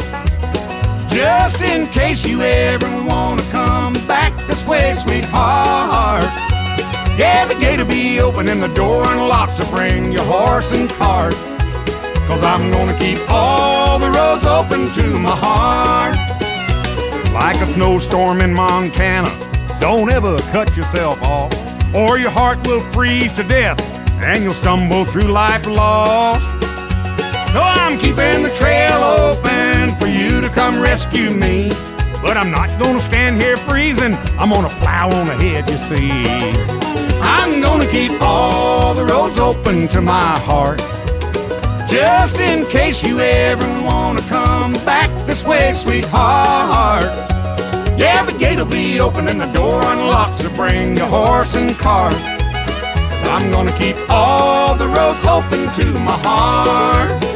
Just 1.10 1.60
in 1.60 1.88
case 1.88 2.24
you 2.24 2.42
ever 2.42 2.88
wanna 3.04 3.42
come 3.50 3.94
back 4.06 4.32
this 4.46 4.64
way, 4.66 4.94
sweetheart. 4.94 6.43
Yeah, 7.16 7.46
the 7.46 7.54
gate'll 7.54 7.86
be 7.86 8.20
open 8.20 8.48
and 8.48 8.60
the 8.60 8.74
door 8.74 9.04
unlocked, 9.06 9.54
so 9.54 9.70
bring 9.70 10.10
your 10.10 10.24
horse 10.24 10.72
and 10.72 10.90
cart. 10.90 11.34
Cause 12.26 12.42
I'm 12.42 12.70
gonna 12.72 12.98
keep 12.98 13.18
all 13.28 13.98
the 13.98 14.10
roads 14.10 14.44
open 14.44 14.92
to 14.94 15.18
my 15.18 15.36
heart. 15.36 16.16
Like 17.32 17.56
a 17.62 17.66
snowstorm 17.66 18.40
in 18.40 18.52
Montana, 18.52 19.30
don't 19.80 20.10
ever 20.10 20.38
cut 20.50 20.76
yourself 20.76 21.22
off, 21.22 21.52
or 21.94 22.18
your 22.18 22.30
heart 22.30 22.66
will 22.66 22.80
freeze 22.92 23.32
to 23.34 23.44
death 23.44 23.78
and 24.22 24.42
you'll 24.42 24.54
stumble 24.54 25.04
through 25.04 25.30
life 25.30 25.66
lost. 25.66 26.48
So 27.52 27.60
I'm 27.60 27.98
keeping 27.98 28.42
the 28.42 28.52
trail 28.58 29.02
open 29.04 29.94
for 30.00 30.06
you 30.06 30.40
to 30.40 30.48
come 30.48 30.80
rescue 30.80 31.30
me. 31.30 31.70
But 32.24 32.38
I'm 32.38 32.50
not 32.50 32.70
gonna 32.80 32.98
stand 32.98 33.40
here 33.40 33.58
freezing, 33.58 34.14
I'm 34.38 34.48
gonna 34.48 34.70
plow 34.80 35.10
on 35.10 35.28
ahead, 35.28 35.68
you 35.68 35.76
see. 35.76 36.10
I'm 37.20 37.60
gonna 37.60 37.86
keep 37.86 38.18
all 38.22 38.94
the 38.94 39.04
roads 39.04 39.38
open 39.38 39.88
to 39.88 40.00
my 40.00 40.38
heart. 40.40 40.80
Just 41.86 42.40
in 42.40 42.64
case 42.64 43.04
you 43.04 43.20
ever 43.20 43.66
wanna 43.84 44.22
come 44.22 44.72
back 44.86 45.10
this 45.26 45.44
way, 45.44 45.74
sweetheart. 45.74 47.04
Yeah, 47.98 48.24
the 48.24 48.34
gate'll 48.38 48.64
be 48.64 49.00
open 49.00 49.28
and 49.28 49.38
the 49.38 49.52
door 49.52 49.82
unlocked, 49.84 50.38
so 50.38 50.48
bring 50.56 50.96
your 50.96 51.06
horse 51.06 51.54
and 51.56 51.76
cart. 51.76 52.14
Cause 52.14 53.28
I'm 53.28 53.50
gonna 53.50 53.76
keep 53.76 53.96
all 54.08 54.74
the 54.74 54.88
roads 54.88 55.26
open 55.26 55.70
to 55.74 55.84
my 56.00 56.18
heart. 56.24 57.33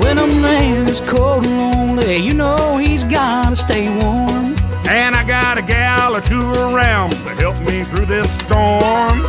When 0.00 0.18
a 0.18 0.26
man 0.26 0.88
is 0.88 1.00
cold 1.00 1.46
and 1.46 1.58
lonely, 1.58 2.16
you 2.16 2.34
know 2.34 2.78
he's 2.78 3.04
gotta 3.04 3.54
stay 3.54 3.88
warm. 4.02 4.56
And 4.88 5.14
I 5.14 5.24
got 5.26 5.58
a 5.58 5.62
gal 5.62 6.16
or 6.16 6.20
two 6.20 6.52
around 6.54 7.10
to 7.12 7.34
help 7.34 7.58
me 7.60 7.84
through 7.84 8.06
this 8.06 8.32
storm. 8.40 9.22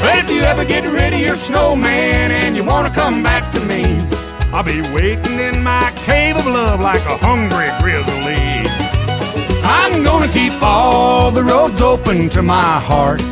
But 0.00 0.18
if 0.18 0.30
you 0.30 0.42
ever 0.42 0.64
get 0.64 0.84
rid 0.84 1.14
of 1.14 1.20
your 1.20 1.36
snowman 1.36 2.30
and 2.30 2.54
you 2.56 2.62
wanna 2.62 2.90
come 2.90 3.22
back 3.22 3.52
to 3.54 3.60
me, 3.60 3.84
I'll 4.52 4.62
be 4.62 4.82
waiting 4.92 5.40
in 5.40 5.62
my 5.62 5.90
cave 5.96 6.36
of 6.36 6.46
love 6.46 6.80
like 6.80 7.04
a 7.06 7.16
hungry 7.16 7.70
grizzly. 7.80 8.68
I'm 9.64 10.02
gonna 10.02 10.28
keep 10.28 10.52
all 10.62 11.30
the 11.30 11.42
roads 11.42 11.80
open 11.80 12.28
to 12.30 12.42
my 12.42 12.78
heart. 12.78 13.22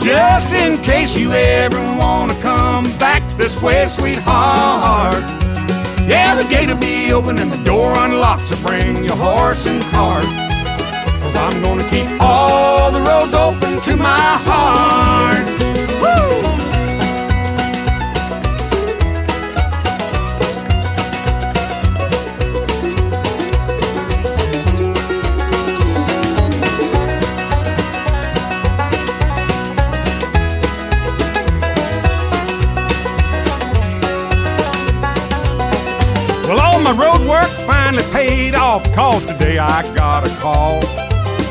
Just 0.00 0.52
in 0.52 0.80
case 0.82 1.16
you 1.16 1.32
ever 1.32 1.80
wanna 1.98 2.34
come 2.40 2.84
back 2.98 3.23
this 3.36 3.60
way, 3.60 3.86
sweetheart. 3.86 5.24
Yeah, 6.06 6.34
the 6.34 6.44
gate'll 6.48 6.76
be 6.76 7.12
open 7.12 7.38
and 7.38 7.50
the 7.50 7.62
door 7.64 7.94
unlocked, 7.96 8.48
so 8.48 8.56
bring 8.66 9.04
your 9.04 9.16
horse 9.16 9.66
and 9.66 9.82
cart. 9.84 10.24
Cause 11.22 11.34
I'm 11.36 11.60
gonna 11.62 11.88
keep 11.88 12.08
all 12.20 12.92
the 12.92 13.00
roads 13.00 13.34
open 13.34 13.80
to 13.82 13.96
my 13.96 14.38
heart. 14.48 15.73
Off, 38.74 38.92
cause 38.92 39.24
today 39.24 39.56
I 39.58 39.82
got 39.94 40.26
a 40.26 40.34
call. 40.40 40.80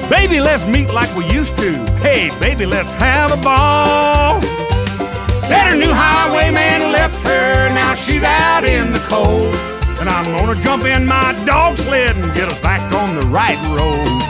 Baby, 0.10 0.42
let's 0.42 0.66
meet 0.66 0.90
like 0.94 1.10
we 1.16 1.26
used 1.32 1.58
to. 1.58 1.72
Hey, 2.02 2.30
baby, 2.40 2.66
let's 2.66 2.92
have 2.92 3.32
a 3.32 3.42
ball. 3.42 4.42
Said 5.40 5.64
her 5.70 5.78
new 5.78 5.94
highwayman 5.94 6.92
left 6.92 7.16
her, 7.26 7.70
now 7.70 7.96
she's 7.96 8.24
out 8.24 8.66
in 8.66 8.92
the 8.92 9.00
cold. 9.08 9.56
And 10.00 10.10
I'm 10.10 10.26
gonna 10.36 10.62
jump 10.62 10.84
in 10.84 11.06
my 11.06 11.32
dog 11.46 11.78
sled 11.78 12.18
and 12.18 12.34
get 12.36 12.52
us 12.52 12.60
back 12.60 12.84
on 12.94 13.16
the 13.16 13.26
right 13.28 13.62
road. 13.72 14.22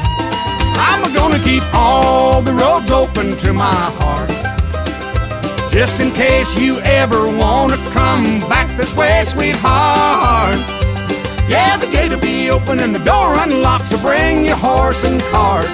I'm 0.77 1.01
gonna 1.15 1.39
keep 1.39 1.63
all 1.73 2.43
the 2.43 2.53
roads 2.53 2.91
open 2.91 3.37
to 3.37 3.53
my 3.53 3.83
heart. 3.99 4.29
Just 5.71 5.99
in 5.99 6.11
case 6.11 6.59
you 6.59 6.77
ever 6.81 7.25
wanna 7.35 7.77
come 7.89 8.23
back 8.41 8.69
this 8.77 8.95
way, 8.95 9.23
sweetheart. 9.25 10.72
Yeah, 11.47 11.77
the 11.77 11.87
gate'll 11.87 12.19
be 12.19 12.49
open 12.49 12.79
and 12.79 12.95
the 12.95 13.03
door 13.03 13.37
unlocked, 13.37 13.85
so 13.85 13.97
bring 13.99 14.45
your 14.45 14.55
horse 14.55 15.03
and 15.03 15.21
cart. 15.23 15.65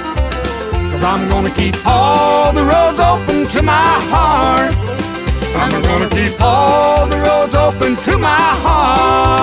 Cause 0.91 1.03
I'm 1.03 1.29
gonna 1.29 1.51
keep 1.51 1.75
all 1.85 2.51
the 2.51 2.63
roads 2.63 2.99
open 2.99 3.47
to 3.49 3.61
my 3.61 3.93
heart. 4.11 4.75
I'm 5.55 5.81
gonna 5.81 6.09
keep 6.09 6.41
all 6.41 7.07
the 7.07 7.17
roads 7.17 7.55
open 7.55 7.95
to 7.97 8.17
my 8.17 8.53
heart. 8.65 9.39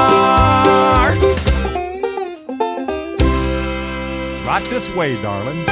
Right 4.47 4.65
this 4.69 4.95
way, 4.95 5.15
darling. 5.23 5.65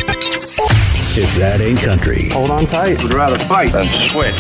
If 1.17 1.33
that 1.37 1.61
ain't 1.61 1.79
country. 1.79 2.29
Hold 2.31 2.51
on 2.51 2.67
tight. 2.67 3.01
Would 3.01 3.15
rather 3.15 3.39
fight 3.39 3.71
than 3.71 3.87
switch. 4.11 4.35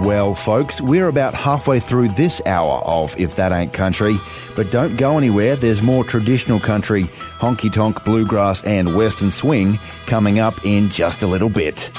Well, 0.00 0.34
folks, 0.34 0.80
we're 0.80 1.06
about 1.06 1.34
halfway 1.34 1.78
through 1.78 2.08
this 2.08 2.42
hour 2.46 2.82
of 2.84 3.18
If 3.18 3.36
That 3.36 3.52
Ain't 3.52 3.72
Country, 3.72 4.16
but 4.56 4.72
don't 4.72 4.96
go 4.96 5.16
anywhere. 5.18 5.54
There's 5.54 5.84
more 5.84 6.02
traditional 6.02 6.58
country, 6.58 7.04
honky 7.38 7.72
tonk, 7.72 8.04
bluegrass, 8.04 8.64
and 8.64 8.96
western 8.96 9.30
swing 9.30 9.78
coming 10.06 10.40
up 10.40 10.64
in 10.64 10.90
just 10.90 11.22
a 11.22 11.28
little 11.28 11.48
bit. 11.48 11.92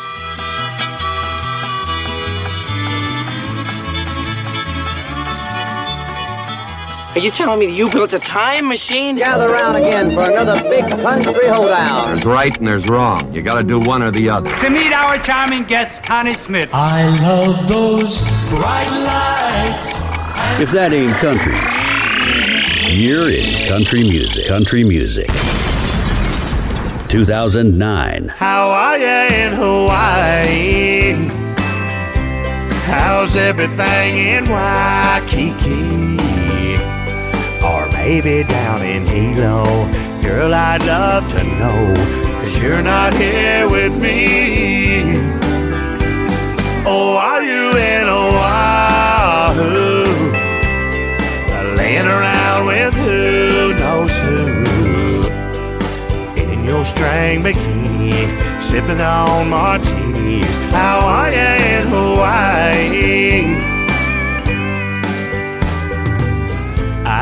Are 7.15 7.19
you 7.19 7.31
telling 7.31 7.59
me 7.61 7.73
you 7.73 7.89
built 7.89 8.11
a 8.11 8.19
time 8.19 8.67
machine? 8.67 9.15
Gather 9.15 9.47
round 9.47 9.77
again 9.77 10.13
for 10.13 10.29
another 10.29 10.61
big 10.63 10.85
country 10.89 11.47
hoedown. 11.47 12.07
There's 12.07 12.25
right 12.25 12.55
and 12.57 12.67
there's 12.67 12.89
wrong. 12.89 13.33
You 13.33 13.41
gotta 13.41 13.63
do 13.63 13.79
one 13.79 14.03
or 14.03 14.11
the 14.11 14.29
other. 14.29 14.49
To 14.49 14.69
meet 14.69 14.91
our 14.91 15.15
charming 15.23 15.63
guest, 15.63 16.05
Connie 16.05 16.33
Smith. 16.33 16.67
I 16.73 17.07
love 17.19 17.69
those 17.69 18.21
bright 18.49 18.89
lights. 18.89 20.01
If 20.61 20.71
that 20.71 20.91
ain't 20.91 21.13
country, 21.13 21.55
you're 22.93 23.29
in 23.29 23.65
country 23.69 24.03
music. 24.03 24.47
Country 24.47 24.83
music. 24.83 25.27
2009. 27.07 28.27
How 28.27 28.69
are 28.71 28.97
you 28.97 29.35
in 29.35 29.53
Hawaii? 29.53 31.13
How's 32.83 33.37
everything 33.37 34.17
in 34.17 34.49
Waikiki? 34.49 36.34
Maybe 38.07 38.43
down 38.43 38.83
in 38.83 39.03
Hilo? 39.07 39.63
Girl, 40.21 40.53
I'd 40.53 40.83
love 40.85 41.27
to 41.31 41.43
know, 41.43 41.93
cause 42.39 42.55
you're 42.59 42.83
not 42.83 43.15
here 43.15 43.67
with 43.67 43.99
me. 43.99 45.17
Oh, 46.85 47.17
are 47.17 47.41
you 47.41 47.71
in 47.71 48.07
Oahu? 48.07 49.65
Laying 51.75 52.05
around 52.05 52.67
with 52.67 52.93
who 52.93 53.73
knows 53.73 54.15
who? 54.17 54.37
In 56.39 56.63
your 56.63 56.85
string 56.85 57.41
bikini, 57.41 58.61
sipping 58.61 59.01
on 59.01 59.49
martinis. 59.49 60.55
How 60.69 60.99
are 60.99 61.31
you 61.31 61.53
in 61.73 61.87
Hawaii? 61.87 63.74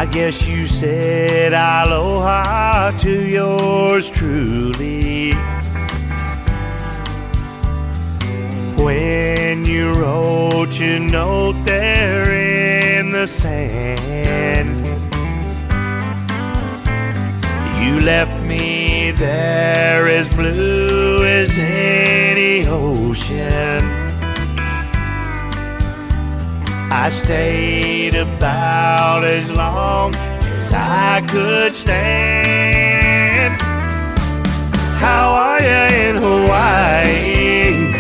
I 0.03 0.05
guess 0.05 0.45
you 0.45 0.65
said 0.65 1.53
aloha 1.53 2.91
to 2.99 3.25
yours 3.25 4.09
truly. 4.09 5.31
When 8.75 9.63
you 9.63 9.93
wrote 9.93 10.77
your 10.77 10.99
note 10.99 11.55
there 11.63 12.99
in 12.99 13.11
the 13.11 13.25
sand, 13.25 14.75
you 17.81 18.01
left 18.01 18.43
me 18.43 19.11
there 19.11 20.09
as 20.09 20.27
blue 20.35 21.23
as 21.23 21.57
any 21.57 22.67
ocean. 22.67 24.02
I 26.95 27.09
stayed 27.09 28.13
about 28.13 29.23
as 29.23 29.49
long 29.51 30.13
as 30.15 30.71
I 30.73 31.25
could 31.27 31.73
stand. 31.75 33.59
How 35.01 35.31
are 35.33 35.59
you 35.59 35.81
in 36.05 36.15
Hawaii? 36.17 37.91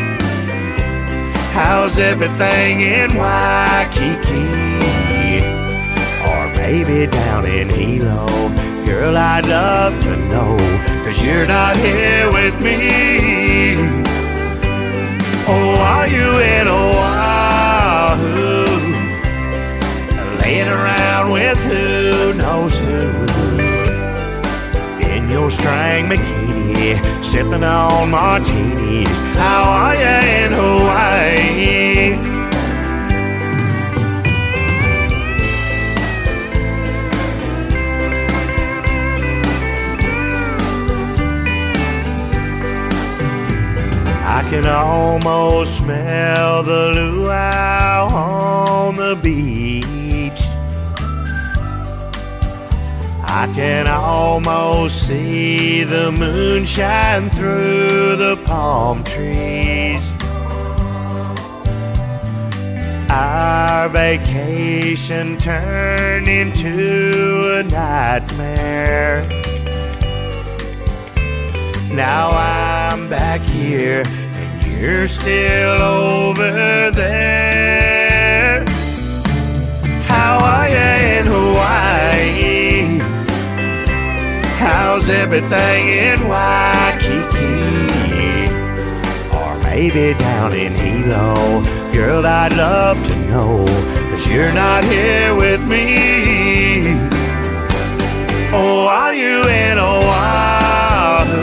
How's 1.53 1.97
everything 1.97 2.81
in 2.81 3.17
Waikiki? 3.17 4.45
Or 6.29 6.47
maybe 6.55 7.07
down 7.07 7.45
in 7.47 7.69
Hilo? 7.69 8.27
Girl, 8.85 9.17
I'd 9.17 9.47
love 9.47 9.99
to 10.03 10.15
know, 10.27 10.55
cause 11.03 11.19
you're 11.19 11.47
not 11.47 11.75
here 11.77 12.31
with 12.31 12.61
me. 12.61 13.75
Oh, 15.47 15.75
are 15.81 16.07
you 16.07 16.39
in 16.39 16.67
Oahu? 16.67 18.62
Around 20.61 21.31
with 21.31 21.57
who 21.57 22.33
knows 22.35 22.77
who 22.77 22.99
In 25.01 25.29
your 25.29 25.49
string 25.49 26.05
bikini 26.05 27.23
Sipping 27.23 27.63
on 27.63 28.11
martinis 28.11 29.09
How 29.35 29.63
are 29.63 29.95
you 29.95 30.45
in 30.45 30.51
Hawaii? 30.51 32.33
I 44.25 44.41
can 44.49 44.67
almost 44.67 45.77
smell 45.77 46.63
the 46.63 46.91
luau 46.95 48.07
on 48.07 48.95
the 48.95 49.15
beach. 49.15 49.72
I 53.35 53.47
can 53.47 53.87
almost 53.87 55.07
see 55.07 55.83
the 55.83 56.11
moon 56.11 56.65
shine 56.65 57.31
through 57.31 58.15
the 58.15 58.37
palm 58.45 59.03
trees. 59.03 60.07
Our 63.09 63.89
vacation 63.89 65.39
turned 65.39 66.27
into 66.27 67.57
a 67.57 67.63
nightmare. 67.63 69.27
Now 71.91 72.29
I'm 72.29 73.09
back 73.09 73.41
here 73.41 74.03
and 74.05 74.79
you're 74.79 75.07
still 75.07 75.81
over 75.81 76.91
there. 76.91 78.63
How 80.03 80.37
are 80.37 80.69
you 80.69 81.19
in 81.19 81.25
Hawaii? 81.25 82.02
How's 84.63 85.09
everything 85.09 85.89
in 85.89 86.19
Waikiki? 86.29 87.57
Or 89.35 89.51
maybe 89.63 90.17
down 90.17 90.53
in 90.53 90.73
Hilo? 90.73 91.63
Girl, 91.91 92.25
I'd 92.25 92.53
love 92.55 92.97
to 93.05 93.15
know, 93.29 93.65
cause 94.09 94.25
you're 94.27 94.53
not 94.53 94.85
here 94.85 95.35
with 95.35 95.61
me. 95.65 96.95
Oh, 98.53 98.87
are 98.87 99.13
you 99.13 99.43
in 99.49 99.77
Oahu? 99.77 101.33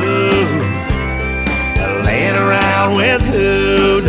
Laying 2.05 2.36
around 2.36 2.97
with 2.97 3.20
who 3.22 3.99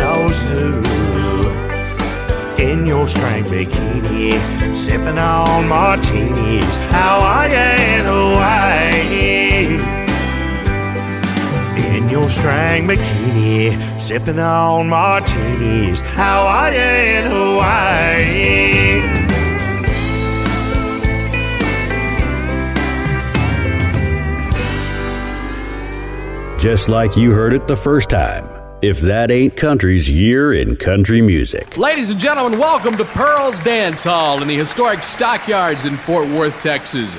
String 3.12 3.44
bikini, 3.44 4.32
sipping 4.74 5.18
on 5.18 5.68
martinis. 5.68 6.76
How 6.96 7.20
are 7.20 7.48
you 7.54 7.68
in 7.90 8.04
Hawaii? 8.12 9.76
In 11.96 12.08
your 12.08 12.28
string 12.30 12.88
bikini, 12.88 13.76
sipping 14.00 14.38
on 14.38 14.88
martinis. 14.88 16.00
How 16.00 16.46
are 16.46 16.72
you 16.72 16.90
in 17.16 17.24
Hawaii? 17.30 18.72
just 26.62 26.88
like 26.88 27.16
you 27.16 27.32
heard 27.32 27.52
it 27.52 27.66
the 27.66 27.76
first 27.76 28.08
time. 28.08 28.51
If 28.82 28.98
that 29.02 29.30
ain't 29.30 29.54
country's 29.54 30.10
year 30.10 30.52
in 30.52 30.74
country 30.74 31.22
music. 31.22 31.76
Ladies 31.76 32.10
and 32.10 32.18
gentlemen, 32.18 32.58
welcome 32.58 32.96
to 32.96 33.04
Pearl's 33.04 33.56
Dance 33.60 34.02
Hall 34.02 34.42
in 34.42 34.48
the 34.48 34.56
historic 34.56 35.04
Stockyards 35.04 35.84
in 35.84 35.96
Fort 35.98 36.26
Worth, 36.30 36.60
Texas. 36.64 37.16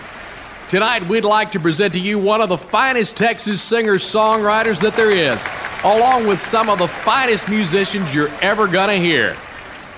Tonight, 0.68 1.08
we'd 1.08 1.24
like 1.24 1.54
to 1.54 1.62
present 1.62 1.94
to 1.94 2.02
you 2.02 2.20
one 2.20 2.42
of 2.42 2.50
the 2.50 2.58
finest 2.58 3.16
Texas 3.16 3.62
singers 3.62 4.04
songwriters 4.04 4.82
that 4.82 4.98
there 4.98 5.12
is, 5.12 5.42
along 5.86 6.28
with 6.28 6.42
some 6.42 6.68
of 6.68 6.80
the 6.80 6.88
finest 6.90 7.48
musicians 7.48 8.14
you're 8.14 8.32
ever 8.42 8.68
gonna 8.68 8.98
hear. 8.98 9.34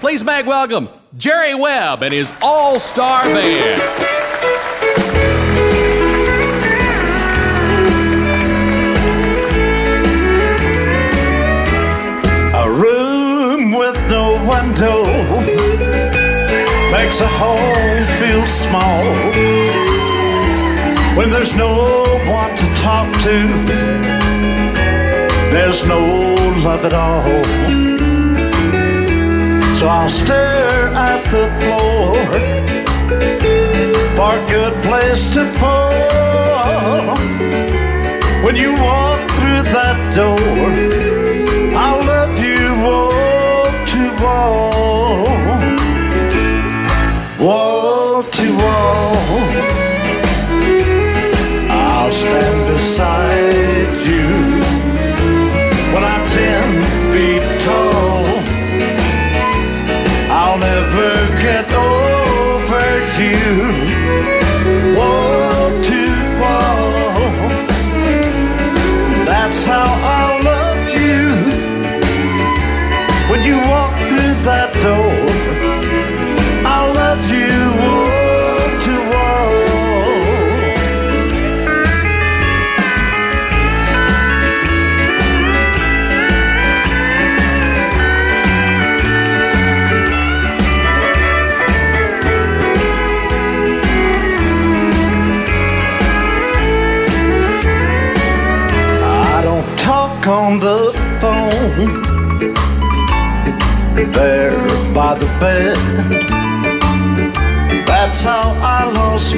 Please 0.02 0.24
make 0.24 0.46
welcome 0.46 0.88
Jerry 1.18 1.56
Webb 1.56 2.04
and 2.04 2.14
his 2.14 2.32
all 2.44 2.80
star 2.80 3.24
band. 3.24 4.15
Window 14.76 15.06
makes 16.92 17.22
a 17.22 17.28
home 17.28 18.06
feel 18.20 18.46
small. 18.46 19.04
When 21.16 21.30
there's 21.30 21.56
no 21.56 22.04
one 22.28 22.56
to 22.58 22.66
talk 22.76 23.10
to, 23.24 23.48
there's 25.52 25.86
no 25.88 26.36
love 26.68 26.84
at 26.84 26.94
all. 26.94 27.44
So 29.76 29.88
I'll 29.88 30.10
stare 30.10 30.88
at 31.10 31.24
the 31.32 31.48
floor 31.62 32.16
for 34.18 34.36
a 34.38 34.46
good 34.50 34.84
place 34.84 35.26
to 35.36 35.46
fall. 35.54 37.16
When 38.44 38.56
you 38.56 38.74
walk 38.74 39.20
through 39.32 39.64
that 39.74 40.16
door, 40.16 41.15
wall 44.22 45.05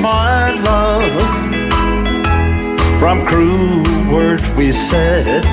my 0.02 0.52
love 0.62 1.12
from 3.00 3.26
cruel 3.26 3.84
words 4.12 4.52
we 4.54 4.72
said. 4.72 5.44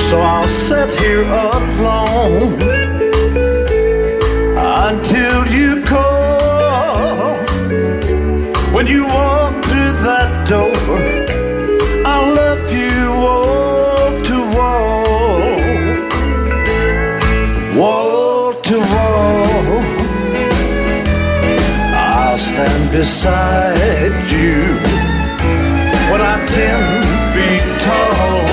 So 0.00 0.20
I'll 0.20 0.48
sit 0.48 0.90
here 0.98 1.22
alone 1.22 2.60
until 4.56 5.46
you 5.46 5.82
call. 5.84 7.36
When 8.74 8.86
you 8.86 9.06
walk 9.06 9.52
through 9.64 9.92
that 10.08 10.48
door, 10.48 11.03
beside 22.94 24.24
you 24.30 24.62
when 26.10 26.20
I'm 26.20 26.46
ten 26.46 26.80
feet 27.34 27.66
tall. 27.86 28.46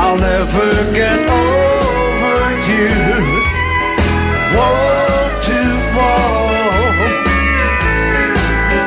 I'll 0.00 0.16
never 0.16 0.70
get 1.00 1.18
over 1.28 2.38
you, 2.72 2.90
wall 4.56 5.28
to 5.46 5.60
wall. 5.96 6.94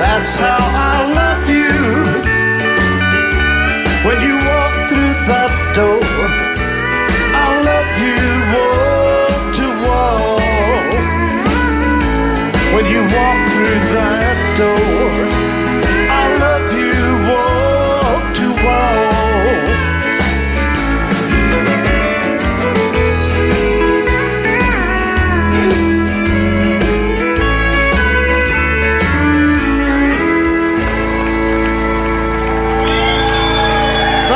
That's 0.02 0.34
how 0.40 0.65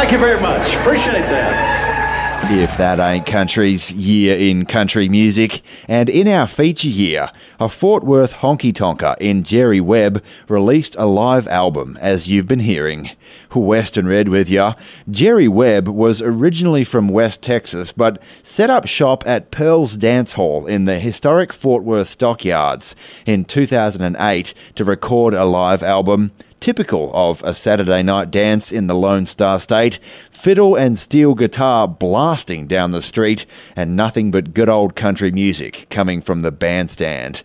Thank 0.09 0.21
you 0.21 0.27
very 0.27 0.41
much. 0.41 0.73
Appreciate 0.77 1.21
that. 1.21 2.51
If 2.51 2.77
that 2.77 2.97
ain't 2.97 3.27
country's 3.27 3.91
year 3.91 4.35
in 4.35 4.65
country 4.65 5.07
music, 5.07 5.61
and 5.87 6.09
in 6.09 6.27
our 6.27 6.47
feature 6.47 6.87
year, 6.87 7.31
a 7.59 7.69
Fort 7.69 8.03
Worth 8.03 8.33
honky 8.33 8.73
tonker 8.73 9.15
in 9.19 9.43
Jerry 9.43 9.79
Webb 9.79 10.23
released 10.47 10.95
a 10.97 11.05
live 11.05 11.47
album, 11.47 11.95
as 12.01 12.27
you've 12.27 12.47
been 12.47 12.61
hearing. 12.61 13.11
Western 13.53 14.07
Red 14.07 14.29
with 14.29 14.49
ya. 14.49 14.73
Jerry 15.11 15.47
Webb 15.47 15.87
was 15.87 16.23
originally 16.23 16.83
from 16.83 17.09
West 17.09 17.43
Texas, 17.43 17.91
but 17.91 18.19
set 18.41 18.71
up 18.71 18.87
shop 18.87 19.23
at 19.27 19.51
Pearl's 19.51 19.95
Dance 19.95 20.33
Hall 20.33 20.65
in 20.65 20.85
the 20.85 20.99
historic 20.99 21.53
Fort 21.53 21.83
Worth 21.83 22.09
Stockyards 22.09 22.95
in 23.27 23.45
2008 23.45 24.55
to 24.73 24.83
record 24.83 25.35
a 25.35 25.45
live 25.45 25.83
album 25.83 26.31
typical 26.59 27.11
of 27.13 27.43
a 27.43 27.53
Saturday 27.53 28.03
night 28.03 28.31
dance 28.31 28.71
in 28.71 28.87
the 28.87 28.95
Lone 28.95 29.25
Star 29.25 29.59
State, 29.59 29.99
fiddle 30.29 30.75
and 30.75 30.97
steel 30.97 31.35
guitar 31.35 31.87
blasting 31.87 32.67
down 32.67 32.91
the 32.91 33.01
street, 33.01 33.45
and 33.75 33.95
nothing 33.95 34.31
but 34.31 34.53
good 34.53 34.69
old 34.69 34.95
country 34.95 35.31
music 35.31 35.87
coming 35.89 36.21
from 36.21 36.41
the 36.41 36.51
bandstand. 36.51 37.43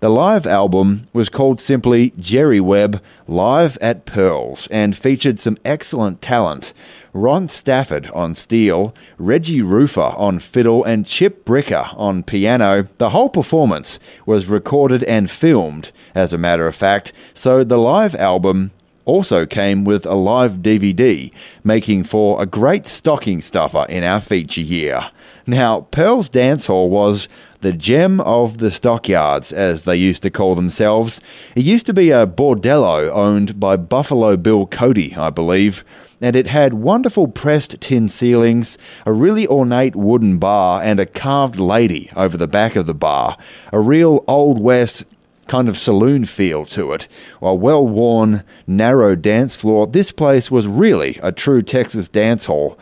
The 0.00 0.10
live 0.10 0.46
album 0.46 1.08
was 1.14 1.30
called 1.30 1.58
simply 1.58 2.12
Jerry 2.18 2.60
Webb 2.60 3.02
Live 3.26 3.78
at 3.80 4.04
Pearls 4.04 4.68
and 4.70 4.94
featured 4.94 5.40
some 5.40 5.56
excellent 5.64 6.20
talent. 6.20 6.74
Ron 7.16 7.48
Stafford 7.48 8.10
on 8.12 8.34
steel, 8.34 8.94
Reggie 9.16 9.62
Roofer 9.62 10.14
on 10.16 10.38
fiddle, 10.38 10.84
and 10.84 11.06
Chip 11.06 11.46
Bricker 11.46 11.98
on 11.98 12.22
piano. 12.22 12.88
The 12.98 13.10
whole 13.10 13.30
performance 13.30 13.98
was 14.26 14.48
recorded 14.48 15.02
and 15.04 15.30
filmed, 15.30 15.92
as 16.14 16.34
a 16.34 16.38
matter 16.38 16.66
of 16.66 16.74
fact, 16.74 17.12
so 17.32 17.64
the 17.64 17.78
live 17.78 18.14
album 18.14 18.70
also 19.06 19.46
came 19.46 19.84
with 19.84 20.04
a 20.04 20.14
live 20.14 20.58
DVD, 20.58 21.32
making 21.64 22.04
for 22.04 22.42
a 22.42 22.46
great 22.46 22.86
stocking 22.86 23.40
stuffer 23.40 23.86
in 23.88 24.04
our 24.04 24.20
feature 24.20 24.60
year. 24.60 25.10
Now, 25.46 25.82
Pearl's 25.92 26.28
Dance 26.28 26.66
Hall 26.66 26.90
was 26.90 27.28
the 27.60 27.72
gem 27.72 28.20
of 28.20 28.58
the 28.58 28.70
stockyards, 28.70 29.52
as 29.52 29.84
they 29.84 29.96
used 29.96 30.22
to 30.22 30.30
call 30.30 30.54
themselves. 30.54 31.20
It 31.54 31.64
used 31.64 31.86
to 31.86 31.94
be 31.94 32.10
a 32.10 32.26
bordello 32.26 33.08
owned 33.10 33.58
by 33.58 33.76
Buffalo 33.76 34.36
Bill 34.36 34.66
Cody, 34.66 35.14
I 35.16 35.30
believe, 35.30 35.84
and 36.20 36.34
it 36.36 36.46
had 36.46 36.74
wonderful 36.74 37.28
pressed 37.28 37.80
tin 37.80 38.08
ceilings, 38.08 38.78
a 39.04 39.12
really 39.12 39.46
ornate 39.46 39.96
wooden 39.96 40.38
bar, 40.38 40.82
and 40.82 40.98
a 40.98 41.06
carved 41.06 41.58
lady 41.58 42.10
over 42.16 42.36
the 42.36 42.48
back 42.48 42.76
of 42.76 42.86
the 42.86 42.94
bar. 42.94 43.36
A 43.72 43.80
real 43.80 44.24
Old 44.26 44.60
West 44.60 45.04
kind 45.46 45.68
of 45.68 45.78
saloon 45.78 46.24
feel 46.24 46.64
to 46.66 46.92
it. 46.92 47.08
A 47.40 47.54
well 47.54 47.86
worn, 47.86 48.42
narrow 48.66 49.14
dance 49.14 49.54
floor, 49.54 49.86
this 49.86 50.12
place 50.12 50.50
was 50.50 50.66
really 50.66 51.18
a 51.22 51.32
true 51.32 51.62
Texas 51.62 52.08
dance 52.08 52.46
hall 52.46 52.78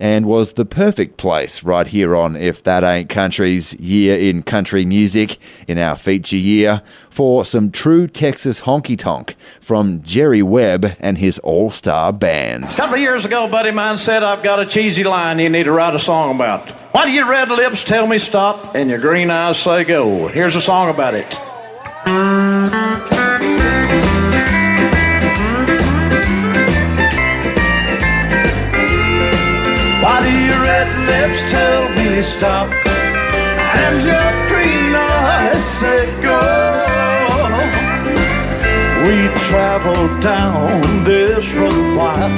and 0.00 0.26
was 0.26 0.54
the 0.54 0.64
perfect 0.64 1.16
place 1.16 1.64
right 1.64 1.86
here 1.86 2.14
on 2.14 2.36
If 2.36 2.62
That 2.62 2.84
Ain't 2.84 3.08
Country's 3.08 3.74
Year 3.74 4.18
in 4.18 4.42
Country 4.42 4.84
Music 4.84 5.38
in 5.66 5.78
our 5.78 5.96
feature 5.96 6.36
year 6.36 6.82
for 7.10 7.44
some 7.44 7.70
true 7.70 8.06
Texas 8.06 8.62
honky 8.62 8.98
tonk 8.98 9.34
from 9.60 10.02
Jerry 10.02 10.42
Webb 10.42 10.96
and 11.00 11.18
his 11.18 11.38
all 11.40 11.70
star 11.70 12.12
band. 12.12 12.64
A 12.64 12.68
couple 12.68 12.94
of 12.94 13.00
years 13.00 13.24
ago, 13.24 13.50
buddy 13.50 13.70
mine 13.70 13.98
said, 13.98 14.22
I've 14.22 14.42
got 14.42 14.60
a 14.60 14.66
cheesy 14.66 15.04
line 15.04 15.38
you 15.38 15.48
need 15.48 15.64
to 15.64 15.72
write 15.72 15.94
a 15.94 15.98
song 15.98 16.34
about. 16.34 16.70
Why 16.92 17.06
do 17.06 17.12
your 17.12 17.28
red 17.28 17.50
lips 17.50 17.84
tell 17.84 18.06
me 18.06 18.18
stop 18.18 18.74
and 18.74 18.88
your 18.88 18.98
green 18.98 19.30
eyes 19.30 19.58
say 19.58 19.84
go? 19.84 20.28
Here's 20.28 20.56
a 20.56 20.60
song 20.60 20.90
about 20.90 21.14
it. 21.14 23.17
Stop 32.22 32.68
and 33.84 33.96
your 34.02 34.30
green 34.48 34.94
eyes 34.94 35.64
say 35.78 36.20
go? 36.20 36.38
We 39.06 39.28
traveled 39.48 40.20
down 40.20 41.04
this 41.04 41.54
road 41.54 41.96
while. 41.96 42.30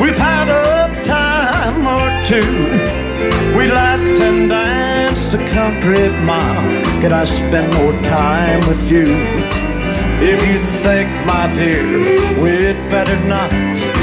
We've 0.00 0.16
had 0.16 0.48
a 0.48 1.04
time 1.04 1.86
or 1.86 2.06
two. 2.26 2.52
We 3.56 3.70
laughed 3.70 4.20
and 4.20 4.48
danced 4.48 5.34
a 5.34 5.38
country 5.50 6.08
mile. 6.24 6.70
Can 7.00 7.12
I 7.12 7.24
spend 7.24 7.72
more 7.74 7.92
time 8.02 8.60
with 8.68 8.82
you? 8.90 9.06
If 10.22 10.40
you 10.48 10.58
think, 10.84 11.10
my 11.26 11.52
dear, 11.54 11.84
we'd 12.40 12.78
better 12.90 13.18
not. 13.26 13.93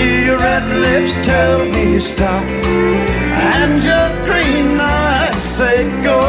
Your 0.00 0.38
red 0.38 0.66
lips 0.80 1.14
tell 1.26 1.64
me 1.64 1.98
stop? 1.98 2.44
And 3.52 3.82
your 3.82 4.08
green 4.26 4.80
eyes 4.80 5.42
say 5.42 5.84
go. 6.02 6.20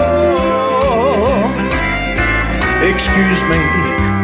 Excuse 2.82 3.42
me, 3.52 3.62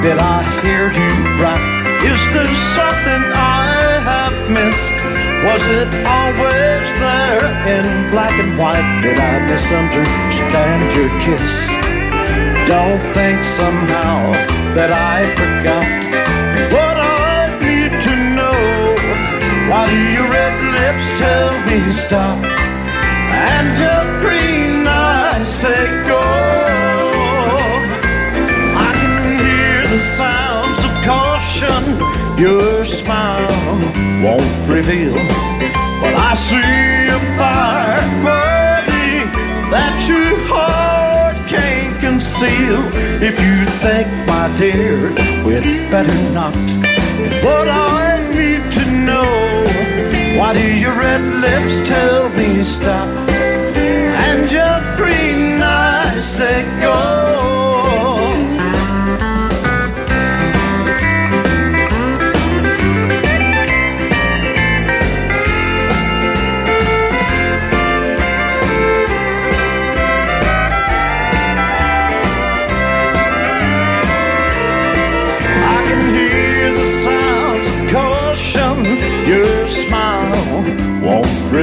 did 0.04 0.18
I 0.18 0.42
hear 0.62 0.92
you 0.92 1.12
right? 1.40 1.78
Is 2.04 2.22
there 2.34 2.52
something 2.76 3.22
I 3.34 4.02
have 4.12 4.38
missed? 4.50 4.98
Was 5.46 5.64
it 5.80 5.90
always 6.06 6.86
there 7.04 7.46
in 7.76 8.12
black 8.12 8.34
and 8.44 8.58
white? 8.58 9.02
Did 9.02 9.18
I 9.18 9.46
misunderstand 9.46 10.84
your 10.98 11.12
kiss? 11.26 11.50
Don't 12.68 13.04
think 13.14 13.44
somehow 13.44 14.34
that 14.76 14.92
I 14.92 15.24
forgot 15.40 15.88
what 16.74 16.97
Why 19.70 19.84
do 19.90 20.00
your 20.16 20.30
red 20.30 20.56
lips 20.78 21.06
tell 21.20 21.52
me 21.68 21.92
stop? 21.92 22.38
And 23.52 23.68
your 23.84 24.04
green 24.24 24.88
eyes 24.88 25.48
say 25.62 25.88
go. 26.08 26.24
I 28.88 28.92
can 29.02 29.16
hear 29.44 29.82
the 29.88 30.02
sounds 30.20 30.80
of 30.88 30.94
caution 31.04 32.18
your 32.40 32.86
smile 32.86 33.50
won't 34.24 34.70
reveal. 34.70 35.16
But 36.02 36.14
I 36.14 36.34
see 36.36 37.08
a 37.10 37.20
fire 37.38 38.08
burning 38.24 39.28
that 39.74 39.96
your 40.08 40.38
heart 40.48 41.36
can't 41.50 42.00
conceal. 42.00 42.80
If 43.22 43.36
you 43.42 43.66
think, 43.84 44.08
my 44.28 44.48
dear, 44.58 45.10
we'd 45.44 45.92
better 45.92 46.18
not. 46.32 46.54
But 47.42 47.68
I 47.68 48.17
why 50.38 50.54
do 50.54 50.72
your 50.76 50.94
red 50.94 51.22
lips 51.42 51.88
tell 51.88 52.30
me 52.30 52.62
stop? 52.62 53.10
And 54.28 54.52
your 54.52 54.78
green 54.96 55.60
eyes 55.62 56.24
say 56.24 56.64
go. 56.80 57.67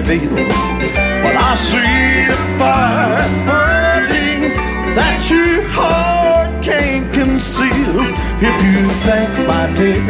But 0.07 1.35
I 1.35 1.55
see 1.57 2.27
a 2.29 2.37
fire 2.59 3.27
burning 3.47 4.53
that 4.95 5.31
your 5.31 5.63
heart 5.71 6.63
can't 6.63 7.11
conceal. 7.11 8.05
If 8.39 8.57
you 8.69 8.85
think, 9.07 9.31
my 9.49 9.65
dear, 9.79 10.05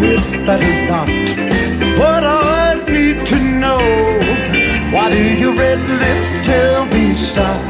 we'd 0.00 0.44
better 0.44 0.86
not. 0.90 1.06
But 1.96 2.24
I 2.24 2.82
need 2.88 3.28
to 3.28 3.38
know 3.38 3.78
why 4.90 5.10
do 5.10 5.22
your 5.38 5.54
red 5.54 5.78
lips 5.88 6.44
tell 6.44 6.86
me 6.86 7.14
stop? 7.14 7.67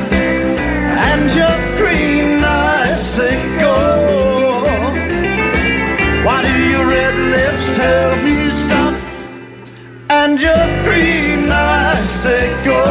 Say 12.29 12.65
go. 12.65 12.85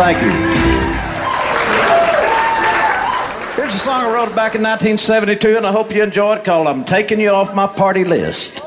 Thank 0.00 0.18
you. 0.22 0.32
Here's 3.56 3.74
a 3.74 3.78
song 3.78 4.04
I 4.04 4.14
wrote 4.14 4.34
back 4.36 4.54
in 4.54 4.62
1972, 4.62 5.56
and 5.56 5.66
I 5.66 5.72
hope 5.72 5.92
you 5.92 6.02
enjoy 6.02 6.36
it 6.36 6.44
called 6.44 6.68
I'm 6.68 6.84
Taking 6.84 7.18
You 7.20 7.30
Off 7.30 7.52
My 7.54 7.66
Party 7.66 8.04
List. 8.04 8.60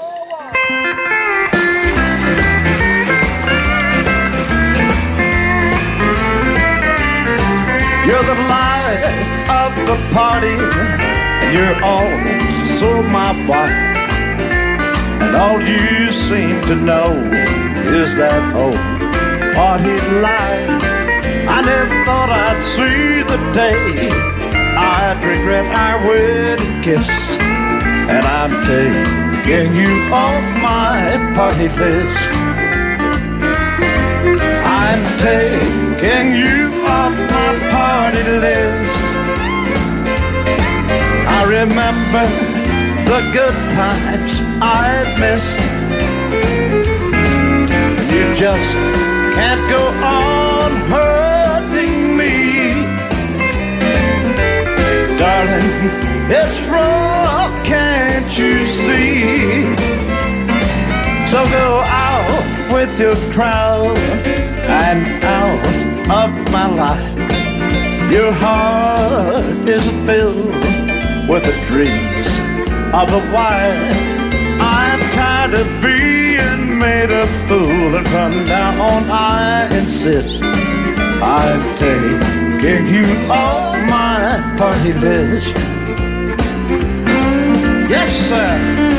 You're 8.05 8.27
the 8.33 8.39
light 8.53 9.03
of 9.61 9.71
the 9.87 9.97
party, 10.13 10.55
and 11.43 11.57
you're 11.57 11.83
also 11.83 13.01
my 13.03 13.31
wife. 13.47 13.92
And 15.33 15.41
all 15.41 15.61
you 15.67 16.11
seem 16.11 16.61
to 16.69 16.75
know 16.75 17.09
is 17.89 18.15
that 18.17 18.53
oh, 18.53 18.65
old 18.65 19.55
party 19.55 19.97
life. 20.21 20.69
I 21.49 21.59
never 21.65 21.97
thought 22.05 22.29
I'd 22.29 22.61
see 22.61 23.25
the 23.25 23.41
day 23.49 24.13
I'd 24.77 25.17
regret 25.25 25.65
our 25.73 25.97
wedding 26.05 26.81
kiss. 26.85 27.33
And 28.13 28.23
I'm 28.23 28.53
taking 28.69 29.73
you 29.73 30.13
off 30.13 30.45
my 30.61 31.17
party 31.33 31.69
list. 31.81 32.29
I'm 34.69 35.01
taking 35.17 36.37
you 36.37 36.85
off 36.85 37.15
my 37.33 37.53
party 37.73 38.23
list. 38.37 39.01
I 41.25 41.41
remember 41.57 42.25
the 43.09 43.19
good 43.33 43.57
times 43.73 44.42
I've 44.65 45.19
missed. 45.19 45.59
You 48.15 48.25
just 48.35 48.71
can't 49.35 49.63
go 49.69 49.83
on 50.01 50.71
hurting 50.87 52.15
me. 52.15 52.87
Darling, 55.19 55.67
it's 56.39 56.59
wrong, 56.71 57.51
can't 57.65 58.31
you 58.39 58.65
see? 58.65 59.63
So 61.27 61.43
go 61.49 61.81
out 61.83 62.71
with 62.71 62.97
your 62.97 63.17
crowd 63.33 63.97
and 63.97 65.23
out 65.25 65.63
of 66.21 66.51
my 66.53 66.67
life. 66.67 67.13
Your 68.09 68.31
heart 68.31 69.67
is 69.67 69.85
filled 70.07 70.55
with 71.27 71.43
the 71.43 71.55
dreams 71.67 72.39
of 72.93 73.11
a 73.11 73.33
wife. 73.33 74.12
Tired 75.53 75.67
of 75.67 75.81
being 75.83 76.79
made 76.79 77.11
a 77.11 77.27
fool, 77.47 77.95
and 77.95 78.47
now 78.47 78.81
on 78.81 79.03
I 79.11 79.67
insist 79.77 80.41
I'm 80.41 81.77
taking 81.77 82.87
you 82.87 83.05
off 83.29 83.75
my 83.87 84.55
party 84.57 84.93
list. 84.93 85.55
Yes, 87.87 88.09
sir. 88.29 88.92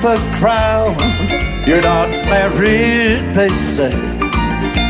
The 0.00 0.16
crowd. 0.38 0.96
You're 1.66 1.82
not 1.82 2.08
married, 2.08 3.34
they 3.34 3.50
say. 3.50 3.92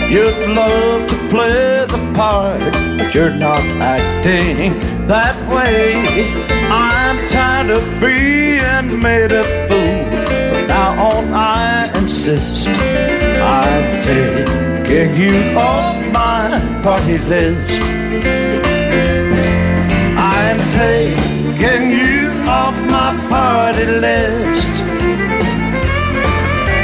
You'd 0.08 0.38
love 0.54 1.08
to 1.08 1.16
play 1.28 1.84
the 1.86 2.12
part, 2.14 2.60
but 2.98 3.12
you're 3.14 3.34
not 3.34 3.64
acting 3.80 4.78
that 5.08 5.36
way. 5.48 6.30
I'm 6.70 7.18
tired 7.30 7.70
of 7.70 7.82
being 8.00 9.02
made 9.02 9.32
a 9.32 9.42
fool, 9.66 10.04
but 10.52 10.66
now 10.68 10.90
on 11.10 11.34
I 11.34 11.90
insist. 11.98 12.68
I'm 12.68 14.02
taking 14.04 15.16
you 15.16 15.58
off 15.58 15.96
my 16.12 16.60
party 16.84 17.18
list. 17.18 17.80
I'm 20.16 20.58
taking 20.78 21.90
you 21.98 22.30
off 22.48 22.76
my 22.88 23.10
party 23.28 23.86
list. 23.86 24.69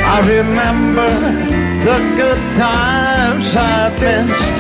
I 0.09 0.21
remember 0.39 1.11
the 1.85 1.99
good 2.17 2.43
times 2.55 3.55
I 3.57 3.91
missed. 4.01 4.59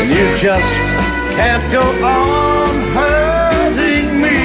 And 0.00 0.08
you 0.16 0.26
just 0.38 0.74
can't 1.36 1.66
go 1.72 1.84
on 2.06 2.74
hurting 2.96 4.08
me. 4.22 4.38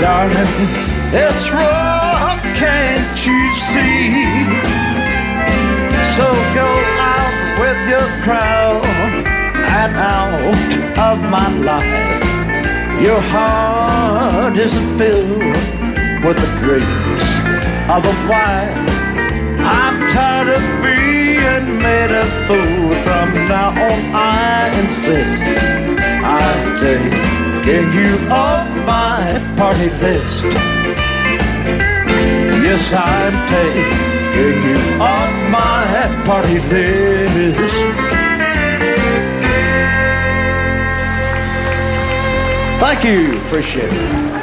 Darling, 0.00 0.52
it's 1.12 1.46
wrong, 1.52 2.38
can't 2.56 3.18
you 3.26 3.42
see? 3.68 4.24
So 6.16 6.26
go 6.60 6.70
out 7.12 7.36
with 7.60 7.80
your 7.92 8.08
crowd 8.24 8.84
and 9.80 9.92
out 9.96 10.60
of 11.08 11.16
my 11.30 11.48
life. 11.70 13.02
Your 13.02 13.20
heart 13.20 14.56
isn't 14.56 14.98
filled 14.98 15.79
with 16.22 16.36
the 16.36 16.50
dreams 16.60 17.24
of 17.88 18.04
a 18.04 18.16
wife. 18.28 18.76
I'm 19.64 19.96
tired 20.12 20.48
of 20.48 20.62
being 20.84 21.78
made 21.78 22.10
a 22.10 22.24
fool. 22.46 22.90
From 23.04 23.28
now 23.48 23.70
on, 23.70 24.00
I 24.14 24.68
insist 24.80 25.42
I'm 26.22 26.78
taking 26.78 27.92
you 27.92 28.12
off 28.30 28.68
my 28.86 29.24
party 29.56 29.88
list. 30.02 30.44
Yes, 32.64 32.92
I'm 32.92 33.34
taking 33.48 34.62
you 34.68 34.78
off 35.00 35.32
my 35.50 36.22
party 36.26 36.58
list. 36.68 37.74
Thank 42.80 43.04
you. 43.04 43.38
Appreciate 43.38 43.90
it. 43.92 44.39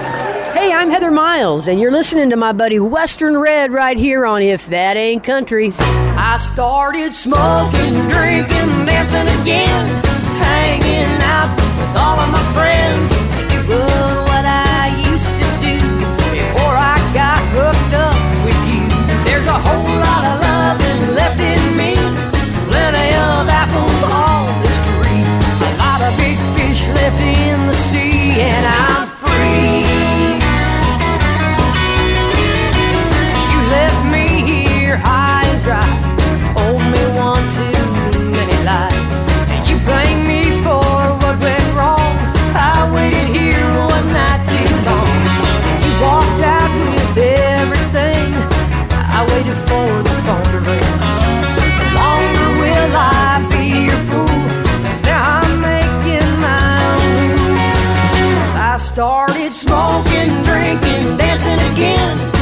I'm 0.88 0.94
Heather 0.94 1.12
Miles, 1.12 1.68
and 1.68 1.82
you're 1.82 1.92
listening 1.92 2.30
to 2.30 2.38
my 2.38 2.54
buddy 2.54 2.80
Western 2.80 3.38
Red 3.38 3.74
right 3.74 3.98
here 3.98 4.26
on 4.26 4.42
If 4.42 4.68
That 4.68 4.96
Ain't 4.96 5.22
Country. 5.22 5.74
I 5.76 6.38
started 6.40 7.14
smoking, 7.14 8.08
drinking, 8.08 8.88
dancing 8.88 9.28
again, 9.44 9.84
hanging 10.40 11.12
out 11.28 11.52
with 11.60 11.92
all 11.92 12.16
of 12.16 12.32
my 12.32 12.40
friends, 12.56 13.12
what 14.32 14.48
I 14.48 14.96
used 15.12 15.28
to 15.28 15.48
do 15.60 15.76
before 16.32 16.80
I 16.80 16.96
got 17.12 17.44
hooked 17.52 17.92
up 17.92 18.16
with 18.48 18.56
you. 18.72 18.88
There's 19.28 19.44
a 19.44 19.60
whole 19.60 19.92
lot 19.92 20.24
of 20.24 20.40
left 21.20 21.44
in 21.44 21.60
me, 21.76 22.00
plenty 22.72 23.12
of 23.12 23.44
apples 23.44 24.04
on 24.08 24.48
this 24.64 24.80
tree, 24.88 25.20
a 25.68 25.72
lot 25.84 26.00
of 26.00 26.16
big 26.16 26.40
fish 26.56 26.88
left 26.96 27.20
in 27.20 27.68
the 27.68 27.76
sea, 27.76 28.40
and 28.40 28.66
I'm 28.66 29.17
dancing 61.38 61.72
again, 61.74 62.37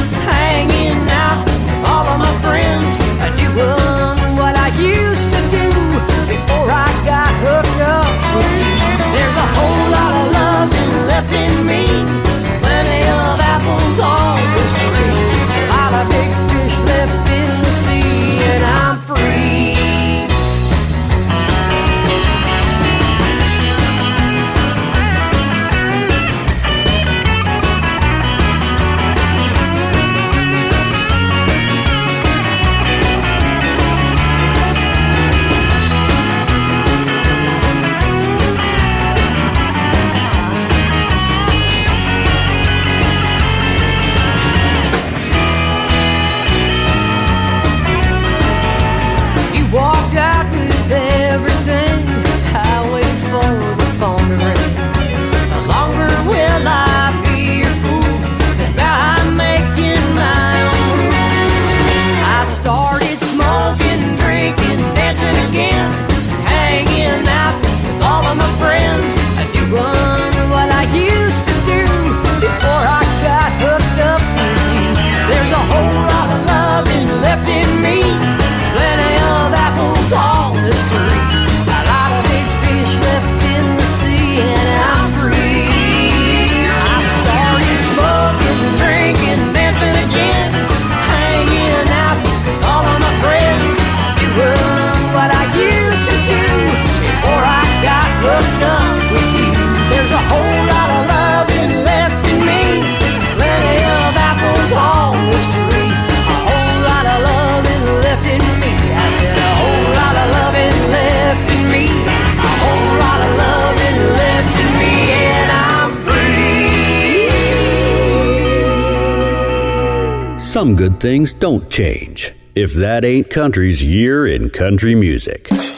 Some 120.56 120.72
good 120.74 120.98
things 121.00 121.34
don't 121.34 121.68
change. 121.68 122.32
If 122.54 122.72
that 122.72 123.04
ain't 123.04 123.28
country's 123.28 123.82
year 123.82 124.26
in 124.26 124.48
country 124.48 124.94
music. 124.94 125.48
Oh, 125.52 125.74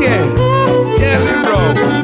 yeah. 0.00 0.96
Jelly 0.96 1.34
roll. 1.46 2.03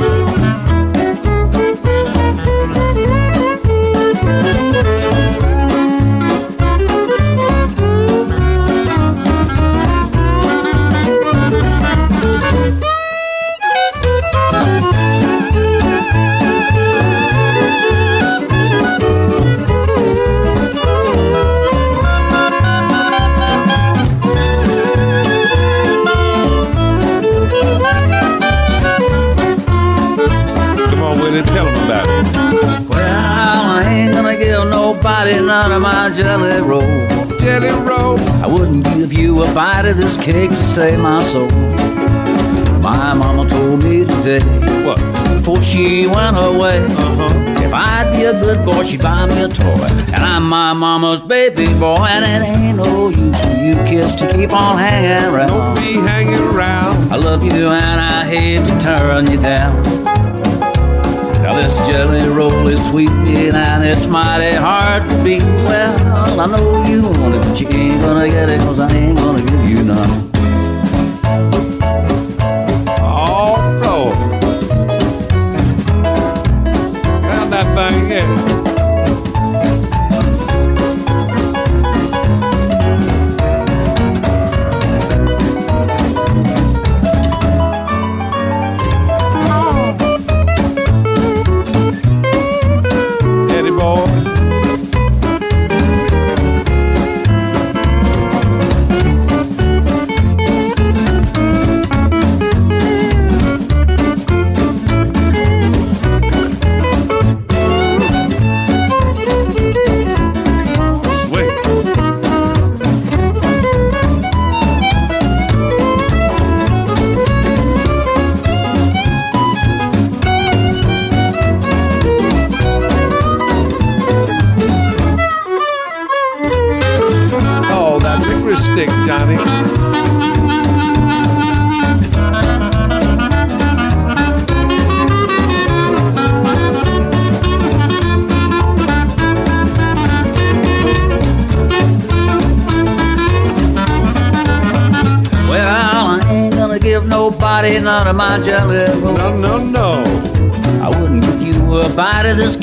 None 35.51 35.73
of 35.73 35.83
my 35.83 36.09
jelly 36.11 36.61
roll. 36.61 37.09
Jelly 37.41 37.71
roll. 37.85 38.17
I 38.41 38.47
wouldn't 38.47 38.85
give 38.85 39.13
you 39.13 39.43
a 39.43 39.53
bite 39.53 39.85
of 39.85 39.97
this 39.97 40.17
cake 40.17 40.51
to 40.51 40.63
save 40.77 41.01
my 41.01 41.25
soul. 41.25 41.51
My 42.81 43.15
mama 43.15 43.49
told 43.49 43.83
me 43.83 44.05
today. 44.05 44.45
What? 44.87 44.99
Before 45.35 45.61
she 45.61 46.07
went 46.07 46.37
away. 46.37 46.79
Uh-huh. 46.79 47.65
If 47.67 47.73
I'd 47.75 48.13
be 48.13 48.27
a 48.27 48.33
good 48.33 48.65
boy, 48.65 48.85
she'd 48.85 49.03
buy 49.03 49.27
me 49.27 49.43
a 49.43 49.49
toy. 49.49 49.89
And 50.15 50.23
I'm 50.33 50.49
my 50.49 50.73
mama's 50.73 51.21
baby 51.21 51.67
boy. 51.81 52.07
And 52.09 52.25
it 52.25 52.49
ain't 52.49 52.77
no 52.77 53.09
use 53.09 53.41
for 53.41 53.57
you 53.65 53.75
kids 53.91 54.15
to 54.21 54.33
keep 54.33 54.53
on 54.53 54.79
hanging 54.79 55.35
around. 55.35 55.49
Don't 55.49 55.75
be 55.75 55.95
hanging 55.95 56.45
around. 56.55 57.13
I 57.13 57.17
love 57.17 57.43
you 57.43 57.71
and 57.71 58.01
I 58.01 58.25
hate 58.25 58.65
to 58.67 58.81
turn 58.81 59.29
you 59.29 59.41
down. 59.43 60.10
This 61.61 61.77
jelly 61.87 62.27
roll 62.27 62.69
is 62.69 62.83
sweet 62.89 63.11
and 63.11 63.85
it's 63.85 64.07
mighty 64.07 64.57
hard 64.57 65.07
to 65.07 65.23
beat. 65.23 65.43
Well, 65.43 66.41
I 66.41 66.47
know 66.47 66.83
you 66.89 67.03
want 67.03 67.35
it, 67.35 67.43
but 67.43 67.61
you 67.61 67.69
ain't 67.69 68.01
gonna 68.01 68.31
get 68.31 68.49
it, 68.49 68.61
cause 68.61 68.81
I 68.81 68.91
ain't 68.91 69.19
gonna 69.19 69.43
give 69.45 69.69
you 69.69 69.85
none. 69.85 70.40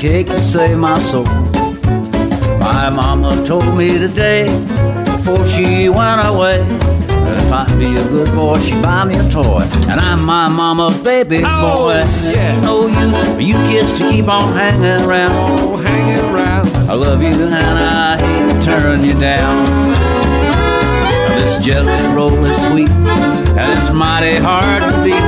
Cake 0.07 0.27
to 0.27 0.39
save 0.39 0.77
my 0.77 0.97
soul. 0.99 1.25
My 2.59 2.89
mama 2.89 3.43
told 3.45 3.75
me 3.77 3.97
today, 3.97 4.45
before 5.03 5.45
she 5.45 5.89
went 5.89 6.21
away, 6.25 6.59
that 7.25 7.37
if 7.43 7.51
I'd 7.51 7.77
be 7.77 7.87
a 7.95 8.03
good 8.07 8.33
boy, 8.33 8.57
she'd 8.59 8.81
buy 8.81 9.03
me 9.03 9.15
a 9.17 9.29
toy. 9.29 9.63
And 9.91 9.99
I'm 9.99 10.23
my 10.25 10.47
mama's 10.47 10.97
baby 11.03 11.41
Oh, 11.45 11.87
boy. 11.87 11.95
yeah. 12.31 12.61
Oh, 12.63 12.87
no 12.87 13.01
use 13.03 13.33
for 13.35 13.41
you 13.41 13.55
kids 13.69 13.91
to 13.99 14.09
keep 14.09 14.27
on 14.29 14.53
hanging 14.53 15.05
around. 15.05 15.59
Oh, 15.59 15.75
hanging 15.75 16.23
around. 16.33 16.67
I 16.89 16.93
love 16.93 17.21
you 17.21 17.27
and 17.29 17.53
I 17.53 18.17
hate 18.17 18.47
to 18.53 18.65
turn 18.65 19.03
you 19.03 19.13
down. 19.19 19.57
This 21.37 21.57
jelly 21.65 22.15
roll 22.15 22.45
is 22.45 22.57
sweet 22.67 22.89
and 22.89 23.77
it's 23.77 23.91
mighty 23.91 24.35
hard 24.37 24.83
to 24.83 25.03
beat. 25.03 25.25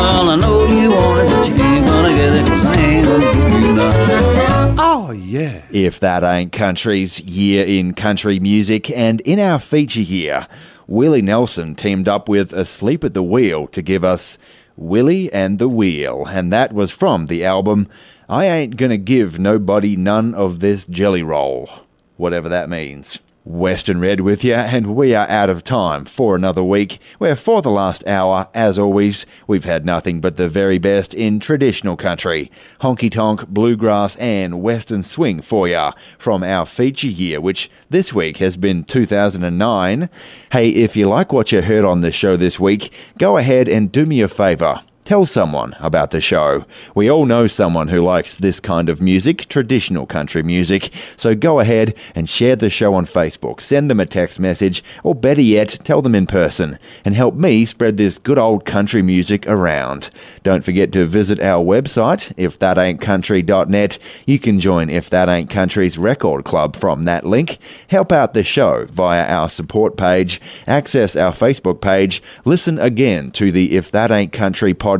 Well, 0.00 0.28
I 0.30 0.36
know 0.36 0.66
you 0.66 0.90
want 0.90 1.20
it, 1.22 1.26
but 1.34 1.48
you 1.48 1.54
ain't 1.54 1.86
gonna 1.86 2.14
get 2.14 2.32
it 2.34 2.46
'cause 2.46 2.64
I 2.66 2.74
ain't 2.76 3.06
gonna 3.06 3.18
give 3.24 3.34
you 3.34 3.40
none. 3.40 3.41
Oh, 4.84 5.10
yeah. 5.12 5.62
If 5.70 6.00
that 6.00 6.22
ain't 6.22 6.52
country's 6.52 7.20
year 7.20 7.64
in 7.64 7.94
country 7.94 8.40
music, 8.40 8.90
and 8.90 9.20
in 9.22 9.38
our 9.38 9.58
feature 9.58 10.00
here, 10.00 10.46
Willie 10.86 11.22
Nelson 11.22 11.74
teamed 11.74 12.08
up 12.08 12.28
with 12.28 12.52
Asleep 12.52 13.04
at 13.04 13.14
the 13.14 13.22
Wheel 13.22 13.66
to 13.68 13.82
give 13.82 14.04
us 14.04 14.38
Willie 14.76 15.32
and 15.32 15.58
the 15.58 15.68
Wheel, 15.68 16.26
and 16.26 16.52
that 16.52 16.72
was 16.72 16.90
from 16.90 17.26
the 17.26 17.44
album 17.44 17.88
I 18.28 18.46
Ain't 18.46 18.76
Gonna 18.76 18.96
Give 18.96 19.38
Nobody 19.38 19.96
None 19.96 20.34
of 20.34 20.60
This 20.60 20.84
Jelly 20.84 21.22
Roll, 21.22 21.70
whatever 22.16 22.48
that 22.48 22.68
means. 22.68 23.20
Western 23.44 23.98
Red 23.98 24.20
with 24.20 24.44
you, 24.44 24.54
and 24.54 24.94
we 24.94 25.14
are 25.14 25.28
out 25.28 25.50
of 25.50 25.64
time 25.64 26.04
for 26.04 26.36
another 26.36 26.62
week. 26.62 27.00
Where 27.18 27.34
for 27.34 27.60
the 27.60 27.70
last 27.70 28.06
hour, 28.06 28.48
as 28.54 28.78
always, 28.78 29.26
we've 29.46 29.64
had 29.64 29.84
nothing 29.84 30.20
but 30.20 30.36
the 30.36 30.48
very 30.48 30.78
best 30.78 31.12
in 31.12 31.40
traditional 31.40 31.96
country, 31.96 32.50
honky 32.80 33.10
tonk, 33.10 33.48
bluegrass, 33.48 34.16
and 34.16 34.62
western 34.62 35.02
swing 35.02 35.40
for 35.40 35.66
ya 35.66 35.92
from 36.18 36.44
our 36.44 36.64
feature 36.64 37.08
year, 37.08 37.40
which 37.40 37.68
this 37.90 38.12
week 38.12 38.36
has 38.36 38.56
been 38.56 38.84
2009. 38.84 40.08
Hey, 40.52 40.68
if 40.68 40.96
you 40.96 41.08
like 41.08 41.32
what 41.32 41.50
you 41.50 41.62
heard 41.62 41.84
on 41.84 42.00
the 42.00 42.12
show 42.12 42.36
this 42.36 42.60
week, 42.60 42.92
go 43.18 43.38
ahead 43.38 43.68
and 43.68 43.90
do 43.90 44.06
me 44.06 44.20
a 44.20 44.28
favour. 44.28 44.82
Tell 45.04 45.26
someone 45.26 45.74
about 45.80 46.12
the 46.12 46.20
show. 46.20 46.64
We 46.94 47.10
all 47.10 47.26
know 47.26 47.48
someone 47.48 47.88
who 47.88 48.00
likes 48.00 48.36
this 48.36 48.60
kind 48.60 48.88
of 48.88 49.02
music, 49.02 49.48
traditional 49.48 50.06
country 50.06 50.44
music, 50.44 50.90
so 51.16 51.34
go 51.34 51.58
ahead 51.58 51.96
and 52.14 52.28
share 52.28 52.54
the 52.54 52.70
show 52.70 52.94
on 52.94 53.04
Facebook, 53.04 53.60
send 53.60 53.90
them 53.90 53.98
a 53.98 54.06
text 54.06 54.38
message, 54.38 54.84
or 55.02 55.16
better 55.16 55.40
yet, 55.40 55.80
tell 55.82 56.02
them 56.02 56.14
in 56.14 56.28
person, 56.28 56.78
and 57.04 57.16
help 57.16 57.34
me 57.34 57.64
spread 57.64 57.96
this 57.96 58.16
good 58.16 58.38
old 58.38 58.64
country 58.64 59.02
music 59.02 59.44
around. 59.48 60.08
Don't 60.44 60.64
forget 60.64 60.92
to 60.92 61.04
visit 61.04 61.40
our 61.40 61.64
website, 61.64 62.32
ifthataintcountry.net. 62.36 63.98
You 64.24 64.38
can 64.38 64.60
join 64.60 64.88
If 64.88 65.10
That 65.10 65.28
Ain't 65.28 65.50
Country's 65.50 65.98
record 65.98 66.44
club 66.44 66.76
from 66.76 67.02
that 67.02 67.26
link, 67.26 67.58
help 67.88 68.12
out 68.12 68.34
the 68.34 68.44
show 68.44 68.86
via 68.86 69.26
our 69.26 69.48
support 69.48 69.96
page, 69.96 70.40
access 70.68 71.16
our 71.16 71.32
Facebook 71.32 71.80
page, 71.80 72.22
listen 72.44 72.78
again 72.78 73.32
to 73.32 73.50
the 73.50 73.72
If 73.74 73.90
That 73.90 74.12
Ain't 74.12 74.32
Country 74.32 74.72
podcast, 74.72 74.91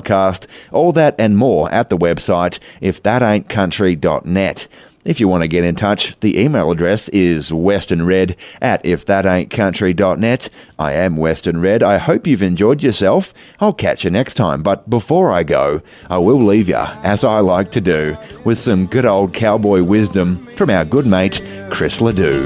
all 0.72 0.92
that 0.92 1.14
and 1.18 1.36
more 1.36 1.70
at 1.70 1.90
the 1.90 1.98
website, 1.98 2.58
ifthataintcountry.net. 2.80 4.68
If 5.04 5.18
you 5.18 5.26
want 5.26 5.42
to 5.42 5.48
get 5.48 5.64
in 5.64 5.74
touch, 5.74 6.18
the 6.20 6.38
email 6.38 6.70
address 6.70 7.08
is 7.08 7.50
westernred 7.50 8.36
at 8.60 8.84
ifthataintcountry.net. 8.84 10.48
I 10.78 10.92
am 10.92 11.16
Western 11.16 11.60
Red. 11.60 11.82
I 11.82 11.98
hope 11.98 12.24
you've 12.24 12.42
enjoyed 12.42 12.84
yourself. 12.84 13.34
I'll 13.58 13.72
catch 13.72 14.04
you 14.04 14.10
next 14.10 14.34
time. 14.34 14.62
But 14.62 14.88
before 14.88 15.32
I 15.32 15.42
go, 15.42 15.82
I 16.08 16.18
will 16.18 16.40
leave 16.40 16.68
you, 16.68 16.76
as 16.76 17.24
I 17.24 17.40
like 17.40 17.72
to 17.72 17.80
do, 17.80 18.16
with 18.44 18.58
some 18.58 18.86
good 18.86 19.04
old 19.04 19.34
cowboy 19.34 19.82
wisdom 19.82 20.46
from 20.54 20.70
our 20.70 20.84
good 20.84 21.06
mate, 21.06 21.40
Chris 21.70 22.00
LeDoux. 22.00 22.44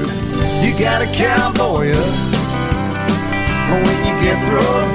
You 0.63 0.79
got 0.79 1.03
a 1.03 1.15
cowboy 1.15 1.93
when 3.69 3.99
you 4.05 4.21
get 4.23 4.43
thrown 4.49 4.86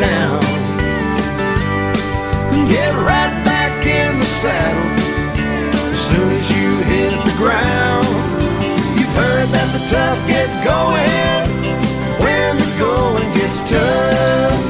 going 10.64 11.44
when 12.22 12.56
the 12.56 12.74
going 12.78 13.28
gets 13.34 13.70
tough. 13.70 14.60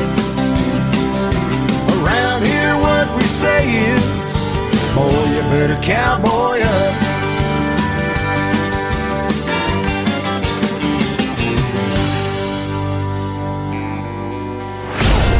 Around 1.96 2.42
here, 2.42 2.74
what 2.80 3.06
we 3.16 3.22
say 3.24 3.68
is, 3.92 4.02
boy, 4.94 5.24
you 5.34 5.42
better 5.52 5.80
cowboy 5.82 6.60
up. 6.60 7.12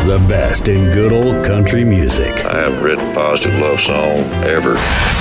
The 0.07 0.19
best 0.29 0.69
in 0.69 0.91
good 0.93 1.13
old 1.13 1.45
country 1.45 1.85
music. 1.85 2.45
I 2.45 2.63
haven't 2.63 2.83
written 2.83 3.09
a 3.11 3.15
positive 3.15 3.59
love 3.61 3.81
song 3.81 4.19
ever. 4.45 4.75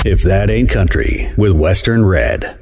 If 0.04 0.22
that 0.24 0.50
ain't 0.50 0.68
country 0.68 1.32
with 1.36 1.52
Western 1.52 2.04
Red. 2.04 2.61